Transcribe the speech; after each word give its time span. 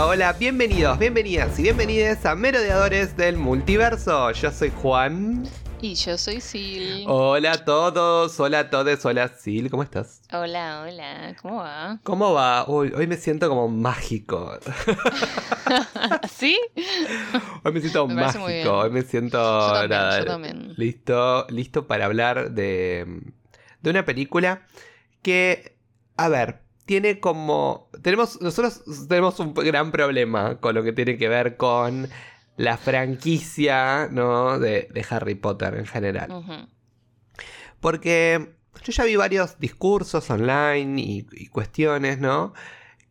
Hola, 0.00 0.32
bienvenidos, 0.32 0.96
bienvenidas 0.96 1.58
y 1.58 1.64
bienvenidas 1.64 2.24
a 2.24 2.36
Merodeadores 2.36 3.16
del 3.16 3.36
Multiverso. 3.36 4.30
Yo 4.30 4.52
soy 4.52 4.70
Juan. 4.70 5.42
Y 5.80 5.96
yo 5.96 6.16
soy 6.16 6.40
Sil. 6.40 7.02
Hola 7.08 7.52
a 7.52 7.64
todos, 7.64 8.38
hola 8.38 8.60
a 8.60 8.70
todos, 8.70 9.04
hola 9.04 9.26
Sil, 9.34 9.66
¿cómo 9.68 9.82
estás? 9.82 10.22
Hola, 10.32 10.86
hola, 10.86 11.34
¿cómo 11.42 11.56
va? 11.56 11.98
¿Cómo 12.04 12.32
va? 12.32 12.64
Uy, 12.68 12.92
hoy 12.96 13.08
me 13.08 13.16
siento 13.16 13.48
como 13.48 13.66
mágico. 13.68 14.56
¿Sí? 16.30 16.56
Hoy 17.64 17.72
me 17.72 17.80
siento 17.80 18.06
mágico, 18.06 18.78
hoy 18.78 18.90
me 18.90 19.02
siento 19.02 19.72
listo, 20.76 21.46
listo 21.50 21.86
para 21.88 22.04
hablar 22.04 22.52
de, 22.52 23.20
de 23.82 23.90
una 23.90 24.04
película 24.04 24.62
que, 25.22 25.76
a 26.16 26.28
ver, 26.28 26.67
tiene 26.88 27.20
como. 27.20 27.90
Tenemos. 28.02 28.40
Nosotros 28.40 28.82
tenemos 29.08 29.38
un 29.40 29.52
gran 29.52 29.92
problema 29.92 30.58
con 30.58 30.74
lo 30.74 30.82
que 30.82 30.94
tiene 30.94 31.18
que 31.18 31.28
ver 31.28 31.58
con 31.58 32.08
la 32.56 32.78
franquicia, 32.78 34.08
¿no? 34.10 34.58
De, 34.58 34.88
Harry 35.10 35.34
Potter 35.34 35.74
en 35.74 35.86
general. 35.86 36.66
Porque 37.78 38.54
yo 38.82 38.92
ya 38.92 39.04
vi 39.04 39.16
varios 39.16 39.60
discursos 39.60 40.30
online 40.30 41.00
y, 41.00 41.46
cuestiones, 41.48 42.18
¿no? 42.18 42.54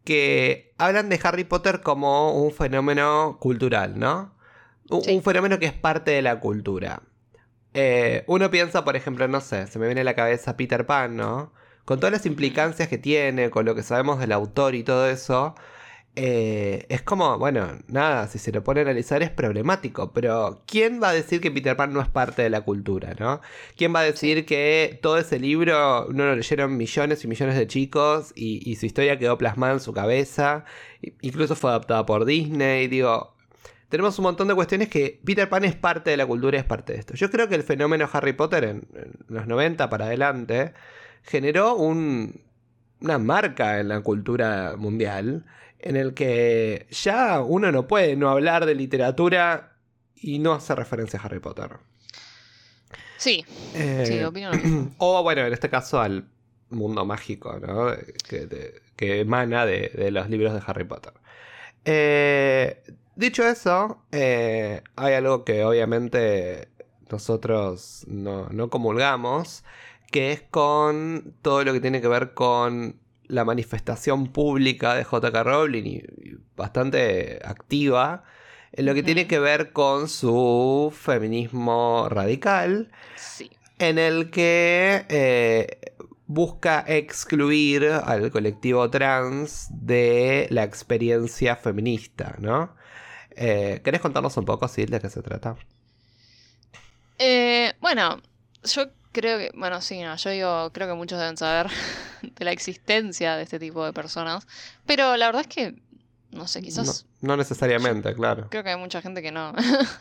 Que 0.04 0.74
hablan 0.80 1.08
de 1.10 1.20
Harry 1.24 1.44
Potter 1.44 1.82
como 1.82 2.34
un 2.34 2.52
fenómeno 2.52 3.38
cultural, 3.40 4.00
¿no? 4.00 4.36
Un, 4.90 5.22
fenómeno 5.22 5.60
que 5.60 5.68
es 5.68 5.74
parte 5.74 6.12
de 6.12 6.24
la 6.24 6.40
cultura. 6.40 7.04
Eh, 7.76 8.24
uno 8.26 8.50
piensa, 8.50 8.84
por 8.84 8.96
ejemplo, 8.96 9.28
no 9.28 9.40
sé, 9.40 9.68
se 9.68 9.78
me 9.78 9.86
viene 9.86 10.02
a 10.02 10.06
la 10.06 10.16
cabeza 10.16 10.58
Peter 10.58 10.88
Pan, 10.88 11.16
¿no? 11.16 11.54
Con 11.88 12.02
todas 12.02 12.12
las 12.12 12.26
implicancias 12.26 12.90
que 12.90 12.98
tiene, 12.98 13.50
con 13.50 13.64
lo 13.66 13.74
que 13.74 13.82
sabemos 13.82 14.20
del 14.20 14.34
autor 14.34 14.76
y 14.76 14.84
todo 14.84 15.10
eso, 15.10 15.56
eh, 16.18 16.86
es 16.90 17.02
como, 17.02 17.38
bueno, 17.40 17.80
nada, 17.88 18.28
si 18.28 18.40
se 18.40 18.52
lo 18.52 18.62
pone 18.62 18.82
a 18.82 18.84
analizar 18.84 19.24
es 19.24 19.30
problemático, 19.30 20.12
pero 20.12 20.64
¿quién 20.68 21.02
va 21.02 21.10
a 21.10 21.14
decir 21.14 21.40
que 21.40 21.50
Peter 21.50 21.78
Pan 21.78 21.94
no 21.94 22.02
es 22.02 22.10
parte 22.10 22.42
de 22.42 22.50
la 22.50 22.60
cultura, 22.60 23.16
no? 23.18 23.40
¿Quién 23.78 23.96
va 23.96 24.02
a 24.02 24.04
decir 24.04 24.46
que 24.46 25.00
todo 25.02 25.18
ese 25.18 25.40
libro 25.40 26.08
no 26.12 26.26
lo 26.26 26.36
leyeron 26.36 26.76
millones 26.76 27.24
y 27.24 27.30
millones 27.30 27.56
de 27.56 27.68
chicos 27.68 28.34
y, 28.36 28.76
su 28.76 28.86
historia 28.86 29.18
quedó 29.18 29.38
plasmada 29.38 29.72
en 29.72 29.80
su 29.80 29.94
cabeza? 29.94 30.66
Incluso 31.22 31.56
fue 31.56 31.70
adaptada 31.70 32.06
por 32.06 32.26
Disney, 32.26 32.90
digo, 32.90 33.34
tenemos 33.88 34.20
un 34.20 34.24
montón 34.24 34.50
de 34.50 34.56
cuestiones 34.56 34.90
que 34.90 35.22
Peter 35.24 35.48
Pan 35.48 35.64
es 35.64 35.76
parte 35.78 36.10
de 36.10 36.18
la 36.18 36.26
cultura 36.26 36.58
y 36.58 36.60
es 36.60 36.66
parte 36.66 36.92
de 36.92 37.00
esto. 37.00 37.14
Yo 37.14 37.32
creo 37.32 37.48
que 37.48 37.56
el 37.56 37.64
fenómeno 37.64 38.10
Harry 38.12 38.34
Potter 38.34 38.66
en, 38.66 38.88
en 38.94 39.14
los 39.30 39.48
90 39.48 39.90
para 39.90 40.08
adelante 40.08 40.74
generó 41.28 41.76
una 41.76 43.18
marca 43.20 43.80
en 43.80 43.90
la 43.90 44.02
cultura 44.02 44.76
mundial 44.78 45.46
en 45.80 45.96
el 45.96 46.14
que 46.14 46.88
ya 46.90 47.42
uno 47.42 47.72
no 47.72 47.88
puede 47.88 48.16
no 48.16 48.30
hablar 48.30 48.66
de 48.66 48.76
literatura 48.76 49.74
y 50.16 50.40
no 50.40 50.54
hacer 50.54 50.78
referencia 50.78 51.20
a 51.20 51.24
Harry 51.24 51.40
Potter. 51.40 51.78
Sí, 53.18 53.46
eh, 53.74 54.04
sí, 54.08 54.24
opino 54.24 54.52
O 54.98 55.22
bueno, 55.24 55.46
en 55.46 55.54
este 55.54 55.70
caso 55.70 56.00
al 56.00 56.28
mundo 56.70 57.06
mágico, 57.06 57.60
¿no? 57.60 57.92
Que, 58.28 59.20
emana 59.20 59.66
de, 59.66 60.10
los 60.12 60.30
libros 60.30 60.54
de 60.54 60.62
Harry 60.66 60.86
Potter. 60.86 61.14
Eh, 61.86 62.84
dicho 63.16 63.48
eso, 63.48 64.04
eh, 64.12 64.82
hay 64.96 65.14
algo 65.14 65.46
que 65.46 65.64
obviamente 65.64 66.70
nosotros 67.10 68.04
no, 68.08 68.50
no 68.50 68.70
comulgamos, 68.70 69.64
que 70.12 70.32
es 70.32 70.42
con 70.42 71.36
todo 71.42 71.64
lo 71.64 71.74
que 71.74 71.82
tiene 71.82 72.02
que 72.02 72.08
ver 72.08 72.34
con 72.34 73.00
la 73.28 73.44
manifestación 73.44 74.28
pública 74.28 74.96
de 74.96 75.04
JK 75.04 75.44
Rowling 75.44 75.84
y, 75.84 76.04
bastante 76.56 77.40
activa 77.44 78.24
en 78.72 78.86
lo 78.86 78.94
que 78.94 79.04
tiene 79.04 79.28
que 79.28 79.40
ver 79.40 79.72
con 79.72 80.08
su 80.08 80.94
feminismo 80.96 82.08
radical, 82.10 82.92
en 83.80 84.00
el 84.00 84.30
que 84.30 85.06
eh, 85.10 85.94
busca 86.26 86.84
excluir 86.88 87.86
al 87.86 88.32
colectivo 88.32 88.90
trans 88.90 89.68
de 89.72 90.48
la 90.52 90.64
experiencia 90.64 91.56
feminista, 91.56 92.36
¿no? 92.40 92.76
Eh, 93.32 93.82
¿Querés 93.84 94.02
contarnos 94.02 94.36
un 94.38 94.46
poco, 94.46 94.68
Sil, 94.68 94.90
de 94.90 95.00
qué 95.00 95.10
se 95.10 95.22
trata? 95.22 95.56
Eh, 97.20 97.74
bueno, 97.80 98.22
yo 98.64 98.88
creo 99.18 99.40
que, 99.40 99.52
bueno, 99.56 99.82
sí, 99.82 100.02
no, 100.04 100.16
yo 100.16 100.30
digo, 100.30 100.72
creo 100.74 100.88
que 100.88 100.94
muchos 100.94 101.18
deben 101.18 101.38
saber 101.38 101.72
de 102.22 102.46
la 102.46 102.52
existencia 102.52 103.36
de 103.36 103.44
este 103.44 103.58
tipo 103.58 103.84
de 103.84 103.92
personas, 103.92 104.46
pero 104.86 105.18
la 105.18 105.26
verdad 105.26 105.42
es 105.42 105.48
que, 105.48 105.82
no 106.32 106.48
sé, 106.48 106.62
quizás... 106.62 107.08
No, 107.22 107.36
necesariamente, 107.36 108.14
claro. 108.14 108.48
Creo 108.52 108.64
que 108.64 108.70
hay 108.70 108.78
mucha 108.78 109.02
gente 109.02 109.24
que 109.24 109.32
no. 109.32 109.54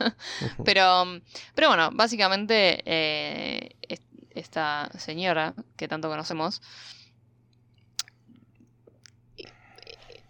pero, 0.64 1.04
pero 1.54 1.68
bueno, 1.68 1.90
básicamente 1.92 2.82
eh, 2.84 3.76
esta 4.34 4.90
señora 4.98 5.54
que 5.76 5.88
tanto 5.88 6.08
conocemos... 6.10 6.60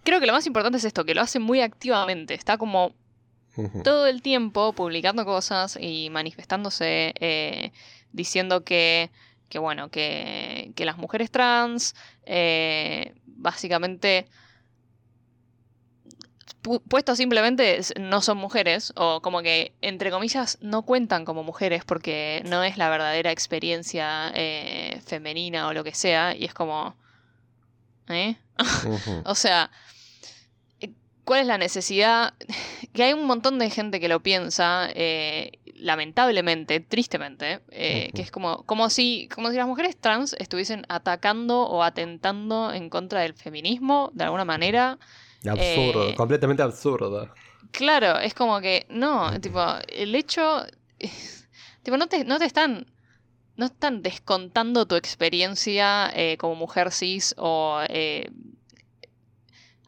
Creo 0.05 0.21
que 0.21 0.27
lo 0.27 0.33
más 0.33 0.47
importante 0.47 0.79
es 0.79 0.85
esto, 0.85 1.05
que 1.05 1.17
lo 1.17 1.23
hace 1.23 1.41
muy 1.41 1.61
activamente, 1.61 2.35
está 2.35 2.57
como 2.57 2.95
todo 3.83 4.07
el 4.07 4.23
tiempo 4.23 4.73
publicando 4.75 5.25
cosas 5.25 5.79
y 5.81 6.11
manifestándose 6.11 7.15
eh, 7.19 7.73
diciendo 8.17 8.65
que, 8.65 9.11
que 9.49 9.59
bueno, 9.59 9.91
que, 9.91 10.73
que, 10.75 10.85
las 10.85 10.97
mujeres 10.97 11.31
trans 11.31 11.95
eh, 12.25 13.15
básicamente 13.27 14.27
puesto 16.89 17.15
simplemente 17.15 17.81
no 18.01 18.21
son 18.23 18.39
mujeres 18.39 18.93
o 18.97 19.23
como 19.23 19.41
que 19.43 19.73
entre 19.83 20.11
comillas 20.11 20.59
no 20.63 20.83
cuentan 20.83 21.25
como 21.25 21.45
mujeres 21.45 21.85
porque 21.85 22.43
no 22.45 22.65
es 22.65 22.77
la 22.77 22.89
verdadera 22.89 23.31
experiencia 23.31 24.33
eh, 24.35 25.01
femenina 25.07 25.69
o 25.69 25.73
lo 25.73 25.85
que 25.85 25.95
sea 25.95 26.35
y 26.35 26.45
es 26.45 26.55
como 26.55 26.97
¿eh? 28.09 28.37
o 29.25 29.37
sea 29.37 29.71
¿cuál 31.27 31.41
es 31.41 31.47
la 31.47 31.59
necesidad? 31.59 32.33
Que 32.95 33.03
hay 33.03 33.13
un 33.13 33.27
montón 33.27 33.59
de 33.59 33.69
gente 33.69 34.01
que 34.01 34.09
lo 34.09 34.23
piensa 34.23 34.89
eh, 34.95 35.59
lamentablemente, 35.79 36.81
tristemente, 36.81 37.61
eh, 37.71 38.11
que 38.15 38.23
es 38.23 38.31
como, 38.31 38.65
como, 38.65 38.91
si, 38.91 39.29
como 39.35 39.51
si 39.51 39.57
las 39.57 39.67
mujeres 39.67 39.97
trans 39.97 40.35
estuviesen 40.39 40.85
atacando 40.89 41.63
o 41.63 41.83
atentando 41.83 42.73
en 42.73 42.91
contra 42.91 43.21
del 43.21 43.35
feminismo 43.35 44.11
de 44.15 44.25
alguna 44.25 44.45
manera. 44.45 44.99
Absurdo, 45.49 46.09
eh, 46.09 46.15
completamente 46.15 46.63
absurdo. 46.63 47.33
Claro, 47.71 48.19
es 48.19 48.35
como 48.35 48.61
que, 48.61 48.87
no, 48.89 49.39
tipo, 49.41 49.63
el 49.89 50.15
hecho, 50.15 50.65
tipo, 51.83 51.97
no 51.97 52.07
te, 52.07 52.25
no 52.25 52.39
te 52.39 52.47
están, 52.47 52.87
no 53.57 53.67
están 53.67 54.03
descontando 54.03 54.87
tu 54.87 54.97
experiencia 54.97 56.11
eh, 56.15 56.37
como 56.39 56.55
mujer 56.55 56.93
cis 56.93 57.35
o 57.39 57.81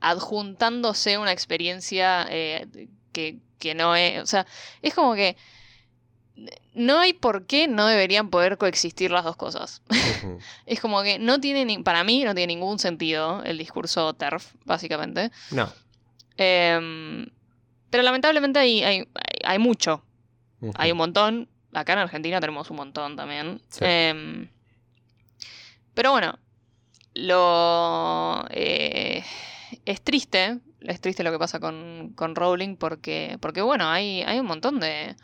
adjuntándose 0.01 1.19
una 1.19 1.33
experiencia 1.33 2.27
que, 3.13 3.41
que 3.59 3.75
no 3.75 3.97
es, 3.97 4.23
o 4.23 4.27
sea, 4.27 4.47
es 4.81 4.95
como 4.95 5.15
que 5.15 5.37
no 6.75 7.01
hay 7.01 7.13
por 7.13 7.47
qué 7.47 7.67
no 7.67 7.87
deberían 7.87 8.31
poder 8.31 8.59
coexistir 8.59 9.11
las 9.11 9.25
dos 9.25 9.37
cosas. 9.37 9.83
es 10.67 10.81
como 10.81 11.03
que 11.03 11.19
no 11.19 11.41
tiene, 11.41 11.65
ni, 11.65 11.79
para 11.79 12.05
mí 12.05 12.25
no 12.25 12.35
tiene 12.35 12.55
ningún 12.55 12.79
sentido 12.79 13.43
el 13.45 13.59
discurso 13.59 14.15
TERF, 14.15 14.55
básicamente. 14.65 15.31
No. 15.51 15.73
Em, 16.37 17.27
pero 17.91 18.03
lamentablemente 18.03 18.59
hay, 18.59 19.07
hay, 19.45 19.59
mucho. 19.59 20.05
Hay 20.75 20.93
un 20.93 20.99
montón. 20.99 21.49
Acá 21.73 21.95
en 21.95 21.99
Argentina 22.01 22.41
tenemos 22.41 22.71
un 22.71 22.77
montón 22.77 23.17
también. 23.17 23.61
Em, 23.81 24.49
pero 25.95 26.13
bueno, 26.13 26.39
lo... 27.15 28.45
Eh, 28.51 29.25
es 29.85 30.01
triste, 30.03 30.61
es 30.81 31.01
triste 31.01 31.23
lo 31.23 31.33
que 31.33 31.39
pasa 31.39 31.61
con, 31.61 32.13
con 32.15 32.35
Rowling 32.35 32.77
porque, 32.77 33.37
porque 33.41 33.63
bueno, 33.63 33.89
hay, 33.89 34.23
hay 34.23 34.39
un 34.39 34.47
montón 34.47 34.81
de 34.81 35.17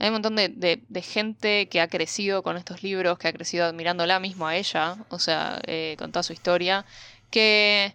hay 0.00 0.08
un 0.08 0.14
montón 0.14 0.34
de, 0.34 1.02
gente 1.02 1.68
que 1.68 1.80
ha 1.80 1.88
crecido 1.88 2.42
con 2.42 2.56
estos 2.56 2.82
libros, 2.82 3.18
que 3.18 3.28
ha 3.28 3.32
crecido 3.34 3.66
admirándola 3.66 4.18
mismo 4.18 4.46
a 4.46 4.56
ella, 4.56 4.96
o 5.10 5.18
sea, 5.18 5.60
eh, 5.66 5.94
con 5.98 6.10
toda 6.10 6.22
su 6.22 6.32
historia, 6.32 6.86
que, 7.30 7.94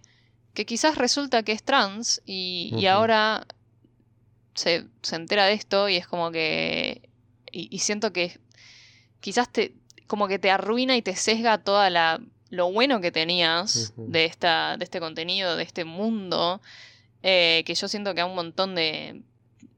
que 0.53 0.67
quizás 0.67 0.99
resulta 0.99 1.41
que 1.41 1.51
es 1.51 1.63
trans 1.63 2.21
y, 2.23 2.85
ahora 2.85 3.47
se, 4.53 4.85
entera 5.11 5.47
de 5.47 5.53
esto 5.53 5.89
y 5.89 5.95
es 5.97 6.07
como 6.07 6.31
que... 6.31 7.09
Y, 7.51 7.79
siento 7.79 8.13
que 8.13 8.39
quizás 9.19 9.51
te 9.51 9.73
como 10.07 10.27
que 10.27 10.37
te 10.37 10.51
arruina 10.51 10.97
y 10.97 11.01
te 11.01 11.15
sesga 11.15 11.57
toda 11.57 11.89
la 11.89 12.21
lo 12.51 12.71
bueno 12.71 13.01
que 13.01 13.11
tenías 13.11 13.93
de 13.95 14.25
esta 14.25 14.77
de 14.77 14.83
este 14.83 14.99
contenido 14.99 15.55
de 15.55 15.63
este 15.63 15.83
mundo 15.85 16.61
eh, 17.23 17.63
que 17.65 17.73
yo 17.73 17.87
siento 17.87 18.13
que 18.13 18.21
a 18.21 18.25
un 18.25 18.35
montón 18.35 18.75
de 18.75 19.23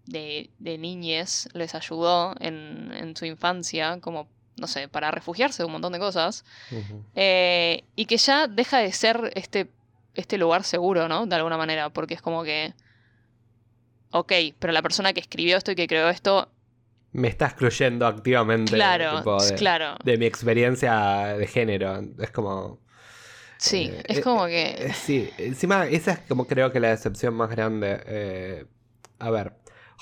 de, 0.07 0.50
de 0.59 0.77
niñez 0.77 1.50
les 1.54 1.75
ayudó 1.75 2.36
en, 2.39 3.15
su 3.15 3.25
infancia, 3.25 4.00
como, 4.01 4.27
no 4.57 4.68
sé, 4.68 4.88
para 4.88 5.12
refugiarse 5.12 5.63
de 5.63 5.68
un 5.68 5.74
montón 5.74 5.94
de 5.94 6.00
cosas, 6.00 6.45
eh, 7.15 7.83
y 7.95 8.06
que 8.06 8.18
ya 8.18 8.48
deja 8.48 8.80
de 8.80 8.92
ser 8.92 9.31
este, 9.36 9.69
este 10.15 10.38
lugar 10.38 10.63
seguro, 10.63 11.07
¿no? 11.07 11.25
De 11.25 11.36
alguna 11.36 11.57
manera, 11.57 11.89
porque 11.89 12.13
es 12.13 12.21
como 12.21 12.44
que 12.44 12.74
ok, 14.12 14.31
pero 14.59 14.74
la 14.74 14.81
persona 14.81 15.13
que 15.13 15.19
escribió 15.19 15.57
esto 15.57 15.71
y 15.71 15.75
que 15.75 15.88
creó 15.88 16.09
esto... 16.09 16.50
Me 17.12 17.30
está 17.30 17.45
excluyendo 17.48 18.06
activamente 18.06 18.74
claro, 18.74 19.24
de, 19.39 19.56
claro. 19.56 19.95
de 20.04 20.18
mi 20.18 20.25
experiencia 20.25 21.38
de 21.38 21.48
género. 21.48 22.01
Es 22.19 22.31
como... 22.31 22.80
Sí, 23.57 23.89
eh, 23.92 24.04
es 24.07 24.19
como 24.21 24.45
que... 24.45 24.75
Eh, 24.77 24.94
sí, 24.94 25.30
encima 25.38 25.88
esa 25.88 26.12
es 26.12 26.19
como 26.19 26.45
creo 26.45 26.71
que 26.71 26.80
la 26.80 26.89
decepción 26.89 27.33
más 27.33 27.50
grande. 27.50 28.68
a 29.19 29.31
ver, 29.31 29.54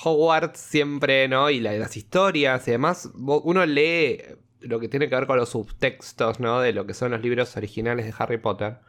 Hogwarts 0.03 0.59
siempre, 0.59 1.27
¿no? 1.27 1.49
Y 1.49 1.59
las 1.59 1.95
historias 1.95 2.67
y 2.67 2.71
demás, 2.71 3.09
uno 3.15 3.65
lee 3.65 4.21
lo 4.59 4.79
que 4.79 4.89
tiene 4.89 5.09
que 5.09 5.15
ver 5.15 5.27
con 5.27 5.37
los 5.37 5.49
subtextos, 5.49 6.39
¿no? 6.39 6.59
De 6.59 6.73
lo 6.73 6.85
que 6.85 6.93
son 6.93 7.11
los 7.11 7.21
libros 7.21 7.55
originales 7.55 8.05
de 8.05 8.13
Harry 8.17 8.37
Potter. 8.37 8.79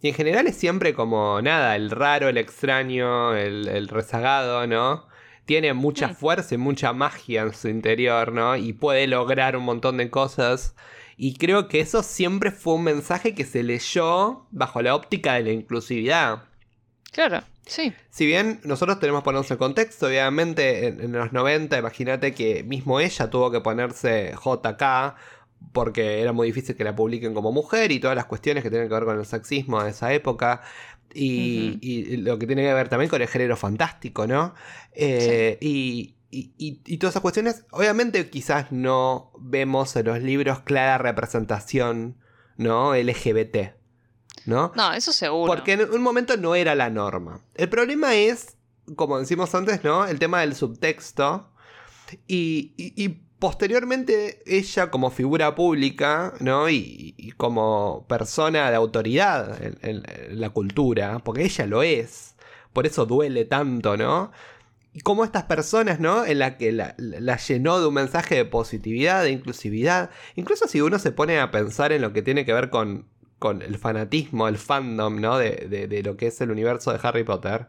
Y 0.00 0.08
en 0.08 0.14
general 0.14 0.48
es 0.48 0.56
siempre 0.56 0.94
como 0.94 1.40
nada, 1.42 1.76
el 1.76 1.90
raro, 1.90 2.28
el 2.28 2.36
extraño, 2.36 3.34
el, 3.36 3.88
rezagado, 3.88 4.66
¿no? 4.66 5.06
Tiene 5.44 5.74
mucha 5.74 6.08
fuerza 6.10 6.54
y 6.56 6.58
mucha 6.58 6.92
magia 6.92 7.42
en 7.42 7.54
su 7.54 7.68
interior, 7.68 8.32
¿no? 8.32 8.56
Y 8.56 8.72
puede 8.72 9.06
lograr 9.06 9.56
un 9.56 9.64
montón 9.64 9.98
de 9.98 10.10
cosas. 10.10 10.74
Y 11.16 11.36
creo 11.36 11.68
que 11.68 11.80
eso 11.80 12.02
siempre 12.02 12.50
fue 12.50 12.74
un 12.74 12.84
mensaje 12.84 13.34
que 13.34 13.44
se 13.44 13.62
leyó 13.62 14.46
bajo 14.50 14.82
la 14.82 14.94
óptica 14.94 15.34
de 15.34 15.44
la 15.44 15.52
inclusividad. 15.52 16.44
Claro, 17.12 17.42
sí. 17.66 17.92
Si 18.10 18.26
bien 18.26 18.60
nosotros 18.64 18.98
tenemos 19.00 19.22
que 19.22 19.24
ponernos 19.24 19.50
en 19.50 19.56
contexto, 19.56 20.06
obviamente 20.06 20.88
en, 20.88 21.12
los 21.12 21.32
90, 21.32 21.78
imagínate 21.78 22.34
que 22.34 22.62
mismo 22.64 23.00
ella 23.00 23.30
tuvo 23.30 23.50
que 23.50 23.60
ponerse 23.60 24.32
JK 24.32 25.14
porque 25.72 26.20
era 26.20 26.32
muy 26.32 26.48
difícil 26.48 26.76
que 26.76 26.84
la 26.84 26.94
publiquen 26.94 27.34
como 27.34 27.52
mujer 27.52 27.92
y 27.92 28.00
todas 28.00 28.16
las 28.16 28.26
cuestiones 28.26 28.62
que 28.62 28.70
tienen 28.70 28.88
que 28.88 28.94
ver 28.94 29.04
con 29.04 29.18
el 29.18 29.26
sexismo 29.26 29.82
de 29.82 29.90
esa 29.90 30.12
época. 30.12 30.62
Y, 31.14 32.16
lo 32.18 32.38
que 32.38 32.46
tiene 32.46 32.62
que 32.62 32.72
ver 32.72 32.88
también 32.88 33.10
con 33.10 33.20
el 33.20 33.28
género 33.28 33.56
fantástico, 33.56 34.26
¿no? 34.26 34.54
Eh, 34.94 35.58
y, 35.60 36.16
y, 36.32 36.96
todas 36.96 37.12
esas 37.12 37.22
cuestiones, 37.22 37.66
obviamente 37.70 38.30
quizás 38.30 38.72
no 38.72 39.30
vemos 39.38 39.94
en 39.96 40.06
los 40.06 40.22
libros 40.22 40.60
clara 40.60 40.96
representación, 40.96 42.16
¿no? 42.56 42.94
LGBT. 42.94 43.81
¿No? 44.46 44.72
No, 44.74 44.92
eso 44.92 45.12
seguro. 45.12 45.52
Porque 45.52 45.72
en 45.72 45.90
un 45.90 46.02
momento 46.02 46.36
no 46.36 46.54
era 46.54 46.74
la 46.74 46.90
norma. 46.90 47.40
El 47.54 47.68
problema 47.68 48.14
es, 48.14 48.56
como 48.96 49.18
decimos 49.18 49.54
antes, 49.54 49.84
¿no? 49.84 50.06
El 50.06 50.18
tema 50.18 50.40
del 50.40 50.54
subtexto. 50.54 51.48
Y, 52.26 53.20
posteriormente 53.38 54.40
ella 54.46 54.92
como 54.92 55.10
figura 55.10 55.54
pública, 55.56 56.34
¿no? 56.40 56.68
Y, 56.68 57.34
como 57.36 58.06
persona 58.08 58.70
de 58.70 58.76
autoridad 58.76 59.58
en, 59.82 60.02
la 60.30 60.50
cultura, 60.50 61.18
porque 61.20 61.44
ella 61.44 61.66
lo 61.66 61.82
es. 61.82 62.36
Por 62.72 62.86
eso 62.86 63.06
duele 63.06 63.44
tanto, 63.44 63.96
¿no? 63.96 64.32
Y 64.94 65.00
cómo 65.00 65.24
estas 65.24 65.44
personas, 65.44 66.00
¿no? 66.00 66.24
En 66.26 66.38
la 66.38 66.58
que 66.58 66.70
la, 66.70 66.94
la, 66.98 67.36
llenó 67.38 67.80
de 67.80 67.86
un 67.86 67.94
mensaje 67.94 68.34
de 68.34 68.44
positividad, 68.44 69.22
de 69.22 69.30
inclusividad. 69.30 70.10
Incluso 70.36 70.68
si 70.68 70.82
uno 70.82 70.98
se 70.98 71.12
pone 71.12 71.40
a 71.40 71.50
pensar 71.50 71.92
en 71.92 72.02
lo 72.02 72.12
que 72.12 72.20
tiene 72.20 72.44
que 72.44 72.52
ver 72.52 72.68
con 72.68 73.06
con 73.42 73.60
el 73.60 73.76
fanatismo, 73.76 74.46
el 74.46 74.56
fandom, 74.56 75.20
¿no? 75.20 75.36
De, 75.36 76.00
lo 76.04 76.16
que 76.16 76.28
es 76.28 76.40
el 76.40 76.52
universo 76.52 76.92
de 76.92 77.00
Harry 77.02 77.24
Potter. 77.24 77.66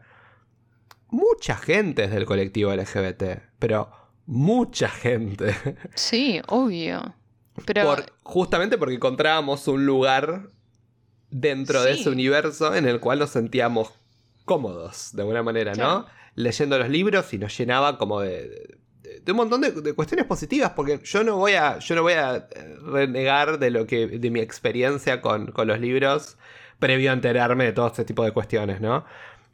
Mucha 1.08 1.56
gente 1.56 2.04
es 2.04 2.12
del 2.12 2.26
colectivo 2.26 2.72
LGBT, 2.72 3.40
pero 3.58 3.90
mucha 4.24 4.88
gente. 4.88 5.52
Sí, 5.96 6.40
obvio. 6.46 7.16
Pero... 7.66 7.96
justamente 8.22 8.78
porque 8.78 8.94
encontrábamos 8.94 9.66
un 9.66 9.84
lugar 9.84 10.48
dentro 11.30 11.82
de 11.82 11.94
ese 11.94 12.08
universo 12.08 12.72
en 12.76 12.86
el 12.86 13.00
cual 13.00 13.18
nos 13.18 13.30
sentíamos 13.30 13.90
cómodos, 14.44 15.10
de 15.12 15.22
alguna 15.22 15.42
manera, 15.42 15.74
¿no? 15.74 16.06
Leyendo 16.36 16.78
los 16.78 16.88
libros 16.88 17.34
y 17.34 17.38
nos 17.38 17.58
llenaba 17.58 17.98
como 17.98 18.20
de, 18.20 18.78
de 19.22 19.32
un 19.32 19.36
montón 19.36 19.60
de, 19.60 19.92
cuestiones 19.94 20.26
positivas, 20.26 20.72
porque 20.74 21.00
yo 21.04 21.24
no 21.24 21.36
voy 21.36 21.52
a, 21.52 21.78
yo 21.78 21.94
no 21.94 22.02
voy 22.02 22.14
a 22.14 22.36
eh, 22.36 22.76
renegar 22.82 23.58
de 23.58 23.70
lo 23.70 23.86
que, 23.86 24.06
de 24.06 24.30
mi 24.30 24.40
experiencia 24.40 25.20
con, 25.20 25.52
los 25.56 25.80
libros 25.80 26.36
previo 26.78 27.10
a 27.10 27.14
enterarme 27.14 27.64
de 27.64 27.72
todo 27.72 27.86
este 27.86 28.04
tipo 28.04 28.24
de 28.24 28.32
cuestiones, 28.32 28.80
¿no? 28.80 29.04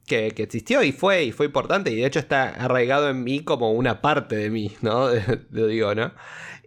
Que, 0.06 0.28
existió 0.28 0.82
y 0.82 0.92
fue, 0.92 1.24
y 1.24 1.32
fue 1.32 1.46
importante, 1.46 1.90
y 1.90 1.96
de 1.96 2.06
hecho 2.06 2.18
está 2.18 2.48
arraigado 2.48 3.10
en 3.10 3.22
mí 3.22 3.44
como 3.44 3.72
una 3.72 4.00
parte 4.00 4.36
de 4.36 4.50
mí, 4.50 4.76
¿no? 4.82 5.08
Lo 5.50 5.66
digo. 5.66 5.92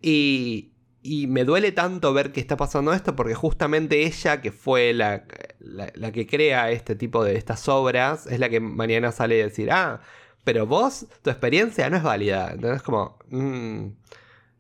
Y, 0.02 0.74
y 1.02 1.28
me 1.28 1.44
duele 1.44 1.72
tanto 1.72 2.14
ver 2.14 2.32
que 2.32 2.40
está 2.40 2.58
pasando 2.58 2.94
esto 2.94 3.16
porque 3.16 3.34
justamente 3.34 4.04
ella, 4.04 4.42
que 4.42 4.52
fue 4.52 4.94
la, 4.94 5.26
la, 5.60 6.12
que 6.12 6.28
crea 6.28 6.72
este 6.72 6.96
tipo 6.96 7.24
de 7.24 7.36
estas 7.38 7.68
obras, 7.68 8.28
es 8.28 8.40
la 8.40 8.50
que 8.50 8.60
mañana 8.60 9.12
sale 9.12 9.42
a 9.42 9.46
decir, 9.46 9.72
ah, 9.72 10.02
pero 10.44 10.66
vos, 10.66 11.06
tu 11.22 11.30
experiencia 11.30 11.90
no 11.90 11.98
es 11.98 12.04
válida. 12.04 12.51
Entonces, 12.54 12.81
como. 12.81 13.18
Mm, 13.30 13.88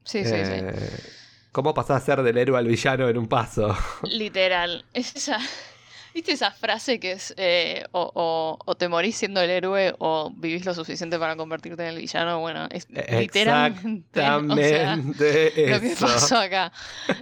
sí, 0.03 0.23
sí, 0.23 0.29
sí. 0.29 0.35
Eh, 0.35 0.99
¿Cómo 1.51 1.73
pasás 1.73 2.01
a 2.01 2.05
ser 2.05 2.23
del 2.23 2.37
héroe 2.37 2.57
al 2.57 2.67
villano 2.67 3.07
en 3.09 3.17
un 3.17 3.27
paso? 3.27 3.75
Literal. 4.03 4.85
esa. 4.93 5.39
¿Viste 6.13 6.31
esa 6.33 6.51
frase 6.51 6.99
que 6.99 7.13
es 7.13 7.33
eh, 7.37 7.85
o, 7.91 8.75
te 8.77 8.87
morís 8.87 9.15
siendo 9.15 9.41
el 9.41 9.49
héroe 9.49 9.95
o 9.97 10.31
vivís 10.35 10.63
lo 10.63 10.75
suficiente 10.75 11.17
para 11.17 11.35
convertirte 11.35 11.81
en 11.81 11.89
el 11.89 11.97
villano? 11.97 12.39
Bueno, 12.39 12.67
es 12.69 12.87
literalmente 12.87 14.21
lo 15.71 15.81
que 15.81 15.95
pasó 15.99 16.37
acá. 16.37 16.71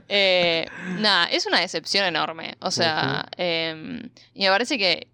Eh, 0.09 0.65
nada, 0.99 1.27
es 1.27 1.45
una 1.45 1.61
decepción 1.61 2.05
enorme. 2.05 2.57
O 2.59 2.69
sea, 2.69 3.25
em, 3.37 4.09
y 4.33 4.43
me 4.43 4.49
parece 4.49 4.77
que 4.77 5.07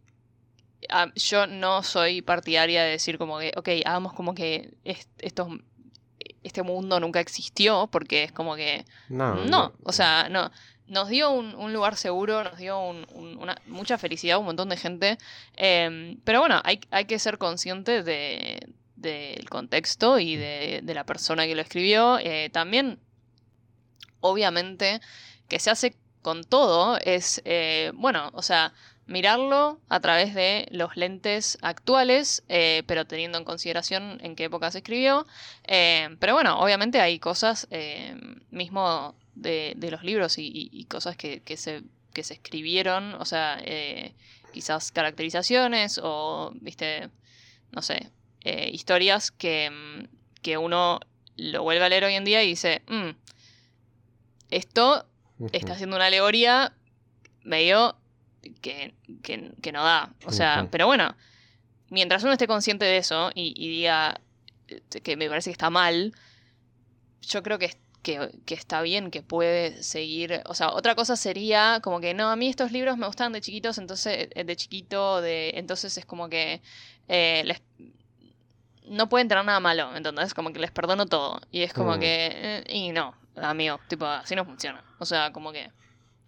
yo 1.16 1.48
no 1.48 1.84
soy 1.84 2.22
partidaria 2.22 2.84
de 2.84 2.92
decir 2.92 3.18
como 3.18 3.40
que, 3.40 3.52
ok, 3.56 3.70
hagamos 3.86 4.14
como 4.14 4.34
que 4.36 4.74
este 4.84 6.64
mundo 6.64 7.00
nunca 7.00 7.20
existió, 7.20 7.88
porque 7.88 8.24
es 8.24 8.32
como 8.32 8.56
que... 8.56 8.86
No, 9.10 9.74
o 9.84 9.92
sea, 9.92 10.30
no. 10.30 10.52
Nos 10.88 11.10
dio 11.10 11.32
un, 11.32 11.74
lugar 11.74 11.98
seguro, 11.98 12.46
nos 12.46 12.58
dio 12.58 12.80
una, 12.80 13.58
mucha 13.66 13.98
felicidad, 13.98 14.38
un 14.38 14.46
montón 14.46 14.70
de 14.70 14.78
gente. 14.78 15.18
Em, 15.58 16.18
pero 16.24 16.40
bueno, 16.40 16.62
hay, 16.64 16.80
hay, 16.92 17.06
que 17.06 17.20
ser 17.20 17.38
consciente 17.38 18.04
del 18.04 18.74
de, 18.96 19.46
contexto 19.50 20.18
y 20.18 20.38
de, 20.38 20.82
la 20.86 21.06
persona 21.06 21.46
que 21.46 21.56
lo 21.56 21.62
escribió. 21.62 22.20
Eh, 22.20 22.50
también, 22.54 23.00
obviamente, 24.22 25.02
que 25.50 25.60
se 25.60 25.70
hace 25.70 25.98
con 26.22 26.46
todo 26.46 26.98
es, 27.04 27.42
eh, 27.44 27.92
bueno, 27.94 28.30
o 28.34 28.42
sea, 28.42 28.74
mirarlo 29.08 29.80
a 29.88 30.00
través 30.02 30.36
de 30.36 30.68
los 30.72 30.96
lentes 30.98 31.58
actuales, 31.62 32.44
eh, 32.50 32.84
pero 32.88 33.06
teniendo 33.06 33.38
en 33.38 33.46
consideración 33.46 34.20
en 34.22 34.36
qué 34.36 34.46
época 34.46 34.70
se 34.70 34.80
escribió. 34.80 35.26
Eh, 35.66 36.16
pero 36.20 36.34
bueno, 36.34 36.60
obviamente 36.60 37.00
hay 37.00 37.18
cosas 37.18 37.68
eh, 37.72 38.16
mismo 38.52 39.16
de, 39.36 39.76
los 39.90 40.04
libros 40.04 40.36
y, 40.38 40.86
cosas 40.90 41.16
que, 41.16 41.42
se, 41.56 41.84
que 42.14 42.24
se 42.24 42.34
escribieron, 42.34 43.14
o 43.16 43.26
sea, 43.26 43.62
quizás 44.52 44.92
caracterizaciones 44.92 46.00
o, 46.04 46.52
viste, 46.56 47.10
no 47.72 47.82
sé, 47.82 48.12
historias 48.72 49.32
que, 49.32 50.08
que, 50.42 50.58
uno 50.58 51.00
lo 51.38 51.64
vuelve 51.64 51.86
a 51.86 51.90
leer 51.90 52.06
hoy 52.06 52.16
en 52.16 52.26
día 52.26 52.44
y 52.44 52.48
dice, 52.48 52.82
mm, 52.88 53.12
esto 54.50 55.06
está 55.54 55.74
haciendo 55.74 55.96
una 55.96 56.08
alegoría 56.08 56.74
medio 57.44 57.96
que, 58.62 58.94
que, 59.24 59.72
no 59.72 59.84
da. 59.84 60.14
O 60.26 60.32
sea, 60.32 60.68
pero 60.72 60.88
bueno, 60.88 61.16
mientras 61.90 62.24
uno 62.24 62.34
esté 62.34 62.48
consciente 62.48 62.86
de 62.86 62.98
eso 62.98 63.32
y, 63.34 63.54
diga 63.70 64.20
eh, 64.68 64.82
que 65.02 65.18
me 65.18 65.30
parece 65.30 65.50
que 65.50 65.54
está 65.54 65.70
mal, 65.70 66.14
yo 67.22 67.44
creo 67.44 67.60
que, 67.60 67.78
que, 68.04 68.32
que, 68.46 68.54
está 68.54 68.82
bien, 68.82 69.12
que 69.12 69.22
puede 69.22 69.84
seguir. 69.84 70.42
O 70.46 70.54
sea, 70.54 70.70
otra 70.70 70.96
cosa 70.96 71.16
sería 71.16 71.80
como 71.84 72.00
que 72.00 72.14
no, 72.14 72.30
a 72.30 72.36
mí 72.36 72.48
estos 72.48 72.72
libros 72.72 72.98
me 72.98 73.08
gustan 73.08 73.34
de 73.34 73.42
chiquitos, 73.42 73.78
entonces, 73.78 74.30
eh, 74.32 74.44
de 74.44 74.56
chiquito, 74.56 75.22
de. 75.22 75.52
Entonces 75.56 75.98
es 75.98 76.06
como 76.06 76.30
que 76.30 76.62
eh, 77.08 77.44
les, 77.46 77.62
no 78.90 79.10
pueden 79.10 79.28
tener 79.28 79.44
nada 79.46 79.60
malo, 79.60 79.96
entonces 79.96 80.34
como 80.34 80.52
que 80.54 80.60
les 80.60 80.72
perdono 80.72 81.06
todo. 81.06 81.42
Y 81.52 81.62
es 81.62 81.74
como 81.74 81.98
mm. 81.98 82.00
que. 82.00 82.64
y 82.70 82.92
no, 82.92 83.16
amigo, 83.36 83.80
tipo, 83.88 84.06
así 84.06 84.36
no 84.36 84.46
funciona. 84.46 84.84
O 85.00 85.06
sea, 85.06 85.32
como 85.32 85.52
que. 85.52 85.72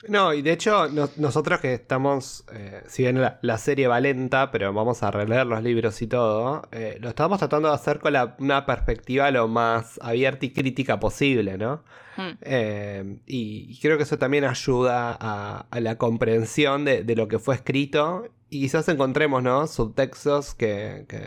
No, 0.08 0.34
y 0.34 0.42
de 0.42 0.54
hecho, 0.54 0.88
nosotros 1.18 1.60
que 1.60 1.74
estamos, 1.74 2.46
eh, 2.54 2.84
si 2.88 3.04
bien 3.04 3.22
la, 3.22 3.58
serie 3.58 3.88
va 3.88 4.00
lenta, 4.00 4.50
pero 4.50 4.72
vamos 4.72 5.04
a 5.04 5.12
releer 5.12 5.46
los 5.46 5.62
libros 5.62 6.02
y 6.02 6.08
todo, 6.08 6.62
eh, 6.72 6.98
lo 7.02 7.10
estamos 7.10 7.40
tratando 7.40 7.68
de 7.68 7.76
hacer 7.76 8.00
con 8.00 8.14
una 8.40 8.66
perspectiva 8.66 9.30
lo 9.32 9.50
más 9.50 10.00
abierta 10.02 10.46
y 10.46 10.52
crítica 10.52 11.00
posible, 11.00 11.58
¿no? 11.58 11.84
Hmm. 12.16 12.38
Eh, 12.42 13.20
y, 13.26 13.78
creo 13.82 13.98
que 13.98 14.04
eso 14.04 14.18
también 14.18 14.46
ayuda 14.46 15.18
a, 15.20 15.80
la 15.80 15.98
comprensión 15.98 16.86
de, 16.86 17.04
lo 17.16 17.28
que 17.28 17.40
fue 17.40 17.56
escrito 17.56 18.26
y 18.50 18.62
quizás 18.62 18.88
encontremos, 18.88 19.44
¿no? 19.44 19.68
Subtextos 19.68 20.56
que, 20.56 21.06
que 21.10 21.18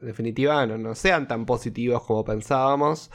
en 0.00 0.06
definitiva 0.06 0.64
no, 0.66 0.78
no 0.78 0.94
sean 0.94 1.26
tan 1.26 1.44
positivos 1.44 2.04
como 2.04 2.24
pensábamos 2.24 3.10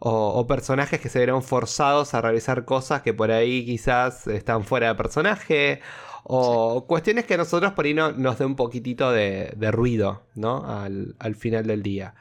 o, 0.00 0.46
personajes 0.46 1.00
que 1.00 1.08
se 1.08 1.18
vieron 1.18 1.42
forzados 1.42 2.14
a 2.14 2.20
realizar 2.20 2.64
cosas 2.64 3.02
que 3.02 3.14
por 3.14 3.30
ahí 3.30 3.64
quizás 3.66 4.26
están 4.28 4.64
fuera 4.64 4.88
de 4.88 4.94
personaje, 4.94 5.80
o 6.24 6.86
cuestiones 6.86 7.24
que 7.24 7.34
a 7.34 7.38
nosotros 7.38 7.72
por 7.72 7.86
ahí 7.86 7.94
nos 7.94 8.38
dé 8.38 8.44
un 8.44 8.56
poquitito 8.56 9.10
de, 9.12 9.52
ruido, 9.72 10.22
¿no? 10.34 10.64
Al, 10.66 11.34
final 11.36 11.66
del 11.66 11.82
día. 11.82 12.14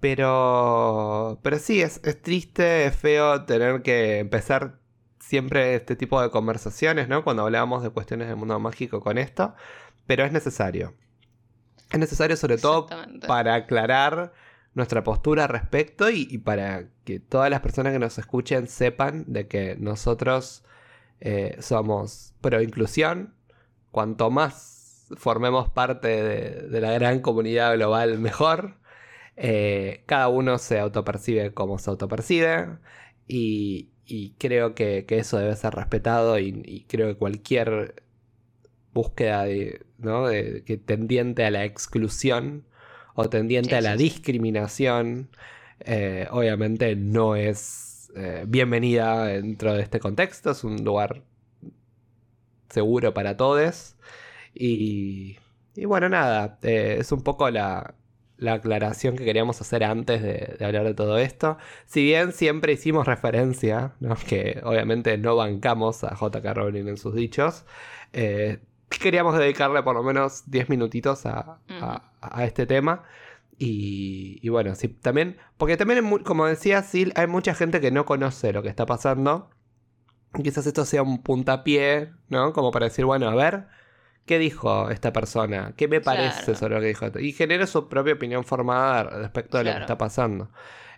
Pero, 0.00 1.38
pero 1.42 1.58
sí, 1.58 1.80
es, 1.80 2.00
es 2.04 2.20
triste, 2.22 2.86
es 2.86 2.96
feo 2.96 3.44
tener 3.44 3.82
que 3.82 4.18
empezar 4.18 4.80
siempre 5.20 5.76
este 5.76 5.96
tipo 5.96 6.20
de 6.20 6.30
conversaciones, 6.30 7.08
¿no? 7.08 7.24
Cuando 7.24 7.42
hablábamos 7.42 7.82
de 7.82 7.90
cuestiones 7.90 8.28
del 8.28 8.36
mundo 8.36 8.58
mágico 8.58 9.00
con 9.00 9.16
esto, 9.18 9.54
pero 10.06 10.24
es 10.24 10.32
necesario. 10.32 10.94
Es 11.90 11.98
necesario 11.98 12.36
sobre 12.36 12.58
todo 12.58 12.88
para 13.28 13.54
aclarar 13.54 14.32
nuestra 14.74 15.04
postura 15.04 15.44
al 15.44 15.50
respecto 15.50 16.10
y, 16.10 16.38
para 16.38 16.88
que 17.04 17.20
todas 17.20 17.50
las 17.50 17.60
personas 17.60 17.92
que 17.92 17.98
nos 17.98 18.18
escuchen 18.18 18.66
sepan 18.68 19.24
de 19.26 19.46
que 19.46 19.76
nosotros 19.78 20.64
eh, 21.20 21.56
somos 21.60 22.34
pro 22.40 22.62
inclusión. 22.62 23.34
Cuanto 23.90 24.30
más 24.30 25.06
formemos 25.16 25.68
parte 25.70 26.08
de, 26.08 26.80
la 26.80 26.92
gran 26.92 27.20
comunidad 27.20 27.74
global, 27.74 28.18
mejor. 28.18 28.78
Eh, 29.36 30.04
cada 30.06 30.28
uno 30.28 30.58
se 30.58 30.78
autopercibe 30.78 31.54
como 31.54 31.78
se 31.78 31.90
autopercibe 31.90 32.78
y, 33.26 33.90
creo 34.38 34.74
que, 34.74 35.06
eso 35.08 35.38
debe 35.38 35.56
ser 35.56 35.74
respetado 35.74 36.38
y, 36.38 36.86
creo 36.88 37.08
que 37.08 37.16
cualquier 37.16 38.02
búsqueda 38.92 39.44
de, 39.44 39.86
¿no? 39.98 40.26
de, 40.26 40.64
que 40.64 40.76
tendiente 40.76 41.44
a 41.44 41.50
la 41.50 41.64
exclusión 41.64 42.66
o 43.14 43.28
tendiente 43.28 43.76
a 43.76 43.80
la 43.80 43.96
discriminación, 43.96 45.30
eh, 45.80 46.26
obviamente 46.30 46.96
no 46.96 47.36
es 47.36 48.10
eh, 48.14 48.44
bienvenida 48.46 49.26
dentro 49.26 49.74
de 49.74 49.82
este 49.82 50.00
contexto, 50.00 50.50
es 50.50 50.64
un 50.64 50.84
lugar 50.84 51.22
seguro 52.68 53.14
para 53.14 53.36
todos. 53.36 53.96
Y, 54.54 55.38
y 55.74 55.84
bueno, 55.86 56.08
nada, 56.08 56.58
eh, 56.62 56.96
es 57.00 57.12
un 57.12 57.22
poco 57.22 57.50
la, 57.50 57.94
la, 58.36 58.54
aclaración 58.54 59.16
que 59.16 59.24
queríamos 59.24 59.60
hacer 59.60 59.84
antes 59.84 60.22
de, 60.22 60.64
hablar 60.64 60.84
de 60.84 60.94
todo 60.94 61.18
esto. 61.18 61.58
Si 61.86 62.02
bien 62.04 62.32
siempre 62.32 62.72
hicimos 62.74 63.06
referencia, 63.06 63.94
que 64.28 64.60
obviamente 64.64 65.16
no 65.18 65.36
bancamos 65.36 66.04
a 66.04 66.14
J.K. 66.16 66.54
Rowling 66.54 66.88
en 66.88 66.96
sus 66.98 67.14
dichos, 67.14 67.64
queríamos 68.98 69.36
dedicarle 69.38 69.82
por 69.82 69.94
lo 69.94 70.02
menos 70.02 70.50
10 70.50 70.68
minutitos 70.68 71.26
a, 71.26 71.60
este 72.40 72.66
tema. 72.66 73.04
Y, 73.58 74.48
bueno, 74.48 74.74
sí, 74.74 74.88
también, 74.88 75.36
porque 75.56 75.76
también, 75.76 76.18
como 76.24 76.46
decía 76.46 76.82
Sil, 76.82 77.12
hay 77.14 77.28
mucha 77.28 77.54
gente 77.54 77.80
que 77.80 77.92
no 77.92 78.04
conoce 78.04 78.52
lo 78.52 78.62
que 78.62 78.68
está 78.68 78.86
pasando. 78.86 79.50
Quizás 80.42 80.66
esto 80.66 80.84
sea 80.84 81.02
un 81.02 81.22
puntapié, 81.22 82.12
¿no? 82.28 82.52
Como 82.52 82.72
para 82.72 82.86
decir, 82.86 83.04
bueno, 83.04 83.28
a 83.28 83.34
ver, 83.34 83.66
¿qué 84.26 84.38
dijo 84.38 84.90
esta 84.90 85.12
persona? 85.12 85.74
¿Qué 85.76 85.86
me 85.86 86.00
parece 86.00 86.54
sobre 86.56 86.74
lo 86.74 86.80
que 86.80 86.88
dijo? 86.88 87.06
Y 87.20 87.32
genera 87.32 87.66
su 87.66 87.88
propia 87.88 88.14
opinión 88.14 88.42
formada 88.44 89.04
respecto 89.04 89.58
de 89.58 89.64
lo 89.64 89.72
que 89.72 89.80
está 89.80 89.98
pasando. 89.98 90.50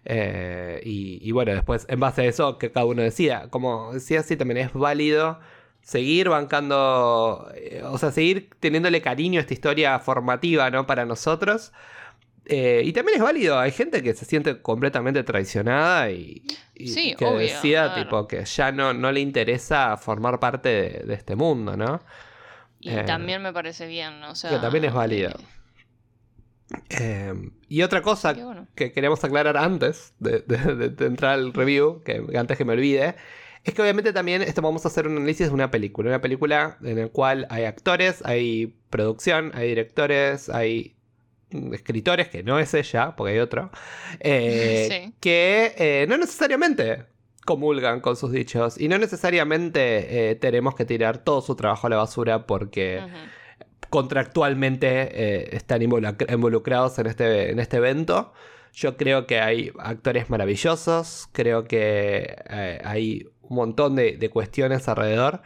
Eh, 0.06 0.80
y, 0.84 1.18
y, 1.26 1.32
bueno, 1.32 1.52
después, 1.52 1.86
en 1.88 2.00
base 2.00 2.22
a 2.22 2.24
eso, 2.26 2.58
que 2.58 2.72
cada 2.72 2.86
uno 2.86 3.02
decida. 3.02 3.50
Como 3.50 3.92
decía, 3.92 4.22
sí, 4.22 4.36
también 4.36 4.58
es 4.58 4.72
válido 4.72 5.40
seguir 5.84 6.30
bancando, 6.30 7.52
eh, 7.54 7.82
o 7.84 7.98
sea, 7.98 8.10
seguir 8.10 8.48
teniéndole 8.58 9.02
cariño 9.02 9.38
a 9.38 9.42
esta 9.42 9.52
historia 9.52 9.98
formativa, 9.98 10.70
¿no? 10.70 10.86
Para 10.86 11.04
nosotros. 11.04 11.72
Eh, 12.46 12.82
y 12.84 12.92
también 12.92 13.16
es 13.18 13.22
válido, 13.22 13.58
hay 13.58 13.70
gente 13.70 14.02
que 14.02 14.12
se 14.12 14.24
siente 14.24 14.60
completamente 14.60 15.22
traicionada 15.22 16.10
y, 16.10 16.42
que 16.74 17.26
decida 17.38 17.94
tipo 17.94 18.26
que 18.28 18.44
ya 18.44 18.70
no, 18.70 18.92
no 18.92 19.12
le 19.12 19.20
interesa 19.20 19.96
formar 19.96 20.40
parte 20.40 20.68
de, 21.06 21.14
este 21.14 21.36
mundo, 21.36 21.76
¿no? 21.76 22.02
Y 22.80 22.90
eh, 22.90 23.04
también 23.04 23.40
me 23.40 23.52
parece 23.52 23.86
bien, 23.86 24.22
o 24.24 24.34
sea... 24.34 24.50
Que 24.50 24.58
también 24.58 24.84
es 24.84 24.92
válido. 24.92 25.32
y 27.68 27.82
otra 27.82 28.02
cosa 28.02 28.34
que 28.74 28.92
queremos 28.92 29.24
aclarar 29.24 29.56
antes 29.56 30.12
de, 30.18 30.40
de, 30.40 31.06
entrar 31.06 31.32
al 31.34 31.54
review, 31.54 32.02
que 32.02 32.22
antes 32.36 32.58
que 32.58 32.64
me 32.66 32.74
olvide, 32.74 33.16
es 33.64 33.72
que 33.72 33.80
obviamente 33.80 34.12
también 34.12 34.42
esto 34.42 34.60
vamos 34.60 34.84
a 34.84 34.88
hacer 34.88 35.08
un 35.08 35.16
análisis 35.16 35.48
de 35.48 35.54
una 35.54 35.70
película. 35.70 36.10
Una 36.10 36.20
película 36.20 36.76
en 36.82 37.00
la 37.00 37.08
cual 37.08 37.46
hay 37.48 37.64
actores, 37.64 38.22
hay 38.24 38.76
producción, 38.90 39.52
hay 39.54 39.68
directores, 39.68 40.50
hay 40.50 40.94
escritores, 41.72 42.28
que 42.28 42.42
no 42.42 42.58
es 42.58 42.74
ella, 42.74 43.16
porque 43.16 43.32
hay 43.32 43.38
otro, 43.38 43.70
eh, 44.20 45.12
que 45.20 45.74
eh, 45.78 46.06
no 46.08 46.18
necesariamente 46.18 47.06
comulgan 47.46 48.00
con 48.00 48.16
sus 48.16 48.32
dichos 48.32 48.80
y 48.80 48.88
no 48.88 48.98
necesariamente 48.98 50.30
eh, 50.30 50.34
tenemos 50.34 50.74
que 50.74 50.84
tirar 50.84 51.18
todo 51.18 51.42
su 51.42 51.54
trabajo 51.56 51.86
a 51.86 51.90
la 51.90 51.96
basura 51.96 52.46
porque 52.46 53.02
contractualmente 53.90 55.54
están 55.54 55.82
involucrados 55.82 56.98
en 56.98 57.06
este, 57.06 57.50
en 57.50 57.60
este 57.60 57.76
evento. 57.76 58.32
Yo 58.72 58.96
creo 58.96 59.26
que 59.26 59.40
hay 59.40 59.72
actores 59.78 60.30
maravillosos, 60.30 61.28
creo 61.32 61.64
que 61.64 62.34
hay 62.82 63.28
un 63.48 63.56
montón 63.56 63.96
de, 63.96 64.30
cuestiones 64.32 64.88
alrededor 64.88 65.42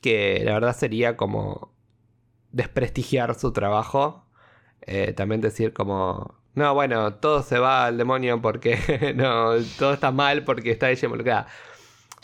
que 0.00 0.42
la 0.44 0.54
verdad 0.54 0.76
sería 0.76 1.16
como 1.16 1.72
desprestigiar 2.50 3.34
su 3.34 3.52
trabajo. 3.52 4.26
Eh, 4.82 5.12
también 5.12 5.40
decir 5.40 5.72
como, 5.72 6.42
no, 6.54 6.74
bueno, 6.74 7.14
todo 7.14 7.42
se 7.42 7.58
va 7.58 7.86
al 7.86 7.98
demonio 7.98 8.42
porque 8.42 9.12
no, 9.16 9.52
todo 9.78 9.94
está 9.94 10.10
mal 10.10 10.44
porque 10.44 10.72
está 10.72 10.90
ella 10.90 11.06
involucrada. 11.06 11.46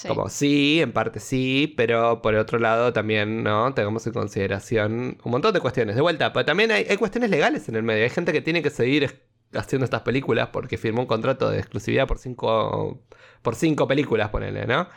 Como 0.07 0.29
sí, 0.29 0.81
en 0.81 0.93
parte 0.93 1.19
sí, 1.19 1.75
pero 1.77 2.23
por 2.23 2.35
otro 2.37 2.61
lado 2.61 2.93
también, 2.93 3.43
¿no? 3.43 3.75
Tengamos 3.75 4.07
en 4.07 4.13
consideración 4.13 5.19
un 5.25 5.31
montón 5.33 5.53
de 5.53 5.61
cuestiones. 5.61 5.97
De 5.97 6.03
vuelta, 6.03 6.33
pero 6.33 6.45
también 6.45 6.71
hay, 6.71 6.87
hay 6.89 6.97
cuestiones 6.97 7.31
legales 7.31 7.69
en 7.69 7.75
el 7.75 7.83
medio. 7.83 8.05
Hay 8.05 8.11
gente 8.11 8.33
que 8.33 8.41
tiene 8.41 8.63
que 8.63 8.71
seguir 8.71 9.28
haciendo 9.55 9.85
estas 9.85 10.03
películas 10.03 10.49
porque 10.53 10.77
firmó 10.77 11.03
un 11.03 11.07
contrato 11.07 11.51
de 11.51 11.59
exclusividad 11.59 12.07
por 12.07 12.19
cinco 12.19 13.01
por 13.43 13.55
cinco 13.55 13.87
películas, 13.87 14.31
ponele, 14.31 14.67
¿no? 14.67 14.89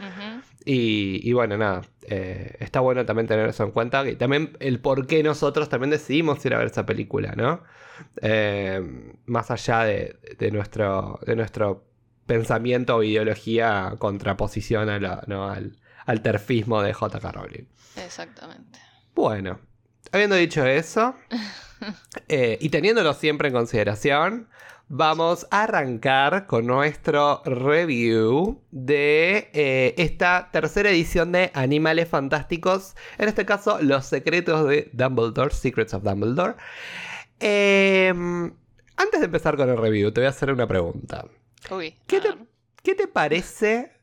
y, 0.65 1.31
bueno, 1.33 1.57
nada, 1.57 1.81
eh, 2.03 2.55
está 2.59 2.79
bueno 2.79 3.05
también 3.05 3.27
tener 3.27 3.47
eso 3.49 3.63
en 3.63 3.71
cuenta 3.71 4.07
y 4.09 4.15
también 4.15 4.57
el 4.59 4.79
por 4.79 5.07
qué 5.07 5.23
nosotros 5.23 5.69
también 5.69 5.91
decidimos 5.91 6.43
ir 6.45 6.53
a 6.53 6.57
ver 6.57 6.67
esa 6.67 6.85
película, 6.85 7.33
¿no? 7.35 7.63
Eh, 8.21 8.81
más 9.25 9.51
allá 9.51 9.83
de, 9.83 10.51
nuestro, 10.51 11.19
de 11.25 11.35
nuestro 11.35 11.85
pensamiento 12.25 12.95
o 12.95 13.03
ideología 13.03 13.95
contraposición 13.99 14.89
a 14.89 14.95
al, 14.95 15.77
al 16.05 16.21
terfismo 16.21 16.81
de 16.81 16.93
J.K. 16.93 17.31
Rowling. 17.31 17.65
Exactamente. 17.95 18.79
Bueno, 19.13 19.59
habiendo 20.11 20.35
dicho 20.35 20.65
eso, 20.65 21.15
eh, 22.27 22.57
y 22.61 22.69
teniéndolo 22.69 23.13
siempre 23.13 23.47
en 23.47 23.53
consideración, 23.53 24.47
vamos 24.93 25.47
a 25.51 25.63
arrancar 25.63 26.47
con 26.47 26.67
nuestro 26.67 27.41
review 27.45 28.61
de 28.71 29.49
eh, 29.53 29.93
esta 29.97 30.49
tercera 30.51 30.89
edición 30.89 31.31
de 31.31 31.49
Animales 31.53 32.09
Fantásticos, 32.09 32.95
en 33.17 33.29
este 33.29 33.45
caso 33.45 33.81
Los 33.81 34.05
Secretos 34.05 34.67
de 34.67 34.89
Dumbledore, 34.91 35.53
Secrets 35.53 35.93
of 35.93 36.03
Dumbledore. 36.03 36.55
Em, 37.39 38.53
antes 38.97 39.19
de 39.21 39.25
empezar 39.25 39.55
con 39.55 39.69
el 39.69 39.77
review, 39.77 40.11
te 40.11 40.19
voy 40.21 40.27
a 40.27 40.31
hacer 40.31 40.51
una 40.51 40.67
pregunta. 40.67 41.25
¿Qué, 42.05 42.19
te, 42.19 42.35
¿Qué 42.83 42.93
te 42.93 43.07
parece 43.07 43.93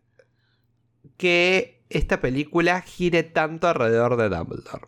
que 1.18 1.82
esta 1.90 2.20
película 2.22 2.80
gire 2.80 3.24
tanto 3.24 3.68
alrededor 3.68 4.16
de 4.16 4.30
Dumbledore? 4.30 4.86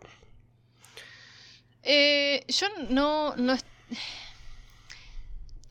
Eh, 1.83 2.45
yo 2.47 2.67
no, 2.89 3.35
no, 3.35 3.57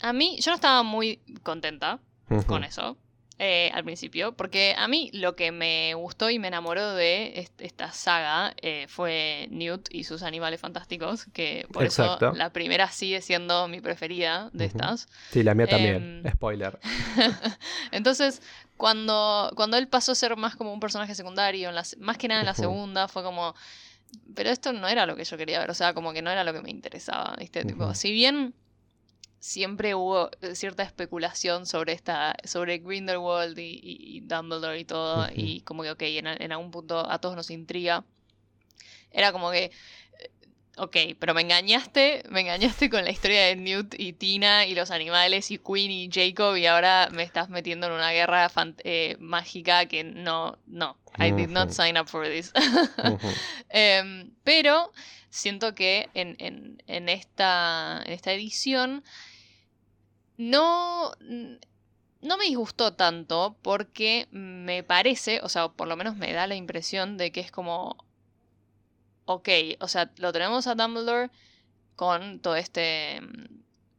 a 0.03 0.13
mí, 0.13 0.39
yo 0.41 0.51
no 0.51 0.55
estaba 0.55 0.83
muy 0.83 1.21
contenta 1.43 1.99
con 2.47 2.65
eso 2.65 2.97
eh, 3.43 3.71
al 3.73 3.85
principio, 3.85 4.33
porque 4.33 4.75
a 4.77 4.87
mí 4.87 5.11
lo 5.15 5.35
que 5.35 5.51
me 5.51 5.95
gustó 5.95 6.29
y 6.31 6.39
me 6.39 6.49
enamoró 6.49 6.93
de 6.93 7.49
esta 7.59 7.91
saga 7.91 8.55
eh, 8.61 8.87
fue 8.89 9.49
Newt 9.51 9.89
y 9.91 10.05
sus 10.05 10.23
animales 10.23 10.61
fantásticos, 10.61 11.25
que 11.33 11.67
por 11.73 11.85
eso 11.85 12.19
la 12.35 12.53
primera 12.53 12.89
sigue 12.91 13.23
siendo 13.23 13.67
mi 13.67 13.81
preferida 13.81 14.51
de 14.53 14.67
estas. 14.67 15.09
Sí, 15.31 15.43
la 15.43 15.55
mía 15.55 15.67
también, 15.67 16.23
em, 16.23 16.33
spoiler. 16.33 16.79
Entonces, 17.93 18.43
cuando, 18.77 19.51
cuando 19.57 19.79
él 19.79 19.89
pasó 19.89 20.13
a 20.13 20.17
ser 20.17 20.37
más 20.37 20.55
como 20.55 20.73
un 20.73 20.81
personaje 20.81 21.15
secundario, 21.15 21.71
más 21.99 22.19
que 22.19 22.29
nada 22.29 22.41
en 22.41 22.47
la 22.47 22.55
segunda, 22.55 23.09
fue 23.09 23.23
como 23.23 23.55
pero 24.35 24.51
esto 24.51 24.73
no 24.73 24.89
era 24.89 25.07
lo 25.07 25.17
que 25.17 25.25
yo 25.25 25.37
quería 25.37 25.61
ver, 25.61 25.71
o 25.71 25.75
sea, 25.75 25.95
como 25.95 26.13
que 26.13 26.23
no 26.23 26.31
era 26.31 26.45
lo 26.45 26.53
que 26.53 26.63
me 26.63 26.71
interesaba, 26.71 27.35
¿viste? 27.39 27.65
tipo, 27.65 27.95
si 27.95 28.13
bien 28.13 28.55
siempre 29.41 29.95
hubo 29.95 30.31
eh, 30.43 30.55
cierta 30.55 30.83
especulación 30.83 31.67
sobre 31.67 31.95
esta 31.95 32.37
sobre 32.45 32.79
Grindelwald 32.79 33.59
y, 33.59 34.21
Dumbledore 34.21 34.79
y 34.79 34.85
todo 34.85 35.29
y 35.35 35.63
como 35.63 35.83
que 35.83 35.91
ok 35.91 36.03
en, 36.03 36.53
algún 36.53 36.71
punto 36.71 37.11
a 37.11 37.19
todos 37.19 37.37
nos 37.37 37.51
intriga 37.51 38.05
era 39.11 39.33
como 39.33 39.51
que 39.51 39.73
ok, 40.81 40.97
pero 41.19 41.35
me 41.35 41.43
engañaste, 41.43 42.23
me 42.31 42.41
engañaste 42.41 42.89
con 42.89 43.05
la 43.05 43.11
historia 43.11 43.45
de 43.45 43.57
Newt 43.57 43.95
y 43.99 44.15
Tina 44.15 44.65
y 44.65 44.75
los 44.75 44.91
animales 44.91 45.51
y 45.51 45.59
Queen 45.59 45.91
y 45.91 46.09
Jacob 46.11 46.57
y 46.57 46.65
ahora 46.65 47.11
me 47.13 47.23
estás 47.23 47.51
metiendo 47.51 47.87
en 47.87 47.93
una 47.93 48.13
guerra 48.13 48.51
eh, 48.85 49.17
mágica 49.21 49.85
que 49.87 50.05
no, 50.05 50.59
no, 50.67 50.97
I 51.19 51.33
did 51.33 51.49
not 51.49 51.71
sign 51.71 51.99
up 51.99 52.09
for 52.09 52.27
this. 52.27 52.53
Em, 53.69 54.31
pero 54.43 54.91
siento 55.29 55.75
que 55.75 56.09
en, 56.15 56.37
en, 56.39 56.83
en, 56.87 57.11
esta, 57.11 58.03
en 58.07 58.13
esta 58.13 58.33
edición 58.33 59.05
no, 60.39 61.13
no 62.23 62.37
me 62.39 62.45
disgustó 62.45 62.95
tanto 62.95 63.59
porque 63.61 64.29
me 64.31 64.83
parece, 64.83 65.41
o 65.43 65.51
sea, 65.51 65.69
por 65.69 65.89
lo 65.89 65.97
menos 65.97 66.17
me 66.17 66.33
da 66.33 66.47
la 66.47 66.55
impresión 66.55 67.19
de 67.19 67.33
que 67.33 67.41
es 67.41 67.51
como 67.51 68.10
ok, 69.35 69.49
o 69.79 69.87
sea, 69.87 70.11
lo 70.17 70.33
tenemos 70.33 70.67
a 70.67 70.75
Dumbledore 70.75 71.31
con 71.95 72.41
todo 72.41 72.57
este, 72.57 73.21
mm, 73.21 73.45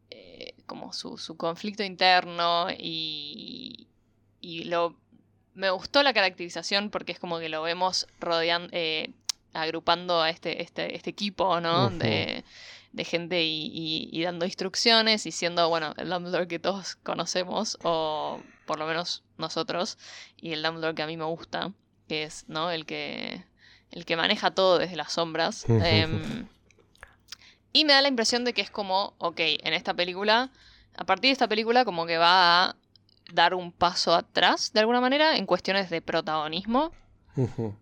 eh, 0.09 0.55
como 0.65 0.91
su, 0.91 1.37
conflicto 1.37 1.83
interno 1.83 2.67
y, 2.77 3.87
y 4.41 4.65
lo... 4.65 4.97
Me 5.53 5.69
gustó 5.69 6.01
la 6.03 6.13
caracterización 6.13 6.89
porque 6.89 7.11
es 7.13 7.19
como 7.19 7.39
que 7.39 7.49
lo 7.49 7.61
vemos 7.61 8.07
rodeando, 8.19 8.69
eh, 8.71 9.11
agrupando 9.53 10.21
a 10.21 10.29
este, 10.29 10.61
este, 10.61 10.95
este 10.95 11.09
equipo, 11.09 11.59
¿no? 11.59 11.89
de, 11.89 12.43
de, 12.93 13.03
gente 13.03 13.43
y, 13.43 14.09
y, 14.11 14.23
dando 14.23 14.45
instrucciones 14.45 15.25
y 15.25 15.31
siendo, 15.31 15.67
bueno, 15.69 15.93
el 15.97 16.09
Dumbledore 16.09 16.47
que 16.47 16.59
todos 16.59 16.95
conocemos, 16.95 17.77
o 17.83 18.41
por 18.65 18.79
lo 18.79 18.85
menos 18.85 19.23
nosotros, 19.37 19.97
y 20.37 20.53
el 20.53 20.63
Dumbledore 20.63 20.95
que 20.95 21.03
a 21.03 21.07
mí 21.07 21.17
me 21.17 21.25
gusta, 21.25 21.73
que 22.07 22.23
es, 22.23 22.45
¿no? 22.47 22.71
El 22.71 22.85
que 22.85 23.43
el 23.91 24.05
que 24.05 24.15
maneja 24.15 24.51
todo 24.51 24.77
desde 24.77 24.95
las 24.95 25.13
sombras. 25.13 25.65
Em, 25.67 26.47
y 27.73 27.85
me 27.85 27.93
da 27.93 28.01
la 28.01 28.07
impresión 28.07 28.43
de 28.45 28.53
que 28.53 28.61
es 28.61 28.69
como, 28.69 29.13
ok, 29.17 29.39
en 29.39 29.73
esta 29.73 29.93
película, 29.93 30.49
a 30.97 31.05
partir 31.05 31.29
de 31.29 31.33
esta 31.33 31.47
película 31.47 31.85
como 31.85 32.05
que 32.05 32.17
va 32.17 32.63
a 32.63 32.75
dar 33.33 33.53
un 33.53 33.71
paso 33.71 34.13
atrás, 34.13 34.71
de 34.73 34.81
alguna 34.81 35.01
manera, 35.01 35.37
en 35.37 35.45
cuestiones 35.45 35.89
de 35.89 36.01
protagonismo. 36.01 36.91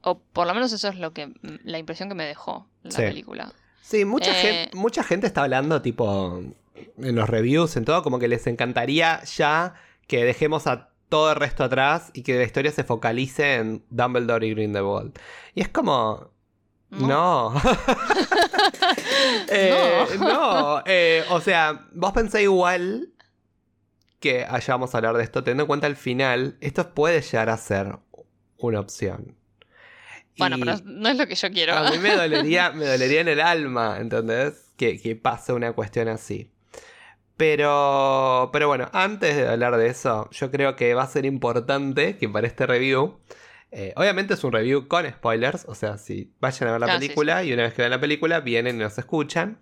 O 0.01 0.19
por 0.19 0.45
lo 0.45 0.53
menos 0.53 0.71
eso 0.73 0.89
es 0.89 0.95
lo 0.95 1.11
que 1.11 1.33
la 1.63 1.79
impresión 1.79 2.07
que 2.07 2.13
me 2.13 2.25
dejó 2.25 2.67
la 2.83 2.97
película. 2.97 3.51
Sí, 3.81 4.05
mucha, 4.05 4.29
eh, 4.29 4.41
gente, 4.41 4.77
mucha 4.77 5.03
gente 5.03 5.25
está 5.25 5.41
hablando, 5.41 5.81
tipo, 5.81 6.39
en 6.97 7.15
los 7.15 7.27
reviews, 7.27 7.75
en 7.75 7.85
todo, 7.85 8.03
como 8.03 8.19
que 8.19 8.27
les 8.27 8.45
encantaría 8.45 9.23
ya 9.23 9.73
que 10.05 10.23
dejemos 10.23 10.67
a 10.67 10.88
todo 11.09 11.31
el 11.31 11.35
resto 11.35 11.63
atrás 11.63 12.11
y 12.13 12.21
que 12.21 12.37
la 12.37 12.43
historia 12.43 12.71
se 12.71 12.83
focalice 12.83 13.55
en 13.55 13.83
Dumbledore 13.89 14.47
y 14.47 14.53
Grindelwald. 14.53 15.19
Y 15.55 15.61
es 15.61 15.69
como... 15.69 16.31
No. 16.91 17.53
no. 17.53 17.61
Eh, 19.51 20.05
no. 20.19 20.81
Eh, 20.85 21.23
o 21.29 21.41
sea, 21.41 21.87
vos 21.93 22.13
pensé 22.13 22.43
igual 22.43 23.09
que 24.19 24.45
allá 24.45 24.73
vamos 24.73 24.93
a 24.93 24.97
hablar 24.97 25.17
de 25.17 25.23
esto, 25.23 25.43
teniendo 25.43 25.63
en 25.63 25.67
cuenta 25.67 25.87
el 25.87 25.95
final, 25.95 26.57
esto 26.61 26.93
puede 26.93 27.21
llegar 27.21 27.49
a 27.49 27.57
ser 27.57 27.97
una 28.57 28.79
opción. 28.79 29.35
Bueno, 30.37 30.57
pero 30.59 30.77
no 30.85 31.09
es 31.09 31.17
lo 31.17 31.27
que 31.27 31.35
yo 31.35 31.51
quiero. 31.51 31.75
A 31.75 31.91
mí 31.91 31.97
me 31.97 32.15
dolería, 32.15 32.71
me 32.73 32.85
dolería 32.85 33.21
en 33.21 33.27
el 33.27 33.41
alma, 33.41 33.97
¿entendés? 33.99 34.71
Que, 34.77 34.99
que 34.99 35.15
pase 35.15 35.53
una 35.53 35.73
cuestión 35.73 36.07
así. 36.07 36.49
Pero, 37.39 38.49
pero 38.51 38.67
bueno, 38.67 38.89
antes 38.91 39.33
de 39.33 39.47
hablar 39.47 39.77
de 39.77 39.87
eso, 39.87 40.29
yo 40.29 40.51
creo 40.51 40.75
que 40.75 40.93
va 40.93 41.03
a 41.03 41.07
ser 41.07 41.23
importante 41.23 42.17
que 42.17 42.27
para 42.27 42.45
este 42.45 42.67
review, 42.67 43.17
eh, 43.71 43.93
obviamente 43.95 44.33
es 44.33 44.43
un 44.43 44.51
review 44.51 44.89
con 44.89 45.09
spoilers, 45.09 45.63
o 45.69 45.73
sea, 45.73 45.97
si 45.97 46.33
vayan 46.41 46.67
a 46.67 46.71
ver 46.73 46.81
la 46.81 46.99
película 46.99 47.41
y 47.45 47.53
una 47.53 47.63
vez 47.63 47.73
que 47.73 47.81
vean 47.81 47.91
la 47.91 48.01
película 48.01 48.41
vienen 48.41 48.75
y 48.75 48.79
nos 48.79 48.97
escuchan. 48.97 49.61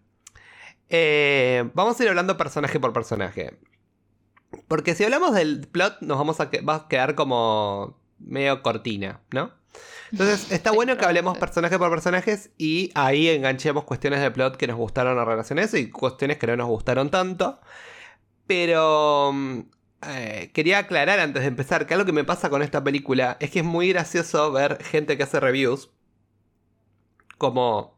Eh, 0.90 1.70
vamos 1.76 2.00
a 2.00 2.04
ir 2.04 2.10
hablando 2.10 2.36
personaje 2.36 2.80
por 2.80 2.94
personaje. 2.94 3.60
Porque 4.68 4.96
si 4.96 5.04
hablamos 5.04 5.36
del 5.36 5.68
plot, 5.68 6.02
nos 6.02 6.18
vamos 6.18 6.40
a, 6.40 6.50
va 6.68 6.76
a 6.76 6.88
quedar 6.88 7.14
como 7.14 8.02
medio 8.18 8.64
cortina, 8.64 9.22
¿no? 9.30 9.52
Entonces, 10.12 10.52
está 10.52 10.72
bueno 10.72 10.98
que 10.98 11.06
hablemos 11.06 11.38
personaje 11.38 11.78
por 11.78 11.90
personajes 11.90 12.52
y 12.58 12.92
ahí 12.96 13.28
enganchemos 13.28 13.84
cuestiones 13.84 14.22
de 14.22 14.32
plot 14.32 14.56
que 14.56 14.68
nos 14.68 14.78
gustaron 14.78 15.18
en 15.18 15.26
relación 15.26 15.60
a 15.60 15.64
eso 15.64 15.78
y 15.78 15.90
cuestiones 15.90 16.38
que 16.38 16.48
no 16.48 16.56
nos 16.56 16.68
gustaron 16.68 17.10
tanto. 17.10 17.60
Pero 18.48 19.32
mm, 19.34 19.60
eh, 20.08 20.52
quería 20.54 20.80
aclarar 20.80 21.20
antes 21.20 21.42
de 21.42 21.48
empezar 21.48 21.86
que 21.86 21.94
algo 21.94 22.06
que 22.06 22.14
me 22.14 22.24
pasa 22.24 22.50
con 22.50 22.62
esta 22.62 22.84
película 22.84 23.38
es 23.40 23.52
que 23.52 23.60
es 23.60 23.66
muy 23.66 23.90
gracioso 23.90 24.52
ver 24.52 24.84
gente 24.84 25.18
que 25.18 25.24
hace 25.24 25.40
reviews 25.40 25.90
como 27.38 27.98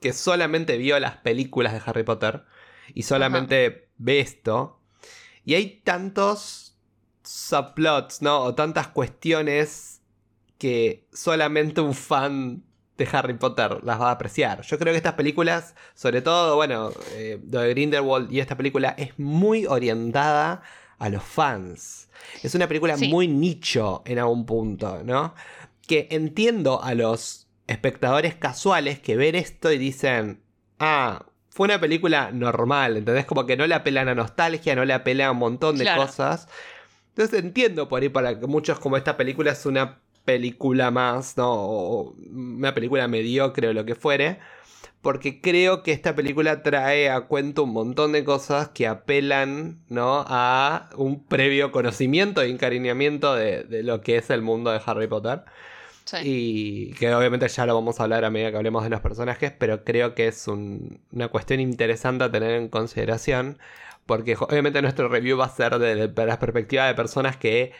que 0.00 0.12
solamente 0.12 0.76
vio 0.78 0.98
las 0.98 1.16
películas 1.18 1.72
de 1.72 1.82
Harry 1.84 2.02
Potter 2.02 2.44
y 2.94 3.02
solamente 3.02 3.88
ve 3.98 4.20
esto. 4.20 4.80
Y 5.44 5.54
hay 5.54 5.80
tantos 5.80 6.78
subplots, 7.22 8.22
¿no? 8.22 8.40
O 8.40 8.54
tantas 8.54 8.88
cuestiones 8.88 9.91
que 10.62 11.08
solamente 11.12 11.80
un 11.80 11.92
fan 11.92 12.62
de 12.96 13.08
Harry 13.10 13.34
Potter 13.34 13.82
las 13.82 14.00
va 14.00 14.10
a 14.10 14.12
apreciar. 14.12 14.62
Yo 14.62 14.78
creo 14.78 14.92
que 14.92 14.96
estas 14.96 15.14
películas, 15.14 15.74
sobre 15.92 16.22
todo, 16.22 16.54
bueno, 16.54 16.92
eh, 17.14 17.40
de 17.42 17.70
Grindelwald 17.70 18.32
y 18.32 18.38
esta 18.38 18.56
película 18.56 18.94
es 18.96 19.18
muy 19.18 19.66
orientada 19.66 20.62
a 21.00 21.08
los 21.08 21.24
fans. 21.24 22.08
Es 22.44 22.54
una 22.54 22.68
película 22.68 22.96
muy 22.96 23.26
nicho 23.26 24.02
en 24.04 24.20
algún 24.20 24.46
punto, 24.46 25.02
¿no? 25.04 25.34
Que 25.88 26.06
entiendo 26.12 26.80
a 26.80 26.94
los 26.94 27.48
espectadores 27.66 28.36
casuales 28.36 29.00
que 29.00 29.16
ven 29.16 29.34
esto 29.34 29.72
y 29.72 29.78
dicen, 29.78 30.44
ah, 30.78 31.26
fue 31.48 31.64
una 31.64 31.80
película 31.80 32.30
normal, 32.30 32.98
¿entendés? 32.98 33.26
Como 33.26 33.46
que 33.46 33.56
no 33.56 33.66
le 33.66 33.74
apelan 33.74 34.08
a 34.08 34.14
nostalgia, 34.14 34.76
no 34.76 34.84
le 34.84 34.94
apelan 34.94 35.26
a 35.26 35.30
un 35.32 35.38
montón 35.38 35.76
de 35.76 35.92
cosas. 35.92 36.46
Entonces 37.08 37.40
entiendo 37.40 37.88
por 37.88 38.00
ahí 38.00 38.10
para 38.10 38.38
que 38.38 38.46
muchos 38.46 38.78
como 38.78 38.96
esta 38.96 39.16
película 39.16 39.50
es 39.50 39.66
una 39.66 39.98
película 40.24 40.90
más, 40.90 41.36
¿no? 41.36 41.52
O 41.52 42.14
una 42.30 42.74
película 42.74 43.08
mediocre 43.08 43.68
o 43.68 43.72
lo 43.72 43.84
que 43.84 43.94
fuere. 43.94 44.38
Porque 45.00 45.40
creo 45.40 45.82
que 45.82 45.90
esta 45.92 46.14
película 46.14 46.62
trae 46.62 47.10
a 47.10 47.22
cuento 47.22 47.64
un 47.64 47.72
montón 47.72 48.12
de 48.12 48.22
cosas 48.22 48.68
que 48.68 48.86
apelan, 48.86 49.80
¿no? 49.88 50.24
A 50.28 50.90
un 50.96 51.24
previo 51.24 51.72
conocimiento 51.72 52.40
e 52.40 52.50
encariñamiento 52.50 53.34
de, 53.34 53.82
lo 53.82 54.00
que 54.00 54.16
es 54.16 54.30
el 54.30 54.42
mundo 54.42 54.70
de 54.70 54.80
Harry 54.86 55.08
Potter. 55.08 55.42
Sí. 56.04 56.18
Y 56.22 56.94
que 56.94 57.12
obviamente 57.14 57.48
ya 57.48 57.66
lo 57.66 57.74
vamos 57.74 57.98
a 57.98 58.04
hablar 58.04 58.24
a 58.24 58.30
medida 58.30 58.52
que 58.52 58.56
hablemos 58.56 58.84
de 58.84 58.90
los 58.90 59.00
personajes, 59.00 59.52
pero 59.58 59.84
creo 59.84 60.14
que 60.14 60.28
es 60.28 60.46
una 60.46 61.28
cuestión 61.28 61.58
interesante 61.58 62.24
a 62.24 62.30
tener 62.30 62.52
en 62.52 62.68
consideración, 62.68 63.58
porque 64.06 64.36
obviamente 64.38 64.82
nuestro 64.82 65.08
review 65.08 65.36
va 65.38 65.46
a 65.46 65.48
ser 65.48 65.78
desde 65.78 66.08
de 66.08 66.26
la 66.26 66.38
perspectiva 66.38 66.86
de 66.86 66.94
personas 66.94 67.36
que 67.36 67.72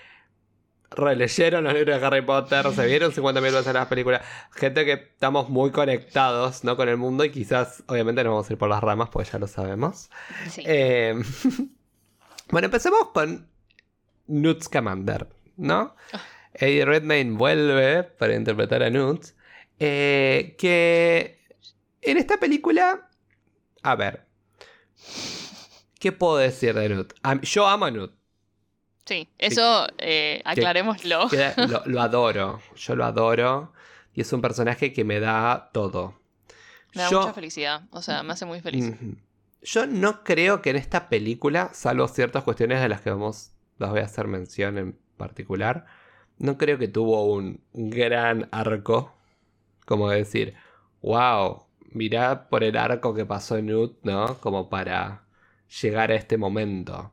releyeron 0.96 1.64
los 1.64 1.74
libros 1.74 2.00
de 2.00 2.06
Harry 2.06 2.22
Potter, 2.22 2.72
se 2.72 2.86
vieron 2.86 3.12
50.000 3.12 3.40
veces 3.40 3.74
las 3.74 3.86
películas. 3.86 4.22
Gente 4.52 4.84
que 4.84 4.92
estamos 4.92 5.48
muy 5.48 5.70
conectados 5.70 6.64
¿no? 6.64 6.76
con 6.76 6.88
el 6.88 6.96
mundo 6.96 7.24
y 7.24 7.30
quizás, 7.30 7.82
obviamente, 7.86 8.24
no 8.24 8.30
vamos 8.30 8.48
a 8.48 8.52
ir 8.52 8.58
por 8.58 8.68
las 8.68 8.82
ramas, 8.82 9.10
pues 9.10 9.30
ya 9.30 9.38
lo 9.38 9.46
sabemos. 9.46 10.10
Eh, 10.58 11.14
bueno, 12.50 12.66
empecemos 12.66 13.08
con 13.12 13.48
Newt 14.26 14.62
Scamander, 14.62 15.28
¿no? 15.56 15.94
Ah. 16.12 16.20
Eddie 16.54 16.84
Redmayne 16.84 17.36
vuelve 17.36 18.02
para 18.04 18.34
interpretar 18.34 18.82
a 18.82 18.90
Newt. 18.90 19.28
Eh, 19.78 20.54
que 20.58 21.40
en 22.02 22.18
esta 22.18 22.38
película, 22.38 23.08
a 23.82 23.96
ver, 23.96 24.26
¿qué 25.98 26.12
puedo 26.12 26.36
decir 26.36 26.74
de 26.74 26.88
Newt? 26.88 27.14
Yo 27.42 27.66
amo 27.66 27.86
a 27.86 27.90
Newt. 27.90 28.21
Sí, 29.04 29.28
eso 29.38 29.86
eh, 29.98 30.42
aclarémoslo. 30.44 31.28
lo, 31.86 32.00
adoro, 32.00 32.60
yo 32.76 32.96
lo 32.96 33.04
adoro. 33.04 33.72
Y 34.14 34.20
es 34.20 34.32
un 34.32 34.40
personaje 34.40 34.92
que 34.92 35.04
me 35.04 35.20
da 35.20 35.70
todo. 35.72 36.20
Me 36.94 37.02
da 37.02 37.10
mucha 37.10 37.32
felicidad, 37.32 37.82
o 37.90 38.02
sea, 38.02 38.22
me 38.22 38.32
hace 38.34 38.44
muy 38.44 38.60
feliz. 38.60 38.94
Yo 39.62 39.86
no 39.86 40.22
creo 40.22 40.60
que 40.60 40.70
en 40.70 40.76
esta 40.76 41.08
película, 41.08 41.70
salvo 41.72 42.06
ciertas 42.08 42.44
cuestiones 42.44 42.82
de 42.82 42.88
las 42.88 43.00
que 43.00 43.10
vamos, 43.10 43.52
las 43.78 43.90
voy 43.90 44.00
a 44.00 44.04
hacer 44.04 44.26
mención 44.28 44.76
en 44.76 44.98
particular, 45.16 45.86
no 46.38 46.58
creo 46.58 46.78
que 46.78 46.88
tuvo 46.88 47.24
un 47.24 47.62
gran 47.72 48.48
arco. 48.52 49.14
Como 49.86 50.10
decir, 50.10 50.54
wow, 51.00 51.64
mirá 51.90 52.48
por 52.48 52.64
el 52.64 52.76
arco 52.76 53.14
que 53.14 53.26
pasó 53.26 53.56
en 53.56 53.66
Newt, 53.66 53.98
¿no? 54.02 54.38
Como 54.38 54.68
para 54.68 55.24
llegar 55.80 56.10
a 56.10 56.14
este 56.14 56.36
momento. 56.36 57.12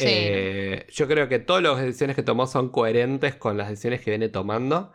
Eh, 0.00 0.86
yo 0.90 1.06
creo 1.06 1.28
que 1.28 1.38
todas 1.38 1.62
las 1.62 1.80
decisiones 1.80 2.16
que 2.16 2.22
tomó 2.22 2.46
son 2.46 2.70
coherentes 2.70 3.34
con 3.34 3.56
las 3.56 3.68
decisiones 3.68 4.00
que 4.00 4.10
viene 4.10 4.28
tomando. 4.28 4.92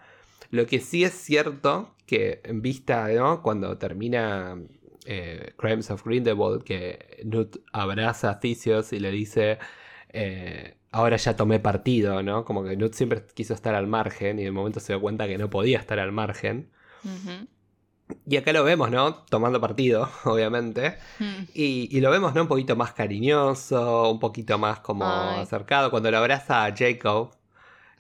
Lo 0.52 0.66
que 0.66 0.80
sí 0.80 1.04
es 1.04 1.14
cierto 1.14 1.96
que 2.06 2.42
en 2.44 2.62
vista, 2.62 3.08
¿no? 3.10 3.42
Cuando 3.42 3.78
termina 3.78 4.58
eh, 5.06 5.54
Crimes 5.58 5.90
of 5.92 6.04
Grindelwald, 6.06 6.64
que 6.64 7.22
Newt 7.24 7.58
abraza 7.72 8.32
a 8.32 8.40
Theseus 8.40 8.94
y 8.94 9.00
le 9.00 9.12
dice, 9.12 9.60
eh, 10.10 10.78
ahora 10.92 11.18
ya 11.18 11.36
tomé 11.36 11.60
partido, 11.60 12.22
¿no? 12.24 12.46
Como 12.46 12.64
que 12.64 12.76
Newt 12.76 12.94
siempre 12.94 13.24
quiso 13.34 13.54
estar 13.54 13.76
al 13.76 13.88
margen 13.88 14.40
y 14.40 14.44
el 14.44 14.52
momento 14.52 14.80
se 14.80 14.94
dio 14.94 15.02
cuenta 15.02 15.28
que 15.28 15.38
no 15.38 15.50
podía 15.50 15.80
estar 15.80 16.00
al 16.00 16.12
margen. 16.12 16.70
Y 18.28 18.38
acá 18.38 18.54
lo 18.54 18.64
vemos, 18.64 18.92
¿no? 18.92 19.16
Tomando 19.16 19.60
partido, 19.60 20.10
obviamente. 20.26 20.98
Hmm. 21.20 21.46
Y, 21.54 22.00
lo 22.02 22.12
vemos, 22.12 22.34
¿no? 22.36 22.44
Un 22.44 22.48
poquito 22.48 22.76
más 22.76 22.94
cariñoso, 22.94 24.12
un 24.12 24.20
poquito 24.20 24.58
más 24.58 24.80
como 24.80 25.06
acercado. 25.06 25.90
Cuando 25.92 26.12
lo 26.12 26.18
abraza 26.18 26.66
a 26.66 26.76
Jacob, 26.76 27.32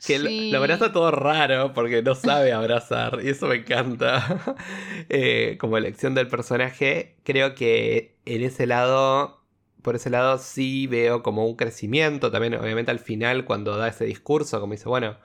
que 0.06 0.20
lo, 0.20 0.58
abraza 0.58 0.92
todo 0.92 1.10
raro 1.12 1.74
porque 1.74 2.04
no 2.04 2.14
sabe 2.16 2.54
abrazar. 2.54 3.20
Y 3.24 3.30
eso 3.30 3.48
me 3.48 3.56
encanta. 3.56 4.56
Eh, 5.08 5.58
como 5.60 5.78
elección 5.78 6.16
del 6.16 6.28
personaje, 6.28 7.16
creo 7.24 7.54
que 7.54 8.16
en 8.26 8.42
ese 8.44 8.66
lado, 8.66 9.44
por 9.84 9.96
ese 9.96 10.10
lado 10.10 10.40
sí 10.40 10.88
veo 10.88 11.22
como 11.22 11.46
un 11.46 11.56
crecimiento. 11.56 12.32
También, 12.32 12.56
obviamente, 12.56 12.90
al 12.90 13.00
final, 13.00 13.46
cuando 13.46 13.78
da 13.78 13.88
ese 13.88 14.06
discurso, 14.06 14.60
como 14.60 14.74
dice, 14.74 14.90
bueno 14.90 15.18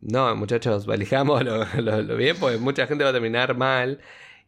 no, 0.00 0.34
muchachos, 0.36 0.86
elijamos 0.88 1.44
lo, 1.76 2.16
bien, 2.16 2.36
porque 2.38 2.58
mucha 2.58 2.86
gente 2.86 3.04
va 3.04 3.10
a 3.10 3.12
terminar 3.12 3.56
mal. 3.56 4.00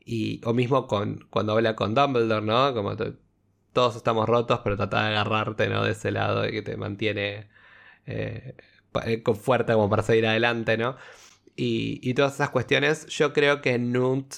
Y, 0.05 0.41
o 0.45 0.53
mismo 0.53 0.87
con, 0.89 1.27
cuando 1.31 1.53
habla 1.53 1.77
con 1.77 1.95
Dumbledore, 1.95 2.45
¿no? 2.45 2.75
Como 2.75 2.97
todos 3.73 3.97
estamos 3.97 4.29
rotos, 4.29 4.61
pero 4.65 4.77
trata 4.77 5.03
de 5.03 5.09
agarrarte, 5.11 5.69
¿no? 5.69 5.85
De 5.85 5.93
ese 5.93 6.11
lado 6.11 6.49
y 6.49 6.53
que 6.53 6.63
te 6.63 6.77
mantiene 6.77 7.49
eh, 8.07 8.57
eh, 9.05 9.23
con 9.23 9.37
fuerte 9.37 9.75
como 9.75 9.89
para 9.89 10.03
seguir 10.03 10.27
adelante, 10.27 10.77
¿no? 10.77 10.97
Y, 11.55 12.01
y, 12.03 12.15
todas 12.15 12.35
esas 12.35 12.51
cuestiones, 12.51 13.07
yo 13.09 13.33
creo 13.33 13.61
que 13.61 13.79
Newt, 13.79 14.37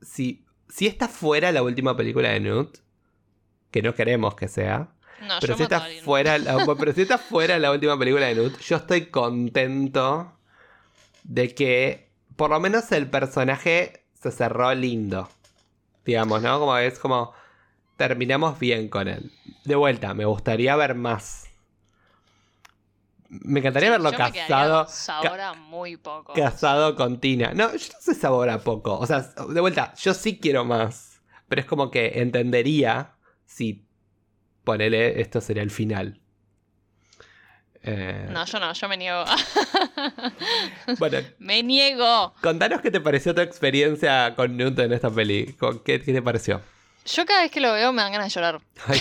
si, 0.00 0.46
si 0.68 0.86
está 0.86 1.08
fuera 1.08 1.52
la 1.52 1.62
última 1.62 1.96
película 1.96 2.30
de 2.30 2.40
Newt, 2.40 2.78
que 3.70 3.82
no 3.82 3.94
queremos 3.94 4.34
que 4.34 4.48
sea, 4.48 4.94
pero, 5.40 5.56
si 5.56 5.62
está 5.62 5.86
fuera, 6.02 6.38
la, 6.38 6.64
pero 6.78 6.92
si 6.92 7.02
está 7.02 7.18
fuera 7.18 7.58
la 7.58 7.70
última 7.70 7.98
película 7.98 8.26
de 8.26 8.34
Newt, 8.34 8.58
yo 8.60 8.76
estoy 8.76 9.06
contento 9.06 10.32
de 11.24 11.54
que 11.54 12.10
por 12.36 12.50
lo 12.50 12.60
menos 12.60 12.90
el 12.92 13.08
personaje 13.08 14.04
se 14.14 14.30
cerró 14.30 14.74
lindo. 14.74 15.28
Digamos, 16.04 16.42
¿no? 16.42 16.58
Como 16.58 16.76
es 16.76 16.98
como 16.98 17.32
terminamos 17.96 18.58
bien 18.58 18.88
con 18.88 19.08
él. 19.08 19.30
De 19.64 19.76
vuelta, 19.76 20.14
me 20.14 20.24
gustaría 20.24 20.74
ver 20.76 20.94
más. 20.94 21.48
Me 23.28 23.60
encantaría 23.60 23.90
verlo 23.90 24.12
casado. 24.12 24.86
Sabora 24.88 25.54
muy 25.54 25.96
poco. 25.96 26.32
Casado 26.34 26.96
con 26.96 27.18
Tina. 27.20 27.52
No, 27.54 27.70
yo 27.72 27.88
no 27.92 28.00
sé 28.00 28.14
sabor 28.14 28.62
poco. 28.62 28.98
O 28.98 29.06
sea, 29.06 29.20
de 29.20 29.60
vuelta, 29.60 29.94
yo 29.94 30.12
sí 30.14 30.38
quiero 30.38 30.64
más. 30.64 31.22
Pero 31.48 31.62
es 31.62 31.66
como 31.66 31.90
que 31.90 32.20
entendería 32.20 33.14
si 33.46 33.86
ponele, 34.64 35.20
esto 35.20 35.40
sería 35.40 35.62
el 35.62 35.70
final. 35.70 36.20
Eh, 37.84 38.28
no, 38.30 38.44
yo 38.44 38.60
no, 38.60 38.72
yo 38.72 38.88
me 38.88 38.96
niego. 38.96 39.24
bueno, 40.98 41.18
me 41.38 41.62
niego. 41.62 42.32
Contanos 42.40 42.80
qué 42.80 42.90
te 42.90 43.00
pareció 43.00 43.34
tu 43.34 43.40
experiencia 43.40 44.34
con 44.36 44.56
Newton 44.56 44.86
en 44.86 44.92
esta 44.92 45.10
peli. 45.10 45.56
¿Qué, 45.84 45.98
te 45.98 46.22
pareció? 46.22 46.60
Yo 47.04 47.26
cada 47.26 47.42
vez 47.42 47.50
que 47.50 47.60
lo 47.60 47.72
veo 47.72 47.92
me 47.92 48.02
dan 48.02 48.12
ganas 48.12 48.32
de 48.32 48.34
llorar. 48.34 48.60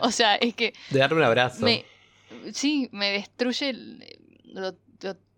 O, 0.00 0.12
sea, 0.12 0.36
es 0.36 0.54
que. 0.54 0.74
De 0.90 1.00
darle 1.00 1.16
un 1.16 1.24
abrazo. 1.24 1.66
sí, 2.52 2.88
me 2.92 3.10
destruye 3.10 3.74
lo, 4.44 4.76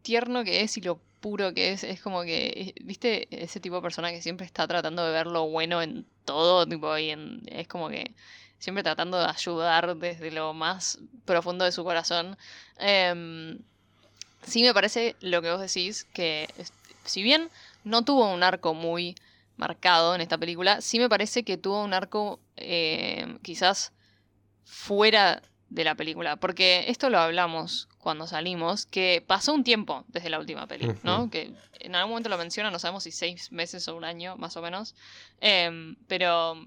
tierno 0.03 0.45
que 0.45 0.61
es 0.61 0.77
y 0.77 0.83
lo 0.83 1.01
puro 1.21 1.55
que 1.55 1.73
es. 1.73 1.85
Es 1.85 2.01
como 2.01 2.23
que, 2.23 2.75
¿viste? 2.83 3.29
Ese 3.31 3.61
tipo 3.61 3.77
de 3.77 3.83
persona 3.83 4.11
que 4.11 4.23
siempre 4.23 4.47
está 4.47 4.67
tratando 4.67 5.05
de 5.05 5.13
ver 5.13 5.27
lo 5.27 5.47
bueno 5.49 5.83
en 5.83 6.07
todo, 6.25 6.67
tipo, 6.67 6.97
y 6.99 7.11
en, 7.11 7.43
es 7.47 7.69
como 7.69 7.89
que 7.89 8.15
siempre 8.59 8.83
tratando 8.83 9.19
de 9.19 9.27
ayudar 9.27 9.97
desde 9.97 10.31
lo 10.31 10.53
más 10.53 10.99
profundo 11.25 11.65
de 11.65 11.73
su 11.73 11.85
corazón. 11.85 12.37
Em, 12.79 13.59
sí 14.43 14.63
me 14.63 14.75
parece 14.75 15.17
lo 15.21 15.43
que 15.43 15.51
vos 15.51 15.61
decís, 15.61 16.05
que 16.13 16.49
si 17.05 17.23
bien 17.23 17.51
no 17.85 18.05
tuvo 18.05 18.33
un 18.33 18.43
arco 18.43 18.75
muy 18.75 19.15
marcado 19.57 20.15
en 20.15 20.21
esta 20.21 20.39
película, 20.39 20.81
sí 20.81 20.99
me 20.99 21.09
parece 21.09 21.45
que 21.45 21.57
tuvo 21.57 21.83
un 21.83 21.95
arco 21.95 22.41
em, 22.57 23.39
quizás 23.41 23.93
fuera 24.65 25.43
de 25.71 25.85
la 25.85 25.95
película, 25.95 26.37
porque 26.37 26.85
esto 26.89 27.11
lo 27.11 27.19
hablamos 27.19 27.89
cuando 27.99 28.27
salimos, 28.27 28.87
que 28.87 29.23
pasó 29.27 29.53
un 29.53 29.65
tiempo 29.65 30.05
desde 30.09 30.31
la 30.31 30.39
última 30.39 30.67
peli, 30.67 30.89
¿no? 31.03 31.31
Que 31.31 31.53
en 31.81 31.95
algún 31.95 32.13
momento 32.13 32.31
lo 32.31 32.39
menciona, 32.39 32.71
no 32.71 32.79
sabemos 32.79 33.03
si 33.03 33.13
seis 33.13 33.53
meses 33.53 33.87
o 33.89 33.97
un 33.97 34.05
año, 34.05 34.37
más 34.37 34.57
o 34.57 34.63
menos, 34.63 34.95
em, 35.41 35.97
pero 36.07 36.67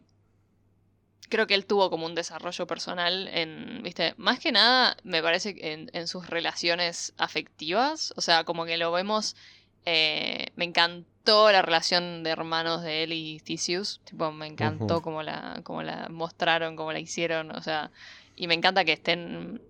creo 1.30 1.48
que 1.48 1.56
él 1.56 1.66
tuvo 1.66 1.90
como 1.90 2.06
un 2.06 2.14
desarrollo 2.14 2.68
personal 2.68 3.28
en, 3.30 3.82
viste, 3.82 4.14
más 4.18 4.40
que 4.40 4.52
nada 4.52 4.98
me 5.04 5.24
parece 5.24 5.56
en, 5.60 5.90
en 5.94 6.08
sus 6.08 6.28
relaciones 6.30 7.14
afectivas, 7.18 8.14
o 8.18 8.22
sea, 8.22 8.44
como 8.44 8.66
que 8.66 8.78
lo 8.78 8.92
vemos, 8.92 9.36
eh, 9.86 10.48
me 10.56 10.66
encantó 10.66 11.52
la 11.52 11.62
relación 11.64 12.24
de 12.24 12.30
hermanos 12.30 12.84
de 12.84 13.04
él 13.04 13.14
y 13.14 13.40
Theseus, 13.40 14.02
tipo, 14.04 14.32
me 14.32 14.46
encantó 14.46 15.02
como, 15.02 15.24
la, 15.24 15.62
como 15.64 15.82
la 15.82 16.08
mostraron, 16.10 16.76
como 16.76 16.92
la 16.92 17.00
hicieron, 17.00 17.52
o 17.56 17.62
sea, 17.62 17.92
y 18.41 18.47
me 18.47 18.56
encanta 18.56 18.84
que 18.84 18.93
estén, 18.93 19.62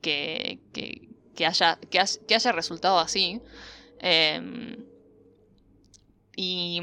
que, 0.00 0.60
que, 0.72 1.44
haya, 1.44 1.80
que, 1.90 2.34
haya 2.34 2.52
resultado 2.52 3.00
así. 3.00 3.40
Em, 3.98 4.76
y 6.36 6.80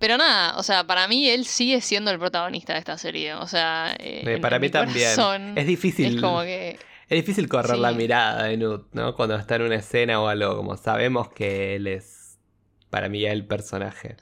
pero 0.00 0.18
nada, 0.18 0.58
o 0.58 0.64
sea, 0.64 0.84
para 0.84 1.06
mí 1.06 1.30
él 1.30 1.44
sigue 1.44 1.80
siendo 1.80 2.10
el 2.10 2.18
protagonista 2.18 2.72
de 2.72 2.80
esta 2.80 2.98
serie. 2.98 3.34
O 3.34 3.46
sea, 3.46 3.94
eh, 4.00 4.40
para 4.42 4.58
mí 4.58 4.68
también. 4.68 5.56
Es 5.56 5.66
difícil. 5.66 6.16
Es 6.16 6.20
como 6.20 6.42
que. 6.42 6.76
Es 7.08 7.24
difícil 7.24 7.48
correr 7.48 7.78
la 7.78 7.92
mirada 7.92 8.42
de 8.42 8.56
Nut, 8.56 8.88
¿no? 8.94 9.14
Cuando 9.14 9.36
está 9.36 9.54
en 9.54 9.62
una 9.62 9.76
escena 9.76 10.20
o 10.20 10.26
algo, 10.26 10.56
como 10.56 10.76
sabemos 10.76 11.28
que 11.28 11.76
él 11.76 11.86
es, 11.86 12.36
para 12.90 13.08
mí, 13.08 13.24
el 13.24 13.46
personaje. 13.46 14.16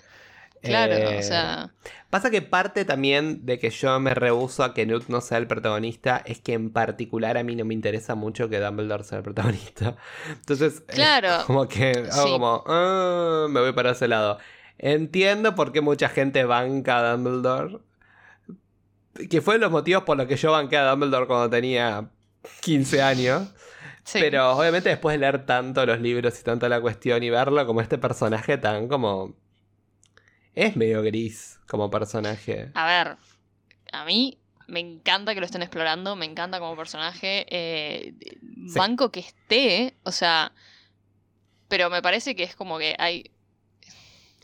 Claro, 0.63 0.95
o 0.95 1.11
eh, 1.11 1.23
sea. 1.23 1.73
Pasa 2.09 2.31
que 2.31 2.43
parte 2.43 2.85
también 2.85 3.45
de 3.47 3.59
que 3.59 3.71
yo 3.71 3.99
me 3.99 4.15
rehuso 4.15 4.63
a 4.63 4.75
que 4.75 4.87
Newt 4.87 5.09
no 5.09 5.21
sea 5.21 5.39
el 5.39 5.47
protagonista 5.47 6.23
es 6.25 6.41
que 6.41 6.53
en 6.53 6.71
particular 6.71 7.37
a 7.37 7.43
mí 7.43 7.57
no 7.57 7.65
me 7.65 7.75
interesa 7.75 8.15
mucho 8.15 8.49
que 8.49 8.61
Dumbledore 8.61 9.03
sea 9.03 9.19
el 9.19 9.25
protagonista. 9.25 9.97
Entonces, 10.29 10.83
claro. 10.87 11.43
como 11.47 11.67
que 11.67 12.07
hago 12.13 12.31
como, 12.31 12.65
ah, 12.67 13.47
me 13.51 13.61
voy 13.61 13.73
para 13.73 13.93
ese 13.93 14.09
lado. 14.09 14.39
Entiendo 14.79 15.55
por 15.55 15.73
qué 15.73 15.81
mucha 15.81 16.09
gente 16.09 16.45
banca 16.45 16.99
a 16.99 17.13
Dumbledore. 17.13 17.79
Que 19.29 19.41
fue 19.41 19.59
los 19.59 19.71
motivos 19.71 20.05
por 20.05 20.17
los 20.17 20.27
que 20.27 20.37
yo 20.37 20.53
banqué 20.53 20.77
a 20.77 20.91
Dumbledore 20.91 21.27
cuando 21.27 21.51
tenía 21.51 22.09
15 22.61 23.03
años. 23.03 23.49
Pero 24.13 24.53
obviamente 24.53 24.89
después 24.89 25.15
de 25.15 25.19
leer 25.19 25.47
tanto 25.47 25.87
los 25.87 26.01
libros 26.01 26.39
y 26.41 26.43
tanto 26.43 26.69
la 26.69 26.81
cuestión 26.81 27.23
y 27.23 27.31
verlo 27.31 27.67
como 27.67 27.81
este 27.81 27.99
personaje 27.99 28.59
tan 28.59 28.89
como... 28.89 29.35
Es 30.55 30.77
medio 30.77 31.03
gris 31.03 31.61
como 31.67 31.91
personaje. 31.91 32.71
A 32.75 32.87
ver, 32.87 33.17
a 33.93 34.05
mí 34.05 34.39
me 34.67 34.81
encanta 34.81 35.35
que 35.35 35.41
lo 35.41 35.47
estén 35.47 35.63
explorando, 35.63 36.17
me 36.17 36.27
encanta 36.27 36.59
como 36.59 36.77
personaje. 36.77 37.47
Eh, 37.49 38.15
banco 38.75 39.11
que 39.11 39.21
esté, 39.21 39.95
o 40.03 40.13
sea... 40.13 40.53
Pero 41.69 41.89
me 41.89 42.03
parece 42.03 42.37
que 42.37 42.43
es 42.43 42.55
como 42.55 42.79
que 42.79 42.95
hay 42.99 43.31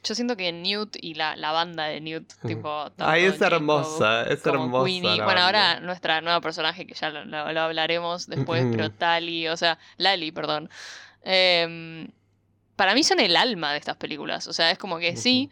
yo 0.03 0.15
siento 0.15 0.37
que 0.37 0.53
Newt 0.53 0.97
y 1.01 1.15
la, 1.15 1.35
banda 1.53 1.85
de 1.85 2.01
Newt, 2.01 2.33
tipo. 2.47 2.91
Ay, 2.99 3.25
es 3.25 3.41
hermosa, 3.41 4.23
es 4.23 4.45
hermosa. 4.47 5.25
Bueno, 5.25 5.41
ahora 5.41 5.81
nuestra 5.81 6.21
nueva 6.21 6.41
personaje, 6.41 6.87
que 6.87 6.95
ya 6.95 7.11
lo, 7.11 7.61
hablaremos 7.61 8.27
después, 8.27 8.65
pero 8.71 8.91
Tali, 8.91 9.49
o 9.49 9.57
sea, 9.57 9.79
Lali, 9.97 10.33
perdón. 10.33 10.71
Em, 11.23 12.09
para 12.77 12.95
mí 12.95 13.03
son 13.03 13.21
el 13.21 13.37
alma 13.37 13.73
de 13.73 13.79
estas 13.79 13.97
películas. 13.97 14.47
O 14.47 14.53
sea, 14.53 14.71
es 14.71 14.79
como 14.79 14.99
que 14.99 15.17
sí. 15.17 15.51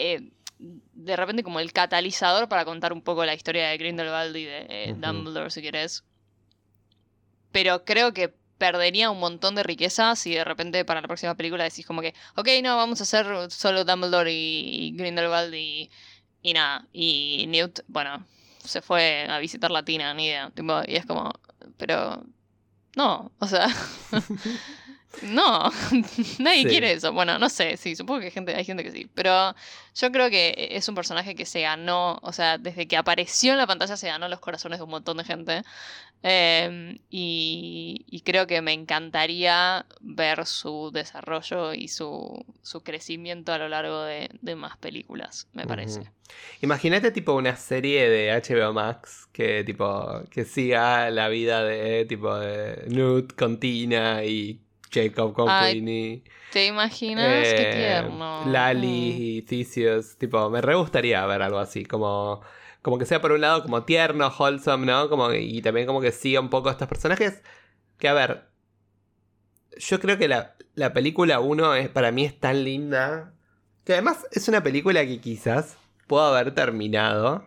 Eh, 0.00 0.32
de 0.58 1.16
repente, 1.16 1.42
como 1.42 1.60
el 1.60 1.72
catalizador 1.72 2.48
para 2.48 2.64
contar 2.64 2.92
un 2.92 3.02
poco 3.02 3.24
la 3.24 3.34
historia 3.34 3.68
de 3.68 3.78
Grindelwald 3.78 4.36
y 4.36 4.44
de 4.44 4.66
eh, 4.68 4.94
Dumbledore, 4.96 5.50
si 5.50 5.62
quieres. 5.62 6.04
Pero 7.52 7.84
creo 7.84 8.12
que 8.12 8.34
perdería 8.58 9.10
un 9.10 9.18
montón 9.18 9.54
de 9.54 9.62
riqueza 9.62 10.14
si 10.16 10.34
de 10.34 10.44
repente 10.44 10.84
para 10.84 11.00
la 11.00 11.06
próxima 11.06 11.34
película 11.34 11.64
decís 11.64 11.86
como 11.86 12.02
que, 12.02 12.14
ok, 12.36 12.48
no, 12.62 12.76
vamos 12.76 13.00
a 13.00 13.04
hacer 13.04 13.50
solo 13.50 13.84
Dumbledore 13.84 14.30
y, 14.32 14.92
Grindelwald 14.96 15.54
y, 15.54 15.90
y 16.42 16.52
nada. 16.52 16.86
Y 16.92 17.46
Newt, 17.48 17.80
bueno, 17.88 18.26
se 18.64 18.82
fue 18.82 19.26
a 19.28 19.38
visitar 19.38 19.70
Latina, 19.70 20.12
ni 20.14 20.26
idea. 20.26 20.52
y 20.86 20.96
es 20.96 21.06
como, 21.06 21.32
pero 21.78 22.24
no, 22.96 23.32
o 23.38 23.46
sea, 23.46 23.68
no, 25.22 25.70
nadie 26.38 26.64
quiere 26.66 26.92
eso. 26.92 27.12
Bueno, 27.12 27.38
no 27.38 27.48
sé, 27.48 27.76
sí, 27.76 27.96
supongo 27.96 28.20
que 28.20 28.26
hay 28.26 28.32
gente, 28.32 28.54
hay 28.54 28.64
gente 28.64 28.84
que 28.84 28.92
sí. 28.92 29.10
Pero 29.14 29.54
yo 29.94 30.12
creo 30.12 30.30
que 30.30 30.68
es 30.70 30.88
un 30.88 30.94
personaje 30.94 31.34
que 31.34 31.44
se 31.44 31.62
ganó, 31.62 32.18
o 32.22 32.32
sea, 32.32 32.58
desde 32.58 32.86
que 32.86 32.96
apareció 32.96 33.52
en 33.52 33.58
la 33.58 33.66
pantalla 33.66 33.96
se 33.96 34.08
ganó 34.08 34.28
los 34.28 34.40
corazones 34.40 34.78
de 34.78 34.84
un 34.84 34.90
montón 34.90 35.16
de 35.16 35.24
gente. 35.24 35.62
Em, 36.22 36.98
y, 37.08 38.22
creo 38.26 38.46
que 38.46 38.60
me 38.60 38.72
encantaría 38.72 39.86
ver 40.00 40.44
su 40.44 40.90
desarrollo 40.92 41.72
y 41.72 41.88
su, 41.88 42.44
crecimiento 42.84 43.52
a 43.52 43.58
lo 43.58 43.68
largo 43.68 44.02
de, 44.02 44.28
más 44.54 44.76
películas, 44.76 45.48
me 45.54 45.66
parece. 45.66 46.12
Imagínate 46.60 47.10
tipo 47.10 47.32
una 47.32 47.56
serie 47.56 48.08
de 48.08 48.30
HBO 48.32 48.72
Max 48.72 49.28
que 49.32 49.64
tipo 49.64 50.22
que 50.30 50.44
siga 50.44 51.10
la 51.10 51.28
vida 51.28 51.64
de 51.64 52.04
tipo 52.04 52.36
de 52.36 52.84
Newt 52.88 53.34
con 53.34 53.58
Tina 53.58 54.22
y 54.22 54.60
Jacob 54.90 55.34
Queenie. 55.34 56.24
¿Te 56.52 56.66
imaginas? 56.66 57.26
Qué 57.26 57.70
eh, 57.70 57.74
tierno. 57.74 58.44
Lali 58.46 59.38
y 59.38 59.42
Theseus. 59.42 60.16
Tipo, 60.16 60.50
me 60.50 60.60
re 60.60 60.74
gustaría 60.74 61.24
ver 61.26 61.42
algo 61.42 61.58
así, 61.58 61.84
como 61.84 62.42
como 62.82 62.98
que 62.98 63.06
sea 63.06 63.20
por 63.20 63.32
un 63.32 63.40
lado 63.42 63.62
como 63.62 63.84
tierno, 63.84 64.32
wholesome, 64.36 64.86
¿no? 64.86 65.08
Como, 65.08 65.32
y 65.32 65.60
también 65.62 65.86
como 65.86 66.00
que 66.00 66.12
siga 66.12 66.40
un 66.40 66.48
poco 66.48 66.68
a 66.68 66.72
estos 66.72 66.88
personajes. 66.88 67.42
Que 67.98 68.08
a 68.08 68.14
ver, 68.14 68.48
yo 69.76 70.00
creo 70.00 70.18
que 70.18 70.28
la, 70.28 70.56
la 70.74 70.92
película 70.92 71.40
1 71.40 71.74
es, 71.74 71.88
para 71.90 72.10
mí 72.10 72.24
es 72.24 72.38
tan 72.38 72.64
linda. 72.64 73.34
Que 73.84 73.94
además 73.94 74.26
es 74.32 74.48
una 74.48 74.62
película 74.62 75.04
que 75.04 75.20
quizás 75.20 75.76
puedo 76.06 76.24
haber 76.24 76.54
terminado. 76.54 77.46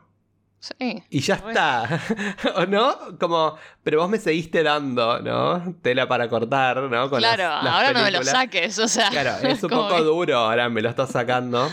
Sí. 0.64 1.04
Y 1.10 1.20
ya 1.20 1.36
está. 1.36 2.00
¿O 2.56 2.66
no? 2.66 3.18
Como, 3.20 3.58
pero 3.84 4.00
vos 4.00 4.10
me 4.10 4.18
seguiste 4.18 4.64
dando, 4.64 5.20
¿no? 5.20 5.76
Tela 5.82 6.08
para 6.08 6.30
cortar, 6.30 6.84
¿no? 6.84 7.10
claro, 7.10 7.44
ahora 7.44 7.92
no 7.92 8.02
me 8.02 8.12
lo 8.12 8.24
saques, 8.24 8.80
o 8.80 8.88
sea. 8.88 9.10
Claro, 9.10 9.46
es 9.46 9.62
un 9.64 9.70
poco 9.70 10.02
duro, 10.02 10.38
ahora 10.38 10.70
me 10.70 10.82
lo 10.82 10.88
estás 10.88 11.12
sacando. 11.12 11.70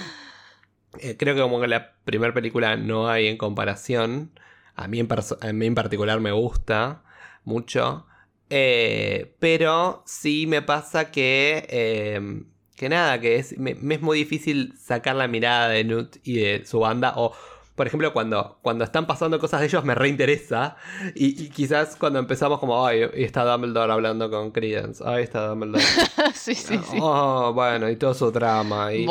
Eh, 0.98 1.16
creo 1.16 1.36
que 1.36 1.40
como 1.40 1.60
que 1.60 1.68
la 1.68 1.92
primera 2.04 2.34
película 2.34 2.76
no 2.76 3.08
hay 3.08 3.28
en 3.28 3.36
comparación. 3.36 4.32
A 4.74 4.88
mí 4.88 4.98
en, 4.98 5.08
a 5.08 5.52
mí 5.52 5.66
en 5.66 5.74
particular 5.76 6.18
me 6.18 6.32
gusta 6.32 7.04
mucho. 7.44 8.08
Eh, 8.48 9.36
pero 9.38 10.02
sí 10.04 10.48
me 10.48 10.62
pasa 10.62 11.12
que... 11.12 11.64
Em, 11.70 12.46
que 12.74 12.88
nada, 12.88 13.20
que 13.20 13.36
es, 13.36 13.58
me, 13.58 13.72
es 13.72 14.00
muy 14.00 14.18
difícil 14.18 14.72
sacar 14.78 15.14
la 15.14 15.28
mirada 15.28 15.68
de 15.68 15.84
Newt 15.84 16.16
y 16.24 16.38
de 16.38 16.64
su 16.64 16.80
banda. 16.80 17.12
O, 17.14 17.34
por 17.80 17.86
ejemplo, 17.86 18.12
cuando, 18.12 18.58
cuando 18.60 18.84
están 18.84 19.06
pasando 19.06 19.38
cosas 19.38 19.60
de 19.60 19.66
ellos 19.68 19.82
me 19.86 19.94
reinteresa. 19.94 20.76
Y, 21.14 21.44
y 21.44 21.48
quizás 21.48 21.96
cuando 21.96 22.18
empezamos 22.18 22.60
como, 22.60 22.86
ay, 22.86 23.08
está 23.14 23.42
Dumbledore 23.42 23.90
hablando 23.90 24.30
con 24.30 24.50
Credence. 24.50 25.02
Ay, 25.02 25.22
está 25.22 25.46
Dumbledore. 25.46 25.82
sí, 26.34 26.54
sí, 26.54 26.76
sí. 26.76 26.98
Oh, 27.00 27.54
bueno, 27.54 27.88
y 27.88 27.96
todo 27.96 28.12
su 28.12 28.30
drama. 28.30 28.92
Y 28.92 29.06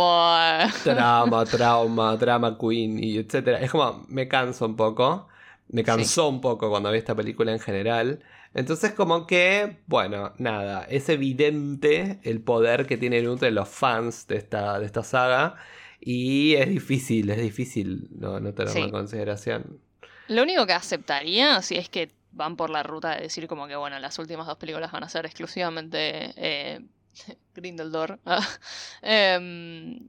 drama, 0.86 1.46
trauma, 1.52 2.16
drama 2.16 2.60
queen, 2.60 3.04
y 3.04 3.18
etcétera. 3.18 3.60
Es 3.60 3.72
como, 3.72 4.06
me 4.08 4.28
canso 4.28 4.68
un 4.68 4.76
poco. 4.76 5.28
Me 5.70 5.84
cansó 5.84 6.30
un 6.30 6.40
poco 6.40 6.70
cuando 6.70 6.92
vi 6.92 7.00
esta 7.00 7.16
película 7.16 7.52
en 7.52 7.60
general. 7.60 8.20
Entonces 8.54 8.94
como 8.94 9.26
que, 9.26 9.80
bueno, 9.88 10.34
nada, 10.38 10.84
es 10.84 11.10
evidente 11.10 12.20
el 12.22 12.40
poder 12.44 12.86
que 12.86 12.98
tienen 12.98 13.26
entre 13.26 13.50
los 13.50 13.68
fans 13.68 14.28
de 14.28 14.38
esta, 14.38 14.78
de 14.78 14.86
esta 14.86 15.02
saga. 15.02 15.56
Y 16.00 16.56
es 16.56 16.70
difícil, 16.70 17.30
es 17.30 17.42
difícil 17.42 18.08
no, 18.12 18.40
no 18.40 18.54
tenerlo 18.54 18.86
en 18.86 18.92
consideración. 18.92 19.80
Lo 20.28 20.44
único 20.44 20.66
que 20.66 20.74
aceptaría, 20.74 21.62
si 21.62 21.76
es 21.76 21.90
que 21.90 22.12
van 22.32 22.56
por 22.56 22.70
la 22.70 22.84
ruta 22.84 23.16
de 23.16 23.24
decir 23.24 23.48
como 23.48 23.68
que, 23.68 23.76
bueno, 23.76 24.00
las 24.00 24.18
últimas 24.20 24.48
dos 24.48 24.58
películas 24.58 24.92
van 24.92 25.04
a 25.04 25.10
ser 25.10 25.26
exclusivamente 25.26 26.34
eh, 26.38 26.80
Grindelor, 27.56 28.20
em, 29.02 30.00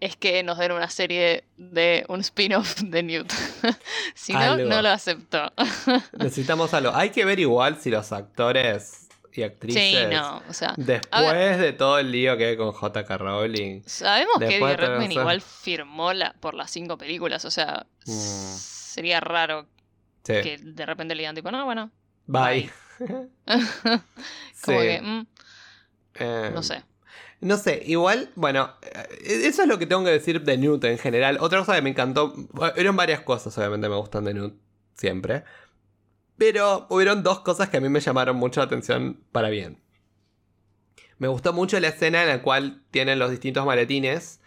es 0.00 0.16
que 0.16 0.42
nos 0.42 0.56
den 0.56 0.72
una 0.72 0.88
serie 0.88 1.44
de 1.58 2.06
un 2.08 2.20
spin-off 2.20 2.80
de 2.80 3.02
Newt. 3.02 3.30
si 4.14 4.32
no, 4.32 4.56
no 4.56 4.80
lo 4.80 4.88
acepto. 4.88 5.52
Necesitamos 6.18 6.72
algo. 6.72 6.92
Hay 6.94 7.10
que 7.10 7.26
ver 7.26 7.38
igual 7.38 7.76
si 7.78 7.90
los 7.90 8.10
actores 8.10 9.09
y 9.32 9.42
actrices. 9.42 9.82
Sí, 9.82 9.96
no, 10.10 10.42
o 10.48 10.52
sea. 10.52 10.74
Después 10.76 11.58
de 11.58 11.72
todo 11.72 11.98
el 11.98 12.10
lío 12.10 12.36
que 12.36 12.46
hay 12.46 12.56
con 12.56 12.72
J.K. 12.72 13.18
Rowling. 13.18 13.82
Sabemos 13.86 14.38
que 14.38 14.56
Eddie 14.56 14.76
Redmayne 14.76 15.14
igual 15.14 15.40
firmó 15.40 16.12
la, 16.12 16.34
por 16.40 16.54
las 16.54 16.70
cinco 16.70 16.98
películas, 16.98 17.44
o 17.44 17.50
sea, 17.50 17.86
mm. 18.06 18.10
sería 18.10 19.20
raro 19.20 19.66
que 20.24 20.58
de 20.62 20.86
repente 20.86 21.14
le 21.14 21.22
digan 21.22 21.34
tipo, 21.34 21.50
no, 21.50 21.64
bueno. 21.64 21.90
Bye. 22.26 22.70
Como 24.64 24.80
que. 24.80 25.00
Mm, 25.02 25.26
no 26.18 26.26
em, 26.56 26.62
sé. 26.62 26.82
No 27.40 27.56
sé, 27.56 27.82
igual, 27.86 28.30
bueno, 28.34 28.74
eh, 28.82 29.08
eso 29.44 29.62
es 29.62 29.68
lo 29.68 29.78
que 29.78 29.86
tengo 29.86 30.04
que 30.04 30.10
decir 30.10 30.42
de 30.42 30.58
Newt 30.58 30.84
en 30.84 30.98
general. 30.98 31.38
Otra 31.40 31.60
cosa 31.60 31.74
que 31.74 31.82
me 31.82 31.90
encantó, 31.90 32.34
eran 32.76 32.96
varias 32.96 33.20
cosas, 33.20 33.56
obviamente 33.56 33.88
me 33.88 33.96
gustan 33.96 34.24
de 34.24 34.34
Newt, 34.34 34.54
siempre. 34.94 35.44
Pero 36.40 36.86
hubieron 36.88 37.22
dos 37.22 37.40
cosas 37.40 37.68
que 37.68 37.76
a 37.76 37.80
mí 37.82 37.90
me 37.90 38.00
llamaron 38.00 38.34
mucho 38.34 38.60
la 38.60 38.64
atención 38.64 39.22
para 39.30 39.50
bien. 39.50 39.78
Me 41.18 41.28
gustó 41.28 41.52
mucho 41.52 41.78
la 41.80 41.88
escena 41.88 42.22
en 42.22 42.28
la 42.28 42.40
cual 42.40 42.82
tienen 42.90 43.18
los 43.18 43.30
distintos 43.30 43.66
maletines 43.66 44.40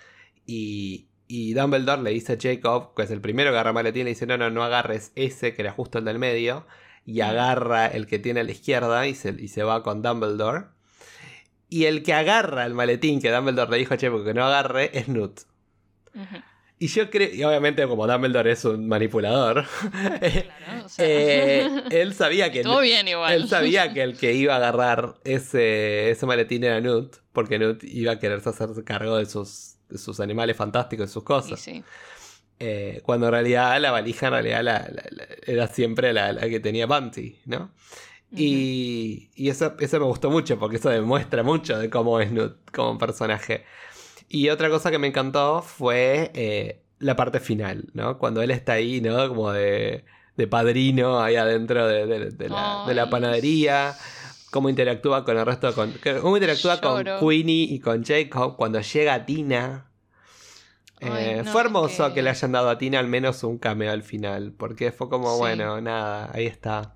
y, 0.48 1.10
y 1.28 1.54
Dumbledore 1.54 2.02
le 2.02 2.10
dice 2.10 2.34
a 2.34 2.38
Jacob, 2.42 2.96
que 2.96 3.04
es 3.04 3.12
el 3.12 3.22
primero 3.22 3.52
que 3.52 3.58
agarra 3.58 3.74
maletín, 3.74 4.06
le 4.06 4.10
dice, 4.10 4.26
no, 4.26 4.40
no, 4.40 4.50
no 4.50 4.64
agarres 4.64 5.12
ese, 5.14 5.54
que 5.54 5.62
era 5.62 5.72
justo 5.72 6.00
el 6.00 6.06
del 6.06 6.18
medio, 6.18 6.66
y 7.06 7.22
agarra 7.22 7.86
el 7.86 8.08
que 8.08 8.18
tiene 8.18 8.40
a 8.40 8.44
la 8.44 8.54
izquierda 8.54 9.06
y 9.06 9.14
se, 9.14 9.36
y 9.38 9.50
se 9.50 9.62
va 9.62 9.84
con 9.84 10.02
Dumbledore. 10.02 10.70
Y 11.70 11.86
el 11.86 12.02
que 12.02 12.16
agarra 12.16 12.66
el 12.66 12.74
maletín 12.74 13.22
que 13.22 13.30
Dumbledore 13.30 13.70
le 13.70 13.78
dijo 13.78 13.94
a 13.94 13.98
Jacob 14.00 14.26
que 14.26 14.34
no 14.34 14.44
agarre 14.44 14.90
es 14.98 15.10
Newt. 15.10 15.42
Y 16.84 16.88
yo 16.88 17.10
creo, 17.10 17.34
y 17.34 17.42
obviamente 17.46 17.88
como 17.88 18.06
Dumbledore 18.06 18.52
es 18.52 18.66
un 18.66 18.90
manipulador, 18.90 19.66
eh, 20.98 21.70
él 21.90 22.14
sabía 22.14 22.52
que... 22.52 22.62
bien 22.82 23.08
igual. 23.08 23.32
Él 23.32 23.48
sabía 23.48 23.94
que 23.94 24.04
el 24.04 24.18
que 24.18 24.34
iba 24.34 24.56
a 24.56 24.58
agarrar 24.58 25.14
ese, 25.24 26.10
ese 26.10 26.26
maletín 26.26 26.66
era 26.66 26.82
Newt, 26.82 27.16
porque 27.32 27.58
Newt 27.58 27.86
iba 27.86 28.12
a 28.12 28.20
quererse 28.20 28.50
hacerse 28.50 28.84
cargo 28.84 29.16
de 29.16 29.28
sus, 29.28 29.76
sus 29.96 30.20
animales 30.20 30.58
fantásticos, 30.58 31.08
de 31.08 31.14
sus 31.14 31.24
cosas. 31.24 31.66
Eh, 32.60 33.00
cuando 33.04 33.28
en 33.28 33.32
realidad 33.32 33.80
la 33.80 33.92
valija 33.92 34.28
en 34.28 34.34
realidad 34.34 34.94
era 35.48 35.68
siempre 35.68 36.12
la, 36.12 36.36
que 36.36 36.60
tenía 36.60 36.86
Bunty, 36.86 37.40
¿no? 37.46 37.72
Y, 38.30 39.30
y 39.36 39.48
eso, 39.48 39.74
eso 39.80 40.00
me 40.00 40.06
gustó 40.06 40.30
mucho, 40.30 40.60
porque 40.60 40.76
eso 40.76 40.90
demuestra 40.90 41.44
mucho 41.44 41.80
de 41.80 41.90
cómo 41.90 42.20
es 42.20 42.30
Newt 42.30 42.58
como 42.74 42.98
personaje. 42.98 43.64
Y 44.34 44.50
otra 44.50 44.68
cosa 44.72 44.90
que 44.90 44.98
me 44.98 45.06
encantó 45.06 45.62
fue 45.62 46.32
eh, 46.34 46.82
la 46.98 47.16
parte 47.16 47.40
final, 47.40 47.86
¿no? 47.94 48.18
Cuando 48.18 48.42
él 48.42 48.50
está 48.50 48.74
ahí, 48.74 49.00
¿no? 49.00 49.30
Como 49.30 49.52
de, 49.52 50.06
de 50.36 50.48
padrino 50.48 51.22
ahí 51.22 51.36
adentro 51.36 51.88
de, 51.88 52.08
de, 52.08 52.50
la, 52.50 52.84
de, 52.88 52.96
la, 52.96 53.12
panadería. 53.12 53.94
Cómo 54.50 54.70
interactúa 54.70 55.24
con 55.24 55.38
el 55.38 55.46
resto, 55.46 55.76
con, 55.76 55.94
cómo 56.20 56.36
interactúa 56.36 56.82
con 56.82 57.04
Queenie 57.04 57.76
y 57.76 57.80
con 57.80 58.04
Jacob 58.04 58.58
cuando 58.58 58.82
llega 58.82 59.24
Tina. 59.24 59.92
Eh, 61.00 61.44
fue 61.46 61.62
hermoso 61.62 62.08
que... 62.08 62.16
que... 62.16 62.22
le 62.24 62.32
hayan 62.32 62.54
dado 62.54 62.72
a 62.72 62.80
Tina 62.80 62.98
al 62.98 63.08
menos 63.08 63.44
un 63.44 63.60
cameo 63.60 63.92
al 63.92 64.02
final, 64.02 64.52
porque 64.58 64.92
fue 64.92 65.10
como, 65.10 65.38
bueno, 65.38 65.80
nada, 65.80 66.32
ahí 66.34 66.48
está. 66.48 66.96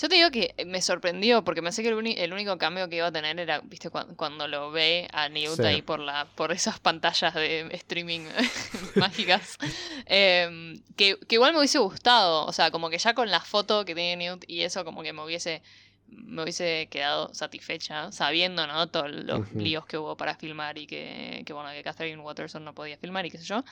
Yo 0.00 0.08
te 0.08 0.14
digo 0.14 0.30
que 0.30 0.54
me 0.64 0.80
sorprendió 0.80 1.44
porque 1.44 1.62
pensé 1.62 1.82
que 1.82 1.90
el, 1.90 2.32
único 2.32 2.56
cambio 2.56 2.88
que 2.88 2.96
iba 2.96 3.08
a 3.08 3.12
tener 3.12 3.38
era, 3.38 3.60
viste, 3.60 3.90
cuando, 3.90 4.48
lo 4.48 4.70
ve 4.70 5.08
a 5.12 5.28
Newt 5.28 5.60
ahí 5.60 5.82
por, 5.82 6.00
la, 6.00 6.26
por 6.36 6.52
esas 6.52 6.80
pantallas 6.80 7.34
de 7.34 7.68
streaming 7.72 8.20
mágicas. 8.96 9.58
Em, 10.06 10.82
que, 10.96 11.18
igual 11.28 11.52
me 11.52 11.58
hubiese 11.58 11.78
gustado, 11.78 12.46
o 12.46 12.52
sea, 12.52 12.70
como 12.70 12.88
que 12.88 12.98
ya 12.98 13.14
con 13.14 13.30
la 13.30 13.40
foto 13.40 13.84
que 13.84 13.94
tiene 13.94 14.16
Newt 14.16 14.44
y 14.48 14.62
eso, 14.62 14.84
como 14.84 15.02
que 15.02 15.12
me 15.12 15.22
hubiese 15.22 15.62
me 16.08 16.42
hubiese 16.42 16.88
quedado 16.90 17.32
satisfecha 17.34 18.10
sabiendo, 18.10 18.66
¿no? 18.66 18.88
Todos 18.88 19.10
los 19.10 19.52
líos 19.52 19.86
que 19.86 19.96
hubo 19.96 20.16
para 20.16 20.34
filmar 20.34 20.76
y 20.78 20.86
que, 20.86 21.44
que, 21.46 21.52
bueno, 21.52 21.70
que 21.70 21.84
Catherine 21.84 22.20
Watterson 22.20 22.64
no 22.64 22.74
podía 22.74 22.96
filmar 22.96 23.26
y 23.26 23.30
qué 23.30 23.38
sé 23.38 23.44
yo. 23.44 23.62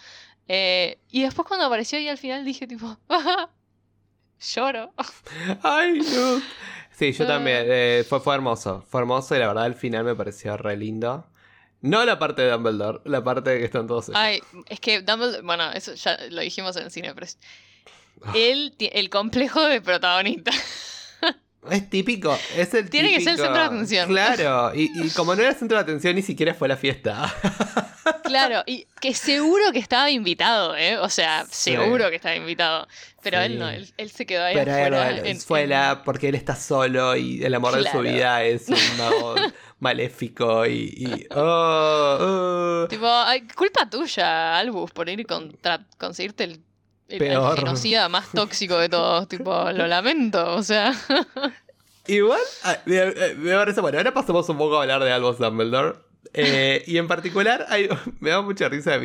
Eh, 0.47 0.99
y 1.11 1.23
después 1.23 1.49
cuando 1.49 1.67
apareció 1.67 1.99
ahí 1.99 2.09
al 2.09 2.19
final 2.19 2.45
dije 2.45 2.67
tipo, 2.67 2.97
Lloro. 4.40 4.92
Ay, 5.62 6.01
no. 6.01 6.40
Sí, 6.90 7.12
yo 7.12 7.27
también. 7.27 7.64
Eh, 7.66 8.05
fue, 8.09 8.20
fue 8.20 8.35
hermoso. 8.35 8.85
Fue 8.88 9.01
hermoso 9.01 9.35
y 9.37 9.38
la 9.38 9.48
verdad 9.48 9.66
el 9.66 9.74
final 9.74 10.05
me 10.05 10.14
pareció 10.14 10.57
re 10.57 10.77
lindo. 10.77 11.27
No 11.81 12.05
la 12.05 12.18
parte 12.18 12.42
de 12.42 12.51
Dumbledore, 12.51 13.01
la 13.05 13.22
parte 13.22 13.51
de 13.51 13.59
que 13.61 13.64
están 13.64 13.87
todos. 13.87 14.11
Ay, 14.14 14.40
es 14.68 14.81
que 14.81 15.01
Dumbledore. 15.03 15.42
Bueno, 15.42 15.70
eso 15.72 15.94
ya 15.94 16.18
lo 16.31 16.40
dijimos 16.40 16.77
en 16.77 16.85
el 16.85 16.90
cine, 16.90 17.14
pero. 17.14 17.27
Ah. 18.24 18.33
Él, 18.35 18.74
el 18.79 19.11
complejo 19.11 19.62
de 19.62 19.81
protagonista. 19.81 20.51
Es 21.71 21.90
típico, 21.90 22.38
es 22.57 22.73
el 22.73 22.88
Tiene 22.88 23.11
que 23.11 23.21
ser 23.21 23.33
el 23.33 23.38
centro 23.38 23.55
de 23.55 23.61
atención. 23.61 24.09
Claro, 24.09 24.73
y, 24.75 24.90
y, 24.94 25.11
como 25.11 25.35
no 25.35 25.42
era 25.42 25.51
el 25.51 25.57
centro 25.57 25.77
de 25.77 25.83
atención, 25.83 26.14
ni 26.14 26.23
siquiera 26.23 26.55
fue 26.55 26.68
la 26.68 26.77
fiesta. 26.77 27.35
Claro, 28.25 28.62
y 28.66 28.87
que 29.01 29.14
seguro 29.14 29.73
que 29.73 29.79
estaba 29.79 30.11
invitado, 30.11 30.77
¿eh? 30.77 30.99
O 30.99 31.09
sea, 31.09 31.47
seguro 31.51 32.11
que 32.11 32.16
estaba 32.16 32.37
invitado. 32.37 32.87
Pero 33.23 33.40
él 33.40 33.59
no, 33.59 33.68
él, 33.68 34.11
se 34.11 34.27
quedó 34.27 34.44
ahí 34.44 34.55
Pero 34.55 34.73
afuera. 34.73 35.09
Él, 35.11 35.40
fuera 35.40 36.03
porque 36.05 36.29
él 36.29 36.35
está 36.35 36.55
solo 36.55 37.16
y 37.16 37.44
el 37.44 37.55
amor 37.55 37.83
de 37.83 37.90
su 37.90 38.01
vida 38.01 38.44
es 38.44 38.68
un 38.68 38.77
mago 38.99 39.35
maléfico 39.81 40.66
y... 40.66 41.27
oh, 41.31 42.18
oh. 42.21 42.87
Tipo, 42.88 43.09
culpa 43.55 43.88
tuya, 43.90 44.59
Albus, 44.59 44.90
por 44.92 45.09
ir 45.09 45.27
contra 45.27 45.85
conseguirte 45.99 46.44
el, 46.44 46.61
el, 47.09 47.57
genocida 47.57 48.09
más 48.09 48.31
tóxico 48.33 48.79
de 48.79 48.88
todos. 48.88 49.29
tipo, 49.29 49.53
lo 49.73 49.87
lamento, 49.87 50.55
o 50.55 50.62
sea... 50.62 50.94
Igual, 52.09 52.40
ah, 52.64 52.79
me, 52.87 53.53
parece, 53.55 53.83
bueno, 53.83 53.99
ahora 53.99 54.14
pasamos 54.14 54.49
un 54.49 54.57
poco 54.57 54.79
a 54.79 54.83
hablar 54.83 55.05
de 55.05 55.12
Albus 55.12 55.37
Dumbledore. 55.37 55.97
Eh, 56.33 56.83
y 56.87 56.97
en 56.97 57.07
particular, 57.07 57.66
me 58.21 58.31
da 58.31 58.40
mucha 58.40 58.68
risa. 58.71 58.99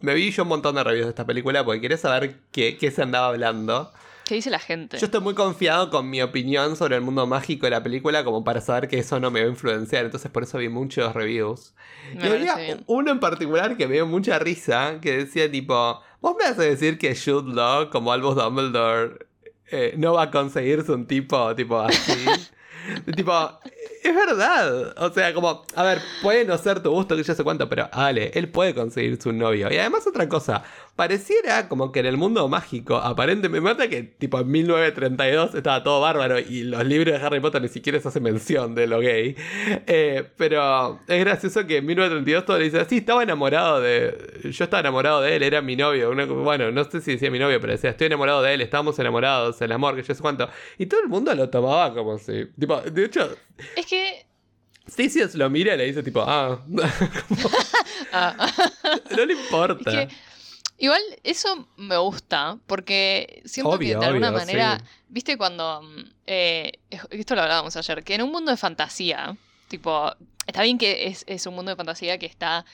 Me 0.00 0.14
vi 0.14 0.30
yo 0.30 0.44
un 0.44 0.50
montón 0.50 0.76
de 0.76 0.84
reviews 0.84 1.06
de 1.06 1.10
esta 1.10 1.26
película 1.26 1.64
porque 1.64 1.80
quería 1.80 1.96
saber 1.96 2.36
qué, 2.52 2.92
se 2.94 3.02
andaba 3.02 3.28
hablando. 3.28 3.92
¿Qué 4.24 4.36
dice 4.36 4.50
la 4.50 4.60
gente? 4.60 4.96
Yo 4.98 5.06
estoy 5.06 5.20
muy 5.20 5.34
confiado 5.34 5.90
con 5.90 6.08
mi 6.08 6.22
opinión 6.22 6.76
sobre 6.76 6.94
el 6.94 7.02
mundo 7.02 7.26
mágico 7.26 7.66
de 7.66 7.70
la 7.70 7.82
película 7.82 8.22
como 8.22 8.44
para 8.44 8.60
saber 8.60 8.88
que 8.88 8.98
eso 8.98 9.18
no 9.18 9.32
me 9.32 9.40
va 9.40 9.46
a 9.46 9.50
influenciar. 9.50 10.04
Entonces 10.04 10.30
por 10.30 10.44
eso 10.44 10.58
vi 10.58 10.68
muchos 10.68 11.14
reviews. 11.14 11.74
y 12.14 12.26
había 12.26 12.78
uno 12.86 13.10
en 13.10 13.18
particular 13.18 13.76
que 13.76 13.88
me 13.88 13.94
dio 13.94 14.06
mucha 14.06 14.38
risa 14.38 14.98
que 15.00 15.16
decía 15.16 15.50
tipo, 15.50 16.00
vos 16.20 16.34
me 16.38 16.44
vas 16.44 16.58
a 16.58 16.62
decir 16.62 16.98
que 16.98 17.14
Jude 17.14 17.54
Law 17.54 17.90
como 17.90 18.12
Albus 18.12 18.36
Dumbledore 18.36 19.26
eh, 19.70 19.94
no 19.96 20.14
va 20.14 20.24
a 20.24 20.30
conseguirse 20.30 20.92
un 20.92 21.06
tipo 21.06 21.54
tipo 21.54 21.78
así. 21.78 22.12
tipo, 23.16 23.32
es 24.02 24.14
verdad. 24.14 24.94
O 24.98 25.10
sea, 25.10 25.32
como, 25.34 25.64
a 25.74 25.82
ver, 25.82 26.00
puede 26.22 26.44
no 26.44 26.56
ser 26.58 26.80
tu 26.80 26.90
gusto, 26.90 27.16
que 27.16 27.22
yo 27.22 27.34
sé 27.34 27.44
cuánto, 27.44 27.68
pero 27.68 27.88
Ale, 27.92 28.30
él 28.34 28.48
puede 28.48 28.74
conseguirse 28.74 29.28
un 29.28 29.38
novio. 29.38 29.72
Y 29.72 29.76
además 29.78 30.06
otra 30.06 30.28
cosa, 30.28 30.64
pareciera 30.96 31.68
como 31.68 31.92
que 31.92 32.00
en 32.00 32.06
el 32.06 32.16
mundo 32.16 32.48
mágico, 32.48 32.96
aparentemente, 32.96 33.48
me 33.48 33.60
mata 33.60 33.88
que 33.88 34.02
tipo 34.02 34.40
en 34.40 34.50
1932 34.50 35.54
estaba 35.54 35.82
todo 35.82 36.00
bárbaro 36.00 36.38
y 36.38 36.62
los 36.62 36.84
libros 36.86 37.18
de 37.18 37.24
Harry 37.24 37.40
Potter 37.40 37.60
ni 37.60 37.68
siquiera 37.68 38.00
se 38.00 38.08
hace 38.08 38.20
mención 38.20 38.74
de 38.74 38.86
lo 38.86 39.00
gay. 39.00 39.36
Eh, 39.86 40.24
pero 40.36 41.00
es 41.06 41.20
gracioso 41.20 41.66
que 41.66 41.78
en 41.78 41.86
1932 41.86 42.44
todo 42.44 42.58
le 42.58 42.64
dice, 42.64 42.84
sí, 42.88 42.98
estaba 42.98 43.22
enamorado 43.22 43.80
de... 43.80 44.40
Yo 44.44 44.64
estaba 44.64 44.80
enamorado 44.80 45.20
de 45.20 45.36
él, 45.36 45.42
era 45.42 45.60
mi 45.60 45.76
novio. 45.76 46.14
bueno, 46.42 46.70
no 46.70 46.84
sé 46.84 47.00
si 47.00 47.12
decía 47.12 47.30
mi 47.30 47.38
novio, 47.38 47.60
pero 47.60 47.72
decía, 47.72 47.90
estoy 47.90 48.06
enamorado 48.06 48.42
de 48.42 48.54
él, 48.54 48.60
estábamos 48.62 48.98
enamorados, 48.98 49.60
el 49.60 49.72
amor, 49.72 49.96
que 49.96 50.02
yo 50.02 50.14
sé 50.14 50.22
cuánto. 50.22 50.48
Y 50.78 50.86
todo 50.86 51.00
el 51.02 51.08
mundo 51.08 51.34
lo 51.34 51.50
tomaba 51.50 51.92
como 51.92 52.18
si... 52.18 52.46
Tipo, 52.58 52.80
de 52.80 53.04
hecho... 53.04 53.28
Es 53.76 53.86
que 53.86 54.26
Stacey 54.88 55.22
lo 55.34 55.50
mira 55.50 55.74
y 55.74 55.78
le 55.78 55.84
dice 55.84 56.02
tipo, 56.02 56.22
ah, 56.26 56.60
ah. 58.12 58.52
no 59.16 59.24
le 59.24 59.32
importa. 59.34 60.08
Igual 60.78 61.00
eso 61.24 61.68
me 61.76 61.96
gusta, 61.96 62.58
porque 62.66 63.42
siento 63.46 63.78
que 63.78 63.96
de 63.96 64.04
alguna 64.04 64.30
manera, 64.30 64.82
viste 65.08 65.38
cuando, 65.38 65.82
mm, 65.82 66.04
eh, 66.26 66.72
esto 67.10 67.34
lo 67.34 67.42
hablábamos 67.42 67.76
ayer, 67.76 68.04
que 68.04 68.14
en 68.14 68.22
un 68.22 68.30
mundo 68.30 68.50
de 68.50 68.56
fantasía, 68.56 69.36
tipo, 69.68 70.14
está 70.46 70.62
bien 70.62 70.76
que 70.78 71.06
es, 71.26 71.46
un 71.46 71.54
mundo 71.54 71.70
de 71.70 71.76
fantasía 71.76 72.18
que 72.18 72.26
está 72.26 72.66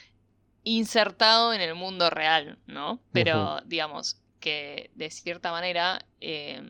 insertado 0.64 1.54
en 1.54 1.60
el 1.60 1.74
mundo 1.74 2.10
real, 2.10 2.58
¿no? 2.66 3.00
Pero, 3.12 3.60
digamos, 3.66 4.16
que 4.42 4.90
de 4.94 5.10
cierta 5.10 5.50
manera, 5.50 6.04
eh, 6.20 6.60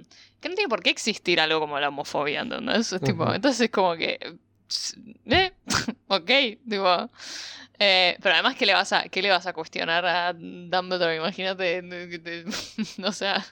que 0.40 0.48
no 0.48 0.54
tiene 0.54 0.68
por 0.68 0.82
qué 0.82 0.90
existir 0.90 1.40
algo 1.40 1.58
como 1.58 1.80
la 1.80 1.88
homofobia, 1.88 2.42
¿entendés? 2.42 2.94
tipo, 3.04 3.32
entonces 3.34 3.70
como 3.70 3.96
que, 3.96 4.20
¿eh? 5.26 5.52
ok, 6.08 6.30
tipo... 6.68 7.10
Eh, 7.84 8.16
pero 8.22 8.34
además, 8.36 8.54
¿qué 8.54 8.64
le, 8.64 8.74
vas 8.74 8.92
a, 8.92 9.08
¿qué 9.08 9.20
le 9.22 9.30
vas 9.30 9.44
a 9.48 9.52
cuestionar 9.52 10.06
a 10.06 10.32
Dumbledore? 10.32 11.16
Imagínate, 11.16 11.82
no 12.98 13.10
sea, 13.10 13.44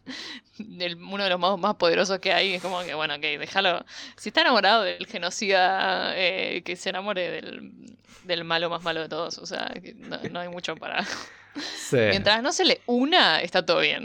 uno 0.61 1.25
de 1.25 1.31
los 1.31 1.41
más, 1.41 1.59
más 1.59 1.75
poderosos 1.75 2.21
que 2.21 2.33
hay. 2.33 2.55
Es 2.55 2.63
como 2.63 2.81
que, 2.85 2.95
bueno, 2.95 3.17
ok, 3.17 3.23
déjalo. 3.23 3.85
Si 4.17 4.29
está 4.29 4.43
enamorado 4.43 4.85
del 4.85 5.05
genocida, 5.09 6.13
eh, 6.17 6.63
que 6.65 6.77
se 6.77 6.91
enamore 6.91 7.43
del, 8.25 8.45
malo 8.45 8.71
más 8.71 8.85
malo 8.85 9.01
de 9.01 9.09
todos. 9.09 9.39
O 9.39 9.47
sea, 9.47 9.75
no, 10.31 10.39
hay 10.39 10.49
mucho 10.49 10.77
para. 10.77 11.05
Mientras 11.93 12.43
no 12.43 12.53
se 12.53 12.65
le 12.65 12.81
una, 12.87 13.41
está 13.41 13.65
todo 13.65 13.81
bien. 13.81 14.05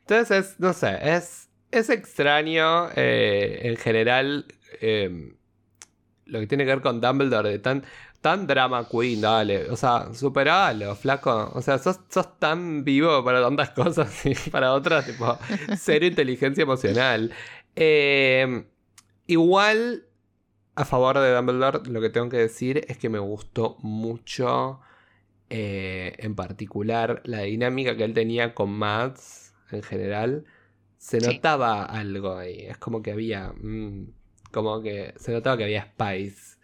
Entonces, 0.00 0.56
no 0.58 0.72
sé, 0.72 0.98
es, 1.02 1.48
es 1.70 1.90
extraño 1.90 2.90
eh, 2.94 3.60
en 3.62 3.76
general 3.76 4.46
lo 6.26 6.40
que 6.40 6.46
tiene 6.46 6.64
que 6.64 6.70
ver 6.70 6.80
con 6.82 7.00
Dumbledore 7.00 7.50
de 7.50 7.58
tan 7.58 7.84
tan 8.24 8.46
drama 8.46 8.88
queen, 8.88 9.20
dale. 9.20 9.70
O 9.70 9.76
sea, 9.76 10.14
superalo, 10.14 10.96
flaco. 10.96 11.52
O 11.52 11.60
sea, 11.60 11.76
sos, 11.76 11.98
tan 12.38 12.82
vivo 12.82 13.22
para 13.22 13.42
tantas 13.42 13.68
cosas 13.70 14.24
y 14.24 14.34
para 14.50 14.72
otras, 14.72 15.04
tipo, 15.04 15.38
cero 15.76 16.06
inteligencia 16.06 16.62
emocional. 16.62 17.30
Em, 17.76 18.64
igual, 19.26 20.06
a 20.74 20.86
favor 20.86 21.18
de 21.18 21.34
Dumbledore, 21.34 21.80
lo 21.90 22.00
que 22.00 22.08
tengo 22.08 22.30
que 22.30 22.38
decir 22.38 22.86
es 22.88 22.96
que 22.96 23.10
me 23.10 23.18
gustó 23.18 23.76
mucho, 23.80 24.80
eh, 25.50 26.14
en 26.18 26.34
particular, 26.34 27.22
la 27.24 27.40
dinámica 27.40 27.96
que 27.96 28.04
él 28.04 28.14
tenía 28.14 28.54
con 28.54 28.70
Mads 28.70 29.54
en 29.70 29.82
general. 29.82 30.44
Se 30.98 31.18
notaba 31.18 31.84
algo 31.84 32.36
ahí. 32.36 32.66
Es 32.66 32.78
como 32.78 33.02
que 33.02 33.12
había. 33.12 33.52
Mm, 33.52 34.12
como 34.50 34.80
que 34.82 35.14
se 35.16 35.32
notaba 35.32 35.56
que 35.56 35.64
había 35.64 35.82
Spice 35.82 36.54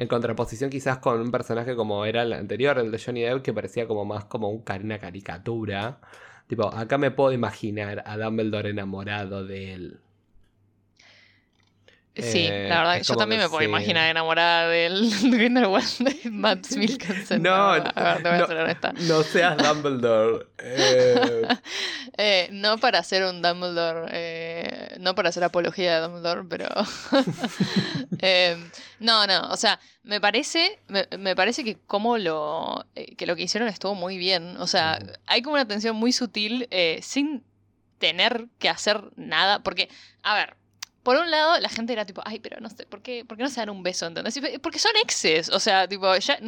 en 0.00 0.08
contraposición 0.08 0.70
quizás 0.70 0.96
con 0.96 1.20
un 1.20 1.30
personaje 1.30 1.76
como 1.76 2.06
era 2.06 2.22
el 2.22 2.32
anterior, 2.32 2.78
el 2.78 2.90
de 2.90 2.98
Johnny 2.98 3.20
Depp, 3.20 3.42
que 3.42 3.52
parecía 3.52 3.86
como 3.86 4.06
más 4.06 4.24
como 4.24 4.48
una 4.48 4.98
caricatura. 4.98 6.00
Tipo, 6.46 6.74
acá 6.74 6.96
me 6.96 7.10
puedo 7.10 7.32
imaginar 7.32 8.02
a 8.06 8.16
Dumbledore 8.16 8.70
enamorado 8.70 9.44
de 9.44 9.74
él. 9.74 10.00
Sí, 12.16 12.48
eh, 12.50 12.66
la 12.68 12.78
verdad, 12.78 13.02
yo 13.02 13.14
también 13.14 13.40
me 13.40 13.48
puedo 13.48 13.62
imaginar 13.62 14.10
enamorada 14.10 14.68
del 14.68 15.10
Grindelwald 15.30 15.98
de 15.98 16.30
Matt 16.30 16.68
Mikkelsen. 16.76 17.40
No, 17.40 17.78
no, 17.78 17.84
no, 19.08 19.22
seas 19.22 19.56
Dumbledore. 19.56 20.46
Eh. 20.62 21.48
Eh, 22.18 22.48
no 22.52 22.76
para 22.78 22.98
hacer 22.98 23.24
un 23.24 23.40
Dumbledore, 23.40 24.98
no 24.98 25.14
para 25.14 25.30
hacer 25.30 25.42
apología 25.42 25.94
de 25.94 26.00
Dumbledore, 26.02 26.42
pero... 26.48 26.68
no, 28.98 29.26
no, 29.26 29.48
o 29.48 29.56
sea, 29.56 29.80
me 30.02 30.20
parece, 30.20 30.78
me, 30.88 31.34
parece 31.34 31.64
que 31.64 31.78
como 31.86 32.18
lo, 32.18 32.84
que 33.16 33.24
lo 33.26 33.36
que 33.36 33.42
hicieron 33.44 33.68
estuvo 33.68 33.94
muy 33.94 34.18
bien. 34.18 34.58
O 34.58 34.66
sea, 34.66 34.98
hay 35.26 35.40
como 35.40 35.54
una 35.54 35.66
tensión 35.66 35.96
muy 35.96 36.12
sutil 36.12 36.68
sin 37.00 37.42
tener 37.98 38.46
que 38.58 38.68
hacer 38.68 39.02
nada, 39.16 39.62
porque, 39.62 39.88
a 40.22 40.34
ver, 40.34 40.56
por 41.02 41.16
un 41.16 41.30
lado, 41.30 41.58
la 41.60 41.68
gente 41.68 41.92
era 41.92 42.04
tipo, 42.04 42.22
ay, 42.24 42.40
pero 42.40 42.60
no 42.60 42.68
sé, 42.68 42.86
¿por 42.86 43.02
qué, 43.02 43.24
¿por 43.24 43.36
qué 43.36 43.44
no 43.44 43.48
se 43.48 43.60
dan 43.60 43.70
un 43.70 43.82
beso? 43.82 44.06
¿Entendés? 44.06 44.38
Porque 44.62 44.78
son 44.78 44.92
exes, 45.02 45.48
o 45.48 45.58
sea, 45.58 45.88
tipo, 45.88 46.14
ya 46.16 46.38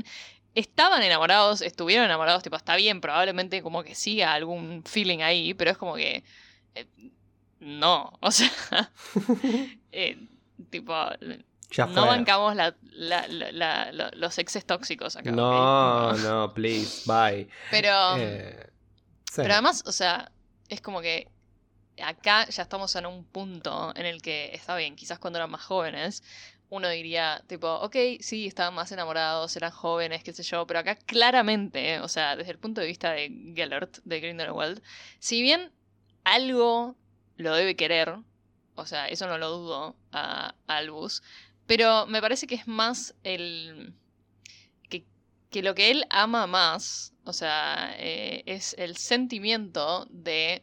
estaban 0.55 1.03
enamorados, 1.03 1.63
estuvieron 1.63 2.05
enamorados, 2.05 2.43
tipo, 2.43 2.57
está 2.57 2.77
bien, 2.77 3.01
probablemente 3.01 3.63
como 3.63 3.83
que 3.83 3.95
siga 3.95 4.35
algún 4.35 4.83
feeling 4.85 5.21
ahí, 5.21 5.55
pero 5.55 5.71
es 5.71 5.79
como 5.79 5.95
que... 5.95 6.25
Eh, 6.75 6.87
no, 7.61 8.13
o 8.21 8.31
sea, 8.33 8.51
eh, 9.93 10.19
tipo, 10.71 10.95
no 11.79 12.07
bancamos 12.07 12.57
los 14.15 14.39
exes 14.39 14.67
tóxicos 14.67 15.17
acá. 15.17 15.31
No, 15.31 16.13
no, 16.15 16.53
please, 16.53 17.05
bye. 17.07 17.49
Pero, 17.71 18.17
eh, 18.19 18.69
pero 19.37 19.53
además, 19.53 19.85
o 19.87 19.93
sea, 19.93 20.31
es 20.69 20.81
como 20.81 21.01
que 21.01 21.29
acá 22.01 22.49
ya 22.49 22.63
estamos 22.63 22.95
en 22.97 23.07
un 23.07 23.25
punto 23.25 23.93
en 23.97 24.07
el 24.07 24.23
que 24.23 24.55
está 24.55 24.77
bien, 24.77 24.97
quizás 24.97 25.19
cuando 25.19 25.39
eran 25.39 25.51
más 25.51 25.63
jóvenes, 25.63 26.23
uno 26.73 26.89
diría, 26.89 27.43
tipo, 27.49 27.69
ok, 27.69 27.97
sí, 28.21 28.47
estaban 28.47 28.75
más 28.75 28.91
enamorados, 28.93 29.55
eran 29.57 29.71
jóvenes, 29.71 30.25
qué 30.25 30.33
sé 30.33 30.43
yo, 30.43 30.67
pero 30.67 30.81
acá 30.81 30.97
claramente, 30.97 32.01
o 32.01 32.09
sea, 32.09 32.35
desde 32.35 32.53
el 32.53 32.59
punto 32.59 32.81
de 32.81 32.87
vista 32.87 33.13
de 33.13 33.31
Gellert, 33.55 33.99
de 34.05 34.21
Grindelwald, 34.21 34.83
si 35.19 35.43
bien 35.43 35.71
algo 36.25 36.97
lo 37.37 37.55
debe 37.55 37.77
querer, 37.77 38.17
o 38.75 38.87
sea, 38.87 39.07
eso 39.09 39.27
no 39.27 39.37
lo 39.37 39.51
dudo 39.51 39.97
a, 40.13 40.55
Albus, 40.67 41.23
pero 41.67 42.07
me 42.07 42.23
parece 42.23 42.47
que 42.47 42.55
es 42.55 42.67
más 42.67 43.15
el... 43.23 43.95
que, 44.89 45.05
que 45.51 45.63
lo 45.63 45.75
que 45.75 45.91
él 45.91 46.07
ama 46.09 46.47
más, 46.47 47.13
o 47.25 47.35
sea, 47.35 47.95
eh, 47.99 48.45
es 48.47 48.75
el 48.79 48.97
sentimiento 48.97 50.07
de 50.09 50.63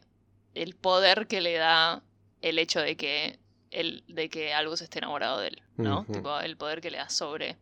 el 0.62 0.74
poder 0.74 1.26
que 1.26 1.40
le 1.40 1.54
da 1.54 2.02
el 2.42 2.58
hecho 2.58 2.80
de 2.80 2.96
que, 2.96 3.38
el, 3.70 4.04
de 4.08 4.28
que 4.28 4.52
Albus 4.52 4.82
esté 4.82 4.98
enamorado 4.98 5.40
de 5.40 5.48
él, 5.48 5.62
¿no? 5.76 6.04
tipo, 6.04 6.38
el 6.38 6.56
poder 6.58 6.82
que 6.82 6.90
le 6.90 6.98
da 6.98 7.08
sobre, 7.08 7.56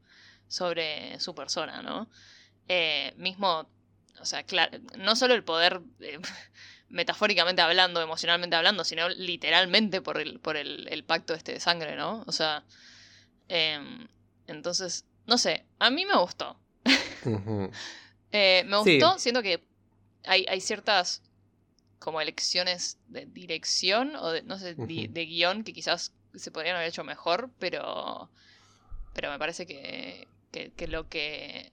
sobre 0.48 1.18
su 1.20 1.32
persona, 1.32 1.80
¿no? 1.80 2.08
Eh, 2.66 3.14
mismo, 3.16 3.68
o 4.20 4.24
sea, 4.24 4.42
claro, 4.42 4.78
no 4.96 5.14
solo 5.14 5.34
el 5.34 5.44
poder, 5.44 5.80
eh, 6.00 6.18
metafóricamente 6.88 7.62
hablando, 7.62 8.00
emocionalmente 8.00 8.56
hablando, 8.56 8.82
sino 8.82 9.08
literalmente 9.10 10.00
por 10.00 10.20
el, 10.20 10.40
por 10.40 10.56
el, 10.56 11.04
pacto 11.06 11.34
este 11.34 11.52
de 11.52 11.60
sangre, 11.60 11.94
¿no? 11.94 12.24
O 12.26 12.32
sea, 12.32 12.64
em, 13.46 14.08
entonces, 14.48 15.04
no 15.26 15.38
sé, 15.38 15.66
a 15.78 15.90
mí 15.90 16.04
me 16.04 16.16
gustó. 16.16 16.58
Eh, 18.30 18.62
me 18.66 18.76
gustó, 18.76 19.18
siento 19.18 19.40
que 19.40 19.66
hay, 20.24 20.44
hay 20.50 20.60
ciertas 20.60 21.22
como 21.98 22.20
elecciones 22.20 22.98
de 23.08 23.26
dirección 23.26 24.16
o 24.16 24.30
de, 24.30 24.42
no 24.42 24.58
sé, 24.58 24.74
de, 24.74 25.26
guion 25.26 25.64
que 25.64 25.72
quizás 25.72 26.14
se 26.34 26.50
podrían 26.50 26.76
haber 26.76 26.88
hecho 26.88 27.04
mejor, 27.04 27.50
pero, 27.58 28.30
pero 29.14 29.30
me 29.30 29.38
parece 29.38 29.66
que, 29.66 30.28
que, 30.52 30.88
lo 30.88 31.08
que 31.08 31.72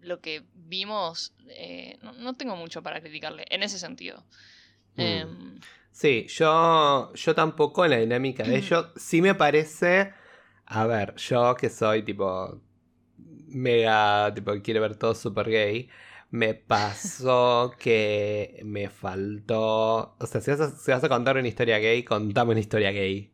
lo 0.00 0.20
que 0.20 0.44
vimos 0.54 1.34
eh, 1.48 1.98
no, 2.02 2.34
tengo 2.34 2.56
mucho 2.56 2.82
para 2.82 3.00
criticarle 3.00 3.44
en 3.50 3.62
ese 3.62 3.78
sentido. 3.78 4.24
Mm. 4.96 5.00
Em, 5.00 5.60
sí, 5.90 6.26
yo, 6.28 7.12
yo 7.14 7.34
tampoco 7.34 7.84
en 7.84 7.90
la 7.90 7.98
dinámica 7.98 8.44
de 8.44 8.56
ello. 8.56 8.92
Sí 8.96 9.20
me 9.20 9.34
parece. 9.34 10.12
A 10.66 10.86
ver, 10.86 11.14
yo 11.16 11.54
que 11.56 11.70
soy 11.70 12.02
tipo. 12.02 12.60
Mega. 13.48 14.32
Tipo, 14.34 14.52
quiere 14.62 14.80
ver 14.80 14.96
todo 14.96 15.14
super 15.14 15.48
gay. 15.48 15.88
Me 16.30 16.54
pasó 16.54 17.74
que 17.78 18.60
me 18.64 18.88
faltó. 18.88 20.16
O 20.18 20.26
sea, 20.26 20.40
si 20.40 20.50
vas 20.50 21.04
a, 21.04 21.08
contar 21.08 21.36
una 21.36 21.48
historia 21.48 21.78
gay, 21.78 22.02
contame 22.02 22.52
una 22.52 22.60
historia 22.60 22.90
gay. 22.90 23.32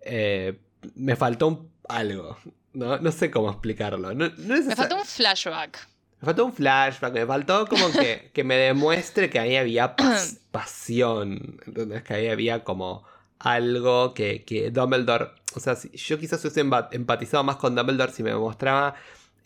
Eh, 0.00 0.58
me 0.94 1.16
faltó 1.16 1.68
algo. 1.88 2.38
¿no? 2.72 2.98
no 2.98 3.12
sé 3.12 3.30
cómo 3.30 3.50
explicarlo. 3.50 4.14
me 4.14 4.74
faltó 4.74 4.96
un 4.96 5.04
flashback. 5.04 5.88
Me 6.20 6.26
faltó 6.26 6.44
un 6.44 6.52
flashback, 6.52 7.14
me 7.14 7.26
faltó 7.26 7.66
como 7.66 7.90
que, 7.90 8.30
que 8.32 8.44
me 8.44 8.54
demuestre 8.54 9.28
que 9.28 9.38
ahí 9.40 9.56
había 9.56 9.96
pasión. 10.50 11.60
¿Entendés? 11.66 12.02
Que 12.02 12.14
ahí 12.14 12.28
había 12.28 12.64
como 12.64 13.04
algo 13.38 14.14
que, 14.14 14.44
que 14.44 14.70
Dumbledore. 14.70 15.30
O 15.54 15.60
sea, 15.60 15.74
si 15.74 15.90
yo 15.90 16.18
quizás 16.18 16.40
hubiese 16.44 16.60
empatizado 16.92 17.44
más 17.44 17.56
con 17.56 17.74
Dumbledore 17.74 18.12
si 18.12 18.22
me 18.22 18.34
mostraba 18.34 18.94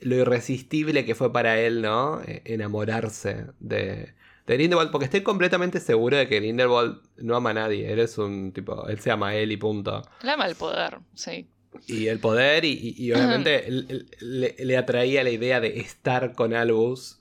lo 0.01 0.17
irresistible 0.17 1.05
que 1.05 1.15
fue 1.15 1.33
para 1.33 1.61
él, 1.61 1.83
¿no? 1.83 2.21
E, 2.23 2.43
enamorarse 2.45 3.47
de, 3.61 4.15
de 4.47 4.89
porque 4.93 5.05
estoy 5.07 5.23
completamente 5.23 5.81
seguro 5.81 6.17
de 6.17 6.29
que 6.29 6.37
Grindelwald 6.37 7.01
no 7.19 7.37
ama 7.37 7.51
a 7.51 7.55
nadie. 7.55 7.93
Él 7.93 7.99
es 7.99 8.19
un 8.19 8.53
tipo, 8.53 8.89
él 8.89 9.01
se 9.01 9.11
ama 9.11 9.29
a 9.29 9.35
él 9.37 9.53
y 9.53 9.57
punto. 9.57 10.03
Él 10.23 10.31
ama 10.31 10.47
el 10.47 10.57
poder, 10.57 10.99
sí 11.15 11.49
y 11.87 12.09
el 12.09 12.21
poder 12.21 12.65
y, 12.65 13.13
obviamente 13.13 13.67
le, 14.21 14.77
atraía 14.77 15.23
la 15.25 15.31
idea 15.31 15.61
de 15.61 15.81
estar 15.81 16.35
con 16.35 16.55
Albus, 16.55 17.19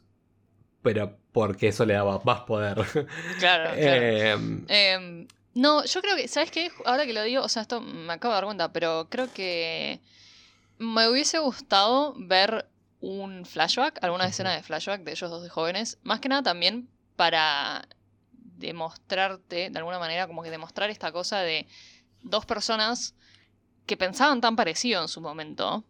pero 0.81 1.17
porque 1.31 1.69
eso 1.69 1.85
le 1.85 1.95
daba 1.95 2.21
más 2.23 2.41
poder. 2.41 2.77
Claro, 3.39 3.73
em, 3.75 4.65
em, 4.67 5.27
no, 5.53 5.83
yo 5.85 6.01
creo 6.01 6.15
que, 6.15 6.27
¿sabes 6.27 6.51
qué? 6.51 6.71
Ahora 6.85 7.05
que 7.05 7.13
lo 7.13 7.23
digo, 7.23 7.43
o 7.43 7.49
sea, 7.49 7.63
esto 7.63 7.81
me 7.81 8.13
acabo 8.13 8.33
de 8.33 8.37
dar 8.37 8.45
cuenta, 8.45 8.73
pero 8.73 9.07
creo 9.09 9.31
que 9.33 9.99
me 10.77 11.09
hubiese 11.09 11.39
gustado 11.39 12.13
ver 12.17 12.69
un 13.01 13.45
flashback, 13.45 14.03
alguna 14.03 14.25
escena 14.25 14.53
de 14.53 14.63
flashback 14.63 15.03
de 15.03 15.11
ellos 15.11 15.29
dos 15.29 15.43
de 15.43 15.49
jóvenes, 15.49 15.99
más 16.03 16.19
que 16.19 16.29
nada 16.29 16.43
también 16.43 16.89
para 17.15 17.87
demostrarte, 18.31 19.69
de 19.69 19.77
alguna 19.77 19.99
manera, 19.99 20.27
como 20.27 20.43
que 20.43 20.49
demostrar 20.49 20.89
esta 20.89 21.11
cosa 21.11 21.39
de 21.39 21.67
dos 22.23 22.45
personas 22.45 23.15
que 23.85 23.97
pensaban 23.97 24.41
tan 24.41 24.55
parecido 24.55 25.01
en 25.01 25.07
su 25.07 25.21
momento, 25.21 25.83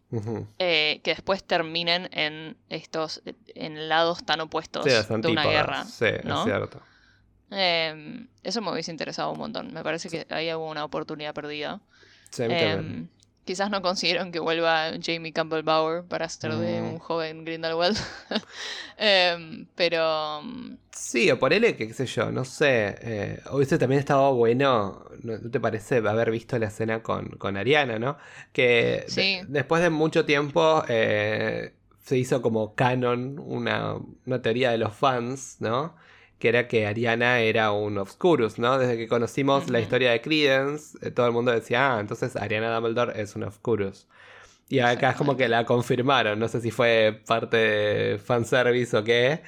eh, 0.58 1.00
que 1.02 1.12
después 1.12 1.42
terminen 1.44 2.08
en 2.12 2.56
estos 2.68 3.22
en 3.54 3.88
lados 3.88 4.24
tan 4.24 4.40
opuestos 4.40 4.84
de 4.84 5.28
una 5.28 5.44
guerra. 5.46 5.84
Sí, 5.84 6.06
es 6.06 6.42
cierto. 6.44 6.82
Em, 7.50 8.28
eso 8.42 8.60
me 8.60 8.72
hubiese 8.72 8.90
interesado 8.90 9.32
un 9.32 9.38
montón. 9.38 9.72
Me 9.72 9.82
parece 9.82 10.10
que 10.10 10.26
ahí 10.34 10.52
hubo 10.52 10.68
una 10.70 10.84
oportunidad 10.84 11.32
perdida. 11.32 11.80
Sí, 12.30 12.42
Quizás 13.46 13.70
no 13.70 13.80
consiguieron 13.80 14.32
que 14.32 14.40
vuelva 14.40 14.90
Jamie 15.00 15.32
Campbell 15.32 15.62
Bower 15.62 16.02
para 16.02 16.28
ser 16.28 16.52
de 16.56 16.80
mm. 16.80 16.84
un 16.84 16.98
joven 16.98 17.44
Grindelwald. 17.44 17.96
Em, 18.98 19.66
pero. 19.76 20.42
Mm, 20.42 20.78
sí, 20.90 21.30
o 21.30 21.38
por 21.38 21.52
él, 21.52 21.76
qué 21.76 21.94
sé 21.94 22.06
yo, 22.06 22.32
no 22.32 22.44
sé. 22.44 22.96
Eh, 23.00 23.40
hubiese 23.52 23.78
también 23.78 24.00
estado 24.00 24.34
bueno, 24.34 25.04
¿no 25.22 25.38
te 25.48 25.60
parece 25.60 25.98
haber 25.98 26.32
visto 26.32 26.58
la 26.58 26.66
escena 26.66 27.04
con, 27.04 27.56
Ariana, 27.56 28.00
no? 28.00 28.18
Que 28.52 29.06
después 29.46 29.80
de 29.80 29.90
mucho 29.90 30.24
tiempo 30.24 30.82
eh, 30.88 31.72
se 32.02 32.18
hizo 32.18 32.42
como 32.42 32.74
canon 32.74 33.38
una, 33.38 33.94
una 34.26 34.42
teoría 34.42 34.72
de 34.72 34.78
los 34.78 34.92
fans, 34.92 35.58
¿no? 35.60 35.94
Que 36.38 36.48
era 36.48 36.68
que 36.68 36.86
Ariana 36.86 37.40
era 37.40 37.72
un 37.72 37.98
Obscurus, 37.98 38.58
¿no? 38.58 38.78
Desde 38.78 38.96
que 38.96 39.08
conocimos 39.08 39.70
la 39.70 39.80
historia 39.80 40.10
de 40.12 40.20
Credence, 40.20 40.98
eh, 41.02 41.10
todo 41.10 41.26
el 41.26 41.32
mundo 41.32 41.52
decía, 41.52 41.96
ah, 41.96 42.00
entonces 42.00 42.36
Ariana 42.36 42.74
Dumbledore 42.74 43.20
es 43.20 43.34
un 43.36 43.44
Obscurus. 43.44 44.06
Y 44.68 44.80
acá 44.80 45.10
es 45.10 45.16
como 45.16 45.36
que 45.36 45.48
la 45.48 45.64
confirmaron, 45.64 46.38
no 46.38 46.48
sé 46.48 46.60
si 46.60 46.70
fue 46.70 47.22
parte 47.26 47.56
de 47.56 48.18
fanservice 48.18 48.96
o 48.96 49.04
qué, 49.04 49.42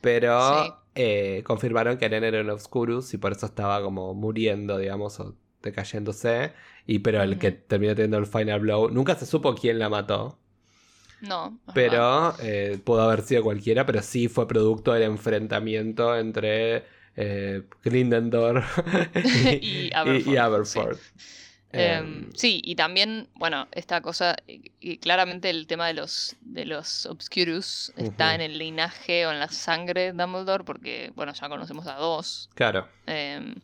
pero 0.00 0.82
eh, 0.94 1.42
confirmaron 1.44 1.98
que 1.98 2.06
Ariana 2.06 2.28
era 2.28 2.40
un 2.40 2.50
Obscurus 2.50 3.14
y 3.14 3.18
por 3.18 3.32
eso 3.32 3.46
estaba 3.46 3.82
como 3.82 4.14
muriendo, 4.14 4.78
digamos, 4.78 5.20
o 5.20 5.34
decayéndose. 5.62 6.52
Y 6.86 7.00
pero 7.00 7.22
el 7.22 7.38
que 7.38 7.52
terminó 7.52 7.94
teniendo 7.94 8.18
el 8.18 8.26
final 8.26 8.60
blow, 8.60 8.90
nunca 8.90 9.14
se 9.16 9.26
supo 9.26 9.54
quién 9.54 9.78
la 9.78 9.88
mató. 9.88 10.38
No. 11.22 11.58
Pero 11.72 12.34
eh, 12.40 12.78
pudo 12.84 13.02
haber 13.02 13.22
sido 13.22 13.44
cualquiera, 13.44 13.86
pero 13.86 14.02
sí 14.02 14.28
fue 14.28 14.48
producto 14.48 14.92
del 14.92 15.04
enfrentamiento 15.04 16.16
entre 16.18 16.84
eh, 17.16 17.62
Glindendor 17.84 18.64
y, 19.62 19.90
Aberford. 19.94 20.98
Em, 21.70 22.24
em, 22.24 22.30
sí. 22.34 22.60
y 22.64 22.74
también, 22.74 23.28
bueno, 23.36 23.68
esta 23.70 24.00
cosa, 24.00 24.36
y 24.46 24.98
claramente 24.98 25.48
el 25.48 25.68
tema 25.68 25.86
de 25.86 25.94
los, 25.94 26.36
de 26.40 26.64
los 26.64 27.06
Obscurus 27.06 27.92
está 27.96 28.34
en 28.34 28.40
el 28.40 28.58
linaje 28.58 29.24
o 29.24 29.30
en 29.30 29.38
la 29.38 29.48
sangre 29.48 30.12
de 30.12 30.12
Dumbledore, 30.12 30.64
porque, 30.64 31.12
bueno, 31.14 31.32
ya 31.32 31.48
conocemos 31.48 31.86
a 31.86 31.94
dos. 31.94 32.50
Claro. 32.54 32.88
Em, 33.06 33.54